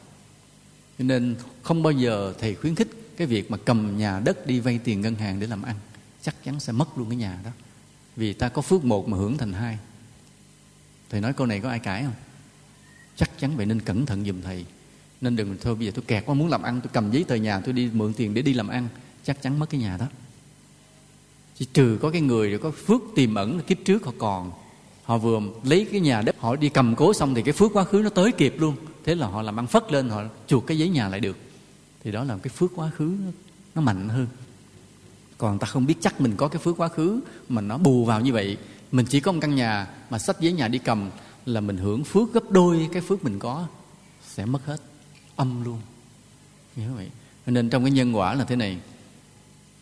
Cho 0.98 1.04
nên 1.04 1.36
không 1.62 1.82
bao 1.82 1.92
giờ 1.92 2.34
thầy 2.40 2.54
khuyến 2.54 2.74
khích 2.74 2.88
cái 3.16 3.26
việc 3.26 3.50
mà 3.50 3.56
cầm 3.56 3.98
nhà 3.98 4.20
đất 4.24 4.46
đi 4.46 4.60
vay 4.60 4.78
tiền 4.84 5.00
ngân 5.00 5.14
hàng 5.14 5.40
để 5.40 5.46
làm 5.46 5.62
ăn. 5.62 5.76
Chắc 6.22 6.44
chắn 6.44 6.60
sẽ 6.60 6.72
mất 6.72 6.98
luôn 6.98 7.08
cái 7.08 7.16
nhà 7.16 7.38
đó. 7.44 7.50
Vì 8.16 8.32
ta 8.32 8.48
có 8.48 8.62
phước 8.62 8.84
một 8.84 9.08
mà 9.08 9.16
hưởng 9.16 9.38
thành 9.38 9.52
hai. 9.52 9.78
Thầy 11.10 11.20
nói 11.20 11.32
câu 11.32 11.46
này 11.46 11.60
có 11.60 11.68
ai 11.68 11.78
cãi 11.78 12.02
không? 12.02 12.14
Chắc 13.16 13.30
chắn 13.38 13.56
vậy 13.56 13.66
nên 13.66 13.80
cẩn 13.80 14.06
thận 14.06 14.24
giùm 14.24 14.42
thầy. 14.42 14.64
Nên 15.20 15.36
đừng, 15.36 15.56
thôi 15.60 15.74
bây 15.74 15.86
giờ 15.86 15.92
tôi 15.94 16.04
kẹt 16.06 16.26
quá, 16.26 16.34
muốn 16.34 16.48
làm 16.48 16.62
ăn, 16.62 16.80
tôi 16.80 16.90
cầm 16.92 17.12
giấy 17.12 17.24
tờ 17.24 17.34
nhà, 17.34 17.60
tôi 17.60 17.72
đi 17.72 17.90
mượn 17.92 18.12
tiền 18.12 18.34
để 18.34 18.42
đi 18.42 18.54
làm 18.54 18.68
ăn. 18.68 18.88
Chắc 19.24 19.42
chắn 19.42 19.58
mất 19.58 19.70
cái 19.70 19.80
nhà 19.80 19.96
đó. 19.96 20.06
Chỉ 21.56 21.66
trừ 21.72 21.98
có 22.02 22.10
cái 22.10 22.20
người 22.20 22.58
có 22.58 22.70
phước 22.70 23.00
tiềm 23.14 23.34
ẩn 23.34 23.60
kiếp 23.60 23.78
trước 23.84 24.04
họ 24.04 24.12
còn 24.18 24.52
họ 25.12 25.18
vừa 25.18 25.40
lấy 25.64 25.86
cái 25.92 26.00
nhà 26.00 26.22
đất 26.22 26.36
họ 26.40 26.56
đi 26.56 26.68
cầm 26.68 26.94
cố 26.96 27.12
xong 27.14 27.34
thì 27.34 27.42
cái 27.42 27.52
phước 27.52 27.72
quá 27.72 27.84
khứ 27.84 28.00
nó 28.04 28.10
tới 28.10 28.32
kịp 28.32 28.54
luôn. 28.58 28.76
Thế 29.04 29.14
là 29.14 29.26
họ 29.26 29.42
làm 29.42 29.58
ăn 29.58 29.66
phất 29.66 29.92
lên 29.92 30.08
họ 30.08 30.22
chuột 30.46 30.66
cái 30.66 30.78
giấy 30.78 30.88
nhà 30.88 31.08
lại 31.08 31.20
được. 31.20 31.36
Thì 32.04 32.12
đó 32.12 32.24
là 32.24 32.38
cái 32.42 32.48
phước 32.48 32.70
quá 32.74 32.90
khứ 32.96 33.14
nó, 33.24 33.30
nó 33.74 33.82
mạnh 33.82 34.08
hơn. 34.08 34.26
Còn 35.38 35.58
ta 35.58 35.66
không 35.66 35.86
biết 35.86 35.94
chắc 36.00 36.20
mình 36.20 36.36
có 36.36 36.48
cái 36.48 36.62
phước 36.62 36.76
quá 36.76 36.88
khứ 36.88 37.20
mà 37.48 37.60
nó 37.60 37.78
bù 37.78 38.04
vào 38.04 38.20
như 38.20 38.32
vậy. 38.32 38.56
Mình 38.92 39.06
chỉ 39.06 39.20
có 39.20 39.32
một 39.32 39.38
căn 39.42 39.54
nhà 39.54 39.86
mà 40.10 40.18
sách 40.18 40.40
giấy 40.40 40.52
nhà 40.52 40.68
đi 40.68 40.78
cầm 40.78 41.10
là 41.46 41.60
mình 41.60 41.76
hưởng 41.76 42.04
phước 42.04 42.32
gấp 42.32 42.50
đôi 42.50 42.88
cái 42.92 43.02
phước 43.02 43.24
mình 43.24 43.38
có 43.38 43.66
sẽ 44.28 44.44
mất 44.44 44.66
hết. 44.66 44.80
Âm 45.36 45.64
luôn. 45.64 45.80
Như 46.76 46.94
vậy? 46.96 47.10
Nên 47.46 47.70
trong 47.70 47.84
cái 47.84 47.90
nhân 47.90 48.16
quả 48.16 48.34
là 48.34 48.44
thế 48.44 48.56
này. 48.56 48.78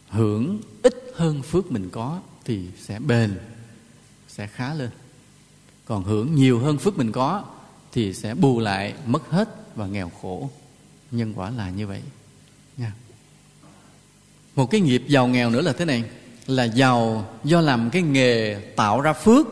Hưởng 0.08 0.60
ít 0.82 1.12
hơn 1.14 1.42
phước 1.42 1.72
mình 1.72 1.90
có 1.90 2.20
thì 2.44 2.66
sẽ 2.80 2.98
bền 2.98 3.38
sẽ 4.28 4.46
khá 4.46 4.74
lên 4.74 4.90
còn 5.90 6.04
hưởng 6.04 6.34
nhiều 6.34 6.58
hơn 6.58 6.78
phước 6.78 6.98
mình 6.98 7.12
có 7.12 7.44
thì 7.92 8.14
sẽ 8.14 8.34
bù 8.34 8.60
lại 8.60 8.94
mất 9.06 9.30
hết 9.30 9.76
và 9.76 9.86
nghèo 9.86 10.10
khổ. 10.22 10.50
Nhân 11.10 11.32
quả 11.36 11.50
là 11.50 11.70
như 11.70 11.86
vậy. 11.86 12.02
Nha. 12.76 12.92
Một 14.56 14.70
cái 14.70 14.80
nghiệp 14.80 15.04
giàu 15.08 15.28
nghèo 15.28 15.50
nữa 15.50 15.60
là 15.60 15.72
thế 15.72 15.84
này, 15.84 16.04
là 16.46 16.64
giàu 16.64 17.28
do 17.44 17.60
làm 17.60 17.90
cái 17.90 18.02
nghề 18.02 18.60
tạo 18.76 19.00
ra 19.00 19.12
phước 19.12 19.46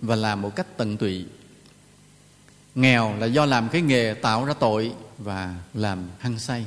và 0.00 0.16
làm 0.16 0.42
một 0.42 0.56
cách 0.56 0.66
tận 0.76 0.96
tụy. 0.96 1.24
Nghèo 2.74 3.16
là 3.16 3.26
do 3.26 3.46
làm 3.46 3.68
cái 3.68 3.82
nghề 3.82 4.14
tạo 4.14 4.44
ra 4.44 4.54
tội 4.54 4.92
và 5.18 5.54
làm 5.74 6.08
hăng 6.18 6.38
say. 6.38 6.66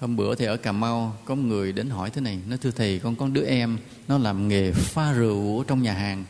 Hôm 0.00 0.16
bữa 0.16 0.34
thì 0.34 0.44
ở 0.44 0.56
cà 0.56 0.72
mau 0.72 1.16
có 1.24 1.34
người 1.34 1.72
đến 1.72 1.90
hỏi 1.90 2.10
thế 2.10 2.20
này 2.20 2.38
nó 2.48 2.56
thưa 2.56 2.70
thầy, 2.70 2.98
con 2.98 3.16
có 3.16 3.28
đứa 3.28 3.44
em 3.44 3.78
nó 4.08 4.18
làm 4.18 4.48
nghề 4.48 4.72
pha 4.72 5.12
rượu 5.12 5.58
ở 5.58 5.64
trong 5.68 5.82
nhà 5.82 5.92
hàng 5.92 6.24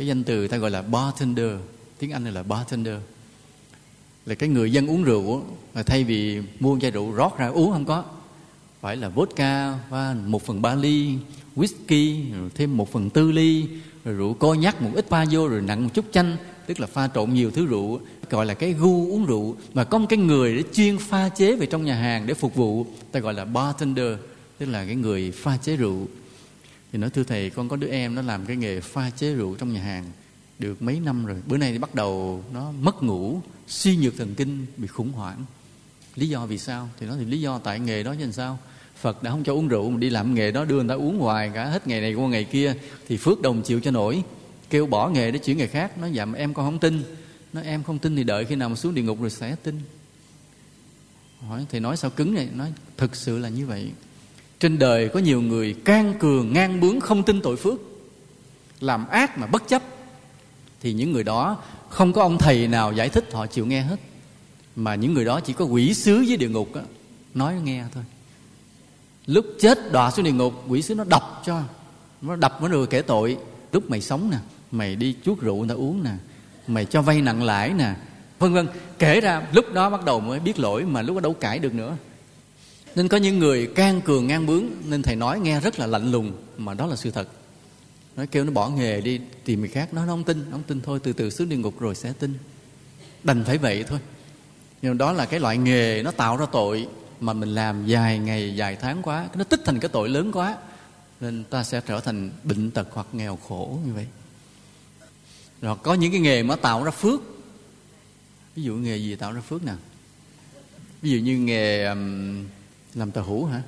cái 0.00 0.06
danh 0.06 0.24
từ 0.24 0.48
ta 0.48 0.56
gọi 0.56 0.70
là 0.70 0.82
bartender, 0.82 1.50
tiếng 1.98 2.10
anh 2.10 2.24
là 2.24 2.42
bartender. 2.42 2.94
Là 4.26 4.34
cái 4.34 4.48
người 4.48 4.72
dân 4.72 4.86
uống 4.86 5.04
rượu 5.04 5.42
mà 5.74 5.82
thay 5.82 6.04
vì 6.04 6.42
mua 6.60 6.78
chai 6.80 6.90
rượu 6.90 7.12
rót 7.12 7.38
ra 7.38 7.46
uống 7.46 7.72
không 7.72 7.84
có. 7.84 8.04
Phải 8.80 8.96
là 8.96 9.08
vodka 9.08 9.78
và 9.90 10.16
một 10.26 10.42
phần 10.42 10.62
ba 10.62 10.74
ly, 10.74 11.14
whisky, 11.56 12.32
rồi 12.32 12.50
thêm 12.54 12.76
một 12.76 12.92
phần 12.92 13.10
tư 13.10 13.32
ly, 13.32 13.66
rồi 14.04 14.14
rượu 14.14 14.34
co 14.34 14.54
nhắc, 14.54 14.82
một 14.82 14.90
ít 14.94 15.08
pha 15.08 15.24
vô, 15.30 15.48
rồi 15.48 15.60
nặng 15.60 15.84
một 15.84 15.90
chút 15.94 16.04
chanh, 16.12 16.36
tức 16.66 16.80
là 16.80 16.86
pha 16.86 17.08
trộn 17.14 17.34
nhiều 17.34 17.50
thứ 17.50 17.66
rượu 17.66 18.00
gọi 18.30 18.46
là 18.46 18.54
cái 18.54 18.72
gu 18.72 19.10
uống 19.10 19.26
rượu. 19.26 19.56
Mà 19.74 19.84
có 19.84 19.98
một 19.98 20.06
cái 20.08 20.18
người 20.18 20.56
để 20.56 20.62
chuyên 20.72 20.98
pha 20.98 21.28
chế 21.28 21.56
về 21.56 21.66
trong 21.66 21.84
nhà 21.84 21.94
hàng 21.94 22.26
để 22.26 22.34
phục 22.34 22.54
vụ, 22.54 22.86
ta 23.12 23.20
gọi 23.20 23.34
là 23.34 23.44
bartender, 23.44 24.18
tức 24.58 24.66
là 24.66 24.84
cái 24.84 24.94
người 24.94 25.30
pha 25.30 25.56
chế 25.56 25.76
rượu 25.76 26.06
thì 26.92 26.98
nói, 26.98 27.10
thưa 27.10 27.24
thầy, 27.24 27.50
con 27.50 27.68
có 27.68 27.76
đứa 27.76 27.88
em 27.88 28.14
nó 28.14 28.22
làm 28.22 28.46
cái 28.46 28.56
nghề 28.56 28.80
pha 28.80 29.10
chế 29.10 29.34
rượu 29.34 29.54
trong 29.54 29.72
nhà 29.72 29.82
hàng 29.82 30.04
được 30.58 30.82
mấy 30.82 31.00
năm 31.00 31.26
rồi. 31.26 31.36
Bữa 31.46 31.56
nay 31.56 31.72
thì 31.72 31.78
bắt 31.78 31.94
đầu 31.94 32.44
nó 32.52 32.72
mất 32.72 33.02
ngủ, 33.02 33.40
suy 33.68 33.96
nhược 33.96 34.16
thần 34.16 34.34
kinh, 34.34 34.66
bị 34.76 34.86
khủng 34.86 35.12
hoảng. 35.12 35.44
Lý 36.14 36.28
do 36.28 36.46
vì 36.46 36.58
sao? 36.58 36.88
Thì 37.00 37.06
nó 37.06 37.16
thì 37.18 37.24
lý 37.24 37.40
do 37.40 37.58
tại 37.58 37.80
nghề 37.80 38.02
đó 38.02 38.14
chứ 38.14 38.20
làm 38.20 38.32
sao? 38.32 38.58
Phật 38.96 39.22
đã 39.22 39.30
không 39.30 39.44
cho 39.44 39.52
uống 39.52 39.68
rượu 39.68 39.90
mà 39.90 39.98
đi 39.98 40.10
làm 40.10 40.34
nghề 40.34 40.50
đó, 40.50 40.64
đưa 40.64 40.76
người 40.76 40.88
ta 40.88 40.94
uống 40.94 41.18
hoài 41.18 41.50
cả, 41.54 41.64
hết 41.64 41.86
ngày 41.86 42.00
này 42.00 42.14
qua 42.14 42.28
ngày 42.28 42.44
kia 42.44 42.74
thì 43.08 43.16
phước 43.16 43.40
đồng 43.42 43.62
chịu 43.62 43.80
cho 43.80 43.90
nổi. 43.90 44.22
Kêu, 44.70 44.86
bỏ 44.86 45.08
nghề 45.08 45.30
để 45.30 45.38
chuyển 45.38 45.58
nghề 45.58 45.66
khác. 45.66 45.98
Nó 45.98 46.08
dặm 46.08 46.32
dạ, 46.32 46.38
em 46.38 46.54
con 46.54 46.66
không 46.66 46.78
tin. 46.78 47.02
Nó 47.52 47.60
em 47.60 47.82
không 47.82 47.98
tin 47.98 48.16
thì 48.16 48.24
đợi 48.24 48.44
khi 48.44 48.54
nào 48.54 48.68
mà 48.68 48.76
xuống 48.76 48.94
địa 48.94 49.02
ngục 49.02 49.20
rồi 49.20 49.30
sẽ 49.30 49.56
tin. 49.62 49.80
Hỏi 51.40 51.66
thì 51.70 51.80
nói 51.80 51.96
sao 51.96 52.10
cứng 52.10 52.34
này 52.34 52.48
nói, 52.54 52.72
thực 52.96 53.16
sự 53.16 53.38
là 53.38 53.48
như 53.48 53.66
vậy 53.66 53.90
trên 54.60 54.78
đời 54.78 55.08
có 55.08 55.20
nhiều 55.20 55.42
người 55.42 55.74
can 55.84 56.14
cường 56.18 56.52
ngang 56.52 56.80
bướng 56.80 57.00
không 57.00 57.22
tin 57.22 57.40
tội 57.40 57.56
phước 57.56 57.80
làm 58.80 59.08
ác 59.08 59.38
mà 59.38 59.46
bất 59.46 59.68
chấp. 59.68 59.82
Thì 60.80 60.92
những 60.92 61.12
người 61.12 61.24
đó 61.24 61.56
không 61.88 62.12
có 62.12 62.22
ông 62.22 62.38
thầy 62.38 62.68
nào 62.68 62.92
giải 62.92 63.08
thích 63.08 63.28
họ 63.32 63.46
chịu 63.46 63.66
nghe 63.66 63.80
hết. 63.82 63.96
Mà 64.76 64.94
những 64.94 65.14
người 65.14 65.24
đó 65.24 65.40
chỉ 65.40 65.52
có 65.52 65.64
quỷ 65.64 65.94
sứ 65.94 66.24
với 66.28 66.36
địa 66.36 66.48
ngục 66.48 66.74
đó, 66.74 66.80
nói 67.34 67.54
nghe 67.64 67.84
thôi. 67.94 68.04
Lúc 69.26 69.46
chết 69.60 69.92
đọa 69.92 70.10
xuống 70.10 70.24
địa 70.24 70.32
ngục 70.32 70.64
quỷ 70.68 70.82
sứ 70.82 70.94
nó 70.94 71.04
đập 71.04 71.42
cho 71.44 71.62
nó 72.22 72.36
đập 72.36 72.62
nó 72.62 72.68
rồi 72.68 72.86
kể 72.86 73.02
tội. 73.02 73.36
Lúc 73.72 73.90
mày 73.90 74.00
sống 74.00 74.30
nè 74.30 74.38
mày 74.70 74.96
đi 74.96 75.14
chuốt 75.24 75.40
rượu 75.40 75.56
người 75.56 75.68
ta 75.68 75.74
uống 75.74 76.02
nè 76.04 76.10
mày 76.66 76.84
cho 76.84 77.02
vay 77.02 77.20
nặng 77.20 77.42
lãi 77.42 77.72
nè 77.72 77.94
vân 78.38 78.52
vân. 78.52 78.68
Kể 78.98 79.20
ra 79.20 79.42
lúc 79.52 79.72
đó 79.72 79.90
bắt 79.90 80.04
đầu 80.04 80.20
mới 80.20 80.40
biết 80.40 80.58
lỗi 80.58 80.84
mà 80.84 81.02
lúc 81.02 81.16
đó 81.16 81.20
đâu 81.20 81.32
cãi 81.32 81.58
được 81.58 81.74
nữa 81.74 81.96
nên 82.94 83.08
có 83.08 83.16
những 83.16 83.38
người 83.38 83.66
can 83.66 84.00
cường 84.00 84.26
ngang 84.26 84.46
bướng 84.46 84.64
nên 84.84 85.02
thầy 85.02 85.16
nói 85.16 85.40
nghe 85.40 85.60
rất 85.60 85.78
là 85.78 85.86
lạnh 85.86 86.10
lùng 86.10 86.32
mà 86.56 86.74
đó 86.74 86.86
là 86.86 86.96
sự 86.96 87.10
thật. 87.10 87.28
Nói 88.16 88.26
kêu 88.26 88.44
nó 88.44 88.50
bỏ 88.52 88.68
nghề 88.68 89.00
đi 89.00 89.20
tìm 89.44 89.60
người 89.60 89.68
khác 89.68 89.94
nó 89.94 90.06
không 90.06 90.24
tin 90.24 90.44
không 90.50 90.62
tin 90.62 90.80
thôi 90.80 91.00
từ 91.02 91.12
từ 91.12 91.30
xuống 91.30 91.48
địa 91.48 91.56
ngục 91.56 91.80
rồi 91.80 91.94
sẽ 91.94 92.12
tin. 92.12 92.34
Đành 93.24 93.44
phải 93.44 93.58
vậy 93.58 93.84
thôi. 93.88 93.98
Nhưng 94.82 94.98
đó 94.98 95.12
là 95.12 95.26
cái 95.26 95.40
loại 95.40 95.58
nghề 95.58 96.02
nó 96.02 96.10
tạo 96.10 96.36
ra 96.36 96.46
tội 96.52 96.88
mà 97.20 97.32
mình 97.32 97.54
làm 97.54 97.86
dài 97.86 98.18
ngày 98.18 98.56
dài 98.56 98.76
tháng 98.80 99.02
quá 99.02 99.28
nó 99.34 99.44
tích 99.44 99.60
thành 99.64 99.80
cái 99.80 99.88
tội 99.88 100.08
lớn 100.08 100.32
quá 100.32 100.56
nên 101.20 101.44
ta 101.44 101.64
sẽ 101.64 101.80
trở 101.86 102.00
thành 102.00 102.30
bệnh 102.44 102.70
tật 102.70 102.88
hoặc 102.92 103.06
nghèo 103.12 103.36
khổ 103.36 103.78
như 103.86 103.92
vậy. 103.92 104.06
Rồi 105.60 105.76
có 105.82 105.94
những 105.94 106.12
cái 106.12 106.20
nghề 106.20 106.42
mà 106.42 106.56
tạo 106.56 106.84
ra 106.84 106.90
phước. 106.90 107.20
Ví 108.56 108.62
dụ 108.62 108.74
nghề 108.74 108.96
gì 108.96 109.16
tạo 109.16 109.32
ra 109.32 109.40
phước 109.40 109.64
nào 109.64 109.76
ví 111.02 111.10
dụ 111.10 111.18
như 111.18 111.38
nghề 111.38 111.84
um, 111.84 112.44
làm 112.94 113.10
tàu 113.10 113.24
hũ 113.24 113.44
hả? 113.44 113.62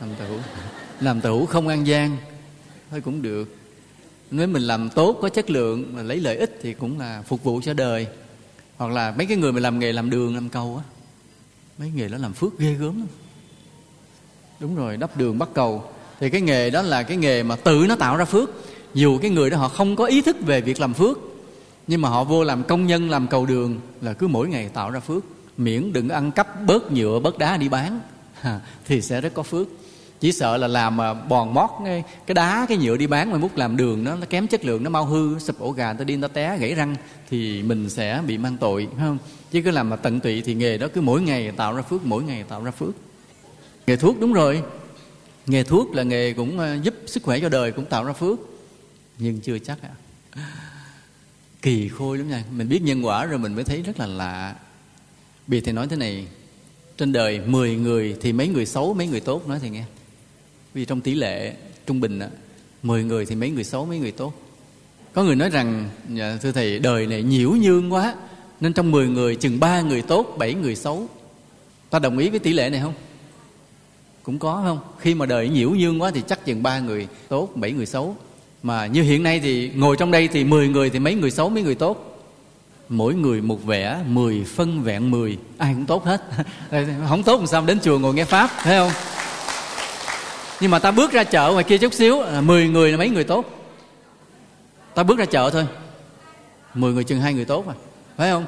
Làm 0.00 0.08
tàu 0.18 0.28
hũ 0.28 0.36
làm 1.00 1.20
tàu 1.20 1.38
hũ 1.38 1.46
không 1.46 1.68
ăn 1.68 1.86
gian. 1.86 2.16
Thôi 2.90 3.00
cũng 3.00 3.22
được. 3.22 3.56
Nếu 4.30 4.48
mình 4.48 4.62
làm 4.62 4.88
tốt, 4.88 5.18
có 5.22 5.28
chất 5.28 5.50
lượng, 5.50 5.96
mà 5.96 6.02
lấy 6.02 6.20
lợi 6.20 6.36
ích 6.36 6.58
thì 6.62 6.74
cũng 6.74 6.98
là 6.98 7.22
phục 7.22 7.44
vụ 7.44 7.60
cho 7.64 7.74
đời. 7.74 8.06
Hoặc 8.76 8.92
là 8.92 9.14
mấy 9.16 9.26
cái 9.26 9.36
người 9.36 9.52
mà 9.52 9.60
làm 9.60 9.78
nghề 9.78 9.92
làm 9.92 10.10
đường, 10.10 10.34
làm 10.34 10.48
cầu 10.48 10.82
á. 10.84 10.84
Mấy 11.78 11.90
nghề 11.94 12.08
đó 12.08 12.18
làm 12.18 12.32
phước 12.32 12.58
ghê 12.58 12.72
gớm 12.72 12.98
lắm. 12.98 13.08
Đúng 14.60 14.76
rồi, 14.76 14.96
đắp 14.96 15.16
đường 15.16 15.38
bắt 15.38 15.48
cầu. 15.54 15.84
Thì 16.20 16.30
cái 16.30 16.40
nghề 16.40 16.70
đó 16.70 16.82
là 16.82 17.02
cái 17.02 17.16
nghề 17.16 17.42
mà 17.42 17.56
tự 17.56 17.86
nó 17.88 17.96
tạo 17.96 18.16
ra 18.16 18.24
phước. 18.24 18.50
Dù 18.94 19.18
cái 19.18 19.30
người 19.30 19.50
đó 19.50 19.56
họ 19.56 19.68
không 19.68 19.96
có 19.96 20.04
ý 20.04 20.22
thức 20.22 20.36
về 20.40 20.60
việc 20.60 20.80
làm 20.80 20.94
phước, 20.94 21.18
nhưng 21.86 22.00
mà 22.00 22.08
họ 22.08 22.24
vô 22.24 22.44
làm 22.44 22.64
công 22.64 22.86
nhân, 22.86 23.10
làm 23.10 23.26
cầu 23.26 23.46
đường 23.46 23.80
là 24.00 24.12
cứ 24.12 24.28
mỗi 24.28 24.48
ngày 24.48 24.68
tạo 24.68 24.90
ra 24.90 25.00
phước. 25.00 25.24
Miễn 25.56 25.92
đừng 25.92 26.08
ăn 26.08 26.32
cắp, 26.32 26.64
bớt 26.66 26.92
nhựa, 26.92 27.20
bớt 27.20 27.38
đá 27.38 27.56
đi 27.56 27.68
bán 27.68 28.00
thì 28.86 29.02
sẽ 29.02 29.20
rất 29.20 29.34
có 29.34 29.42
phước. 29.42 29.68
Chỉ 30.20 30.32
sợ 30.32 30.56
là 30.56 30.68
làm 30.68 30.96
mà 30.96 31.14
bòn 31.14 31.54
mót 31.54 31.70
cái, 31.84 32.02
cái 32.26 32.34
đá 32.34 32.66
cái 32.68 32.78
nhựa 32.78 32.96
đi 32.96 33.06
bán 33.06 33.30
mà 33.30 33.38
múc 33.38 33.56
làm 33.56 33.76
đường 33.76 34.04
nó, 34.04 34.16
nó 34.16 34.26
kém 34.30 34.46
chất 34.46 34.64
lượng 34.64 34.82
nó 34.82 34.90
mau 34.90 35.04
hư 35.04 35.38
sụp 35.38 35.58
ổ 35.58 35.70
gà 35.70 35.92
ta 35.92 36.04
đi 36.04 36.16
ta 36.22 36.28
té 36.28 36.58
gãy 36.58 36.74
răng 36.74 36.96
thì 37.30 37.62
mình 37.62 37.90
sẽ 37.90 38.22
bị 38.26 38.38
mang 38.38 38.56
tội 38.56 38.88
phải 38.96 39.06
không? 39.06 39.18
Chứ 39.50 39.62
cứ 39.64 39.70
làm 39.70 39.90
mà 39.90 39.96
tận 39.96 40.20
tụy 40.20 40.42
thì 40.42 40.54
nghề 40.54 40.78
đó 40.78 40.86
cứ 40.94 41.00
mỗi 41.00 41.22
ngày 41.22 41.52
tạo 41.52 41.74
ra 41.74 41.82
phước 41.82 42.06
mỗi 42.06 42.22
ngày 42.22 42.42
tạo 42.42 42.64
ra 42.64 42.70
phước. 42.70 42.94
Nghề 43.86 43.96
thuốc 43.96 44.20
đúng 44.20 44.32
rồi. 44.32 44.62
Nghề 45.46 45.62
thuốc 45.62 45.94
là 45.94 46.02
nghề 46.02 46.32
cũng 46.32 46.58
à, 46.58 46.74
giúp 46.74 46.94
sức 47.06 47.22
khỏe 47.22 47.40
cho 47.40 47.48
đời 47.48 47.72
cũng 47.72 47.84
tạo 47.84 48.04
ra 48.04 48.12
phước. 48.12 48.38
Nhưng 49.18 49.40
chưa 49.40 49.58
chắc 49.58 49.82
ạ. 49.82 49.90
À. 50.30 50.52
kỳ 51.62 51.88
khôi 51.88 52.18
lắm 52.18 52.30
nha. 52.30 52.44
Mình 52.50 52.68
biết 52.68 52.82
nhân 52.82 53.06
quả 53.06 53.24
rồi 53.24 53.38
mình 53.38 53.54
mới 53.54 53.64
thấy 53.64 53.82
rất 53.82 54.00
là 54.00 54.06
lạ. 54.06 54.54
Vì 55.46 55.60
thầy 55.60 55.72
nói 55.72 55.86
thế 55.90 55.96
này 55.96 56.26
trên 57.00 57.12
đời 57.12 57.40
10 57.46 57.76
người 57.76 58.16
thì 58.20 58.32
mấy 58.32 58.48
người 58.48 58.66
xấu, 58.66 58.94
mấy 58.94 59.06
người 59.06 59.20
tốt, 59.20 59.48
nói 59.48 59.58
thì 59.62 59.70
nghe. 59.70 59.84
Vì 60.74 60.84
trong 60.84 61.00
tỷ 61.00 61.14
lệ 61.14 61.54
trung 61.86 62.00
bình 62.00 62.18
á 62.18 62.28
10 62.82 63.04
người 63.04 63.26
thì 63.26 63.34
mấy 63.34 63.50
người 63.50 63.64
xấu, 63.64 63.86
mấy 63.86 63.98
người 63.98 64.12
tốt. 64.12 64.32
Có 65.12 65.22
người 65.24 65.36
nói 65.36 65.50
rằng 65.50 65.88
dạ, 66.14 66.38
thưa 66.42 66.52
thầy, 66.52 66.78
đời 66.78 67.06
này 67.06 67.22
nhiễu 67.22 67.50
nhương 67.50 67.92
quá, 67.92 68.14
nên 68.60 68.72
trong 68.72 68.90
10 68.90 69.08
người, 69.08 69.36
chừng 69.36 69.60
ba 69.60 69.80
người 69.80 70.02
tốt, 70.02 70.34
bảy 70.38 70.54
người 70.54 70.76
xấu. 70.76 71.06
Ta 71.90 71.98
đồng 71.98 72.18
ý 72.18 72.28
với 72.28 72.38
tỷ 72.38 72.52
lệ 72.52 72.70
này 72.70 72.80
không? 72.80 72.94
Cũng 74.22 74.38
có 74.38 74.62
không? 74.64 74.78
Khi 74.98 75.14
mà 75.14 75.26
đời 75.26 75.48
nhiễu 75.48 75.70
nhương 75.70 76.02
quá 76.02 76.10
thì 76.14 76.22
chắc 76.28 76.44
chừng 76.44 76.62
ba 76.62 76.78
người 76.78 77.08
tốt, 77.28 77.50
bảy 77.54 77.72
người 77.72 77.86
xấu. 77.86 78.16
Mà 78.62 78.86
như 78.86 79.02
hiện 79.02 79.22
nay 79.22 79.40
thì 79.40 79.70
ngồi 79.74 79.96
trong 79.96 80.10
đây 80.10 80.28
thì 80.28 80.44
10 80.44 80.68
người 80.68 80.90
thì 80.90 80.98
mấy 80.98 81.14
người 81.14 81.30
xấu, 81.30 81.48
mấy 81.48 81.62
người 81.62 81.74
tốt? 81.74 82.09
Mỗi 82.90 83.14
người 83.14 83.40
một 83.40 83.66
vẻ, 83.66 84.02
mười 84.06 84.44
phân 84.44 84.82
vẹn 84.82 85.10
mười. 85.10 85.38
Ai 85.58 85.74
cũng 85.74 85.86
tốt 85.86 86.04
hết. 86.04 86.22
Không 87.08 87.22
tốt 87.22 87.38
làm 87.38 87.46
sao 87.46 87.66
đến 87.66 87.78
chùa 87.82 87.98
ngồi 87.98 88.14
nghe 88.14 88.24
pháp, 88.24 88.50
thấy 88.62 88.78
không? 88.78 88.90
Nhưng 90.60 90.70
mà 90.70 90.78
ta 90.78 90.90
bước 90.90 91.12
ra 91.12 91.24
chợ 91.24 91.50
ngoài 91.52 91.64
kia 91.64 91.78
chút 91.78 91.94
xíu 91.94 92.20
à, 92.20 92.40
mười 92.40 92.68
người 92.68 92.90
là 92.90 92.96
mấy 92.96 93.08
người 93.08 93.24
tốt? 93.24 93.44
Ta 94.94 95.02
bước 95.02 95.18
ra 95.18 95.24
chợ 95.24 95.50
thôi. 95.50 95.66
Mười 96.74 96.92
người 96.92 97.04
chừng 97.04 97.20
hai 97.20 97.34
người 97.34 97.44
tốt 97.44 97.68
à 97.68 97.74
phải 98.16 98.30
không? 98.30 98.44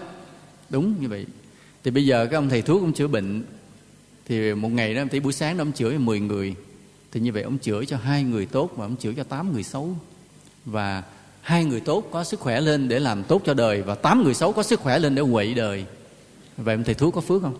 Đúng 0.70 0.94
như 1.00 1.08
vậy. 1.08 1.26
Thì 1.84 1.90
bây 1.90 2.06
giờ 2.06 2.26
các 2.30 2.38
ông 2.38 2.48
thầy 2.48 2.62
thuốc 2.62 2.82
ông 2.82 2.92
chữa 2.92 3.06
bệnh, 3.06 3.44
thì 4.28 4.54
một 4.54 4.68
ngày 4.68 4.94
đó 4.94 5.02
tí 5.10 5.20
buổi 5.20 5.32
sáng 5.32 5.56
đó 5.56 5.62
ông 5.62 5.72
chữa 5.72 5.92
cho 5.92 5.98
10 5.98 6.20
người. 6.20 6.54
Thì 7.12 7.20
như 7.20 7.32
vậy 7.32 7.42
ông 7.42 7.58
chữa 7.58 7.84
cho 7.84 7.96
hai 7.96 8.22
người 8.22 8.46
tốt 8.46 8.70
mà 8.76 8.84
ông 8.84 8.96
chữa 8.96 9.12
cho 9.16 9.24
tám 9.24 9.52
người 9.52 9.62
xấu. 9.62 9.96
Và 10.64 11.02
hai 11.42 11.64
người 11.64 11.80
tốt 11.80 12.08
có 12.10 12.24
sức 12.24 12.40
khỏe 12.40 12.60
lên 12.60 12.88
để 12.88 12.98
làm 12.98 13.22
tốt 13.22 13.42
cho 13.44 13.54
đời 13.54 13.82
và 13.82 13.94
tám 13.94 14.24
người 14.24 14.34
xấu 14.34 14.52
có 14.52 14.62
sức 14.62 14.80
khỏe 14.80 14.98
lên 14.98 15.14
để 15.14 15.22
quậy 15.32 15.54
đời. 15.54 15.84
Vậy 16.56 16.78
thầy 16.84 16.94
thuốc 16.94 17.14
có 17.14 17.20
phước 17.20 17.42
không? 17.42 17.56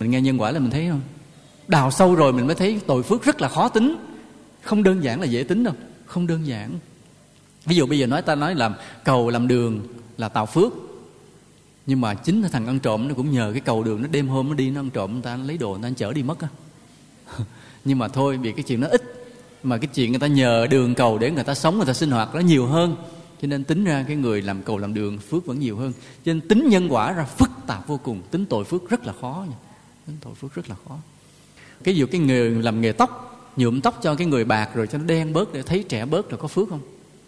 Mình 0.00 0.10
nghe 0.10 0.20
nhân 0.20 0.40
quả 0.40 0.50
là 0.50 0.58
mình 0.58 0.70
thấy 0.70 0.88
không? 0.90 1.00
Đào 1.68 1.90
sâu 1.90 2.14
rồi 2.14 2.32
mình 2.32 2.46
mới 2.46 2.54
thấy 2.54 2.80
tội 2.86 3.02
phước 3.02 3.24
rất 3.24 3.40
là 3.40 3.48
khó 3.48 3.68
tính. 3.68 3.96
Không 4.62 4.82
đơn 4.82 5.04
giản 5.04 5.20
là 5.20 5.26
dễ 5.26 5.42
tính 5.42 5.64
đâu, 5.64 5.74
không 6.06 6.26
đơn 6.26 6.46
giản. 6.46 6.70
Ví 7.66 7.76
dụ 7.76 7.86
bây 7.86 7.98
giờ 7.98 8.06
nói 8.06 8.22
ta 8.22 8.34
nói 8.34 8.54
làm 8.54 8.74
cầu 9.04 9.30
làm 9.30 9.48
đường 9.48 9.80
là 10.18 10.28
tạo 10.28 10.46
phước. 10.46 10.72
Nhưng 11.86 12.00
mà 12.00 12.14
chính 12.14 12.42
thằng 12.52 12.66
ăn 12.66 12.78
trộm 12.78 13.08
nó 13.08 13.14
cũng 13.14 13.30
nhờ 13.30 13.50
cái 13.52 13.60
cầu 13.60 13.84
đường 13.84 14.02
nó 14.02 14.08
đêm 14.08 14.28
hôm 14.28 14.48
nó 14.48 14.54
đi, 14.54 14.70
nó 14.70 14.80
ăn 14.80 14.90
trộm 14.90 15.12
người 15.12 15.22
ta, 15.22 15.36
nó 15.36 15.44
lấy 15.44 15.58
đồ 15.58 15.70
người 15.70 15.90
ta 15.90 15.94
chở 15.96 16.12
đi 16.12 16.22
mất 16.22 16.40
á. 16.40 16.48
Nhưng 17.84 17.98
mà 17.98 18.08
thôi, 18.08 18.36
vì 18.36 18.52
cái 18.52 18.62
chuyện 18.62 18.80
nó 18.80 18.86
ít 18.88 19.17
mà 19.62 19.78
cái 19.78 19.88
chuyện 19.94 20.12
người 20.12 20.20
ta 20.20 20.26
nhờ 20.26 20.66
đường 20.70 20.94
cầu 20.94 21.18
để 21.18 21.30
người 21.30 21.44
ta 21.44 21.54
sống, 21.54 21.76
người 21.76 21.86
ta 21.86 21.92
sinh 21.92 22.10
hoạt 22.10 22.34
nó 22.34 22.40
nhiều 22.40 22.66
hơn. 22.66 22.96
Cho 23.42 23.48
nên 23.48 23.64
tính 23.64 23.84
ra 23.84 24.04
cái 24.08 24.16
người 24.16 24.42
làm 24.42 24.62
cầu 24.62 24.78
làm 24.78 24.94
đường 24.94 25.18
phước 25.18 25.46
vẫn 25.46 25.60
nhiều 25.60 25.76
hơn. 25.76 25.92
Cho 26.24 26.32
nên 26.32 26.40
tính 26.40 26.68
nhân 26.68 26.88
quả 26.90 27.12
ra 27.12 27.24
phức 27.24 27.50
tạp 27.66 27.86
vô 27.86 28.00
cùng. 28.02 28.22
Tính 28.30 28.46
tội 28.46 28.64
phước 28.64 28.90
rất 28.90 29.06
là 29.06 29.12
khó 29.20 29.44
nha. 29.50 29.56
Tính 30.06 30.16
tội 30.20 30.34
phước 30.34 30.54
rất 30.54 30.68
là 30.68 30.76
khó. 30.88 30.98
Cái 31.84 31.96
dụ 31.96 32.06
cái 32.06 32.20
người 32.20 32.50
làm 32.50 32.80
nghề 32.80 32.92
tóc, 32.92 33.40
nhuộm 33.56 33.80
tóc 33.80 34.00
cho 34.02 34.14
cái 34.14 34.26
người 34.26 34.44
bạc 34.44 34.70
rồi 34.74 34.86
cho 34.86 34.98
nó 34.98 35.04
đen 35.04 35.32
bớt 35.32 35.52
để 35.52 35.62
thấy 35.62 35.84
trẻ 35.88 36.04
bớt 36.04 36.30
rồi 36.30 36.38
có 36.38 36.48
phước 36.48 36.68
không? 36.68 36.80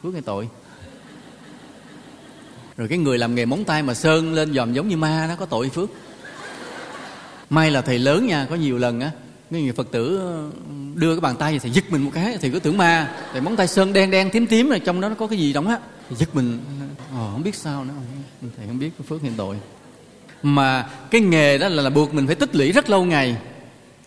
Phước 0.03 0.12
hay 0.12 0.22
tội? 0.22 0.49
Rồi 2.76 2.89
cái 2.89 2.99
người 2.99 3.18
làm 3.18 3.35
nghề 3.35 3.45
móng 3.45 3.64
tay 3.64 3.83
mà 3.83 3.95
sơn 3.95 4.33
lên 4.33 4.55
dòm 4.55 4.72
giống 4.72 4.89
như 4.89 4.97
ma 4.97 5.26
nó 5.28 5.37
có 5.37 5.47
tội 5.47 5.68
phước. 5.68 5.91
May 7.51 7.70
là 7.70 7.83
thầy 7.83 7.99
lớn 7.99 8.26
nha, 8.26 8.47
có 8.51 8.57
nhiều 8.57 8.78
lần 8.78 9.01
á 9.01 9.11
nên 9.51 9.65
người 9.65 9.73
phật 9.73 9.91
tử 9.91 10.19
ừ, 10.19 10.51
đưa 10.95 11.15
cái 11.15 11.21
bàn 11.21 11.37
tay 11.37 11.59
thì 11.59 11.71
giật 11.71 11.85
mình 11.91 12.05
một 12.05 12.11
cái 12.15 12.39
thì 12.41 12.51
cứ 12.51 12.59
tưởng 12.59 12.77
ma. 12.77 13.15
Thì 13.35 13.41
móng 13.41 13.57
tay 13.57 13.69
sơn 13.69 13.93
đen 13.93 14.11
đen 14.11 14.31
tím 14.31 14.47
tím 14.47 14.69
này 14.69 14.81
trong 14.81 15.01
đó 15.01 15.09
nó 15.09 15.15
có 15.15 15.27
cái 15.27 15.39
gì 15.39 15.53
đóng 15.53 15.69
á. 15.69 15.79
Thì 16.11 16.17
giật 16.17 16.35
mình. 16.35 16.59
Ồ, 17.13 17.29
không 17.33 17.43
biết 17.43 17.55
sao 17.55 17.85
nữa. 17.85 17.95
Thầy 18.57 18.67
không 18.67 18.79
biết 18.79 18.91
phước 19.09 19.23
hiện 19.23 19.33
tội. 19.37 19.57
Mà 20.43 20.89
cái 21.11 21.21
nghề 21.21 21.59
đó 21.59 21.69
là, 21.69 21.83
là 21.83 21.91
buộc 21.91 22.15
mình 22.15 22.27
phải 22.27 22.35
tích 22.35 22.57
lũy 22.57 22.73
rất 22.73 22.91
lâu 22.91 23.05
ngày. 23.05 23.37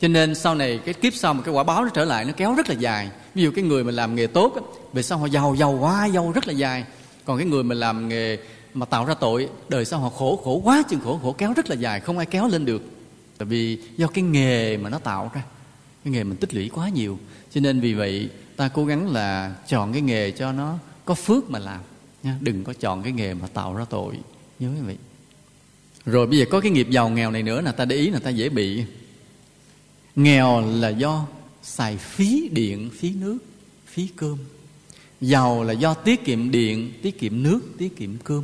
Cho 0.01 0.07
nên 0.07 0.35
sau 0.35 0.55
này 0.55 0.79
cái 0.85 0.93
kiếp 0.93 1.13
sau 1.13 1.33
mà 1.33 1.41
cái 1.41 1.53
quả 1.53 1.63
báo 1.63 1.83
nó 1.83 1.89
trở 1.89 2.05
lại 2.05 2.25
nó 2.25 2.31
kéo 2.37 2.53
rất 2.53 2.69
là 2.69 2.75
dài. 2.75 3.09
Ví 3.35 3.43
dụ 3.43 3.51
cái 3.55 3.63
người 3.63 3.83
mà 3.83 3.91
làm 3.91 4.15
nghề 4.15 4.27
tốt 4.27 4.77
về 4.93 5.03
sau 5.03 5.17
họ 5.17 5.25
giàu 5.25 5.55
giàu 5.59 5.77
quá 5.81 6.05
giàu 6.05 6.31
rất 6.35 6.47
là 6.47 6.53
dài. 6.53 6.83
Còn 7.25 7.37
cái 7.37 7.47
người 7.47 7.63
mà 7.63 7.75
làm 7.75 8.09
nghề 8.09 8.37
mà 8.73 8.85
tạo 8.85 9.05
ra 9.05 9.13
tội 9.13 9.49
đời 9.69 9.85
sau 9.85 9.99
họ 9.99 10.09
khổ 10.09 10.41
khổ 10.43 10.61
quá 10.63 10.83
chừng 10.89 10.99
khổ 11.03 11.19
khổ 11.23 11.35
kéo 11.37 11.53
rất 11.55 11.69
là 11.69 11.75
dài 11.75 11.99
không 11.99 12.17
ai 12.17 12.25
kéo 12.25 12.47
lên 12.47 12.65
được 12.65 12.81
tại 13.43 13.49
vì 13.49 13.77
do 13.97 14.07
cái 14.07 14.23
nghề 14.23 14.77
mà 14.77 14.89
nó 14.89 14.99
tạo 14.99 15.31
ra, 15.35 15.43
cái 16.03 16.13
nghề 16.13 16.23
mình 16.23 16.37
tích 16.37 16.53
lũy 16.53 16.69
quá 16.69 16.89
nhiều, 16.89 17.19
cho 17.53 17.61
nên 17.61 17.79
vì 17.79 17.93
vậy 17.93 18.29
ta 18.55 18.67
cố 18.67 18.85
gắng 18.85 19.11
là 19.11 19.55
chọn 19.67 19.93
cái 19.93 20.01
nghề 20.01 20.31
cho 20.31 20.51
nó 20.51 20.77
có 21.05 21.13
phước 21.13 21.49
mà 21.49 21.59
làm 21.59 21.81
nha. 22.23 22.37
Đừng 22.41 22.63
có 22.63 22.73
chọn 22.73 23.03
cái 23.03 23.11
nghề 23.11 23.33
mà 23.33 23.47
tạo 23.47 23.75
ra 23.75 23.85
tội. 23.89 24.15
Nhớ 24.59 24.69
quý 24.69 24.81
vậy. 24.85 24.97
Rồi 26.05 26.27
bây 26.27 26.39
giờ 26.39 26.45
có 26.51 26.61
cái 26.61 26.71
nghiệp 26.71 26.87
giàu 26.89 27.09
nghèo 27.09 27.31
này 27.31 27.43
nữa 27.43 27.61
là 27.61 27.71
ta 27.71 27.85
để 27.85 27.95
ý 27.95 28.09
là 28.09 28.19
ta 28.19 28.29
dễ 28.29 28.49
bị. 28.49 28.83
Nghèo 30.15 30.61
là 30.61 30.89
do 30.89 31.27
xài 31.63 31.97
phí 31.97 32.49
điện, 32.51 32.89
phí 32.99 33.13
nước, 33.13 33.37
phí 33.87 34.07
cơm. 34.15 34.37
Giàu 35.21 35.63
là 35.63 35.73
do 35.73 35.93
tiết 35.93 36.25
kiệm 36.25 36.51
điện, 36.51 36.93
tiết 37.01 37.19
kiệm 37.19 37.43
nước, 37.43 37.59
tiết 37.77 37.97
kiệm 37.97 38.17
cơm. 38.23 38.43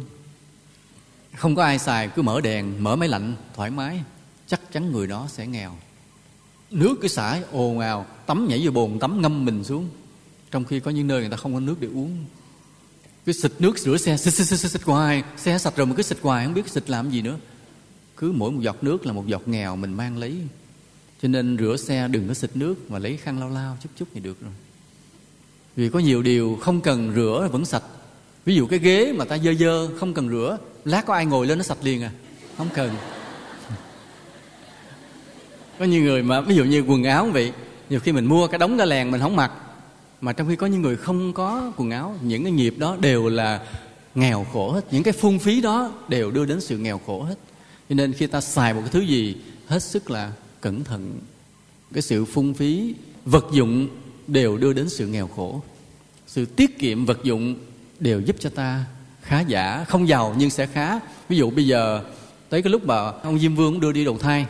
Không 1.35 1.55
có 1.55 1.63
ai 1.63 1.79
xài, 1.79 2.07
cứ 2.07 2.21
mở 2.21 2.41
đèn, 2.41 2.83
mở 2.83 2.95
máy 2.95 3.09
lạnh, 3.09 3.35
thoải 3.55 3.69
mái 3.69 4.01
chắc 4.49 4.71
chắn 4.71 4.91
người 4.91 5.07
đó 5.07 5.27
sẽ 5.31 5.47
nghèo. 5.47 5.75
Nước 6.71 6.95
cứ 7.01 7.07
xả 7.07 7.41
ồn 7.51 7.79
ào 7.79 8.05
tắm 8.25 8.47
nhảy 8.47 8.65
vô 8.65 8.71
bồn 8.71 8.99
tắm 8.99 9.21
ngâm 9.21 9.45
mình 9.45 9.63
xuống. 9.63 9.89
Trong 10.51 10.65
khi 10.65 10.79
có 10.79 10.91
những 10.91 11.07
nơi 11.07 11.21
người 11.21 11.29
ta 11.29 11.37
không 11.37 11.53
có 11.53 11.59
nước 11.59 11.75
để 11.79 11.87
uống. 11.87 12.25
Cứ 13.25 13.31
xịt 13.31 13.51
nước 13.59 13.79
rửa 13.79 13.97
xe 13.97 14.17
xịt 14.17 14.33
xịt 14.33 14.47
xịt, 14.47 14.59
xịt, 14.59 14.71
xịt 14.71 14.83
hoài 14.83 15.23
xe 15.37 15.57
sạch 15.57 15.75
rồi 15.75 15.87
mà 15.87 15.95
cứ 15.95 16.03
xịt 16.03 16.17
hoài 16.21 16.45
không 16.45 16.53
biết 16.53 16.69
xịt 16.69 16.89
làm 16.89 17.11
gì 17.11 17.21
nữa. 17.21 17.37
Cứ 18.17 18.31
mỗi 18.31 18.51
một 18.51 18.61
giọt 18.61 18.83
nước 18.83 19.05
là 19.05 19.13
một 19.13 19.27
giọt 19.27 19.47
nghèo 19.47 19.75
mình 19.75 19.93
mang 19.93 20.17
lấy. 20.17 20.37
Cho 21.21 21.27
nên 21.27 21.57
rửa 21.59 21.77
xe 21.77 22.07
đừng 22.07 22.27
có 22.27 22.33
xịt 22.33 22.51
nước 22.53 22.91
mà 22.91 22.99
lấy 22.99 23.17
khăn 23.17 23.39
lau 23.39 23.49
lau 23.49 23.77
chút 23.83 23.89
chút 23.95 24.07
thì 24.13 24.19
được 24.19 24.41
rồi. 24.41 24.51
Vì 25.75 25.89
có 25.89 25.99
nhiều 25.99 26.21
điều 26.21 26.57
không 26.61 26.81
cần 26.81 27.13
rửa 27.15 27.49
vẫn 27.51 27.65
sạch. 27.65 27.83
Ví 28.45 28.55
dụ 28.55 28.67
cái 28.67 28.79
ghế 28.79 29.13
mà 29.13 29.25
ta 29.25 29.37
dơ 29.37 29.53
dơ 29.53 29.97
không 29.97 30.13
cần 30.13 30.29
rửa 30.29 30.57
lát 30.85 31.05
có 31.05 31.13
ai 31.13 31.25
ngồi 31.25 31.47
lên 31.47 31.57
nó 31.57 31.63
sạch 31.63 31.77
liền 31.83 32.03
à. 32.03 32.11
Không 32.57 32.69
cần 32.73 32.95
có 35.79 35.85
như 35.85 36.01
người 36.01 36.23
mà, 36.23 36.41
ví 36.41 36.55
dụ 36.55 36.63
như 36.63 36.81
quần 36.81 37.03
áo 37.03 37.29
vậy, 37.33 37.51
nhiều 37.89 37.99
khi 37.99 38.11
mình 38.11 38.25
mua 38.25 38.47
cái 38.47 38.59
đống 38.59 38.77
ra 38.77 38.85
lèn 38.85 39.11
mình 39.11 39.21
không 39.21 39.35
mặc. 39.35 39.51
Mà 40.21 40.33
trong 40.33 40.49
khi 40.49 40.55
có 40.55 40.67
những 40.67 40.81
người 40.81 40.95
không 40.95 41.33
có 41.33 41.71
quần 41.77 41.91
áo, 41.91 42.15
những 42.21 42.43
cái 42.43 42.51
nghiệp 42.51 42.75
đó 42.77 42.97
đều 42.99 43.29
là 43.29 43.61
nghèo 44.15 44.45
khổ 44.53 44.71
hết. 44.71 44.93
Những 44.93 45.03
cái 45.03 45.13
phung 45.13 45.39
phí 45.39 45.61
đó 45.61 45.91
đều 46.07 46.31
đưa 46.31 46.45
đến 46.45 46.61
sự 46.61 46.77
nghèo 46.77 47.01
khổ 47.05 47.23
hết. 47.23 47.35
Cho 47.89 47.95
nên 47.95 48.13
khi 48.13 48.27
ta 48.27 48.41
xài 48.41 48.73
một 48.73 48.81
cái 48.81 48.89
thứ 48.89 48.99
gì, 48.99 49.35
hết 49.67 49.83
sức 49.83 50.11
là 50.11 50.31
cẩn 50.61 50.83
thận. 50.83 51.19
Cái 51.93 52.01
sự 52.01 52.25
phung 52.25 52.53
phí, 52.53 52.95
vật 53.25 53.45
dụng 53.51 53.87
đều 54.27 54.57
đưa 54.57 54.73
đến 54.73 54.89
sự 54.89 55.07
nghèo 55.07 55.27
khổ. 55.27 55.61
Sự 56.27 56.45
tiết 56.45 56.79
kiệm 56.79 57.05
vật 57.05 57.19
dụng 57.23 57.55
đều 57.99 58.21
giúp 58.21 58.35
cho 58.39 58.49
ta 58.49 58.85
khá 59.21 59.41
giả, 59.41 59.85
không 59.87 60.07
giàu 60.07 60.35
nhưng 60.37 60.49
sẽ 60.49 60.65
khá. 60.65 60.99
Ví 61.29 61.37
dụ 61.37 61.49
bây 61.49 61.67
giờ, 61.67 62.03
tới 62.49 62.61
cái 62.61 62.71
lúc 62.71 62.85
mà 62.85 63.11
ông 63.11 63.39
diêm 63.39 63.55
vương 63.55 63.79
đưa 63.79 63.91
đi 63.91 64.05
đầu 64.05 64.17
thai 64.17 64.45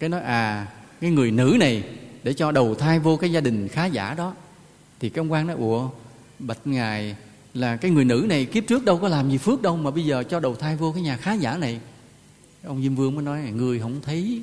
cái 0.00 0.08
nói 0.08 0.20
à 0.20 0.66
cái 1.00 1.10
người 1.10 1.30
nữ 1.30 1.56
này 1.60 1.84
để 2.22 2.32
cho 2.32 2.52
đầu 2.52 2.74
thai 2.74 2.98
vô 2.98 3.16
cái 3.16 3.32
gia 3.32 3.40
đình 3.40 3.68
khá 3.68 3.86
giả 3.86 4.14
đó. 4.14 4.34
Thì 5.00 5.08
cái 5.08 5.20
ông 5.20 5.32
quan 5.32 5.46
nói, 5.46 5.56
ủa, 5.56 5.88
bạch 6.38 6.58
ngài, 6.64 7.16
là 7.54 7.76
cái 7.76 7.90
người 7.90 8.04
nữ 8.04 8.26
này 8.28 8.44
kiếp 8.44 8.66
trước 8.66 8.84
đâu 8.84 8.98
có 8.98 9.08
làm 9.08 9.30
gì 9.30 9.38
phước 9.38 9.62
đâu 9.62 9.76
mà 9.76 9.90
bây 9.90 10.04
giờ 10.04 10.22
cho 10.22 10.40
đầu 10.40 10.54
thai 10.54 10.76
vô 10.76 10.92
cái 10.92 11.02
nhà 11.02 11.16
khá 11.16 11.34
giả 11.34 11.56
này. 11.56 11.80
Ông 12.64 12.82
diêm 12.82 12.94
vương 12.94 13.14
mới 13.14 13.24
nói, 13.24 13.42
người 13.54 13.80
không 13.80 14.00
thấy, 14.02 14.42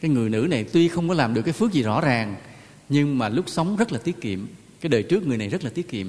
cái 0.00 0.10
người 0.10 0.30
nữ 0.30 0.46
này 0.50 0.64
tuy 0.64 0.88
không 0.88 1.08
có 1.08 1.14
làm 1.14 1.34
được 1.34 1.42
cái 1.42 1.52
phước 1.52 1.72
gì 1.72 1.82
rõ 1.82 2.00
ràng, 2.00 2.36
nhưng 2.88 3.18
mà 3.18 3.28
lúc 3.28 3.44
sống 3.48 3.76
rất 3.76 3.92
là 3.92 3.98
tiết 3.98 4.20
kiệm. 4.20 4.46
Cái 4.80 4.90
đời 4.90 5.02
trước 5.02 5.26
người 5.26 5.36
này 5.36 5.48
rất 5.48 5.64
là 5.64 5.70
tiết 5.70 5.88
kiệm. 5.88 6.06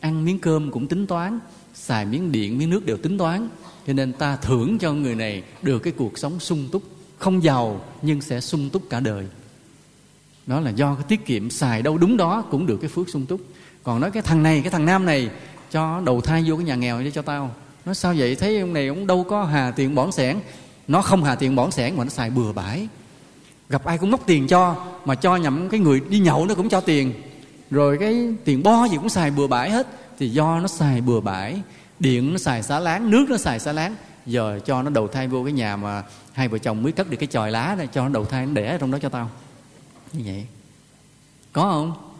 Ăn 0.00 0.24
miếng 0.24 0.38
cơm 0.38 0.70
cũng 0.70 0.86
tính 0.86 1.06
toán, 1.06 1.38
xài 1.74 2.06
miếng 2.06 2.32
điện, 2.32 2.58
miếng 2.58 2.70
nước 2.70 2.86
đều 2.86 2.96
tính 2.96 3.18
toán. 3.18 3.48
Cho 3.86 3.92
nên 3.92 4.12
ta 4.12 4.36
thưởng 4.36 4.78
cho 4.78 4.92
người 4.92 5.14
này 5.14 5.42
được 5.62 5.78
cái 5.78 5.92
cuộc 5.96 6.18
sống 6.18 6.40
sung 6.40 6.68
túc 6.72 6.82
không 7.18 7.42
giàu 7.42 7.80
nhưng 8.02 8.20
sẽ 8.20 8.40
sung 8.40 8.70
túc 8.70 8.82
cả 8.90 9.00
đời. 9.00 9.26
Đó 10.46 10.60
là 10.60 10.70
do 10.70 10.94
cái 10.94 11.04
tiết 11.08 11.26
kiệm 11.26 11.50
xài 11.50 11.82
đâu 11.82 11.98
đúng 11.98 12.16
đó 12.16 12.44
cũng 12.50 12.66
được 12.66 12.76
cái 12.76 12.90
phước 12.90 13.08
sung 13.08 13.26
túc. 13.26 13.40
Còn 13.82 14.00
nói 14.00 14.10
cái 14.10 14.22
thằng 14.22 14.42
này, 14.42 14.60
cái 14.60 14.70
thằng 14.70 14.84
nam 14.84 15.04
này, 15.04 15.30
cho 15.70 16.00
đầu 16.04 16.20
thai 16.20 16.44
vô 16.46 16.56
cái 16.56 16.64
nhà 16.64 16.74
nghèo 16.74 17.02
để 17.02 17.10
cho 17.10 17.22
tao. 17.22 17.50
Nó 17.84 17.94
sao 17.94 18.14
vậy? 18.16 18.34
Thấy 18.34 18.60
ông 18.60 18.72
này 18.72 18.88
ông 18.88 19.06
đâu 19.06 19.24
có 19.24 19.44
hà 19.44 19.70
tiền 19.70 19.94
bỏn 19.94 20.12
sẻn 20.12 20.38
nó 20.88 21.02
không 21.02 21.24
hà 21.24 21.34
tiền 21.34 21.56
bỏn 21.56 21.70
sẻn 21.70 21.96
mà 21.96 22.04
nó 22.04 22.10
xài 22.10 22.30
bừa 22.30 22.52
bãi. 22.52 22.88
Gặp 23.68 23.84
ai 23.84 23.98
cũng 23.98 24.10
móc 24.10 24.26
tiền 24.26 24.46
cho, 24.46 24.76
mà 25.04 25.14
cho 25.14 25.36
nhậm 25.36 25.68
cái 25.68 25.80
người 25.80 26.00
đi 26.08 26.18
nhậu 26.18 26.46
nó 26.46 26.54
cũng 26.54 26.68
cho 26.68 26.80
tiền. 26.80 27.12
Rồi 27.70 27.98
cái 27.98 28.28
tiền 28.44 28.62
bo 28.62 28.84
gì 28.84 28.96
cũng 28.96 29.08
xài 29.08 29.30
bừa 29.30 29.46
bãi 29.46 29.70
hết. 29.70 29.86
Thì 30.18 30.28
do 30.28 30.60
nó 30.60 30.68
xài 30.68 31.00
bừa 31.00 31.20
bãi, 31.20 31.60
điện 31.98 32.32
nó 32.32 32.38
xài 32.38 32.62
xá 32.62 32.80
láng, 32.80 33.10
nước 33.10 33.26
nó 33.30 33.36
xài 33.36 33.60
xá 33.60 33.72
láng 33.72 33.94
giờ 34.26 34.60
cho 34.64 34.82
nó 34.82 34.90
đầu 34.90 35.08
thai 35.08 35.28
vô 35.28 35.44
cái 35.44 35.52
nhà 35.52 35.76
mà 35.76 36.02
hai 36.32 36.48
vợ 36.48 36.58
chồng 36.58 36.82
mới 36.82 36.92
cất 36.92 37.10
được 37.10 37.16
cái 37.16 37.26
chòi 37.26 37.50
lá 37.50 37.74
này 37.78 37.88
cho 37.92 38.02
nó 38.02 38.08
đầu 38.08 38.24
thai, 38.24 38.46
nó 38.46 38.52
đẻ 38.52 38.78
trong 38.80 38.90
đó 38.90 38.98
cho 39.02 39.08
tao. 39.08 39.30
Như 40.12 40.22
vậy. 40.24 40.46
Có 41.52 41.62
không? 41.62 42.12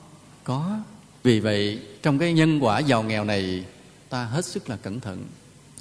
Có. 0.45 0.79
Vì 1.23 1.41
vậy, 1.41 1.81
trong 2.03 2.19
cái 2.19 2.33
nhân 2.33 2.61
quả 2.61 2.79
giàu 2.79 3.03
nghèo 3.03 3.25
này, 3.25 3.65
ta 4.09 4.25
hết 4.25 4.45
sức 4.45 4.71
là 4.71 4.77
cẩn 4.77 5.01
thận. 5.01 5.25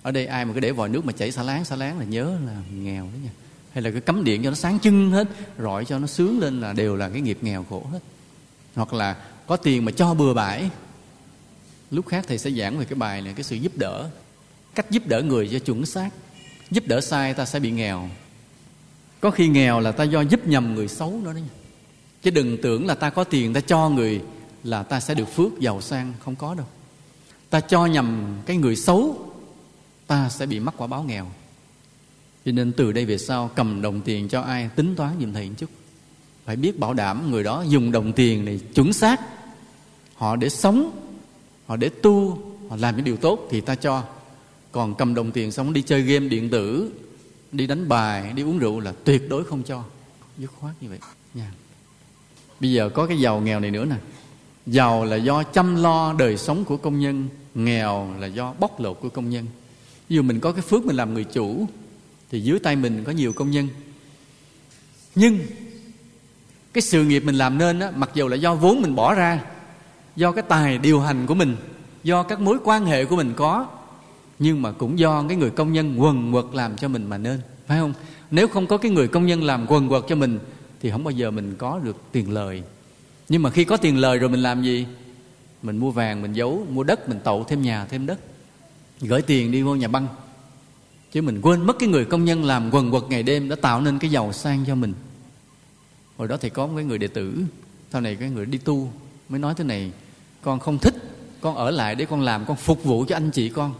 Ở 0.01 0.11
đây 0.11 0.25
ai 0.25 0.45
mà 0.45 0.53
cứ 0.53 0.59
để 0.59 0.71
vòi 0.71 0.89
nước 0.89 1.05
mà 1.05 1.13
chảy 1.13 1.31
xả 1.31 1.43
láng 1.43 1.65
xả 1.65 1.75
láng 1.75 1.99
là 1.99 2.05
nhớ 2.05 2.37
là 2.45 2.55
nghèo 2.73 3.03
đó 3.03 3.17
nha. 3.23 3.29
Hay 3.71 3.81
là 3.83 3.91
cái 3.91 4.01
cắm 4.01 4.23
điện 4.23 4.43
cho 4.43 4.49
nó 4.49 4.55
sáng 4.55 4.79
trưng 4.79 5.11
hết, 5.11 5.27
rọi 5.59 5.85
cho 5.85 5.99
nó 5.99 6.07
sướng 6.07 6.39
lên 6.39 6.61
là 6.61 6.73
đều 6.73 6.95
là 6.95 7.09
cái 7.09 7.21
nghiệp 7.21 7.37
nghèo 7.41 7.65
khổ 7.69 7.87
hết. 7.91 7.99
Hoặc 8.75 8.93
là 8.93 9.15
có 9.47 9.57
tiền 9.57 9.85
mà 9.85 9.91
cho 9.91 10.13
bừa 10.13 10.33
bãi. 10.33 10.69
Lúc 11.91 12.07
khác 12.07 12.25
thầy 12.27 12.37
sẽ 12.37 12.51
giảng 12.51 12.79
về 12.79 12.85
cái 12.85 12.95
bài 12.95 13.21
này, 13.21 13.33
cái 13.33 13.43
sự 13.43 13.55
giúp 13.55 13.71
đỡ 13.75 14.09
cách 14.75 14.91
giúp 14.91 15.07
đỡ 15.07 15.21
người 15.21 15.49
cho 15.51 15.59
chuẩn 15.59 15.85
xác. 15.85 16.09
Giúp 16.71 16.83
đỡ 16.87 17.01
sai 17.01 17.33
ta 17.33 17.45
sẽ 17.45 17.59
bị 17.59 17.71
nghèo. 17.71 18.09
Có 19.19 19.31
khi 19.31 19.47
nghèo 19.47 19.79
là 19.79 19.91
ta 19.91 20.03
do 20.03 20.21
giúp 20.21 20.47
nhầm 20.47 20.75
người 20.75 20.87
xấu 20.87 21.19
nữa 21.23 21.33
đấy. 21.33 21.43
chứ 22.23 22.31
đừng 22.31 22.57
tưởng 22.61 22.87
là 22.87 22.95
ta 22.95 23.09
có 23.09 23.23
tiền 23.23 23.53
ta 23.53 23.61
cho 23.61 23.89
người 23.89 24.21
là 24.63 24.83
ta 24.83 24.99
sẽ 24.99 25.13
được 25.13 25.35
phước 25.35 25.59
giàu 25.59 25.81
sang. 25.81 26.13
Không 26.19 26.35
có 26.35 26.55
đâu. 26.55 26.65
Ta 27.49 27.59
cho 27.59 27.85
nhầm 27.85 28.37
cái 28.45 28.57
người 28.57 28.75
xấu, 28.75 29.31
ta 30.07 30.29
sẽ 30.29 30.45
bị 30.45 30.59
mắc 30.59 30.73
quả 30.77 30.87
báo 30.87 31.03
nghèo. 31.03 31.27
Cho 32.45 32.51
nên 32.51 32.71
từ 32.71 32.91
đây 32.91 33.05
về 33.05 33.17
sau, 33.17 33.51
cầm 33.55 33.81
đồng 33.81 34.01
tiền 34.01 34.29
cho 34.29 34.41
ai 34.41 34.69
tính 34.75 34.95
toán 34.95 35.11
giùm 35.19 35.33
thầy 35.33 35.49
một 35.49 35.55
chút. 35.57 35.69
Phải 36.45 36.55
biết 36.55 36.79
bảo 36.79 36.93
đảm 36.93 37.31
người 37.31 37.43
đó 37.43 37.63
dùng 37.67 37.91
đồng 37.91 38.13
tiền 38.13 38.45
này 38.45 38.59
chuẩn 38.75 38.93
xác. 38.93 39.21
Họ 40.15 40.35
để 40.35 40.49
sống, 40.49 40.91
họ 41.67 41.75
để 41.75 41.89
tu, 41.89 42.37
họ 42.69 42.75
làm 42.79 42.95
những 42.95 43.05
điều 43.05 43.17
tốt 43.17 43.47
thì 43.51 43.61
ta 43.61 43.75
cho 43.75 44.03
còn 44.73 44.95
cầm 44.95 45.15
đồng 45.15 45.31
tiền 45.31 45.51
xong 45.51 45.73
đi 45.73 45.81
chơi 45.81 46.01
game 46.01 46.27
điện 46.27 46.49
tử 46.49 46.91
đi 47.51 47.67
đánh 47.67 47.89
bài 47.89 48.33
đi 48.35 48.43
uống 48.43 48.59
rượu 48.59 48.79
là 48.79 48.93
tuyệt 49.03 49.29
đối 49.29 49.43
không 49.43 49.63
cho. 49.63 49.83
Dứt 50.37 50.51
khoát 50.59 50.73
như 50.81 50.89
vậy. 50.89 50.99
Nha. 51.33 51.51
Bây 52.59 52.71
giờ 52.71 52.89
có 52.89 53.07
cái 53.07 53.19
giàu 53.19 53.41
nghèo 53.41 53.59
này 53.59 53.71
nữa 53.71 53.85
nè. 53.85 53.95
Giàu 54.65 55.05
là 55.05 55.15
do 55.15 55.43
chăm 55.43 55.75
lo 55.75 56.13
đời 56.13 56.37
sống 56.37 56.65
của 56.65 56.77
công 56.77 56.99
nhân 56.99 57.27
nghèo 57.55 58.15
là 58.19 58.27
do 58.27 58.53
bóc 58.59 58.79
lột 58.79 58.99
của 59.01 59.09
công 59.09 59.29
nhân. 59.29 59.45
Ví 60.09 60.15
dụ 60.15 60.21
mình 60.21 60.39
có 60.39 60.51
cái 60.51 60.61
phước 60.61 60.85
mình 60.85 60.95
làm 60.95 61.13
người 61.13 61.23
chủ 61.23 61.67
thì 62.31 62.41
dưới 62.41 62.59
tay 62.59 62.75
mình 62.75 63.03
có 63.03 63.11
nhiều 63.11 63.33
công 63.33 63.51
nhân. 63.51 63.67
Nhưng 65.15 65.39
cái 66.73 66.81
sự 66.81 67.03
nghiệp 67.03 67.19
mình 67.25 67.35
làm 67.35 67.57
nên 67.57 67.79
á, 67.79 67.91
mặc 67.95 68.09
dù 68.13 68.27
là 68.27 68.35
do 68.35 68.55
vốn 68.55 68.81
mình 68.81 68.95
bỏ 68.95 69.13
ra 69.13 69.43
do 70.15 70.31
cái 70.31 70.43
tài 70.47 70.77
điều 70.77 70.99
hành 70.99 71.25
của 71.25 71.33
mình 71.33 71.55
do 72.03 72.23
các 72.23 72.39
mối 72.39 72.57
quan 72.63 72.85
hệ 72.85 73.05
của 73.05 73.15
mình 73.15 73.33
có 73.35 73.67
nhưng 74.39 74.61
mà 74.61 74.71
cũng 74.71 74.99
do 74.99 75.23
cái 75.27 75.37
người 75.37 75.49
công 75.49 75.73
nhân 75.73 75.95
quần 75.97 76.31
quật 76.31 76.45
làm 76.53 76.77
cho 76.77 76.87
mình 76.87 77.05
mà 77.09 77.17
nên, 77.17 77.39
phải 77.67 77.79
không? 77.79 77.93
Nếu 78.31 78.47
không 78.47 78.67
có 78.67 78.77
cái 78.77 78.91
người 78.91 79.07
công 79.07 79.25
nhân 79.25 79.43
làm 79.43 79.65
quần 79.69 79.89
quật 79.89 80.03
cho 80.07 80.15
mình, 80.15 80.39
thì 80.81 80.91
không 80.91 81.03
bao 81.03 81.11
giờ 81.11 81.31
mình 81.31 81.55
có 81.57 81.79
được 81.79 81.97
tiền 82.11 82.31
lời. 82.31 82.63
Nhưng 83.29 83.41
mà 83.41 83.49
khi 83.49 83.63
có 83.63 83.77
tiền 83.77 83.97
lời 83.97 84.17
rồi 84.17 84.29
mình 84.29 84.39
làm 84.39 84.63
gì? 84.63 84.85
Mình 85.61 85.77
mua 85.77 85.91
vàng, 85.91 86.21
mình 86.21 86.33
giấu, 86.33 86.65
mua 86.69 86.83
đất, 86.83 87.09
mình 87.09 87.19
tậu 87.23 87.43
thêm 87.43 87.61
nhà, 87.61 87.85
thêm 87.85 88.05
đất. 88.05 88.19
Gửi 89.01 89.21
tiền 89.21 89.51
đi 89.51 89.61
vô 89.61 89.75
nhà 89.75 89.87
băng. 89.87 90.07
Chứ 91.11 91.21
mình 91.21 91.41
quên 91.41 91.65
mất 91.65 91.79
cái 91.79 91.89
người 91.89 92.05
công 92.05 92.25
nhân 92.25 92.43
làm 92.43 92.69
quần 92.73 92.91
quật 92.91 93.03
ngày 93.09 93.23
đêm 93.23 93.49
đã 93.49 93.55
tạo 93.55 93.81
nên 93.81 93.99
cái 93.99 94.11
giàu 94.11 94.33
sang 94.33 94.65
cho 94.67 94.75
mình. 94.75 94.93
Hồi 96.17 96.27
đó 96.27 96.37
thì 96.41 96.49
có 96.49 96.67
một 96.67 96.73
cái 96.75 96.85
người 96.85 96.97
đệ 96.97 97.07
tử, 97.07 97.43
sau 97.91 98.01
này 98.01 98.15
cái 98.15 98.29
người 98.29 98.45
đi 98.45 98.57
tu, 98.57 98.91
mới 99.29 99.39
nói 99.39 99.53
thế 99.57 99.63
này, 99.63 99.91
con 100.41 100.59
không 100.59 100.77
thích, 100.77 100.95
con 101.41 101.55
ở 101.55 101.71
lại 101.71 101.95
để 101.95 102.05
con 102.05 102.21
làm, 102.21 102.45
con 102.45 102.57
phục 102.57 102.83
vụ 102.83 103.05
cho 103.07 103.15
anh 103.15 103.31
chị 103.31 103.49
con 103.49 103.73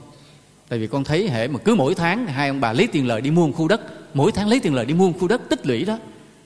tại 0.69 0.80
vì 0.80 0.88
con 0.88 1.03
thấy 1.03 1.30
hệ 1.30 1.48
mà 1.48 1.60
cứ 1.60 1.76
mỗi 1.76 1.95
tháng 1.95 2.27
hai 2.27 2.48
ông 2.48 2.61
bà 2.61 2.73
lấy 2.73 2.88
tiền 2.88 3.07
lời 3.07 3.22
đi 3.22 3.31
mua 3.31 3.48
một 3.48 3.53
khu 3.56 3.68
đất, 3.68 3.81
mỗi 4.15 4.31
tháng 4.31 4.48
lấy 4.48 4.60
tiền 4.60 4.73
lời 4.73 4.85
đi 4.85 4.94
mua 4.94 5.07
một 5.07 5.18
khu 5.19 5.27
đất 5.27 5.41
tích 5.49 5.68
lũy 5.68 5.85
đó. 5.85 5.99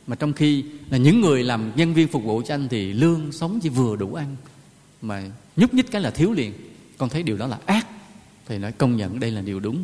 Mà 0.07 0.15
trong 0.15 0.34
khi 0.34 0.64
là 0.89 0.98
những 0.98 1.22
người 1.22 1.44
làm 1.44 1.72
nhân 1.76 1.94
viên 1.94 2.07
phục 2.07 2.23
vụ 2.23 2.41
cho 2.45 2.53
anh 2.53 2.68
thì 2.68 2.94
lương 2.94 3.31
sống 3.31 3.60
chỉ 3.64 3.69
vừa 3.69 3.95
đủ 3.95 4.14
ăn, 4.14 4.35
mà 5.02 5.23
nhúc 5.56 5.73
nhích 5.73 5.91
cái 5.91 6.02
là 6.02 6.11
thiếu 6.11 6.31
liền. 6.31 6.53
Con 6.98 7.10
thấy 7.10 7.23
điều 7.23 7.38
đó 7.38 7.48
là 7.48 7.57
ác. 7.65 7.88
Thầy 8.48 8.60
nói 8.60 8.72
công 8.72 8.98
nhận 8.98 9.19
đây 9.19 9.31
là 9.31 9.41
điều 9.41 9.60
đúng. 9.60 9.84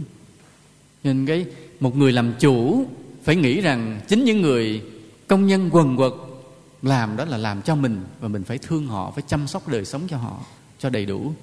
Nên 1.04 1.26
cái 1.26 1.46
một 1.80 1.98
người 1.98 2.12
làm 2.12 2.34
chủ 2.40 2.86
phải 3.24 3.36
nghĩ 3.36 3.62
rằng 3.62 4.00
chính 4.08 4.24
những 4.24 4.42
người 4.42 4.82
công 5.28 5.48
nhân 5.48 5.70
quần 5.72 5.98
quật 5.98 6.14
làm 6.82 7.18
đó 7.18 7.26
là 7.26 7.38
làm 7.38 7.62
cho 7.62 7.76
mình 7.76 8.02
và 8.20 8.28
mình 8.28 8.44
phải 8.44 8.58
thương 8.58 8.88
họ, 8.88 9.12
phải 9.16 9.24
chăm 9.28 9.48
sóc 9.48 9.68
đời 9.68 9.86
sống 9.86 10.02
cho 10.10 10.18
họ 10.18 10.40
cho 10.80 10.90
đầy 10.90 11.06
đủ 11.06 11.34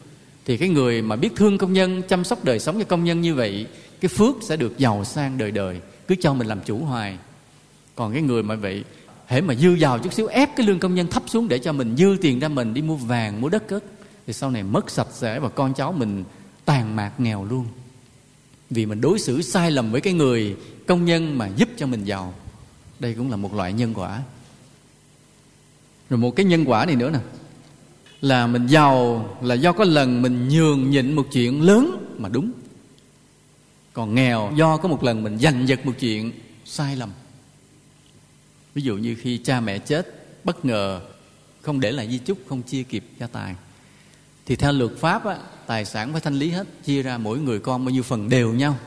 thì 0.46 0.56
cái 0.56 0.68
người 0.68 1.02
mà 1.02 1.16
biết 1.16 1.28
thương 1.36 1.58
công 1.58 1.72
nhân, 1.72 2.02
chăm 2.08 2.24
sóc 2.24 2.44
đời 2.44 2.58
sống 2.58 2.78
cho 2.78 2.84
công 2.84 3.04
nhân 3.04 3.20
như 3.20 3.34
vậy, 3.34 3.66
cái 4.00 4.08
phước 4.08 4.36
sẽ 4.42 4.56
được 4.56 4.78
giàu 4.78 5.04
sang 5.04 5.38
đời 5.38 5.50
đời, 5.50 5.80
cứ 6.08 6.14
cho 6.20 6.34
mình 6.34 6.46
làm 6.46 6.60
chủ 6.60 6.78
hoài. 6.78 7.18
Còn 7.94 8.12
cái 8.12 8.22
người 8.22 8.42
mà 8.42 8.54
vậy, 8.54 8.84
hễ 9.26 9.40
mà 9.40 9.54
dư 9.54 9.74
giàu 9.74 9.98
chút 9.98 10.12
xíu 10.12 10.26
ép 10.26 10.56
cái 10.56 10.66
lương 10.66 10.78
công 10.78 10.94
nhân 10.94 11.06
thấp 11.06 11.22
xuống 11.26 11.48
để 11.48 11.58
cho 11.58 11.72
mình 11.72 11.96
dư 11.96 12.16
tiền 12.20 12.38
ra 12.38 12.48
mình 12.48 12.74
đi 12.74 12.82
mua 12.82 12.96
vàng, 12.96 13.40
mua 13.40 13.48
đất 13.48 13.68
cất, 13.68 13.84
thì 14.26 14.32
sau 14.32 14.50
này 14.50 14.62
mất 14.62 14.90
sạch 14.90 15.08
sẽ 15.12 15.40
và 15.40 15.48
con 15.48 15.74
cháu 15.74 15.92
mình 15.92 16.24
tàn 16.64 16.96
mạc 16.96 17.12
nghèo 17.20 17.44
luôn. 17.44 17.66
Vì 18.70 18.86
mình 18.86 19.00
đối 19.00 19.18
xử 19.18 19.42
sai 19.42 19.70
lầm 19.70 19.92
với 19.92 20.00
cái 20.00 20.12
người 20.12 20.56
công 20.86 21.04
nhân 21.04 21.38
mà 21.38 21.50
giúp 21.56 21.68
cho 21.76 21.86
mình 21.86 22.04
giàu. 22.04 22.34
Đây 22.98 23.14
cũng 23.14 23.30
là 23.30 23.36
một 23.36 23.54
loại 23.54 23.72
nhân 23.72 23.94
quả. 23.94 24.22
Rồi 26.10 26.18
một 26.18 26.36
cái 26.36 26.46
nhân 26.46 26.64
quả 26.64 26.86
này 26.86 26.96
nữa 26.96 27.10
nè 27.10 27.18
là 28.20 28.46
mình 28.46 28.66
giàu 28.66 29.28
là 29.42 29.54
do 29.54 29.72
có 29.72 29.84
lần 29.84 30.22
mình 30.22 30.48
nhường 30.48 30.90
nhịn 30.90 31.12
một 31.12 31.26
chuyện 31.32 31.62
lớn 31.62 32.14
mà 32.18 32.28
đúng. 32.28 32.52
Còn 33.92 34.14
nghèo 34.14 34.52
do 34.56 34.76
có 34.76 34.88
một 34.88 35.04
lần 35.04 35.22
mình 35.22 35.38
giành 35.38 35.68
giật 35.68 35.86
một 35.86 35.92
chuyện 36.00 36.32
sai 36.64 36.96
lầm. 36.96 37.10
Ví 38.74 38.82
dụ 38.82 38.96
như 38.96 39.16
khi 39.20 39.38
cha 39.38 39.60
mẹ 39.60 39.78
chết 39.78 40.26
bất 40.44 40.64
ngờ 40.64 41.00
không 41.62 41.80
để 41.80 41.92
lại 41.92 42.08
di 42.10 42.18
chúc 42.18 42.38
không 42.48 42.62
chia 42.62 42.82
kịp 42.82 43.04
gia 43.18 43.26
tài. 43.26 43.54
Thì 44.46 44.56
theo 44.56 44.72
luật 44.72 44.90
pháp 44.98 45.24
á, 45.24 45.36
tài 45.66 45.84
sản 45.84 46.12
phải 46.12 46.20
thanh 46.20 46.34
lý 46.34 46.50
hết 46.50 46.66
chia 46.84 47.02
ra 47.02 47.18
mỗi 47.18 47.38
người 47.38 47.58
con 47.58 47.84
bao 47.84 47.90
nhiêu 47.90 48.02
phần 48.02 48.28
đều 48.28 48.52
nhau. 48.52 48.78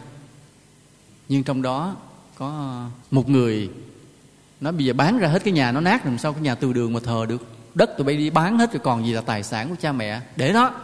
Nhưng 1.29 1.43
trong 1.43 1.61
đó 1.61 1.95
có 2.35 2.81
một 3.11 3.29
người 3.29 3.69
nó 4.61 4.71
bây 4.71 4.85
giờ 4.85 4.93
bán 4.93 5.17
ra 5.17 5.27
hết 5.27 5.43
cái 5.43 5.53
nhà 5.53 5.71
nó 5.71 5.81
nát 5.81 6.05
làm 6.05 6.17
sao 6.17 6.33
cái 6.33 6.41
nhà 6.41 6.55
từ 6.55 6.73
đường 6.73 6.93
mà 6.93 6.99
thờ 7.03 7.25
được? 7.29 7.47
Đất 7.75 7.97
tụi 7.97 8.05
bay 8.05 8.17
đi 8.17 8.29
bán 8.29 8.59
hết 8.59 8.73
rồi 8.73 8.81
còn 8.83 9.05
gì 9.05 9.13
là 9.13 9.21
tài 9.21 9.43
sản 9.43 9.69
của 9.69 9.75
cha 9.81 9.91
mẹ. 9.91 10.21
Để 10.35 10.53
đó, 10.53 10.75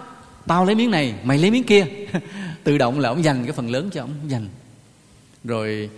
tao 0.48 0.66
lấy 0.66 0.76
miếng 0.76 0.92
này, 0.92 1.16
mày 1.24 1.38
lấy 1.38 1.52
miếng 1.52 1.64
kia. 1.64 1.86
Tự 2.64 2.78
động 2.78 3.00
là 3.00 3.10
ông 3.10 3.24
dành 3.24 3.44
cái 3.44 3.54
phần 3.54 3.70
lớn 3.70 3.90
cho 3.94 4.04
ông 4.04 4.12
dành. 4.28 4.48
Rồi 5.44 5.90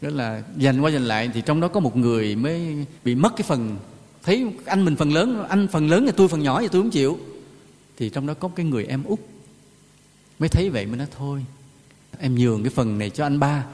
đó 0.00 0.10
là 0.12 0.42
dành 0.56 0.80
qua 0.80 0.90
dành 0.90 1.04
lại 1.04 1.30
thì 1.34 1.40
trong 1.40 1.60
đó 1.60 1.68
có 1.68 1.80
một 1.80 1.96
người 1.96 2.36
mới 2.36 2.86
bị 3.04 3.14
mất 3.14 3.36
cái 3.36 3.44
phần, 3.48 3.76
thấy 4.22 4.46
anh 4.64 4.84
mình 4.84 4.96
phần 4.96 5.12
lớn, 5.12 5.44
anh 5.48 5.68
phần 5.68 5.90
lớn 5.90 6.06
thì 6.06 6.12
tôi 6.16 6.28
phần 6.28 6.42
nhỏ 6.42 6.60
thì 6.60 6.68
tôi 6.68 6.82
không 6.82 6.90
chịu. 6.90 7.18
Thì 7.96 8.08
trong 8.08 8.26
đó 8.26 8.34
có 8.34 8.48
cái 8.48 8.66
người 8.66 8.84
em 8.84 9.04
út 9.04 9.20
mới 10.38 10.48
thấy 10.48 10.70
vậy 10.70 10.86
mới 10.86 10.96
nói, 10.96 11.06
thôi, 11.18 11.44
em 12.18 12.34
nhường 12.34 12.62
cái 12.62 12.70
phần 12.74 12.98
này 12.98 13.10
cho 13.10 13.26
anh 13.26 13.40
ba, 13.40 13.64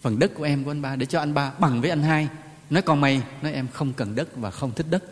phần 0.00 0.18
đất 0.18 0.34
của 0.34 0.44
em 0.44 0.64
của 0.64 0.70
anh 0.70 0.82
ba, 0.82 0.96
để 0.96 1.06
cho 1.06 1.18
anh 1.18 1.34
ba 1.34 1.52
bằng 1.58 1.80
với 1.80 1.90
anh 1.90 2.02
hai. 2.02 2.28
Nói, 2.70 2.82
con 2.82 3.00
mày, 3.00 3.22
nói 3.42 3.52
em 3.52 3.68
không 3.72 3.92
cần 3.92 4.14
đất 4.14 4.36
và 4.36 4.50
không 4.50 4.72
thích 4.74 4.86
đất 4.90 5.04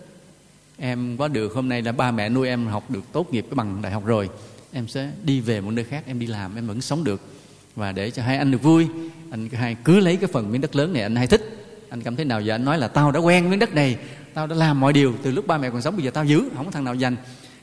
em 0.81 1.17
có 1.17 1.29
được 1.29 1.55
hôm 1.55 1.69
nay 1.69 1.83
là 1.83 1.93
ba 1.93 2.11
mẹ 2.11 2.29
nuôi 2.29 2.49
em 2.49 2.67
học 2.67 2.91
được 2.91 3.13
tốt 3.13 3.33
nghiệp 3.33 3.47
cái 3.51 3.55
bằng 3.55 3.83
đại 3.83 3.93
học 3.93 4.05
rồi. 4.05 4.31
Em 4.73 4.89
sẽ 4.89 5.11
đi 5.23 5.41
về 5.41 5.61
một 5.61 5.71
nơi 5.71 5.85
khác, 5.85 6.05
em 6.07 6.19
đi 6.19 6.27
làm, 6.27 6.57
em 6.57 6.67
vẫn 6.67 6.81
sống 6.81 7.05
được. 7.05 7.21
Và 7.77 7.93
để 7.93 8.11
cho 8.11 8.23
hai 8.23 8.37
anh 8.37 8.51
được 8.51 8.63
vui, 8.63 8.87
anh 9.31 9.49
hai 9.49 9.77
cứ 9.85 10.01
lấy 10.01 10.17
cái 10.17 10.31
phần 10.33 10.53
miếng 10.53 10.61
đất 10.61 10.77
lớn 10.77 10.93
này 10.93 11.03
anh 11.03 11.17
hai 11.17 11.27
thích. 11.27 11.67
Anh 11.89 12.03
cảm 12.03 12.17
thấy 12.17 12.25
nào 12.25 12.41
giờ 12.41 12.55
anh 12.55 12.65
nói 12.65 12.79
là 12.79 12.89
tao 12.89 13.13
đã 13.13 13.21
quen 13.21 13.51
miếng 13.51 13.59
đất 13.59 13.75
này, 13.75 13.99
tao 14.35 14.47
đã 14.47 14.57
làm 14.57 14.81
mọi 14.81 14.93
điều, 14.93 15.15
từ 15.23 15.31
lúc 15.31 15.47
ba 15.47 15.59
mẹ 15.59 15.71
còn 15.71 15.83
sống 15.83 15.97
bây 15.97 16.05
giờ 16.05 16.11
tao 16.11 16.25
giữ, 16.25 16.49
không 16.57 16.65
có 16.65 16.71
thằng 16.71 16.85
nào 16.85 16.95
dành 16.95 17.17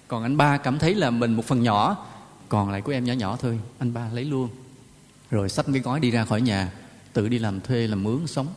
còn 0.08 0.24
anh 0.24 0.38
ba 0.38 0.58
cảm 0.58 0.80
thấy 0.80 0.96
là 0.96 1.10
mình 1.10 1.34
một 1.34 1.46
phần 1.46 1.64
nhỏ, 1.64 2.06
còn 2.50 2.70
lại 2.70 2.82
của 2.82 2.92
em 2.92 3.04
nhỏ 3.04 3.14
nhỏ 3.14 3.38
thôi, 3.42 3.60
anh 3.80 3.94
ba 3.94 4.10
lấy 4.14 4.26
luôn. 4.26 4.50
Rồi 5.32 5.50
xách 5.50 5.66
cái 5.74 5.82
gói 5.82 6.00
đi 6.00 6.12
ra 6.12 6.26
khỏi 6.26 6.42
nhà, 6.42 6.72
tự 7.14 7.30
đi 7.30 7.40
làm 7.40 7.62
thuê, 7.62 7.88
làm 7.88 8.04
mướn, 8.04 8.28
sống. 8.28 8.48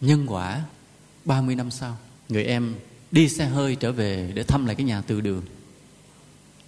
Nhân 0.00 0.26
quả 0.26 0.60
30 1.24 1.54
năm 1.54 1.70
sau, 1.70 1.96
người 2.28 2.44
em 2.44 2.74
đi 3.10 3.28
xe 3.28 3.46
hơi 3.46 3.74
trở 3.76 3.92
về 3.92 4.32
để 4.34 4.42
thăm 4.42 4.66
lại 4.66 4.74
cái 4.74 4.84
nhà 4.84 5.00
từ 5.00 5.20
đường. 5.20 5.42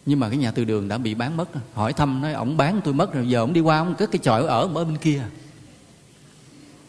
Nhưng 0.07 0.21
mà 0.21 0.29
cái 0.29 0.39
nhà 0.39 0.51
từ 0.51 0.65
đường 0.65 0.89
đã 0.89 0.99
bị 0.99 1.15
bán 1.15 1.37
mất 1.37 1.49
hỏi 1.75 1.93
thăm, 1.93 2.21
nói 2.21 2.33
ổng 2.33 2.57
bán 2.57 2.81
tôi 2.85 2.95
mất 2.95 3.15
rồi, 3.15 3.29
giờ 3.29 3.41
ổng 3.41 3.53
đi 3.53 3.61
qua 3.61 3.79
ổng 3.79 3.95
cất 3.95 4.11
cái 4.11 4.21
chòi 4.23 4.41
ở 4.41 4.47
ở 4.47 4.69
bên 4.69 4.97
kia. 4.97 5.23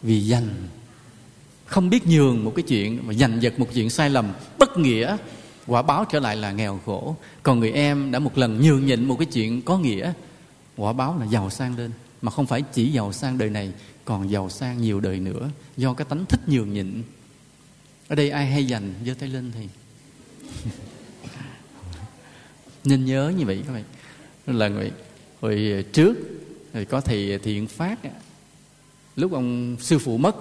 Vì 0.02 0.20
dành 0.20 0.48
không 1.66 1.90
biết 1.90 2.06
nhường 2.06 2.44
một 2.44 2.52
cái 2.56 2.62
chuyện, 2.62 3.00
mà 3.06 3.14
giành 3.14 3.42
giật 3.42 3.58
một 3.58 3.68
chuyện 3.74 3.90
sai 3.90 4.10
lầm, 4.10 4.32
bất 4.58 4.78
nghĩa, 4.78 5.16
quả 5.66 5.82
báo 5.82 6.04
trở 6.04 6.20
lại 6.20 6.36
là 6.36 6.52
nghèo 6.52 6.80
khổ. 6.86 7.16
Còn 7.42 7.60
người 7.60 7.72
em 7.72 8.10
đã 8.10 8.18
một 8.18 8.38
lần 8.38 8.60
nhường 8.60 8.86
nhịn 8.86 9.04
một 9.04 9.16
cái 9.18 9.26
chuyện 9.26 9.62
có 9.62 9.78
nghĩa, 9.78 10.12
quả 10.76 10.92
báo 10.92 11.18
là 11.20 11.26
giàu 11.26 11.50
sang 11.50 11.76
lên. 11.76 11.90
Mà 12.22 12.30
không 12.30 12.46
phải 12.46 12.62
chỉ 12.62 12.92
giàu 12.92 13.12
sang 13.12 13.38
đời 13.38 13.50
này, 13.50 13.72
còn 14.04 14.30
giàu 14.30 14.48
sang 14.48 14.82
nhiều 14.82 15.00
đời 15.00 15.18
nữa, 15.18 15.50
do 15.76 15.94
cái 15.94 16.04
tánh 16.04 16.24
thích 16.28 16.40
nhường 16.46 16.72
nhịn 16.72 17.02
ở 18.08 18.14
đây 18.14 18.30
ai 18.30 18.46
hay 18.46 18.66
dành 18.66 18.94
giơ 19.06 19.14
tay 19.14 19.28
lên 19.28 19.52
thì 19.54 19.66
nên 22.84 23.04
nhớ 23.04 23.32
như 23.36 23.46
vậy 23.46 23.62
các 23.66 23.72
bạn. 23.72 23.84
Là 24.46 24.68
người 24.68 24.90
hồi 25.40 25.84
trước 25.92 26.14
thì 26.72 26.84
có 26.84 27.00
thầy 27.00 27.38
thiện 27.38 27.66
phát 27.66 27.98
lúc 29.16 29.32
ông 29.32 29.76
sư 29.80 29.98
phụ 29.98 30.18
mất 30.18 30.36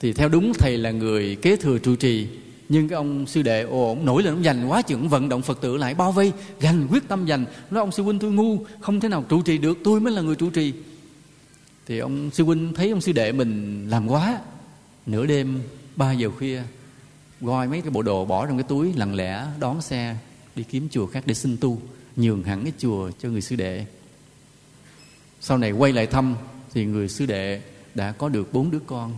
thì 0.00 0.12
theo 0.12 0.28
đúng 0.28 0.52
thầy 0.58 0.78
là 0.78 0.90
người 0.90 1.36
kế 1.42 1.56
thừa 1.56 1.78
trụ 1.78 1.96
trì, 1.96 2.26
nhưng 2.68 2.88
cái 2.88 2.96
ông 2.96 3.26
sư 3.26 3.42
đệ 3.42 3.62
ồ, 3.62 3.88
ông 3.88 4.04
nổi 4.04 4.22
lên, 4.22 4.34
ông 4.34 4.44
dành 4.44 4.66
quá 4.66 4.82
chừng 4.82 5.08
vận 5.08 5.28
động 5.28 5.42
phật 5.42 5.60
tử 5.60 5.76
lại 5.76 5.94
bao 5.94 6.12
vây 6.12 6.32
dành 6.60 6.86
quyết 6.90 7.08
tâm 7.08 7.26
dành 7.26 7.46
nói 7.70 7.80
ông 7.80 7.92
sư 7.92 8.02
huynh 8.02 8.18
tôi 8.18 8.32
ngu, 8.32 8.64
không 8.80 9.00
thể 9.00 9.08
nào 9.08 9.24
trụ 9.28 9.42
trì 9.42 9.58
được, 9.58 9.78
tôi 9.84 10.00
mới 10.00 10.12
là 10.12 10.22
người 10.22 10.36
trụ 10.36 10.50
trì. 10.50 10.72
Thì 11.86 11.98
ông 11.98 12.30
sư 12.32 12.44
huynh 12.44 12.72
thấy 12.74 12.90
ông 12.90 13.00
sư 13.00 13.12
đệ 13.12 13.32
mình 13.32 13.86
làm 13.90 14.08
quá, 14.08 14.40
nửa 15.06 15.26
đêm 15.26 15.62
ba 15.96 16.12
giờ 16.12 16.30
khuya 16.38 16.62
gói 17.40 17.68
mấy 17.68 17.80
cái 17.80 17.90
bộ 17.90 18.02
đồ 18.02 18.24
bỏ 18.24 18.46
trong 18.46 18.56
cái 18.56 18.64
túi, 18.68 18.92
lặng 18.92 19.14
lẽ 19.14 19.46
đón 19.60 19.80
xe 19.80 20.16
đi 20.56 20.62
kiếm 20.62 20.88
chùa 20.90 21.06
khác 21.06 21.22
để 21.26 21.34
xin 21.34 21.56
tu, 21.56 21.80
nhường 22.16 22.42
hẳn 22.42 22.62
cái 22.62 22.72
chùa 22.78 23.10
cho 23.18 23.28
người 23.28 23.40
sư 23.40 23.56
đệ. 23.56 23.86
Sau 25.40 25.58
này 25.58 25.72
quay 25.72 25.92
lại 25.92 26.06
thăm 26.06 26.36
thì 26.74 26.84
người 26.84 27.08
sư 27.08 27.26
đệ 27.26 27.60
đã 27.94 28.12
có 28.12 28.28
được 28.28 28.52
bốn 28.52 28.70
đứa 28.70 28.78
con 28.86 29.16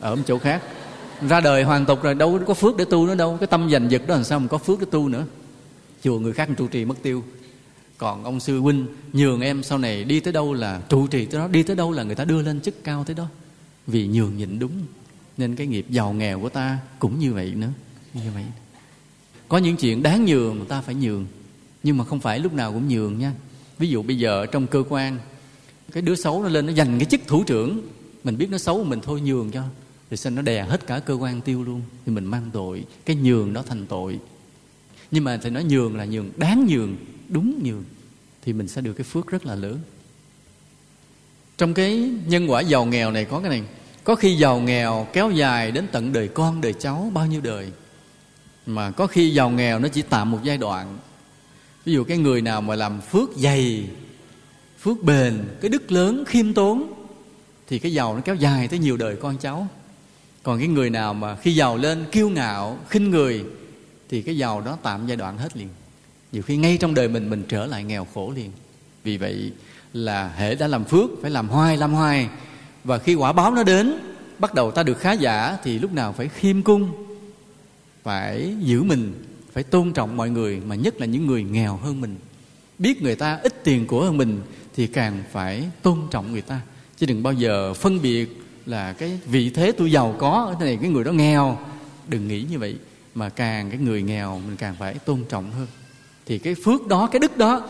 ở 0.00 0.16
một 0.16 0.22
chỗ 0.26 0.38
khác. 0.38 0.62
Ra 1.28 1.40
đời 1.40 1.62
hoàn 1.62 1.86
tục 1.86 2.02
rồi, 2.02 2.14
đâu 2.14 2.40
có 2.46 2.54
phước 2.54 2.76
để 2.76 2.84
tu 2.84 3.06
nữa 3.06 3.14
đâu, 3.14 3.36
cái 3.40 3.46
tâm 3.46 3.70
giành 3.70 3.90
giật 3.90 4.02
đó 4.06 4.14
làm 4.14 4.24
sao 4.24 4.40
mà 4.40 4.48
có 4.48 4.58
phước 4.58 4.80
để 4.80 4.86
tu 4.90 5.08
nữa? 5.08 5.26
Chùa 6.02 6.18
người 6.18 6.32
khác 6.32 6.48
trụ 6.56 6.66
trì 6.66 6.84
mất 6.84 7.02
tiêu. 7.02 7.24
Còn 7.98 8.24
ông 8.24 8.40
sư 8.40 8.60
huynh 8.60 8.86
nhường 9.12 9.40
em 9.40 9.62
sau 9.62 9.78
này 9.78 10.04
đi 10.04 10.20
tới 10.20 10.32
đâu 10.32 10.52
là 10.52 10.80
trụ 10.88 11.06
trì 11.06 11.26
tới 11.26 11.40
đó, 11.40 11.48
đi 11.48 11.62
tới 11.62 11.76
đâu 11.76 11.92
là 11.92 12.02
người 12.02 12.14
ta 12.14 12.24
đưa 12.24 12.42
lên 12.42 12.60
chức 12.60 12.84
cao 12.84 13.04
tới 13.04 13.14
đó. 13.14 13.26
Vì 13.86 14.06
nhường 14.06 14.36
nhịn 14.36 14.58
đúng 14.58 14.72
nên 15.38 15.56
cái 15.56 15.66
nghiệp 15.66 15.86
giàu 15.90 16.12
nghèo 16.12 16.40
của 16.40 16.48
ta 16.48 16.78
cũng 16.98 17.18
như 17.18 17.32
vậy 17.32 17.54
nữa. 17.54 17.70
Như 18.14 18.30
vậy. 18.34 18.44
Có 19.48 19.58
những 19.58 19.76
chuyện 19.76 20.02
đáng 20.02 20.24
nhường 20.24 20.58
mà 20.58 20.64
ta 20.68 20.80
phải 20.80 20.94
nhường 20.94 21.26
nhưng 21.82 21.96
mà 21.96 22.04
không 22.04 22.20
phải 22.20 22.38
lúc 22.38 22.52
nào 22.52 22.72
cũng 22.72 22.88
nhường 22.88 23.18
nha. 23.18 23.32
Ví 23.78 23.88
dụ 23.88 24.02
bây 24.02 24.18
giờ 24.18 24.46
trong 24.46 24.66
cơ 24.66 24.84
quan 24.88 25.18
cái 25.92 26.02
đứa 26.02 26.14
xấu 26.14 26.42
nó 26.42 26.48
lên 26.48 26.66
nó 26.66 26.72
giành 26.72 26.98
cái 26.98 27.06
chức 27.06 27.20
thủ 27.26 27.44
trưởng 27.44 27.88
mình 28.24 28.38
biết 28.38 28.50
nó 28.50 28.58
xấu 28.58 28.84
mình 28.84 29.00
thôi 29.02 29.20
nhường 29.20 29.50
cho 29.50 29.62
thì 30.10 30.16
sao 30.16 30.32
nó 30.32 30.42
đè 30.42 30.62
hết 30.62 30.86
cả 30.86 30.98
cơ 30.98 31.14
quan 31.14 31.40
tiêu 31.40 31.64
luôn 31.64 31.82
thì 32.06 32.12
mình 32.12 32.24
mang 32.24 32.50
tội 32.52 32.84
cái 33.04 33.16
nhường 33.16 33.52
đó 33.52 33.62
thành 33.66 33.86
tội. 33.86 34.18
Nhưng 35.10 35.24
mà 35.24 35.36
thầy 35.36 35.50
nói 35.50 35.64
nhường 35.64 35.96
là 35.96 36.04
nhường 36.04 36.30
đáng 36.36 36.66
nhường 36.68 36.96
đúng 37.28 37.60
nhường 37.64 37.84
thì 38.42 38.52
mình 38.52 38.68
sẽ 38.68 38.80
được 38.80 38.92
cái 38.92 39.04
phước 39.04 39.26
rất 39.26 39.46
là 39.46 39.54
lớn. 39.54 39.78
Trong 41.58 41.74
cái 41.74 42.10
nhân 42.26 42.50
quả 42.50 42.60
giàu 42.60 42.84
nghèo 42.84 43.10
này 43.10 43.24
có 43.24 43.40
cái 43.40 43.50
này 43.50 43.62
có 44.08 44.14
khi 44.14 44.34
giàu 44.34 44.60
nghèo 44.60 45.06
kéo 45.12 45.30
dài 45.30 45.70
đến 45.70 45.86
tận 45.92 46.12
đời 46.12 46.28
con, 46.28 46.60
đời 46.60 46.72
cháu 46.72 47.10
bao 47.14 47.26
nhiêu 47.26 47.40
đời. 47.40 47.70
Mà 48.66 48.90
có 48.90 49.06
khi 49.06 49.30
giàu 49.30 49.50
nghèo 49.50 49.78
nó 49.78 49.88
chỉ 49.88 50.02
tạm 50.02 50.30
một 50.30 50.38
giai 50.42 50.58
đoạn. 50.58 50.98
Ví 51.84 51.92
dụ 51.92 52.04
cái 52.04 52.18
người 52.18 52.42
nào 52.42 52.60
mà 52.60 52.74
làm 52.74 53.00
phước 53.00 53.30
dày, 53.36 53.84
phước 54.80 55.02
bền, 55.02 55.44
cái 55.60 55.68
đức 55.68 55.92
lớn, 55.92 56.24
khiêm 56.26 56.54
tốn, 56.54 56.92
thì 57.66 57.78
cái 57.78 57.92
giàu 57.92 58.14
nó 58.14 58.20
kéo 58.20 58.34
dài 58.34 58.68
tới 58.68 58.78
nhiều 58.78 58.96
đời 58.96 59.16
con 59.16 59.36
cháu. 59.38 59.68
Còn 60.42 60.58
cái 60.58 60.68
người 60.68 60.90
nào 60.90 61.14
mà 61.14 61.36
khi 61.36 61.54
giàu 61.54 61.76
lên 61.76 62.04
kiêu 62.12 62.28
ngạo, 62.28 62.78
khinh 62.88 63.10
người, 63.10 63.44
thì 64.08 64.22
cái 64.22 64.38
giàu 64.38 64.60
đó 64.60 64.78
tạm 64.82 65.06
giai 65.06 65.16
đoạn 65.16 65.38
hết 65.38 65.56
liền. 65.56 65.68
Nhiều 66.32 66.42
khi 66.42 66.56
ngay 66.56 66.76
trong 66.80 66.94
đời 66.94 67.08
mình 67.08 67.30
mình 67.30 67.44
trở 67.48 67.66
lại 67.66 67.84
nghèo 67.84 68.06
khổ 68.14 68.32
liền. 68.36 68.50
Vì 69.04 69.16
vậy 69.16 69.52
là 69.92 70.32
hệ 70.36 70.54
đã 70.54 70.66
làm 70.66 70.84
phước 70.84 71.10
phải 71.22 71.30
làm 71.30 71.48
hoài 71.48 71.76
làm 71.76 71.92
hoài 71.92 72.28
và 72.88 72.98
khi 72.98 73.14
quả 73.14 73.32
báo 73.32 73.50
nó 73.54 73.62
đến, 73.62 73.98
bắt 74.38 74.54
đầu 74.54 74.70
ta 74.70 74.82
được 74.82 74.98
khá 74.98 75.12
giả, 75.12 75.56
thì 75.64 75.78
lúc 75.78 75.92
nào 75.92 76.12
phải 76.12 76.28
khiêm 76.28 76.62
cung, 76.62 76.90
phải 78.02 78.54
giữ 78.60 78.82
mình, 78.82 79.14
phải 79.52 79.62
tôn 79.62 79.92
trọng 79.92 80.16
mọi 80.16 80.30
người, 80.30 80.60
mà 80.66 80.74
nhất 80.74 81.00
là 81.00 81.06
những 81.06 81.26
người 81.26 81.42
nghèo 81.42 81.76
hơn 81.76 82.00
mình. 82.00 82.16
Biết 82.78 83.02
người 83.02 83.16
ta 83.16 83.38
ít 83.42 83.64
tiền 83.64 83.86
của 83.86 84.04
hơn 84.04 84.16
mình, 84.16 84.40
thì 84.76 84.86
càng 84.86 85.22
phải 85.32 85.64
tôn 85.82 85.98
trọng 86.10 86.32
người 86.32 86.40
ta. 86.40 86.60
Chứ 86.96 87.06
đừng 87.06 87.22
bao 87.22 87.32
giờ 87.32 87.74
phân 87.74 88.02
biệt 88.02 88.42
là 88.66 88.92
cái 88.92 89.18
vị 89.26 89.50
thế 89.50 89.72
tôi 89.72 89.92
giàu 89.92 90.14
có 90.18 90.54
thế 90.60 90.66
này 90.66 90.78
cái 90.80 90.90
người 90.90 91.04
đó 91.04 91.12
nghèo. 91.12 91.58
Đừng 92.08 92.28
nghĩ 92.28 92.44
như 92.50 92.58
vậy, 92.58 92.76
mà 93.14 93.28
càng 93.28 93.70
cái 93.70 93.80
người 93.80 94.02
nghèo, 94.02 94.40
mình 94.46 94.56
càng 94.56 94.74
phải 94.78 94.94
tôn 94.94 95.24
trọng 95.28 95.50
hơn. 95.50 95.66
Thì 96.26 96.38
cái 96.38 96.54
phước 96.64 96.86
đó, 96.86 97.06
cái 97.06 97.20
đức 97.20 97.36
đó, 97.36 97.68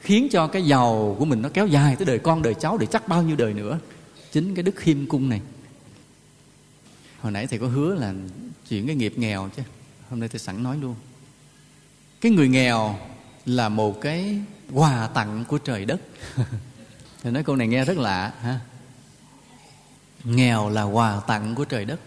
khiến 0.00 0.28
cho 0.30 0.46
cái 0.46 0.62
giàu 0.62 1.16
của 1.18 1.24
mình 1.24 1.42
nó 1.42 1.48
kéo 1.48 1.66
dài 1.66 1.96
tới 1.96 2.06
đời 2.06 2.18
con, 2.18 2.42
đời 2.42 2.54
cháu, 2.54 2.78
để 2.78 2.86
chắc 2.86 3.08
bao 3.08 3.22
nhiêu 3.22 3.36
đời 3.36 3.54
nữa 3.54 3.78
chính 4.32 4.54
cái 4.54 4.62
đức 4.62 4.76
khiêm 4.76 5.06
cung 5.06 5.28
này. 5.28 5.40
Hồi 7.20 7.32
nãy 7.32 7.46
thầy 7.46 7.58
có 7.58 7.66
hứa 7.66 7.94
là 7.94 8.14
chuyện 8.68 8.86
cái 8.86 8.96
nghiệp 8.96 9.12
nghèo 9.16 9.50
chứ 9.56 9.62
hôm 10.10 10.20
nay 10.20 10.28
thầy 10.28 10.38
sẵn 10.38 10.62
nói 10.62 10.76
luôn. 10.78 10.94
Cái 12.20 12.32
người 12.32 12.48
nghèo 12.48 12.98
là 13.46 13.68
một 13.68 14.00
cái 14.00 14.38
quà 14.72 15.08
tặng 15.14 15.44
của 15.48 15.58
trời 15.58 15.84
đất. 15.84 16.00
Thầy 17.22 17.32
nói 17.32 17.44
câu 17.44 17.56
này 17.56 17.68
nghe 17.68 17.84
rất 17.84 17.98
lạ 17.98 18.32
ha? 18.42 18.60
Nghèo 20.24 20.70
là 20.70 20.82
quà 20.82 21.20
tặng 21.26 21.54
của 21.54 21.64
trời 21.64 21.84
đất 21.84 22.00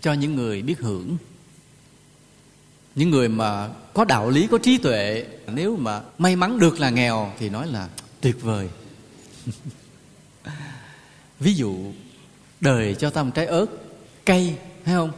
cho 0.00 0.12
những 0.12 0.34
người 0.34 0.62
biết 0.62 0.78
hưởng. 0.78 1.16
Những 2.94 3.10
người 3.10 3.28
mà 3.28 3.68
có 3.94 4.04
đạo 4.04 4.30
lý 4.30 4.46
có 4.46 4.58
trí 4.58 4.78
tuệ 4.78 5.26
nếu 5.52 5.76
mà 5.76 6.02
may 6.18 6.36
mắn 6.36 6.58
được 6.58 6.80
là 6.80 6.90
nghèo 6.90 7.32
thì 7.38 7.48
nói 7.48 7.66
là 7.66 7.88
tuyệt 8.20 8.42
vời 8.42 8.68
ví 11.40 11.54
dụ, 11.54 11.92
đời 12.60 12.94
cho 12.94 13.10
ta 13.10 13.22
một 13.22 13.30
trái 13.34 13.46
ớt, 13.46 13.66
cay 14.26 14.58
thấy 14.84 14.94
không? 14.94 15.12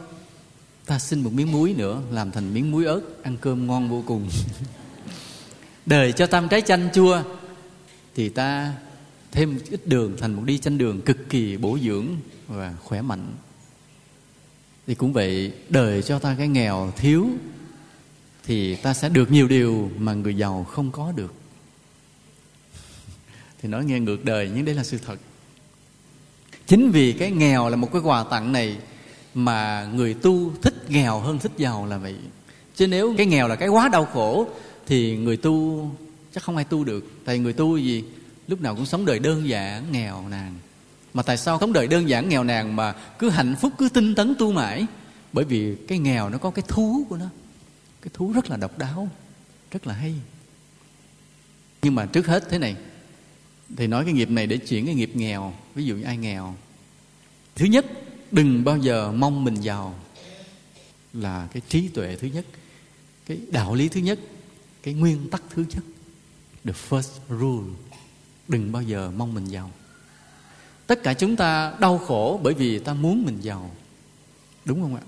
Ta 0.85 0.99
xin 0.99 1.23
một 1.23 1.33
miếng 1.33 1.51
muối 1.51 1.73
nữa, 1.77 2.01
làm 2.11 2.31
thành 2.31 2.53
miếng 2.53 2.71
muối 2.71 2.85
ớt, 2.85 3.01
ăn 3.23 3.37
cơm 3.41 3.67
ngon 3.67 3.89
vô 3.89 4.03
cùng. 4.07 4.29
Đời 5.85 6.11
cho 6.11 6.27
ta 6.27 6.41
một 6.41 6.47
trái 6.51 6.61
chanh 6.61 6.89
chua, 6.93 7.23
thì 8.15 8.29
ta 8.29 8.73
thêm 9.31 9.59
ít 9.69 9.87
đường 9.87 10.15
thành 10.17 10.33
một 10.33 10.43
đi 10.45 10.57
chanh 10.57 10.77
đường 10.77 11.01
cực 11.01 11.29
kỳ 11.29 11.57
bổ 11.57 11.77
dưỡng 11.79 12.07
và 12.47 12.73
khỏe 12.83 13.01
mạnh. 13.01 13.33
Thì 14.87 14.95
cũng 14.95 15.13
vậy, 15.13 15.53
đời 15.69 16.01
cho 16.01 16.19
ta 16.19 16.35
cái 16.37 16.47
nghèo 16.47 16.93
thiếu, 16.97 17.27
thì 18.43 18.75
ta 18.75 18.93
sẽ 18.93 19.09
được 19.09 19.31
nhiều 19.31 19.47
điều 19.47 19.91
mà 19.97 20.13
người 20.13 20.37
giàu 20.37 20.63
không 20.63 20.91
có 20.91 21.11
được. 21.11 21.33
Thì 23.61 23.69
nói 23.69 23.85
nghe 23.85 23.99
ngược 23.99 24.25
đời, 24.25 24.51
nhưng 24.55 24.65
đây 24.65 24.75
là 24.75 24.83
sự 24.83 24.97
thật 25.05 25.19
chính 26.69 26.91
vì 26.91 27.13
cái 27.13 27.31
nghèo 27.31 27.69
là 27.69 27.75
một 27.75 27.93
cái 27.93 28.01
quà 28.01 28.23
tặng 28.23 28.51
này 28.51 28.77
mà 29.33 29.87
người 29.93 30.13
tu 30.13 30.53
thích 30.61 30.85
nghèo 30.89 31.19
hơn 31.19 31.39
thích 31.39 31.51
giàu 31.57 31.85
là 31.85 31.97
vậy. 31.97 32.15
Chứ 32.75 32.87
nếu 32.87 33.13
cái 33.17 33.25
nghèo 33.25 33.47
là 33.47 33.55
cái 33.55 33.69
quá 33.69 33.89
đau 33.89 34.05
khổ, 34.05 34.47
thì 34.87 35.17
người 35.17 35.37
tu 35.37 35.89
chắc 36.33 36.43
không 36.43 36.55
ai 36.55 36.65
tu 36.65 36.83
được. 36.83 37.11
Tại 37.25 37.39
người 37.39 37.53
tu 37.53 37.77
gì? 37.77 38.03
Lúc 38.47 38.61
nào 38.61 38.75
cũng 38.75 38.85
sống 38.85 39.05
đời 39.05 39.19
đơn 39.19 39.49
giản, 39.49 39.91
nghèo 39.91 40.27
nàn. 40.29 40.55
Mà 41.13 41.23
tại 41.23 41.37
sao 41.37 41.57
sống 41.59 41.73
đời 41.73 41.87
đơn 41.87 42.09
giản, 42.09 42.29
nghèo 42.29 42.43
nàn 42.43 42.75
mà 42.75 42.93
cứ 43.19 43.29
hạnh 43.29 43.55
phúc, 43.61 43.73
cứ 43.77 43.89
tinh 43.89 44.15
tấn 44.15 44.35
tu 44.39 44.51
mãi? 44.51 44.85
Bởi 45.33 45.45
vì 45.45 45.75
cái 45.87 45.99
nghèo 45.99 46.29
nó 46.29 46.37
có 46.37 46.49
cái 46.49 46.63
thú 46.67 47.05
của 47.09 47.17
nó. 47.17 47.25
Cái 48.01 48.09
thú 48.13 48.31
rất 48.31 48.49
là 48.49 48.57
độc 48.57 48.77
đáo, 48.77 49.09
rất 49.71 49.87
là 49.87 49.93
hay. 49.93 50.15
Nhưng 51.81 51.95
mà 51.95 52.05
trước 52.05 52.27
hết 52.27 52.43
thế 52.49 52.57
này 52.57 52.75
thì 53.77 53.87
nói 53.87 54.05
cái 54.05 54.13
nghiệp 54.13 54.29
này 54.29 54.47
để 54.47 54.57
chuyển 54.57 54.85
cái 54.85 54.95
nghiệp 54.95 55.11
nghèo, 55.13 55.53
ví 55.75 55.85
dụ 55.85 55.95
như 55.95 56.03
ai 56.03 56.17
nghèo. 56.17 56.55
Thứ 57.55 57.65
nhất, 57.65 57.85
đừng 58.31 58.63
bao 58.63 58.77
giờ 58.77 59.11
mong 59.11 59.43
mình 59.43 59.55
giàu 59.55 59.99
là 61.13 61.47
cái 61.53 61.61
trí 61.69 61.87
tuệ 61.87 62.15
thứ 62.15 62.27
nhất, 62.27 62.45
cái 63.25 63.37
đạo 63.51 63.75
lý 63.75 63.87
thứ 63.87 63.99
nhất, 63.99 64.19
cái 64.83 64.93
nguyên 64.93 65.29
tắc 65.29 65.43
thứ 65.49 65.65
nhất. 65.69 65.83
The 66.65 66.73
first 66.89 67.09
rule, 67.29 67.73
đừng 68.47 68.71
bao 68.71 68.81
giờ 68.81 69.11
mong 69.17 69.33
mình 69.33 69.45
giàu. 69.45 69.71
Tất 70.87 71.03
cả 71.03 71.13
chúng 71.13 71.35
ta 71.35 71.73
đau 71.79 71.97
khổ 71.97 72.39
bởi 72.43 72.53
vì 72.53 72.79
ta 72.79 72.93
muốn 72.93 73.25
mình 73.25 73.37
giàu. 73.41 73.71
Đúng 74.65 74.81
không 74.81 74.95
ạ? 74.95 75.01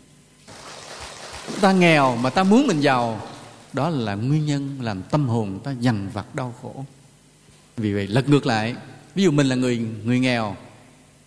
Ta 1.61 1.71
nghèo 1.71 2.15
mà 2.15 2.29
ta 2.29 2.43
muốn 2.43 2.67
mình 2.67 2.79
giàu, 2.79 3.27
đó 3.73 3.89
là 3.89 4.15
nguyên 4.15 4.45
nhân 4.45 4.77
làm 4.81 5.03
tâm 5.03 5.27
hồn 5.27 5.59
ta 5.63 5.71
dằn 5.71 6.09
vặt 6.13 6.35
đau 6.35 6.55
khổ 6.61 6.85
vì 7.77 7.93
vậy 7.93 8.07
lật 8.07 8.29
ngược 8.29 8.45
lại 8.45 8.75
ví 9.15 9.23
dụ 9.23 9.31
mình 9.31 9.47
là 9.47 9.55
người 9.55 9.77
người 9.77 10.19
nghèo 10.19 10.55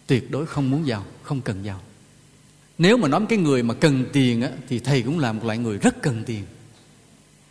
tuyệt 0.07 0.31
đối 0.31 0.47
không 0.47 0.71
muốn 0.71 0.87
giàu 0.87 1.05
không 1.23 1.41
cần 1.41 1.65
giàu. 1.65 1.81
Nếu 2.79 2.97
mà 2.97 3.09
nói 3.09 3.27
cái 3.29 3.39
người 3.39 3.63
mà 3.63 3.75
cần 3.75 4.05
tiền 4.13 4.43
á, 4.43 4.51
thì 4.69 4.79
thầy 4.79 5.03
cũng 5.03 5.19
là 5.19 5.33
một 5.33 5.45
loại 5.45 5.59
người 5.59 5.79
rất 5.79 6.03
cần 6.03 6.25
tiền. 6.25 6.45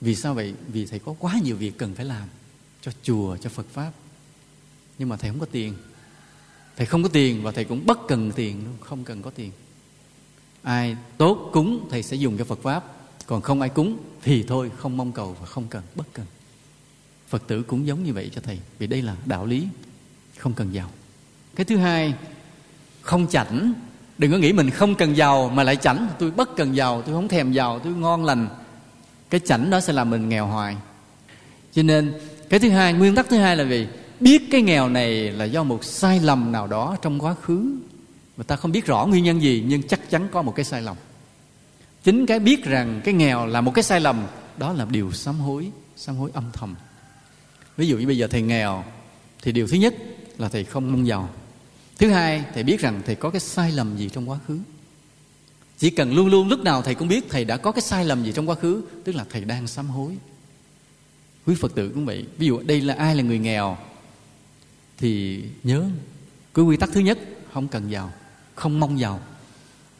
Vì 0.02 0.16
sao 0.16 0.34
vậy? 0.34 0.54
Vì 0.68 0.86
thầy 0.86 1.00
có 1.00 1.16
quá 1.20 1.40
nhiều 1.44 1.56
việc 1.56 1.78
cần 1.78 1.96
phải 1.96 2.06
làm 2.06 2.28
cho 2.82 2.92
chùa 3.04 3.38
cho 3.38 3.50
phật 3.50 3.66
pháp. 3.74 3.92
Nhưng 4.98 5.10
mà 5.10 5.18
thầy 5.18 5.30
không 5.30 5.40
có 5.40 5.46
tiền. 5.52 5.74
Thầy 6.78 6.86
không 6.86 7.04
có 7.04 7.10
tiền 7.10 7.44
và 7.44 7.52
thầy 7.52 7.64
cũng 7.64 7.86
bất 7.86 8.00
cần 8.08 8.32
tiền 8.32 8.64
luôn 8.66 8.76
không 8.82 9.04
cần 9.04 9.22
có 9.22 9.30
tiền. 9.30 9.52
Ai 10.64 10.98
tốt 11.18 11.50
cúng 11.54 11.88
thầy 11.90 12.04
sẽ 12.04 12.16
dùng 12.16 12.38
cho 12.38 12.46
phật 12.46 12.60
pháp. 12.62 12.84
Còn 13.26 13.42
không 13.42 13.62
ai 13.62 13.70
cúng 13.70 13.98
thì 14.22 14.44
thôi 14.44 14.72
không 14.78 14.98
mong 14.98 15.12
cầu 15.12 15.38
và 15.40 15.46
không 15.46 15.68
cần 15.70 15.84
bất 15.96 16.14
cần 16.14 16.26
phật 17.34 17.48
tử 17.48 17.64
cũng 17.64 17.88
giống 17.88 18.04
như 18.04 18.14
vậy 18.14 18.30
cho 18.36 18.42
thầy, 18.46 18.60
vì 18.80 18.88
đây 18.88 19.02
là 19.02 19.16
đạo 19.26 19.46
lý 19.46 19.68
không 20.38 20.54
cần 20.54 20.74
giàu. 20.74 20.90
Cái 21.56 21.66
thứ 21.66 21.78
hai, 21.78 22.14
không 23.02 23.28
chảnh. 23.28 23.74
Đừng 24.18 24.32
có 24.32 24.38
nghĩ 24.38 24.54
mình 24.54 24.70
không 24.70 24.96
cần 24.96 25.18
giàu 25.18 25.50
mà 25.50 25.64
lại 25.64 25.76
chảnh. 25.76 26.08
Tôi 26.20 26.32
bất 26.32 26.56
cần 26.56 26.76
giàu, 26.76 27.02
tôi 27.02 27.16
không 27.16 27.28
thèm 27.28 27.52
giàu, 27.52 27.80
tôi 27.80 27.94
ngon 27.94 28.26
lành. 28.26 28.48
Cái 29.30 29.40
chảnh 29.46 29.70
đó 29.70 29.80
sẽ 29.80 29.94
làm 29.94 30.10
mình 30.10 30.30
nghèo 30.30 30.48
hoài. 30.48 30.78
Cho 31.74 31.84
nên, 31.84 32.14
cái 32.50 32.60
thứ 32.60 32.70
hai, 32.70 32.94
nguyên 32.94 33.16
tắc 33.16 33.30
thứ 33.30 33.38
hai 33.38 33.58
là 33.58 33.64
vì 33.64 33.88
biết 34.20 34.42
cái 34.52 34.62
nghèo 34.62 34.90
này 34.90 35.32
là 35.32 35.46
do 35.46 35.64
một 35.64 35.84
sai 35.84 36.20
lầm 36.20 36.52
nào 36.52 36.68
đó 36.68 36.98
trong 37.02 37.20
quá 37.20 37.36
khứ. 37.42 37.76
Mà 38.38 38.44
ta 38.44 38.56
không 38.56 38.72
biết 38.72 38.86
rõ 38.86 39.06
nguyên 39.06 39.24
nhân 39.24 39.42
gì, 39.42 39.64
nhưng 39.68 39.84
chắc 39.84 40.10
chắn 40.10 40.28
có 40.32 40.42
một 40.42 40.56
cái 40.56 40.66
sai 40.66 40.82
lầm. 40.82 40.98
Chính 42.04 42.26
cái 42.26 42.40
biết 42.40 42.66
rằng 42.66 43.02
cái 43.04 43.14
nghèo 43.14 43.46
là 43.46 43.62
một 43.62 43.72
cái 43.74 43.84
sai 43.84 44.00
lầm, 44.00 44.26
đó 44.58 44.74
là 44.74 44.86
điều 44.90 45.12
sám 45.12 45.40
hối 45.40 45.72
sám 45.96 46.16
hối 46.16 46.32
âm 46.34 46.44
thầm 46.54 46.76
ví 47.78 47.88
dụ 47.88 47.98
như 47.98 48.08
bây 48.08 48.18
giờ 48.18 48.28
thầy 48.28 48.42
nghèo, 48.42 48.84
thì 49.42 49.52
điều 49.52 49.68
thứ 49.68 49.78
nhất 49.78 49.96
là 50.38 50.50
thầy 50.50 50.64
không 50.64 50.92
mong 50.92 51.08
giàu. 51.08 51.30
Thứ 51.98 52.10
hai, 52.10 52.44
thầy 52.54 52.64
biết 52.64 52.80
rằng 52.80 53.02
thầy 53.06 53.16
có 53.16 53.30
cái 53.30 53.40
sai 53.40 53.72
lầm 53.72 53.98
gì 53.98 54.10
trong 54.10 54.30
quá 54.30 54.40
khứ. 54.48 54.60
Chỉ 55.78 55.90
cần 55.90 56.14
luôn 56.14 56.28
luôn 56.28 56.48
lúc 56.48 56.60
nào 56.60 56.82
thầy 56.82 56.96
cũng 56.96 57.08
biết 57.08 57.30
thầy 57.30 57.46
đã 57.46 57.58
có 57.58 57.72
cái 57.72 57.82
sai 57.82 58.06
lầm 58.06 58.24
gì 58.24 58.32
trong 58.32 58.50
quá 58.50 58.56
khứ, 58.56 58.84
tức 59.04 59.16
là 59.16 59.26
thầy 59.30 59.46
đang 59.46 59.68
sám 59.68 59.88
hối. 59.88 60.18
Quý 61.46 61.56
phật 61.56 61.76
tử 61.76 61.92
cũng 61.94 62.06
vậy. 62.06 62.26
Ví 62.38 62.48
dụ 62.48 62.60
đây 62.60 62.82
là 62.82 62.94
ai 62.94 63.16
là 63.16 63.24
người 63.24 63.40
nghèo, 63.40 63.78
thì 64.98 65.44
nhớ 65.64 65.90
cái 66.54 66.66
quy 66.66 66.78
tắc 66.78 66.90
thứ 66.94 67.00
nhất, 67.00 67.20
không 67.54 67.68
cần 67.68 67.92
giàu, 67.92 68.14
không 68.56 68.80
mong 68.80 69.00
giàu. 69.00 69.20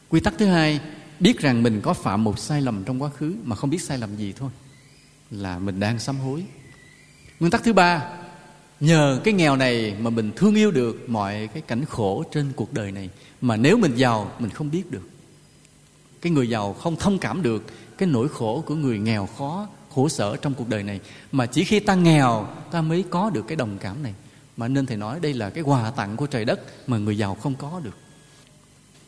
Quy 0.08 0.20
tắc 0.20 0.34
thứ 0.38 0.46
hai, 0.46 0.80
biết 1.20 1.40
rằng 1.40 1.62
mình 1.62 1.80
có 1.80 1.94
phạm 1.94 2.24
một 2.24 2.38
sai 2.38 2.62
lầm 2.62 2.84
trong 2.84 3.02
quá 3.02 3.10
khứ 3.10 3.36
mà 3.44 3.56
không 3.56 3.70
biết 3.70 3.82
sai 3.82 3.98
lầm 3.98 4.16
gì 4.16 4.32
thôi, 4.32 4.50
là 5.30 5.58
mình 5.58 5.80
đang 5.80 5.98
sám 5.98 6.16
hối 6.16 6.44
nguyên 7.44 7.50
tắc 7.50 7.64
thứ 7.64 7.72
ba, 7.72 8.10
nhờ 8.80 9.20
cái 9.24 9.34
nghèo 9.34 9.56
này 9.56 9.96
mà 10.00 10.10
mình 10.10 10.32
thương 10.36 10.54
yêu 10.54 10.70
được 10.70 11.08
mọi 11.08 11.48
cái 11.54 11.62
cảnh 11.66 11.84
khổ 11.84 12.24
trên 12.32 12.52
cuộc 12.56 12.72
đời 12.72 12.92
này, 12.92 13.10
mà 13.40 13.56
nếu 13.56 13.76
mình 13.76 13.94
giàu, 13.94 14.32
mình 14.38 14.50
không 14.50 14.70
biết 14.70 14.90
được. 14.90 15.08
Cái 16.20 16.32
người 16.32 16.48
giàu 16.48 16.72
không 16.72 16.96
thông 16.96 17.18
cảm 17.18 17.42
được 17.42 17.64
cái 17.98 18.08
nỗi 18.08 18.28
khổ 18.28 18.62
của 18.66 18.74
người 18.74 18.98
nghèo 18.98 19.28
khó, 19.38 19.68
khổ 19.94 20.08
sở 20.08 20.36
trong 20.36 20.54
cuộc 20.54 20.68
đời 20.68 20.82
này, 20.82 21.00
mà 21.32 21.46
chỉ 21.46 21.64
khi 21.64 21.80
ta 21.80 21.94
nghèo, 21.94 22.48
ta 22.70 22.82
mới 22.82 23.04
có 23.10 23.30
được 23.30 23.44
cái 23.48 23.56
đồng 23.56 23.78
cảm 23.78 24.02
này. 24.02 24.14
Mà 24.56 24.68
nên 24.68 24.86
thầy 24.86 24.96
nói 24.96 25.20
đây 25.20 25.34
là 25.34 25.50
cái 25.50 25.62
quà 25.62 25.90
tặng 25.90 26.16
của 26.16 26.26
trời 26.26 26.44
đất 26.44 26.60
mà 26.86 26.98
người 26.98 27.18
giàu 27.18 27.34
không 27.34 27.54
có 27.54 27.80
được. 27.84 27.96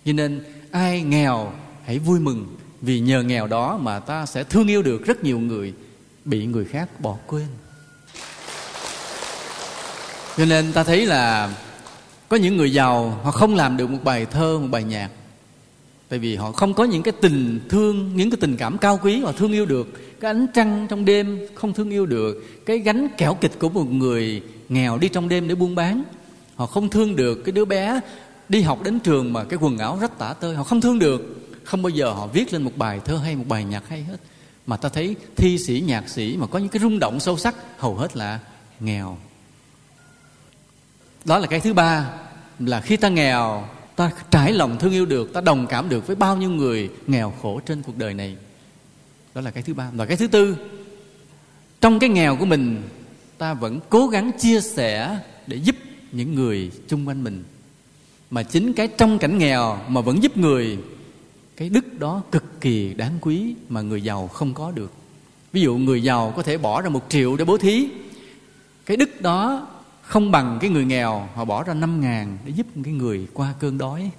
Cho 0.04 0.12
nên, 0.12 0.44
ai 0.70 1.02
nghèo, 1.02 1.52
hãy 1.84 1.98
vui 1.98 2.20
mừng, 2.20 2.56
vì 2.80 3.00
nhờ 3.00 3.22
nghèo 3.22 3.46
đó 3.46 3.78
mà 3.82 4.00
ta 4.00 4.26
sẽ 4.26 4.44
thương 4.44 4.68
yêu 4.68 4.82
được 4.82 5.06
rất 5.06 5.24
nhiều 5.24 5.38
người, 5.38 5.74
bị 6.24 6.46
người 6.46 6.64
khác 6.64 7.00
bỏ 7.00 7.16
quên 7.26 7.46
cho 10.36 10.44
nên 10.44 10.72
ta 10.72 10.84
thấy 10.84 11.06
là 11.06 11.54
có 12.28 12.36
những 12.36 12.56
người 12.56 12.72
giàu, 12.72 13.20
họ 13.22 13.30
không 13.30 13.54
làm 13.54 13.76
được 13.76 13.90
một 13.90 13.98
bài 14.04 14.26
thơ, 14.26 14.58
một 14.58 14.68
bài 14.70 14.84
nhạc. 14.84 15.08
Tại 16.08 16.18
vì 16.18 16.36
họ 16.36 16.52
không 16.52 16.74
có 16.74 16.84
những 16.84 17.02
cái 17.02 17.12
tình 17.20 17.60
thương, 17.68 18.16
những 18.16 18.30
cái 18.30 18.38
tình 18.40 18.56
cảm 18.56 18.78
cao 18.78 18.98
quý 19.02 19.20
họ 19.20 19.32
thương 19.32 19.52
yêu 19.52 19.66
được. 19.66 19.88
Cái 20.20 20.30
ánh 20.30 20.46
trăng 20.54 20.86
trong 20.90 21.04
đêm 21.04 21.46
không 21.54 21.72
thương 21.72 21.90
yêu 21.90 22.06
được. 22.06 22.44
Cái 22.66 22.78
gánh 22.78 23.08
kẻo 23.16 23.34
kịch 23.34 23.52
của 23.58 23.68
một 23.68 23.90
người 23.90 24.42
nghèo 24.68 24.98
đi 24.98 25.08
trong 25.08 25.28
đêm 25.28 25.48
để 25.48 25.54
buôn 25.54 25.74
bán, 25.74 26.02
họ 26.56 26.66
không 26.66 26.88
thương 26.88 27.16
được. 27.16 27.44
Cái 27.44 27.52
đứa 27.52 27.64
bé 27.64 28.00
đi 28.48 28.62
học 28.62 28.82
đến 28.82 29.00
trường 29.00 29.32
mà 29.32 29.44
cái 29.44 29.58
quần 29.62 29.78
áo 29.78 29.98
rách 30.00 30.18
tả 30.18 30.32
tơi, 30.32 30.56
họ 30.56 30.64
không 30.64 30.80
thương 30.80 30.98
được. 30.98 31.36
Không 31.64 31.82
bao 31.82 31.90
giờ 31.90 32.10
họ 32.10 32.26
viết 32.26 32.52
lên 32.52 32.62
một 32.62 32.72
bài 32.76 33.00
thơ 33.04 33.16
hay 33.16 33.36
một 33.36 33.44
bài 33.48 33.64
nhạc 33.64 33.88
hay 33.88 34.02
hết. 34.02 34.16
Mà 34.66 34.76
ta 34.76 34.88
thấy 34.88 35.16
thi 35.36 35.58
sĩ, 35.58 35.82
nhạc 35.86 36.08
sĩ 36.08 36.36
mà 36.36 36.46
có 36.46 36.58
những 36.58 36.68
cái 36.68 36.80
rung 36.80 36.98
động 36.98 37.20
sâu 37.20 37.36
sắc, 37.36 37.54
hầu 37.78 37.94
hết 37.94 38.16
là 38.16 38.38
nghèo 38.80 39.18
đó 41.26 41.38
là 41.38 41.46
cái 41.46 41.60
thứ 41.60 41.72
ba, 41.72 42.10
là 42.58 42.80
khi 42.80 42.96
ta 42.96 43.08
nghèo, 43.08 43.68
ta 43.96 44.10
trải 44.30 44.52
lòng 44.52 44.78
thương 44.78 44.92
yêu 44.92 45.06
được, 45.06 45.32
ta 45.32 45.40
đồng 45.40 45.66
cảm 45.66 45.88
được 45.88 46.06
với 46.06 46.16
bao 46.16 46.36
nhiêu 46.36 46.50
người 46.50 46.90
nghèo 47.06 47.34
khổ 47.42 47.60
trên 47.66 47.82
cuộc 47.82 47.96
đời 47.96 48.14
này. 48.14 48.36
Đó 49.34 49.40
là 49.40 49.50
cái 49.50 49.62
thứ 49.62 49.74
ba. 49.74 49.90
Và 49.92 50.06
cái 50.06 50.16
thứ 50.16 50.26
tư, 50.26 50.56
trong 51.80 51.98
cái 51.98 52.10
nghèo 52.10 52.36
của 52.36 52.44
mình, 52.44 52.82
ta 53.38 53.54
vẫn 53.54 53.80
cố 53.88 54.08
gắng 54.08 54.30
chia 54.38 54.60
sẻ 54.60 55.18
để 55.46 55.56
giúp 55.56 55.76
những 56.12 56.34
người 56.34 56.70
chung 56.88 57.08
quanh 57.08 57.24
mình. 57.24 57.44
Mà 58.30 58.42
chính 58.42 58.72
cái 58.72 58.88
trong 58.88 59.18
cảnh 59.18 59.38
nghèo 59.38 59.78
mà 59.88 60.00
vẫn 60.00 60.22
giúp 60.22 60.36
người, 60.36 60.78
cái 61.56 61.68
đức 61.68 61.98
đó 61.98 62.22
cực 62.32 62.60
kỳ 62.60 62.94
đáng 62.94 63.18
quý 63.20 63.54
mà 63.68 63.80
người 63.80 64.02
giàu 64.02 64.28
không 64.28 64.54
có 64.54 64.70
được. 64.70 64.92
Ví 65.52 65.60
dụ 65.60 65.76
người 65.76 66.02
giàu 66.02 66.32
có 66.36 66.42
thể 66.42 66.58
bỏ 66.58 66.82
ra 66.82 66.88
một 66.88 67.04
triệu 67.08 67.36
để 67.36 67.44
bố 67.44 67.58
thí, 67.58 67.88
cái 68.86 68.96
đức 68.96 69.20
đó 69.20 69.66
không 70.06 70.30
bằng 70.30 70.58
cái 70.60 70.70
người 70.70 70.84
nghèo, 70.84 71.28
họ 71.34 71.44
bỏ 71.44 71.62
ra 71.62 71.74
năm 71.74 72.00
ngàn 72.00 72.38
để 72.44 72.52
giúp 72.56 72.66
cái 72.84 72.92
người 72.92 73.26
qua 73.34 73.54
cơn 73.60 73.78
đói. 73.78 74.10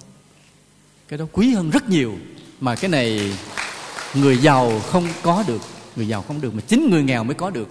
Cái 1.08 1.18
đó 1.18 1.24
quý 1.32 1.54
hơn 1.54 1.70
rất 1.70 1.88
nhiều, 1.88 2.14
mà 2.60 2.74
cái 2.74 2.90
này 2.90 3.38
người 4.14 4.36
giàu 4.36 4.80
không 4.80 5.04
có 5.22 5.44
được, 5.48 5.60
người 5.96 6.08
giàu 6.08 6.22
không 6.22 6.40
được 6.40 6.54
mà 6.54 6.60
chính 6.66 6.90
người 6.90 7.02
nghèo 7.02 7.24
mới 7.24 7.34
có 7.34 7.50
được. 7.50 7.68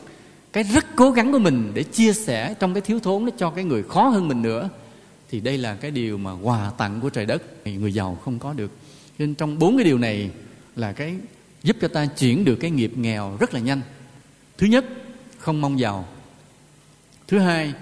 Cái 0.53 0.63
rất 0.63 0.85
cố 0.95 1.11
gắng 1.11 1.31
của 1.31 1.39
mình 1.39 1.71
để 1.73 1.83
chia 1.83 2.13
sẻ 2.13 2.53
trong 2.59 2.73
cái 2.73 2.81
thiếu 2.81 2.99
thốn 2.99 3.25
đó 3.25 3.31
cho 3.37 3.49
cái 3.49 3.63
người 3.63 3.83
khó 3.83 4.07
hơn 4.07 4.27
mình 4.27 4.41
nữa. 4.41 4.69
Thì 5.29 5.39
đây 5.39 5.57
là 5.57 5.75
cái 5.75 5.91
điều 5.91 6.17
mà 6.17 6.31
quà 6.31 6.71
tặng 6.77 7.01
của 7.01 7.09
trời 7.09 7.25
đất 7.25 7.43
người 7.65 7.93
giàu 7.93 8.17
không 8.23 8.39
có 8.39 8.53
được. 8.53 8.71
Nên 9.19 9.35
trong 9.35 9.59
bốn 9.59 9.77
cái 9.77 9.85
điều 9.85 9.97
này 9.97 10.31
là 10.75 10.91
cái 10.91 11.15
giúp 11.63 11.77
cho 11.81 11.87
ta 11.87 12.05
chuyển 12.05 12.45
được 12.45 12.55
cái 12.55 12.71
nghiệp 12.71 12.91
nghèo 12.95 13.37
rất 13.39 13.53
là 13.53 13.59
nhanh. 13.59 13.81
Thứ 14.57 14.67
nhất, 14.67 14.85
không 15.37 15.61
mong 15.61 15.79
giàu. 15.79 16.07
Thứ 17.27 17.39
hai 17.39 17.73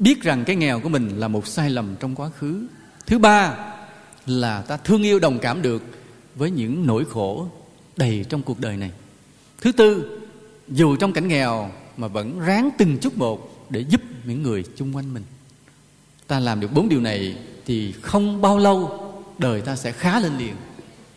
biết 0.00 0.22
rằng 0.22 0.44
cái 0.44 0.56
nghèo 0.56 0.80
của 0.80 0.88
mình 0.88 1.08
là 1.18 1.28
một 1.28 1.46
sai 1.46 1.70
lầm 1.70 1.96
trong 2.00 2.14
quá 2.14 2.30
khứ. 2.38 2.66
Thứ 3.06 3.18
ba 3.18 3.56
là 4.26 4.62
ta 4.62 4.76
thương 4.76 5.02
yêu 5.02 5.18
đồng 5.18 5.38
cảm 5.38 5.62
được 5.62 5.82
với 6.34 6.50
những 6.50 6.86
nỗi 6.86 7.04
khổ 7.04 7.48
đầy 7.96 8.24
trong 8.28 8.42
cuộc 8.42 8.60
đời 8.60 8.76
này. 8.76 8.90
Thứ 9.60 9.72
tư, 9.72 10.20
dù 10.68 10.96
trong 10.96 11.12
cảnh 11.12 11.28
nghèo 11.28 11.70
mà 11.96 12.08
vẫn 12.08 12.40
ráng 12.40 12.70
từng 12.78 12.98
chút 12.98 13.18
một 13.18 13.66
để 13.70 13.80
giúp 13.80 14.00
những 14.24 14.42
người 14.42 14.64
chung 14.76 14.96
quanh 14.96 15.14
mình. 15.14 15.24
Ta 16.26 16.40
làm 16.40 16.60
được 16.60 16.72
bốn 16.72 16.88
điều 16.88 17.00
này 17.00 17.36
thì 17.66 17.92
không 17.92 18.40
bao 18.40 18.58
lâu 18.58 19.06
đời 19.38 19.60
ta 19.60 19.76
sẽ 19.76 19.92
khá 19.92 20.20
lên 20.20 20.38
liền. 20.38 20.54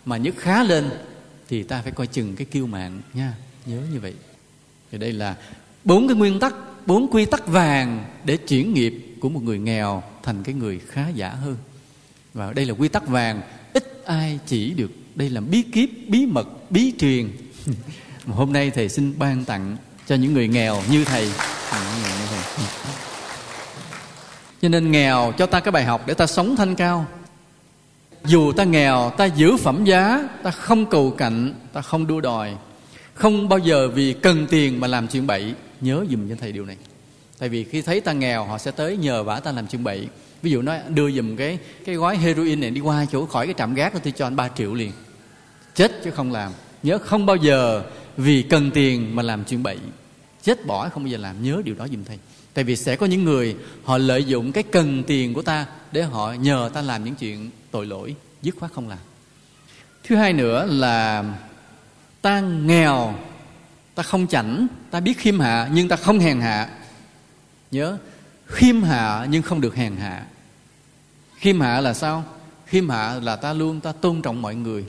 Mà 0.05 0.17
nhất 0.17 0.35
khá 0.37 0.63
lên 0.63 0.89
thì 1.49 1.63
ta 1.63 1.81
phải 1.81 1.91
coi 1.91 2.07
chừng 2.07 2.35
cái 2.35 2.45
kiêu 2.45 2.67
mạng 2.67 3.01
nha. 3.13 3.33
Nhớ 3.65 3.77
như 3.93 3.99
vậy. 3.99 4.13
Thì 4.91 4.97
đây 4.97 5.13
là 5.13 5.35
bốn 5.83 6.07
cái 6.07 6.17
nguyên 6.17 6.39
tắc 6.39 6.53
bốn 6.85 7.07
quy 7.11 7.25
tắc 7.25 7.47
vàng 7.47 8.05
để 8.23 8.37
chuyển 8.37 8.73
nghiệp 8.73 9.15
của 9.19 9.29
một 9.29 9.43
người 9.43 9.59
nghèo 9.59 10.03
thành 10.23 10.43
cái 10.43 10.55
người 10.55 10.79
khá 10.87 11.09
giả 11.09 11.29
hơn. 11.29 11.57
Và 12.33 12.53
đây 12.53 12.65
là 12.65 12.73
quy 12.73 12.87
tắc 12.87 13.07
vàng, 13.07 13.41
ít 13.73 14.03
ai 14.05 14.39
chỉ 14.45 14.71
được. 14.71 14.91
Đây 15.15 15.29
là 15.29 15.41
bí 15.41 15.61
kíp, 15.61 15.89
bí 16.07 16.25
mật, 16.25 16.47
bí 16.71 16.93
truyền. 16.99 17.29
Hôm 18.27 18.53
nay 18.53 18.71
thầy 18.71 18.89
xin 18.89 19.13
ban 19.19 19.45
tặng 19.45 19.77
cho 20.07 20.15
những 20.15 20.33
người 20.33 20.47
nghèo 20.47 20.81
như 20.89 21.05
thầy. 21.05 21.31
Cho 24.61 24.69
nên 24.69 24.91
nghèo, 24.91 25.33
cho 25.37 25.45
ta 25.45 25.59
cái 25.59 25.71
bài 25.71 25.83
học 25.83 26.07
để 26.07 26.13
ta 26.13 26.27
sống 26.27 26.55
thanh 26.55 26.75
cao. 26.75 27.05
Dù 28.25 28.51
ta 28.51 28.63
nghèo, 28.63 29.11
ta 29.17 29.25
giữ 29.25 29.57
phẩm 29.57 29.85
giá, 29.85 30.29
ta 30.43 30.51
không 30.51 30.85
cầu 30.85 31.11
cạnh, 31.11 31.53
ta 31.73 31.81
không 31.81 32.07
đua 32.07 32.21
đòi. 32.21 32.55
Không 33.13 33.49
bao 33.49 33.59
giờ 33.59 33.87
vì 33.87 34.13
cần 34.13 34.47
tiền 34.49 34.79
mà 34.79 34.87
làm 34.87 35.07
chuyện 35.07 35.27
bậy 35.27 35.53
nhớ 35.83 36.05
dùm 36.11 36.29
cho 36.29 36.35
thầy 36.39 36.51
điều 36.51 36.65
này. 36.65 36.77
Tại 37.39 37.49
vì 37.49 37.63
khi 37.63 37.81
thấy 37.81 38.01
ta 38.01 38.13
nghèo, 38.13 38.45
họ 38.45 38.57
sẽ 38.57 38.71
tới 38.71 38.97
nhờ 38.97 39.23
vả 39.23 39.39
ta 39.39 39.51
làm 39.51 39.67
chuyện 39.67 39.83
bậy 39.83 40.07
ví 40.41 40.51
dụ 40.51 40.61
nói, 40.61 40.79
đưa 40.89 41.11
dùm 41.11 41.35
cái 41.35 41.57
cái 41.85 41.95
gói 41.95 42.17
heroin 42.17 42.59
này 42.59 42.71
đi 42.71 42.81
qua 42.81 43.05
chỗ 43.11 43.25
khỏi 43.25 43.47
cái 43.47 43.55
trạm 43.57 43.73
gác 43.73 44.03
tôi 44.03 44.13
cho 44.15 44.27
anh 44.27 44.35
3 44.35 44.49
triệu 44.49 44.73
liền. 44.73 44.91
Chết 45.75 45.91
chứ 46.03 46.11
không 46.11 46.31
làm. 46.31 46.51
Nhớ 46.83 46.97
không 46.97 47.25
bao 47.25 47.35
giờ 47.35 47.83
vì 48.17 48.41
cần 48.41 48.71
tiền 48.71 49.15
mà 49.15 49.23
làm 49.23 49.43
chuyện 49.43 49.63
bậy 49.63 49.77
chết 50.43 50.65
bỏ 50.65 50.89
không 50.89 51.03
bao 51.03 51.07
giờ 51.07 51.17
làm. 51.17 51.43
Nhớ 51.43 51.61
điều 51.65 51.75
đó 51.75 51.87
dùm 51.91 52.03
thầy. 52.03 52.19
Tại 52.53 52.63
vì 52.63 52.75
sẽ 52.75 52.95
có 52.95 53.05
những 53.05 53.23
người, 53.23 53.55
họ 53.83 53.97
lợi 53.97 54.23
dụng 54.23 54.51
cái 54.51 54.63
cần 54.63 55.03
tiền 55.07 55.33
của 55.33 55.41
ta 55.41 55.65
để 55.91 56.03
họ 56.03 56.33
nhờ 56.33 56.69
ta 56.73 56.81
làm 56.81 57.03
những 57.03 57.15
chuyện 57.15 57.49
tội 57.71 57.85
lỗi, 57.85 58.15
dứt 58.41 58.55
khoát 58.59 58.71
không 58.71 58.89
làm. 58.89 58.97
Thứ 60.03 60.15
hai 60.15 60.33
nữa 60.33 60.65
là 60.69 61.23
ta 62.21 62.39
nghèo 62.39 63.15
ta 63.95 64.03
không 64.03 64.27
chảnh, 64.27 64.67
ta 64.91 64.99
biết 64.99 65.17
khiêm 65.17 65.39
hạ, 65.39 65.69
nhưng 65.73 65.87
ta 65.87 65.95
không 65.95 66.19
hèn 66.19 66.41
hạ. 66.41 66.69
Nhớ, 67.71 67.97
khiêm 68.45 68.81
hạ 68.81 69.27
nhưng 69.29 69.41
không 69.41 69.61
được 69.61 69.75
hèn 69.75 69.95
hạ. 69.95 70.25
Khiêm 71.35 71.59
hạ 71.59 71.81
là 71.81 71.93
sao? 71.93 72.23
Khiêm 72.65 72.89
hạ 72.89 73.19
là 73.23 73.35
ta 73.35 73.53
luôn, 73.53 73.79
ta 73.79 73.91
tôn 73.91 74.21
trọng 74.21 74.41
mọi 74.41 74.55
người. 74.55 74.85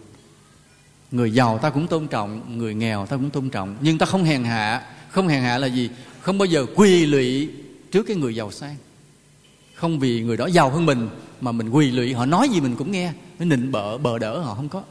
Người 1.11 1.31
giàu 1.31 1.59
ta 1.59 1.71
cũng 1.71 1.87
tôn 1.87 2.09
trọng, 2.09 2.59
người 2.59 2.75
nghèo 2.75 3.07
ta 3.07 3.17
cũng 3.17 3.31
tôn 3.31 3.51
trọng. 3.51 3.77
Nhưng 3.81 3.99
ta 3.99 4.07
không 4.07 4.25
hèn 4.25 4.45
hạ. 4.45 4.83
Không 5.11 5.29
hèn 5.29 5.43
hạ 5.43 5.59
là 5.59 5.67
gì? 5.67 5.91
Không 6.21 6.39
bao 6.39 6.47
giờ 6.47 6.67
quỳ 6.75 7.07
lụy 7.07 7.51
trước 7.91 8.03
cái 8.03 8.17
người 8.17 8.35
giàu 8.35 8.51
sang. 8.51 8.77
Không 9.75 9.99
vì 9.99 10.23
người 10.23 10.37
đó 10.37 10.47
giàu 10.47 10.71
hơn 10.71 10.87
mình, 10.87 11.09
mà 11.41 11.53
mình 11.53 11.69
quỳ 11.71 11.91
lụy. 11.91 12.13
Họ 12.15 12.27
nói 12.27 12.49
gì 12.49 12.61
mình 12.61 12.77
cũng 12.77 12.93
nghe. 12.93 13.13
Nó 13.39 13.45
nịnh 13.45 13.73
bợ 13.73 13.99
bờ 13.99 14.19
đỡ 14.19 14.39
họ 14.39 14.55
không 14.55 14.69
có. 14.69 14.83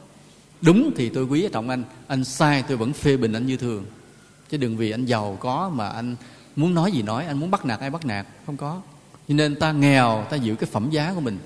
Đúng 0.60 0.90
thì 0.96 1.08
tôi 1.08 1.24
quý 1.24 1.48
trọng 1.52 1.68
anh. 1.68 1.84
Anh 2.06 2.24
sai 2.24 2.64
tôi 2.68 2.76
vẫn 2.76 2.92
phê 2.92 3.16
bình 3.16 3.32
anh 3.32 3.46
như 3.46 3.56
thường 3.56 3.84
chứ 4.50 4.56
đừng 4.56 4.76
vì 4.76 4.90
anh 4.90 5.04
giàu 5.04 5.36
có 5.40 5.70
mà 5.74 5.88
anh 5.88 6.16
muốn 6.56 6.74
nói 6.74 6.92
gì 6.92 7.02
nói, 7.02 7.26
anh 7.26 7.40
muốn 7.40 7.50
bắt 7.50 7.64
nạt 7.64 7.80
ai 7.80 7.90
bắt 7.90 8.06
nạt, 8.06 8.26
không 8.46 8.56
có. 8.56 8.80
Cho 9.28 9.34
nên 9.34 9.54
ta 9.54 9.72
nghèo, 9.72 10.26
ta 10.30 10.36
giữ 10.36 10.54
cái 10.54 10.70
phẩm 10.72 10.90
giá 10.90 11.12
của 11.14 11.20
mình, 11.20 11.38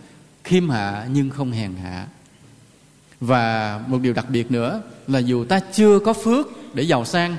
khiêm 0.44 0.68
hạ 0.68 1.06
nhưng 1.12 1.30
không 1.30 1.52
hèn 1.52 1.74
hạ. 1.82 2.06
Và 3.20 3.80
một 3.86 3.98
điều 4.02 4.12
đặc 4.12 4.26
biệt 4.30 4.50
nữa 4.50 4.82
là 5.06 5.18
dù 5.18 5.44
ta 5.44 5.60
chưa 5.72 5.98
có 5.98 6.12
phước 6.12 6.74
để 6.74 6.82
giàu 6.82 7.04
sang, 7.04 7.36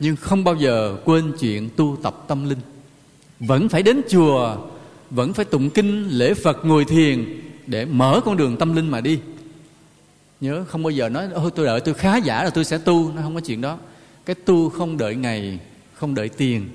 nhưng 0.00 0.16
không 0.16 0.44
bao 0.44 0.54
giờ 0.54 0.96
quên 1.04 1.32
chuyện 1.40 1.68
tu 1.76 1.96
tập 2.02 2.24
tâm 2.28 2.48
linh. 2.48 2.58
Vẫn 3.40 3.68
phải 3.68 3.82
đến 3.82 4.00
chùa, 4.08 4.56
vẫn 5.10 5.32
phải 5.32 5.44
tụng 5.44 5.70
kinh, 5.70 6.08
lễ 6.08 6.34
phật, 6.34 6.64
ngồi 6.64 6.84
thiền 6.84 7.40
để 7.66 7.84
mở 7.84 8.20
con 8.24 8.36
đường 8.36 8.56
tâm 8.56 8.76
linh 8.76 8.90
mà 8.90 9.00
đi. 9.00 9.20
Nhớ 10.40 10.64
không 10.68 10.82
bao 10.82 10.90
giờ 10.90 11.08
nói, 11.08 11.28
ôi, 11.34 11.50
tôi 11.54 11.66
đợi 11.66 11.80
tôi 11.80 11.94
khá 11.94 12.16
giả 12.16 12.44
là 12.44 12.50
tôi 12.50 12.64
sẽ 12.64 12.78
tu. 12.78 13.12
Nó 13.12 13.22
không 13.22 13.34
có 13.34 13.40
chuyện 13.40 13.60
đó 13.60 13.78
cái 14.28 14.34
tu 14.34 14.68
không 14.68 14.96
đợi 14.96 15.14
ngày, 15.14 15.58
không 15.94 16.14
đợi 16.14 16.28
tiền, 16.28 16.68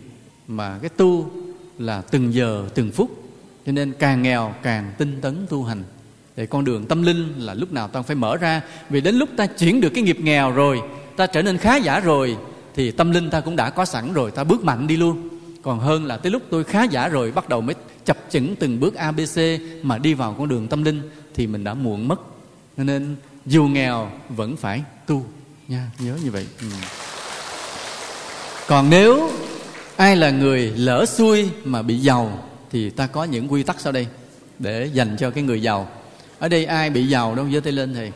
mà 0.48 0.80
cái 0.82 0.90
tu 0.90 1.32
là 1.78 2.02
từng 2.02 2.34
giờ, 2.34 2.70
từng 2.74 2.92
phút. 2.92 3.24
Cho 3.66 3.72
nên 3.72 3.94
càng 4.00 4.22
nghèo, 4.22 4.54
càng 4.64 4.94
tinh 4.98 5.22
tấn 5.22 5.46
tu 5.50 5.64
hành. 5.64 5.84
Để 6.36 6.46
con 6.46 6.66
đường 6.66 6.86
tâm 6.86 7.04
linh 7.04 7.34
là 7.38 7.54
lúc 7.54 7.72
nào 7.72 7.88
ta 7.88 8.02
phải 8.02 8.16
mở 8.16 8.38
ra. 8.38 8.62
Vì 8.90 9.02
đến 9.02 9.16
lúc 9.16 9.30
ta 9.38 9.46
chuyển 9.46 9.82
được 9.82 9.90
cái 9.90 10.04
nghiệp 10.04 10.18
nghèo 10.20 10.52
rồi, 10.52 10.82
ta 11.16 11.28
trở 11.28 11.42
nên 11.42 11.58
khá 11.58 11.76
giả 11.76 12.00
rồi, 12.00 12.38
thì 12.76 12.92
tâm 12.92 13.12
linh 13.12 13.30
ta 13.30 13.42
cũng 13.42 13.56
đã 13.56 13.70
có 13.70 13.86
sẵn 13.86 14.14
rồi, 14.14 14.32
ta 14.32 14.44
bước 14.44 14.64
mạnh 14.64 14.88
đi 14.88 14.98
luôn. 14.98 15.30
Còn 15.62 15.80
hơn 15.80 16.06
là 16.06 16.18
tới 16.18 16.32
lúc 16.32 16.42
tôi 16.50 16.64
khá 16.64 16.84
giả 16.84 17.08
rồi, 17.08 17.32
bắt 17.32 17.50
đầu 17.50 17.62
mới 17.62 17.76
chập 18.06 18.18
chững 18.30 18.56
từng 18.56 18.80
bước 18.80 18.96
abc 18.96 19.40
mà 19.84 19.98
đi 19.98 20.14
vào 20.14 20.36
con 20.38 20.48
đường 20.48 20.68
tâm 20.68 20.84
linh, 20.84 21.02
thì 21.34 21.48
mình 21.48 21.64
đã 21.64 21.74
muộn 21.74 22.08
mất. 22.08 22.22
Nên 22.78 23.16
dù 23.46 23.64
nghèo 23.64 24.12
vẫn 24.30 24.56
phải 24.56 24.84
tu. 25.08 25.26
Nha, 25.68 25.92
nhớ 26.00 26.18
như 26.24 26.32
vậy. 26.32 26.48
Ừ 26.62 26.68
còn 28.68 28.90
nếu 28.90 29.32
ai 29.96 30.16
là 30.16 30.30
người 30.30 30.74
lỡ 30.76 31.06
xuôi 31.06 31.50
mà 31.64 31.82
bị 31.82 31.98
giàu, 31.98 32.50
thì 32.72 32.90
ta 32.90 33.08
có 33.08 33.24
những 33.24 33.52
quy 33.52 33.64
tắc 33.64 33.80
sau 33.80 33.92
đây 33.92 34.08
để 34.60 34.90
dành 34.94 35.16
cho 35.20 35.30
cái 35.30 35.44
người 35.44 35.62
giàu. 35.62 35.88
Ở 36.40 36.48
đây 36.48 36.66
ai 36.66 36.90
bị 36.90 37.08
giàu 37.08 37.36
đâu, 37.36 37.46
giơ 37.54 37.60
tay 37.60 37.74
lên 37.74 37.94
thì 37.94 38.12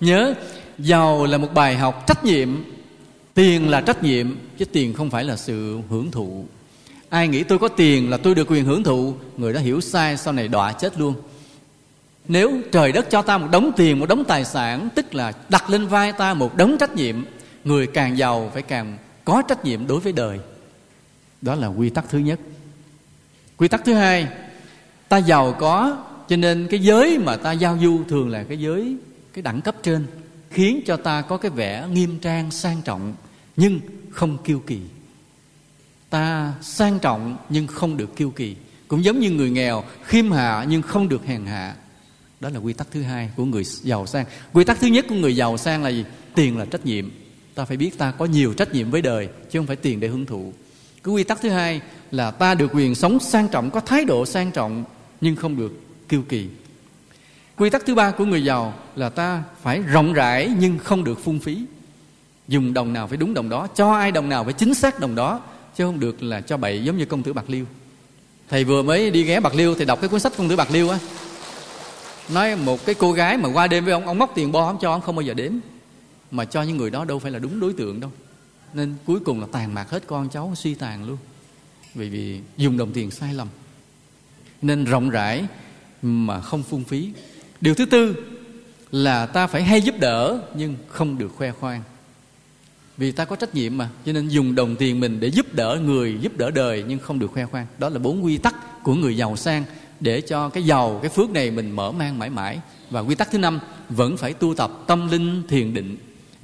nhớ, 0.00 0.34
giàu 0.78 1.26
là 1.26 1.38
một 1.38 1.48
bài 1.54 1.76
học 1.76 2.04
trách 2.06 2.24
nhiệm, 2.24 2.48
tiền 3.34 3.68
là 3.68 3.80
trách 3.80 4.02
nhiệm, 4.02 4.36
chứ 4.58 4.64
tiền 4.64 4.94
không 4.94 5.10
phải 5.10 5.24
là 5.24 5.36
sự 5.36 5.78
hưởng 5.90 6.10
thụ. 6.10 6.44
Ai 7.08 7.28
nghĩ 7.28 7.42
tôi 7.42 7.58
có 7.58 7.68
tiền 7.68 8.10
là 8.10 8.16
tôi 8.16 8.34
được 8.34 8.50
quyền 8.50 8.64
hưởng 8.64 8.82
thụ, 8.82 9.14
người 9.36 9.52
đó 9.52 9.60
hiểu 9.60 9.80
sai, 9.80 10.16
sau 10.16 10.32
này 10.32 10.48
đọa 10.48 10.72
chết 10.72 11.00
luôn. 11.00 11.14
Nếu 12.28 12.52
trời 12.72 12.92
đất 12.92 13.10
cho 13.10 13.22
ta 13.22 13.38
một 13.38 13.48
đống 13.50 13.72
tiền, 13.76 13.98
một 13.98 14.08
đống 14.08 14.24
tài 14.24 14.44
sản, 14.44 14.88
tức 14.94 15.14
là 15.14 15.32
đặt 15.48 15.70
lên 15.70 15.86
vai 15.86 16.12
ta 16.12 16.34
một 16.34 16.56
đống 16.56 16.76
trách 16.80 16.94
nhiệm, 16.96 17.16
người 17.64 17.86
càng 17.86 18.18
giàu 18.18 18.50
phải 18.54 18.62
càng 18.62 18.98
có 19.26 19.42
trách 19.42 19.64
nhiệm 19.64 19.86
đối 19.86 20.00
với 20.00 20.12
đời. 20.12 20.40
Đó 21.42 21.54
là 21.54 21.66
quy 21.66 21.90
tắc 21.90 22.04
thứ 22.08 22.18
nhất. 22.18 22.40
Quy 23.56 23.68
tắc 23.68 23.84
thứ 23.84 23.94
hai, 23.94 24.28
ta 25.08 25.16
giàu 25.16 25.56
có, 25.58 26.04
cho 26.28 26.36
nên 26.36 26.66
cái 26.70 26.80
giới 26.80 27.18
mà 27.18 27.36
ta 27.36 27.52
giao 27.52 27.78
du 27.82 28.04
thường 28.08 28.28
là 28.28 28.44
cái 28.44 28.60
giới, 28.60 28.96
cái 29.32 29.42
đẳng 29.42 29.60
cấp 29.60 29.76
trên, 29.82 30.06
khiến 30.50 30.80
cho 30.86 30.96
ta 30.96 31.22
có 31.22 31.36
cái 31.36 31.50
vẻ 31.50 31.88
nghiêm 31.92 32.18
trang, 32.18 32.50
sang 32.50 32.82
trọng, 32.84 33.14
nhưng 33.56 33.80
không 34.10 34.38
kiêu 34.44 34.58
kỳ. 34.66 34.80
Ta 36.10 36.54
sang 36.62 36.98
trọng 36.98 37.36
nhưng 37.48 37.66
không 37.66 37.96
được 37.96 38.16
kiêu 38.16 38.30
kỳ, 38.30 38.56
cũng 38.88 39.04
giống 39.04 39.20
như 39.20 39.30
người 39.30 39.50
nghèo, 39.50 39.84
khiêm 40.04 40.30
hạ 40.30 40.66
nhưng 40.68 40.82
không 40.82 41.08
được 41.08 41.26
hèn 41.26 41.46
hạ. 41.46 41.74
Đó 42.40 42.48
là 42.48 42.58
quy 42.58 42.72
tắc 42.72 42.86
thứ 42.90 43.02
hai 43.02 43.30
của 43.36 43.44
người 43.44 43.64
giàu 43.64 44.06
sang. 44.06 44.26
Quy 44.52 44.64
tắc 44.64 44.80
thứ 44.80 44.86
nhất 44.86 45.06
của 45.08 45.14
người 45.14 45.36
giàu 45.36 45.56
sang 45.56 45.82
là 45.82 45.88
gì? 45.88 46.04
Tiền 46.34 46.58
là 46.58 46.64
trách 46.64 46.86
nhiệm 46.86 47.10
ta 47.56 47.64
phải 47.64 47.76
biết 47.76 47.98
ta 47.98 48.10
có 48.10 48.24
nhiều 48.24 48.54
trách 48.54 48.74
nhiệm 48.74 48.90
với 48.90 49.02
đời, 49.02 49.28
chứ 49.50 49.58
không 49.58 49.66
phải 49.66 49.76
tiền 49.76 50.00
để 50.00 50.08
hưởng 50.08 50.26
thụ. 50.26 50.52
Cái 51.04 51.14
quy 51.14 51.24
tắc 51.24 51.40
thứ 51.42 51.48
hai 51.48 51.80
là 52.10 52.30
ta 52.30 52.54
được 52.54 52.70
quyền 52.74 52.94
sống 52.94 53.20
sang 53.20 53.48
trọng, 53.48 53.70
có 53.70 53.80
thái 53.80 54.04
độ 54.04 54.26
sang 54.26 54.50
trọng, 54.50 54.84
nhưng 55.20 55.36
không 55.36 55.56
được 55.56 55.72
kiêu 56.08 56.22
kỳ. 56.28 56.48
Quy 57.56 57.70
tắc 57.70 57.86
thứ 57.86 57.94
ba 57.94 58.10
của 58.10 58.24
người 58.24 58.44
giàu 58.44 58.74
là 58.96 59.08
ta 59.08 59.42
phải 59.62 59.82
rộng 59.82 60.12
rãi 60.12 60.50
nhưng 60.58 60.78
không 60.78 61.04
được 61.04 61.24
phung 61.24 61.38
phí. 61.38 61.58
Dùng 62.48 62.74
đồng 62.74 62.92
nào 62.92 63.06
phải 63.06 63.16
đúng 63.16 63.34
đồng 63.34 63.48
đó, 63.48 63.66
cho 63.74 63.92
ai 63.92 64.12
đồng 64.12 64.28
nào 64.28 64.44
phải 64.44 64.52
chính 64.52 64.74
xác 64.74 65.00
đồng 65.00 65.14
đó, 65.14 65.40
chứ 65.76 65.84
không 65.84 66.00
được 66.00 66.22
là 66.22 66.40
cho 66.40 66.56
bậy 66.56 66.84
giống 66.84 66.96
như 66.96 67.04
công 67.04 67.22
tử 67.22 67.32
bạc 67.32 67.44
liêu. 67.48 67.64
Thầy 68.48 68.64
vừa 68.64 68.82
mới 68.82 69.10
đi 69.10 69.22
ghé 69.22 69.40
bạc 69.40 69.54
liêu 69.54 69.74
thì 69.74 69.84
đọc 69.84 70.00
cái 70.00 70.08
cuốn 70.08 70.20
sách 70.20 70.32
công 70.36 70.48
tử 70.48 70.56
bạc 70.56 70.68
liêu 70.70 70.88
á. 70.88 70.98
Nói 72.28 72.56
một 72.56 72.86
cái 72.86 72.94
cô 72.94 73.12
gái 73.12 73.36
mà 73.36 73.48
qua 73.52 73.66
đêm 73.66 73.84
với 73.84 73.92
ông 73.92 74.06
ông 74.06 74.18
móc 74.18 74.32
tiền 74.34 74.52
bo, 74.52 74.66
ông 74.66 74.78
cho 74.80 74.92
ông 74.92 75.00
không 75.00 75.16
bao 75.16 75.22
giờ 75.22 75.34
đếm 75.34 75.52
mà 76.36 76.44
cho 76.44 76.62
những 76.62 76.76
người 76.76 76.90
đó 76.90 77.04
đâu 77.04 77.18
phải 77.18 77.32
là 77.32 77.38
đúng 77.38 77.60
đối 77.60 77.72
tượng 77.72 78.00
đâu. 78.00 78.10
Nên 78.74 78.94
cuối 79.06 79.20
cùng 79.20 79.40
là 79.40 79.46
tàn 79.52 79.74
mạc 79.74 79.90
hết 79.90 80.06
con 80.06 80.28
cháu, 80.28 80.52
suy 80.56 80.74
tàn 80.74 81.06
luôn. 81.06 81.18
Vì 81.94 82.08
vì 82.08 82.40
dùng 82.56 82.76
đồng 82.76 82.92
tiền 82.92 83.10
sai 83.10 83.34
lầm. 83.34 83.48
Nên 84.62 84.84
rộng 84.84 85.10
rãi 85.10 85.44
mà 86.02 86.40
không 86.40 86.62
phung 86.62 86.84
phí. 86.84 87.12
Điều 87.60 87.74
thứ 87.74 87.86
tư 87.86 88.14
là 88.90 89.26
ta 89.26 89.46
phải 89.46 89.64
hay 89.64 89.80
giúp 89.80 89.94
đỡ 90.00 90.40
nhưng 90.56 90.76
không 90.88 91.18
được 91.18 91.28
khoe 91.36 91.52
khoang. 91.52 91.82
Vì 92.96 93.12
ta 93.12 93.24
có 93.24 93.36
trách 93.36 93.54
nhiệm 93.54 93.76
mà, 93.76 93.88
cho 94.06 94.12
nên 94.12 94.28
dùng 94.28 94.54
đồng 94.54 94.76
tiền 94.76 95.00
mình 95.00 95.20
để 95.20 95.28
giúp 95.28 95.54
đỡ 95.54 95.80
người, 95.84 96.18
giúp 96.20 96.36
đỡ 96.36 96.50
đời 96.50 96.84
nhưng 96.88 96.98
không 96.98 97.18
được 97.18 97.30
khoe 97.32 97.46
khoang. 97.46 97.66
Đó 97.78 97.88
là 97.88 97.98
bốn 97.98 98.24
quy 98.24 98.38
tắc 98.38 98.82
của 98.82 98.94
người 98.94 99.16
giàu 99.16 99.36
sang 99.36 99.64
để 100.00 100.20
cho 100.20 100.48
cái 100.48 100.62
giàu, 100.62 100.98
cái 101.02 101.10
phước 101.10 101.30
này 101.30 101.50
mình 101.50 101.70
mở 101.70 101.92
mang 101.92 102.18
mãi 102.18 102.30
mãi. 102.30 102.60
Và 102.90 103.00
quy 103.00 103.14
tắc 103.14 103.30
thứ 103.30 103.38
năm, 103.38 103.60
vẫn 103.88 104.16
phải 104.16 104.32
tu 104.32 104.54
tập 104.54 104.70
tâm 104.86 105.08
linh 105.08 105.42
thiền 105.48 105.74
định 105.74 105.96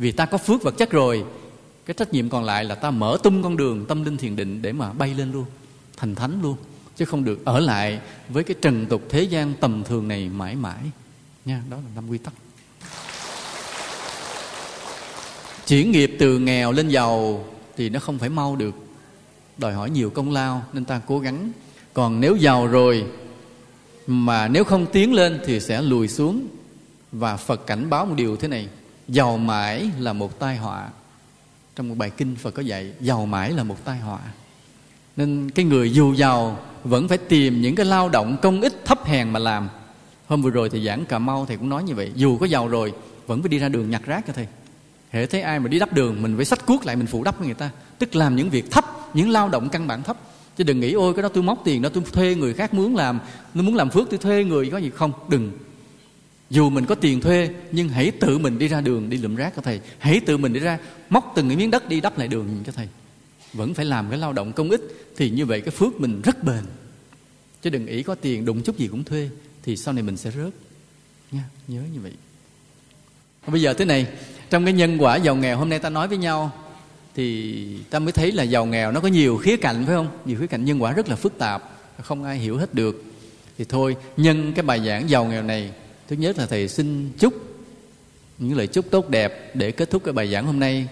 vì 0.02 0.12
ta 0.12 0.26
có 0.26 0.38
phước 0.38 0.62
vật 0.62 0.74
chất 0.78 0.90
rồi. 0.90 1.24
Cái 1.86 1.94
trách 1.94 2.12
nhiệm 2.12 2.28
còn 2.28 2.44
lại 2.44 2.64
là 2.64 2.74
ta 2.74 2.90
mở 2.90 3.18
tung 3.22 3.42
con 3.42 3.56
đường, 3.56 3.84
tâm 3.88 4.04
linh 4.04 4.16
thiền 4.16 4.36
định 4.36 4.62
để 4.62 4.72
mà 4.72 4.92
bay 4.92 5.14
lên 5.14 5.32
luôn, 5.32 5.44
thành 5.96 6.14
thánh 6.14 6.42
luôn. 6.42 6.56
Chứ 6.96 7.04
không 7.04 7.24
được 7.24 7.44
ở 7.44 7.60
lại 7.60 8.00
với 8.28 8.44
cái 8.44 8.56
trần 8.62 8.86
tục 8.86 9.02
thế 9.08 9.22
gian 9.22 9.54
tầm 9.60 9.84
thường 9.84 10.08
này 10.08 10.28
mãi 10.28 10.56
mãi. 10.56 10.78
Nha, 11.44 11.62
đó 11.70 11.76
là 11.76 11.90
năm 11.94 12.10
quy 12.10 12.18
tắc. 12.18 12.34
Chuyển 15.66 15.90
nghiệp 15.90 16.16
từ 16.18 16.38
nghèo 16.38 16.72
lên 16.72 16.88
giàu 16.88 17.44
thì 17.76 17.88
nó 17.88 18.00
không 18.00 18.18
phải 18.18 18.28
mau 18.28 18.56
được. 18.56 18.74
Đòi 19.58 19.72
hỏi 19.72 19.90
nhiều 19.90 20.10
công 20.10 20.30
lao 20.30 20.64
nên 20.72 20.84
ta 20.84 21.00
cố 21.06 21.18
gắng. 21.18 21.52
Còn 21.94 22.20
nếu 22.20 22.36
giàu 22.36 22.66
rồi 22.66 23.04
mà 24.06 24.48
nếu 24.48 24.64
không 24.64 24.86
tiến 24.92 25.14
lên 25.14 25.40
thì 25.46 25.60
sẽ 25.60 25.82
lùi 25.82 26.08
xuống. 26.08 26.46
Và 27.12 27.36
phật 27.36 27.66
cảnh 27.66 27.90
báo 27.90 28.06
một 28.06 28.14
điều 28.16 28.36
thế 28.36 28.48
này 28.48 28.68
giàu 29.12 29.36
mãi 29.36 29.90
là 29.98 30.12
một 30.12 30.38
tai 30.38 30.56
họa. 30.56 30.88
Trong 31.76 31.88
một 31.88 31.94
bài 31.98 32.10
kinh 32.10 32.36
phật 32.36 32.50
có 32.50 32.62
dạy 32.62 32.92
giàu 33.00 33.26
mãi 33.26 33.52
là 33.52 33.64
một 33.64 33.84
tai 33.84 33.98
họa. 33.98 34.18
Nên 35.16 35.50
cái 35.50 35.64
người 35.64 35.92
dù 35.92 36.14
giàu 36.14 36.58
vẫn 36.84 37.08
phải 37.08 37.18
tìm 37.18 37.60
những 37.60 37.74
cái 37.74 37.86
lao 37.86 38.08
động 38.08 38.36
công 38.42 38.60
ích 38.60 38.84
thấp 38.84 39.04
hèn 39.04 39.30
mà 39.30 39.38
làm. 39.38 39.68
Hôm 40.28 40.42
vừa 40.42 40.50
rồi 40.50 40.68
thì 40.68 40.86
giảng 40.86 41.04
cà 41.04 41.18
mau 41.18 41.46
thầy 41.46 41.56
cũng 41.56 41.68
nói 41.68 41.82
như 41.82 41.94
vậy. 41.94 42.12
Dù 42.14 42.38
có 42.38 42.46
giàu 42.46 42.68
rồi, 42.68 42.92
vẫn 43.26 43.42
phải 43.42 43.48
đi 43.48 43.58
ra 43.58 43.68
đường 43.68 43.90
nhặt 43.90 44.02
rác 44.06 44.26
cho 44.26 44.32
thầy. 44.32 44.46
Hệ 45.10 45.26
thấy 45.26 45.42
ai 45.42 45.60
mà 45.60 45.68
đi 45.68 45.78
đắp 45.78 45.92
đường, 45.92 46.22
mình 46.22 46.36
phải 46.36 46.44
sách 46.44 46.66
cuốc 46.66 46.86
lại 46.86 46.96
mình 46.96 47.06
phụ 47.06 47.24
đắp 47.24 47.38
với 47.38 47.46
người 47.46 47.54
ta. 47.54 47.70
Tức 47.98 48.16
làm 48.16 48.36
những 48.36 48.50
việc 48.50 48.70
thấp, 48.70 48.84
những 49.14 49.30
lao 49.30 49.48
động 49.48 49.68
căn 49.68 49.86
bản 49.86 50.02
thấp. 50.02 50.16
Chứ 50.56 50.64
đừng 50.64 50.80
nghĩ, 50.80 50.92
ôi, 50.92 51.14
cái 51.14 51.22
đó 51.22 51.28
tôi 51.28 51.42
móc 51.42 51.60
tiền, 51.64 51.82
đó 51.82 51.88
tôi 51.94 52.04
thuê 52.12 52.34
người 52.34 52.54
khác 52.54 52.74
muốn 52.74 52.96
làm, 52.96 53.20
tôi 53.54 53.62
muốn 53.62 53.74
làm 53.74 53.90
phước 53.90 54.10
tôi 54.10 54.18
thuê 54.18 54.44
người. 54.44 54.70
Có 54.70 54.78
gì 54.78 54.90
không? 54.90 55.12
Đừng 55.28 55.52
dù 56.52 56.70
mình 56.70 56.86
có 56.86 56.94
tiền 56.94 57.20
thuê, 57.20 57.50
nhưng 57.72 57.88
hãy 57.88 58.10
tự 58.10 58.38
mình 58.38 58.58
đi 58.58 58.68
ra 58.68 58.80
đường 58.80 59.10
đi 59.10 59.16
lượm 59.16 59.36
rác 59.36 59.52
cho 59.56 59.62
thầy. 59.62 59.80
Hãy 59.98 60.20
tự 60.20 60.36
mình 60.36 60.52
đi 60.52 60.60
ra, 60.60 60.78
móc 61.10 61.32
từng 61.36 61.48
cái 61.48 61.56
miếng 61.56 61.70
đất 61.70 61.88
đi 61.88 62.00
đắp 62.00 62.18
lại 62.18 62.28
đường 62.28 62.62
cho 62.66 62.72
thầy. 62.72 62.88
Vẫn 63.52 63.74
phải 63.74 63.84
làm 63.84 64.10
cái 64.10 64.18
lao 64.18 64.32
động 64.32 64.52
công 64.52 64.70
ích, 64.70 64.80
thì 65.16 65.30
như 65.30 65.46
vậy 65.46 65.60
cái 65.60 65.70
phước 65.70 66.00
mình 66.00 66.22
rất 66.22 66.44
bền. 66.44 66.64
Chứ 67.62 67.70
đừng 67.70 67.86
ý 67.86 68.02
có 68.02 68.14
tiền 68.14 68.44
đụng 68.44 68.62
chút 68.62 68.78
gì 68.78 68.88
cũng 68.88 69.04
thuê, 69.04 69.28
thì 69.62 69.76
sau 69.76 69.94
này 69.94 70.02
mình 70.02 70.16
sẽ 70.16 70.30
rớt. 70.30 70.52
Nha, 71.30 71.44
nhớ 71.68 71.80
như 71.94 72.00
vậy. 72.00 72.12
Bây 73.46 73.62
giờ 73.62 73.74
thế 73.74 73.84
này, 73.84 74.06
trong 74.50 74.64
cái 74.64 74.74
nhân 74.74 74.98
quả 74.98 75.16
giàu 75.16 75.36
nghèo 75.36 75.58
hôm 75.58 75.68
nay 75.68 75.78
ta 75.78 75.90
nói 75.90 76.08
với 76.08 76.18
nhau, 76.18 76.52
thì 77.14 77.78
ta 77.90 77.98
mới 77.98 78.12
thấy 78.12 78.32
là 78.32 78.42
giàu 78.42 78.66
nghèo 78.66 78.92
nó 78.92 79.00
có 79.00 79.08
nhiều 79.08 79.36
khía 79.36 79.56
cạnh, 79.56 79.86
phải 79.86 79.94
không? 79.94 80.08
Nhiều 80.24 80.38
khía 80.40 80.46
cạnh 80.46 80.64
nhân 80.64 80.82
quả 80.82 80.92
rất 80.92 81.08
là 81.08 81.16
phức 81.16 81.38
tạp, 81.38 81.62
không 82.02 82.24
ai 82.24 82.38
hiểu 82.38 82.56
hết 82.56 82.74
được. 82.74 83.04
Thì 83.58 83.64
thôi, 83.64 83.96
nhân 84.16 84.52
cái 84.52 84.62
bài 84.62 84.86
giảng 84.86 85.10
giàu 85.10 85.24
nghèo 85.24 85.42
này 85.42 85.72
thứ 86.08 86.16
nhất 86.16 86.38
là 86.38 86.46
thầy 86.46 86.68
xin 86.68 87.12
chúc 87.18 87.34
những 88.38 88.56
lời 88.56 88.66
chúc 88.66 88.90
tốt 88.90 89.08
đẹp 89.08 89.50
để 89.54 89.70
kết 89.70 89.90
thúc 89.90 90.02
cái 90.04 90.12
bài 90.12 90.32
giảng 90.32 90.46
hôm 90.46 90.60
nay. 90.60 90.88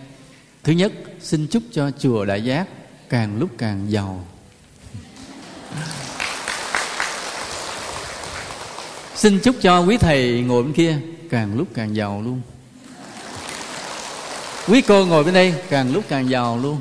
Thứ 0.64 0.72
nhất, 0.72 0.92
xin 1.20 1.46
chúc 1.46 1.62
cho 1.72 1.90
chùa 1.98 2.24
đại 2.24 2.44
giác 2.44 2.68
càng 3.08 3.38
lúc 3.38 3.50
càng 3.58 3.90
giàu. 3.90 4.24
Xin 9.14 9.38
chúc 9.38 9.56
cho 9.60 9.80
quý 9.80 9.98
thầy 9.98 10.40
ngồi 10.40 10.62
bên 10.62 10.72
kia 10.72 10.98
càng 11.30 11.56
lúc 11.58 11.68
càng 11.74 11.96
giàu 11.96 12.22
luôn. 12.22 12.40
Quý 14.68 14.80
cô 14.80 15.06
ngồi 15.06 15.24
bên 15.24 15.34
đây 15.34 15.54
càng 15.70 15.92
lúc 15.92 16.04
càng 16.08 16.30
giàu 16.30 16.58
luôn. 16.58 16.80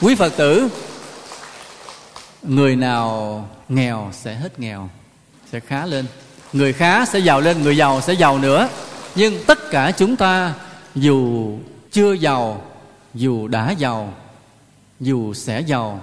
Quý 0.00 0.14
phật 0.14 0.32
tử, 0.36 0.68
người 2.42 2.76
nào 2.76 3.48
nghèo 3.68 4.10
sẽ 4.12 4.34
hết 4.34 4.60
nghèo, 4.60 4.90
sẽ 5.52 5.60
khá 5.60 5.86
lên 5.86 6.06
người 6.52 6.72
khá 6.72 7.06
sẽ 7.06 7.18
giàu 7.18 7.40
lên, 7.40 7.62
người 7.62 7.76
giàu 7.76 8.00
sẽ 8.00 8.12
giàu 8.12 8.38
nữa. 8.38 8.68
Nhưng 9.14 9.44
tất 9.46 9.70
cả 9.70 9.90
chúng 9.90 10.16
ta, 10.16 10.54
dù 10.94 11.50
chưa 11.92 12.12
giàu, 12.12 12.62
dù 13.14 13.48
đã 13.48 13.70
giàu, 13.70 14.14
dù 15.00 15.34
sẽ 15.34 15.60
giàu, 15.60 16.02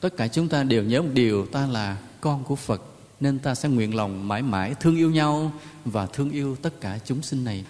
tất 0.00 0.16
cả 0.16 0.28
chúng 0.28 0.48
ta 0.48 0.62
đều 0.62 0.82
nhớ 0.82 1.02
một 1.02 1.08
điều, 1.12 1.46
ta 1.46 1.66
là 1.66 1.96
con 2.20 2.44
của 2.44 2.56
phật, 2.56 2.82
nên 3.20 3.38
ta 3.38 3.54
sẽ 3.54 3.68
nguyện 3.68 3.96
lòng 3.96 4.28
mãi 4.28 4.42
mãi 4.42 4.74
thương 4.80 4.96
yêu 4.96 5.10
nhau 5.10 5.52
và 5.84 6.06
thương 6.06 6.30
yêu 6.30 6.56
tất 6.62 6.80
cả 6.80 6.98
chúng 7.04 7.22
sinh 7.22 7.44
này. 7.44 7.64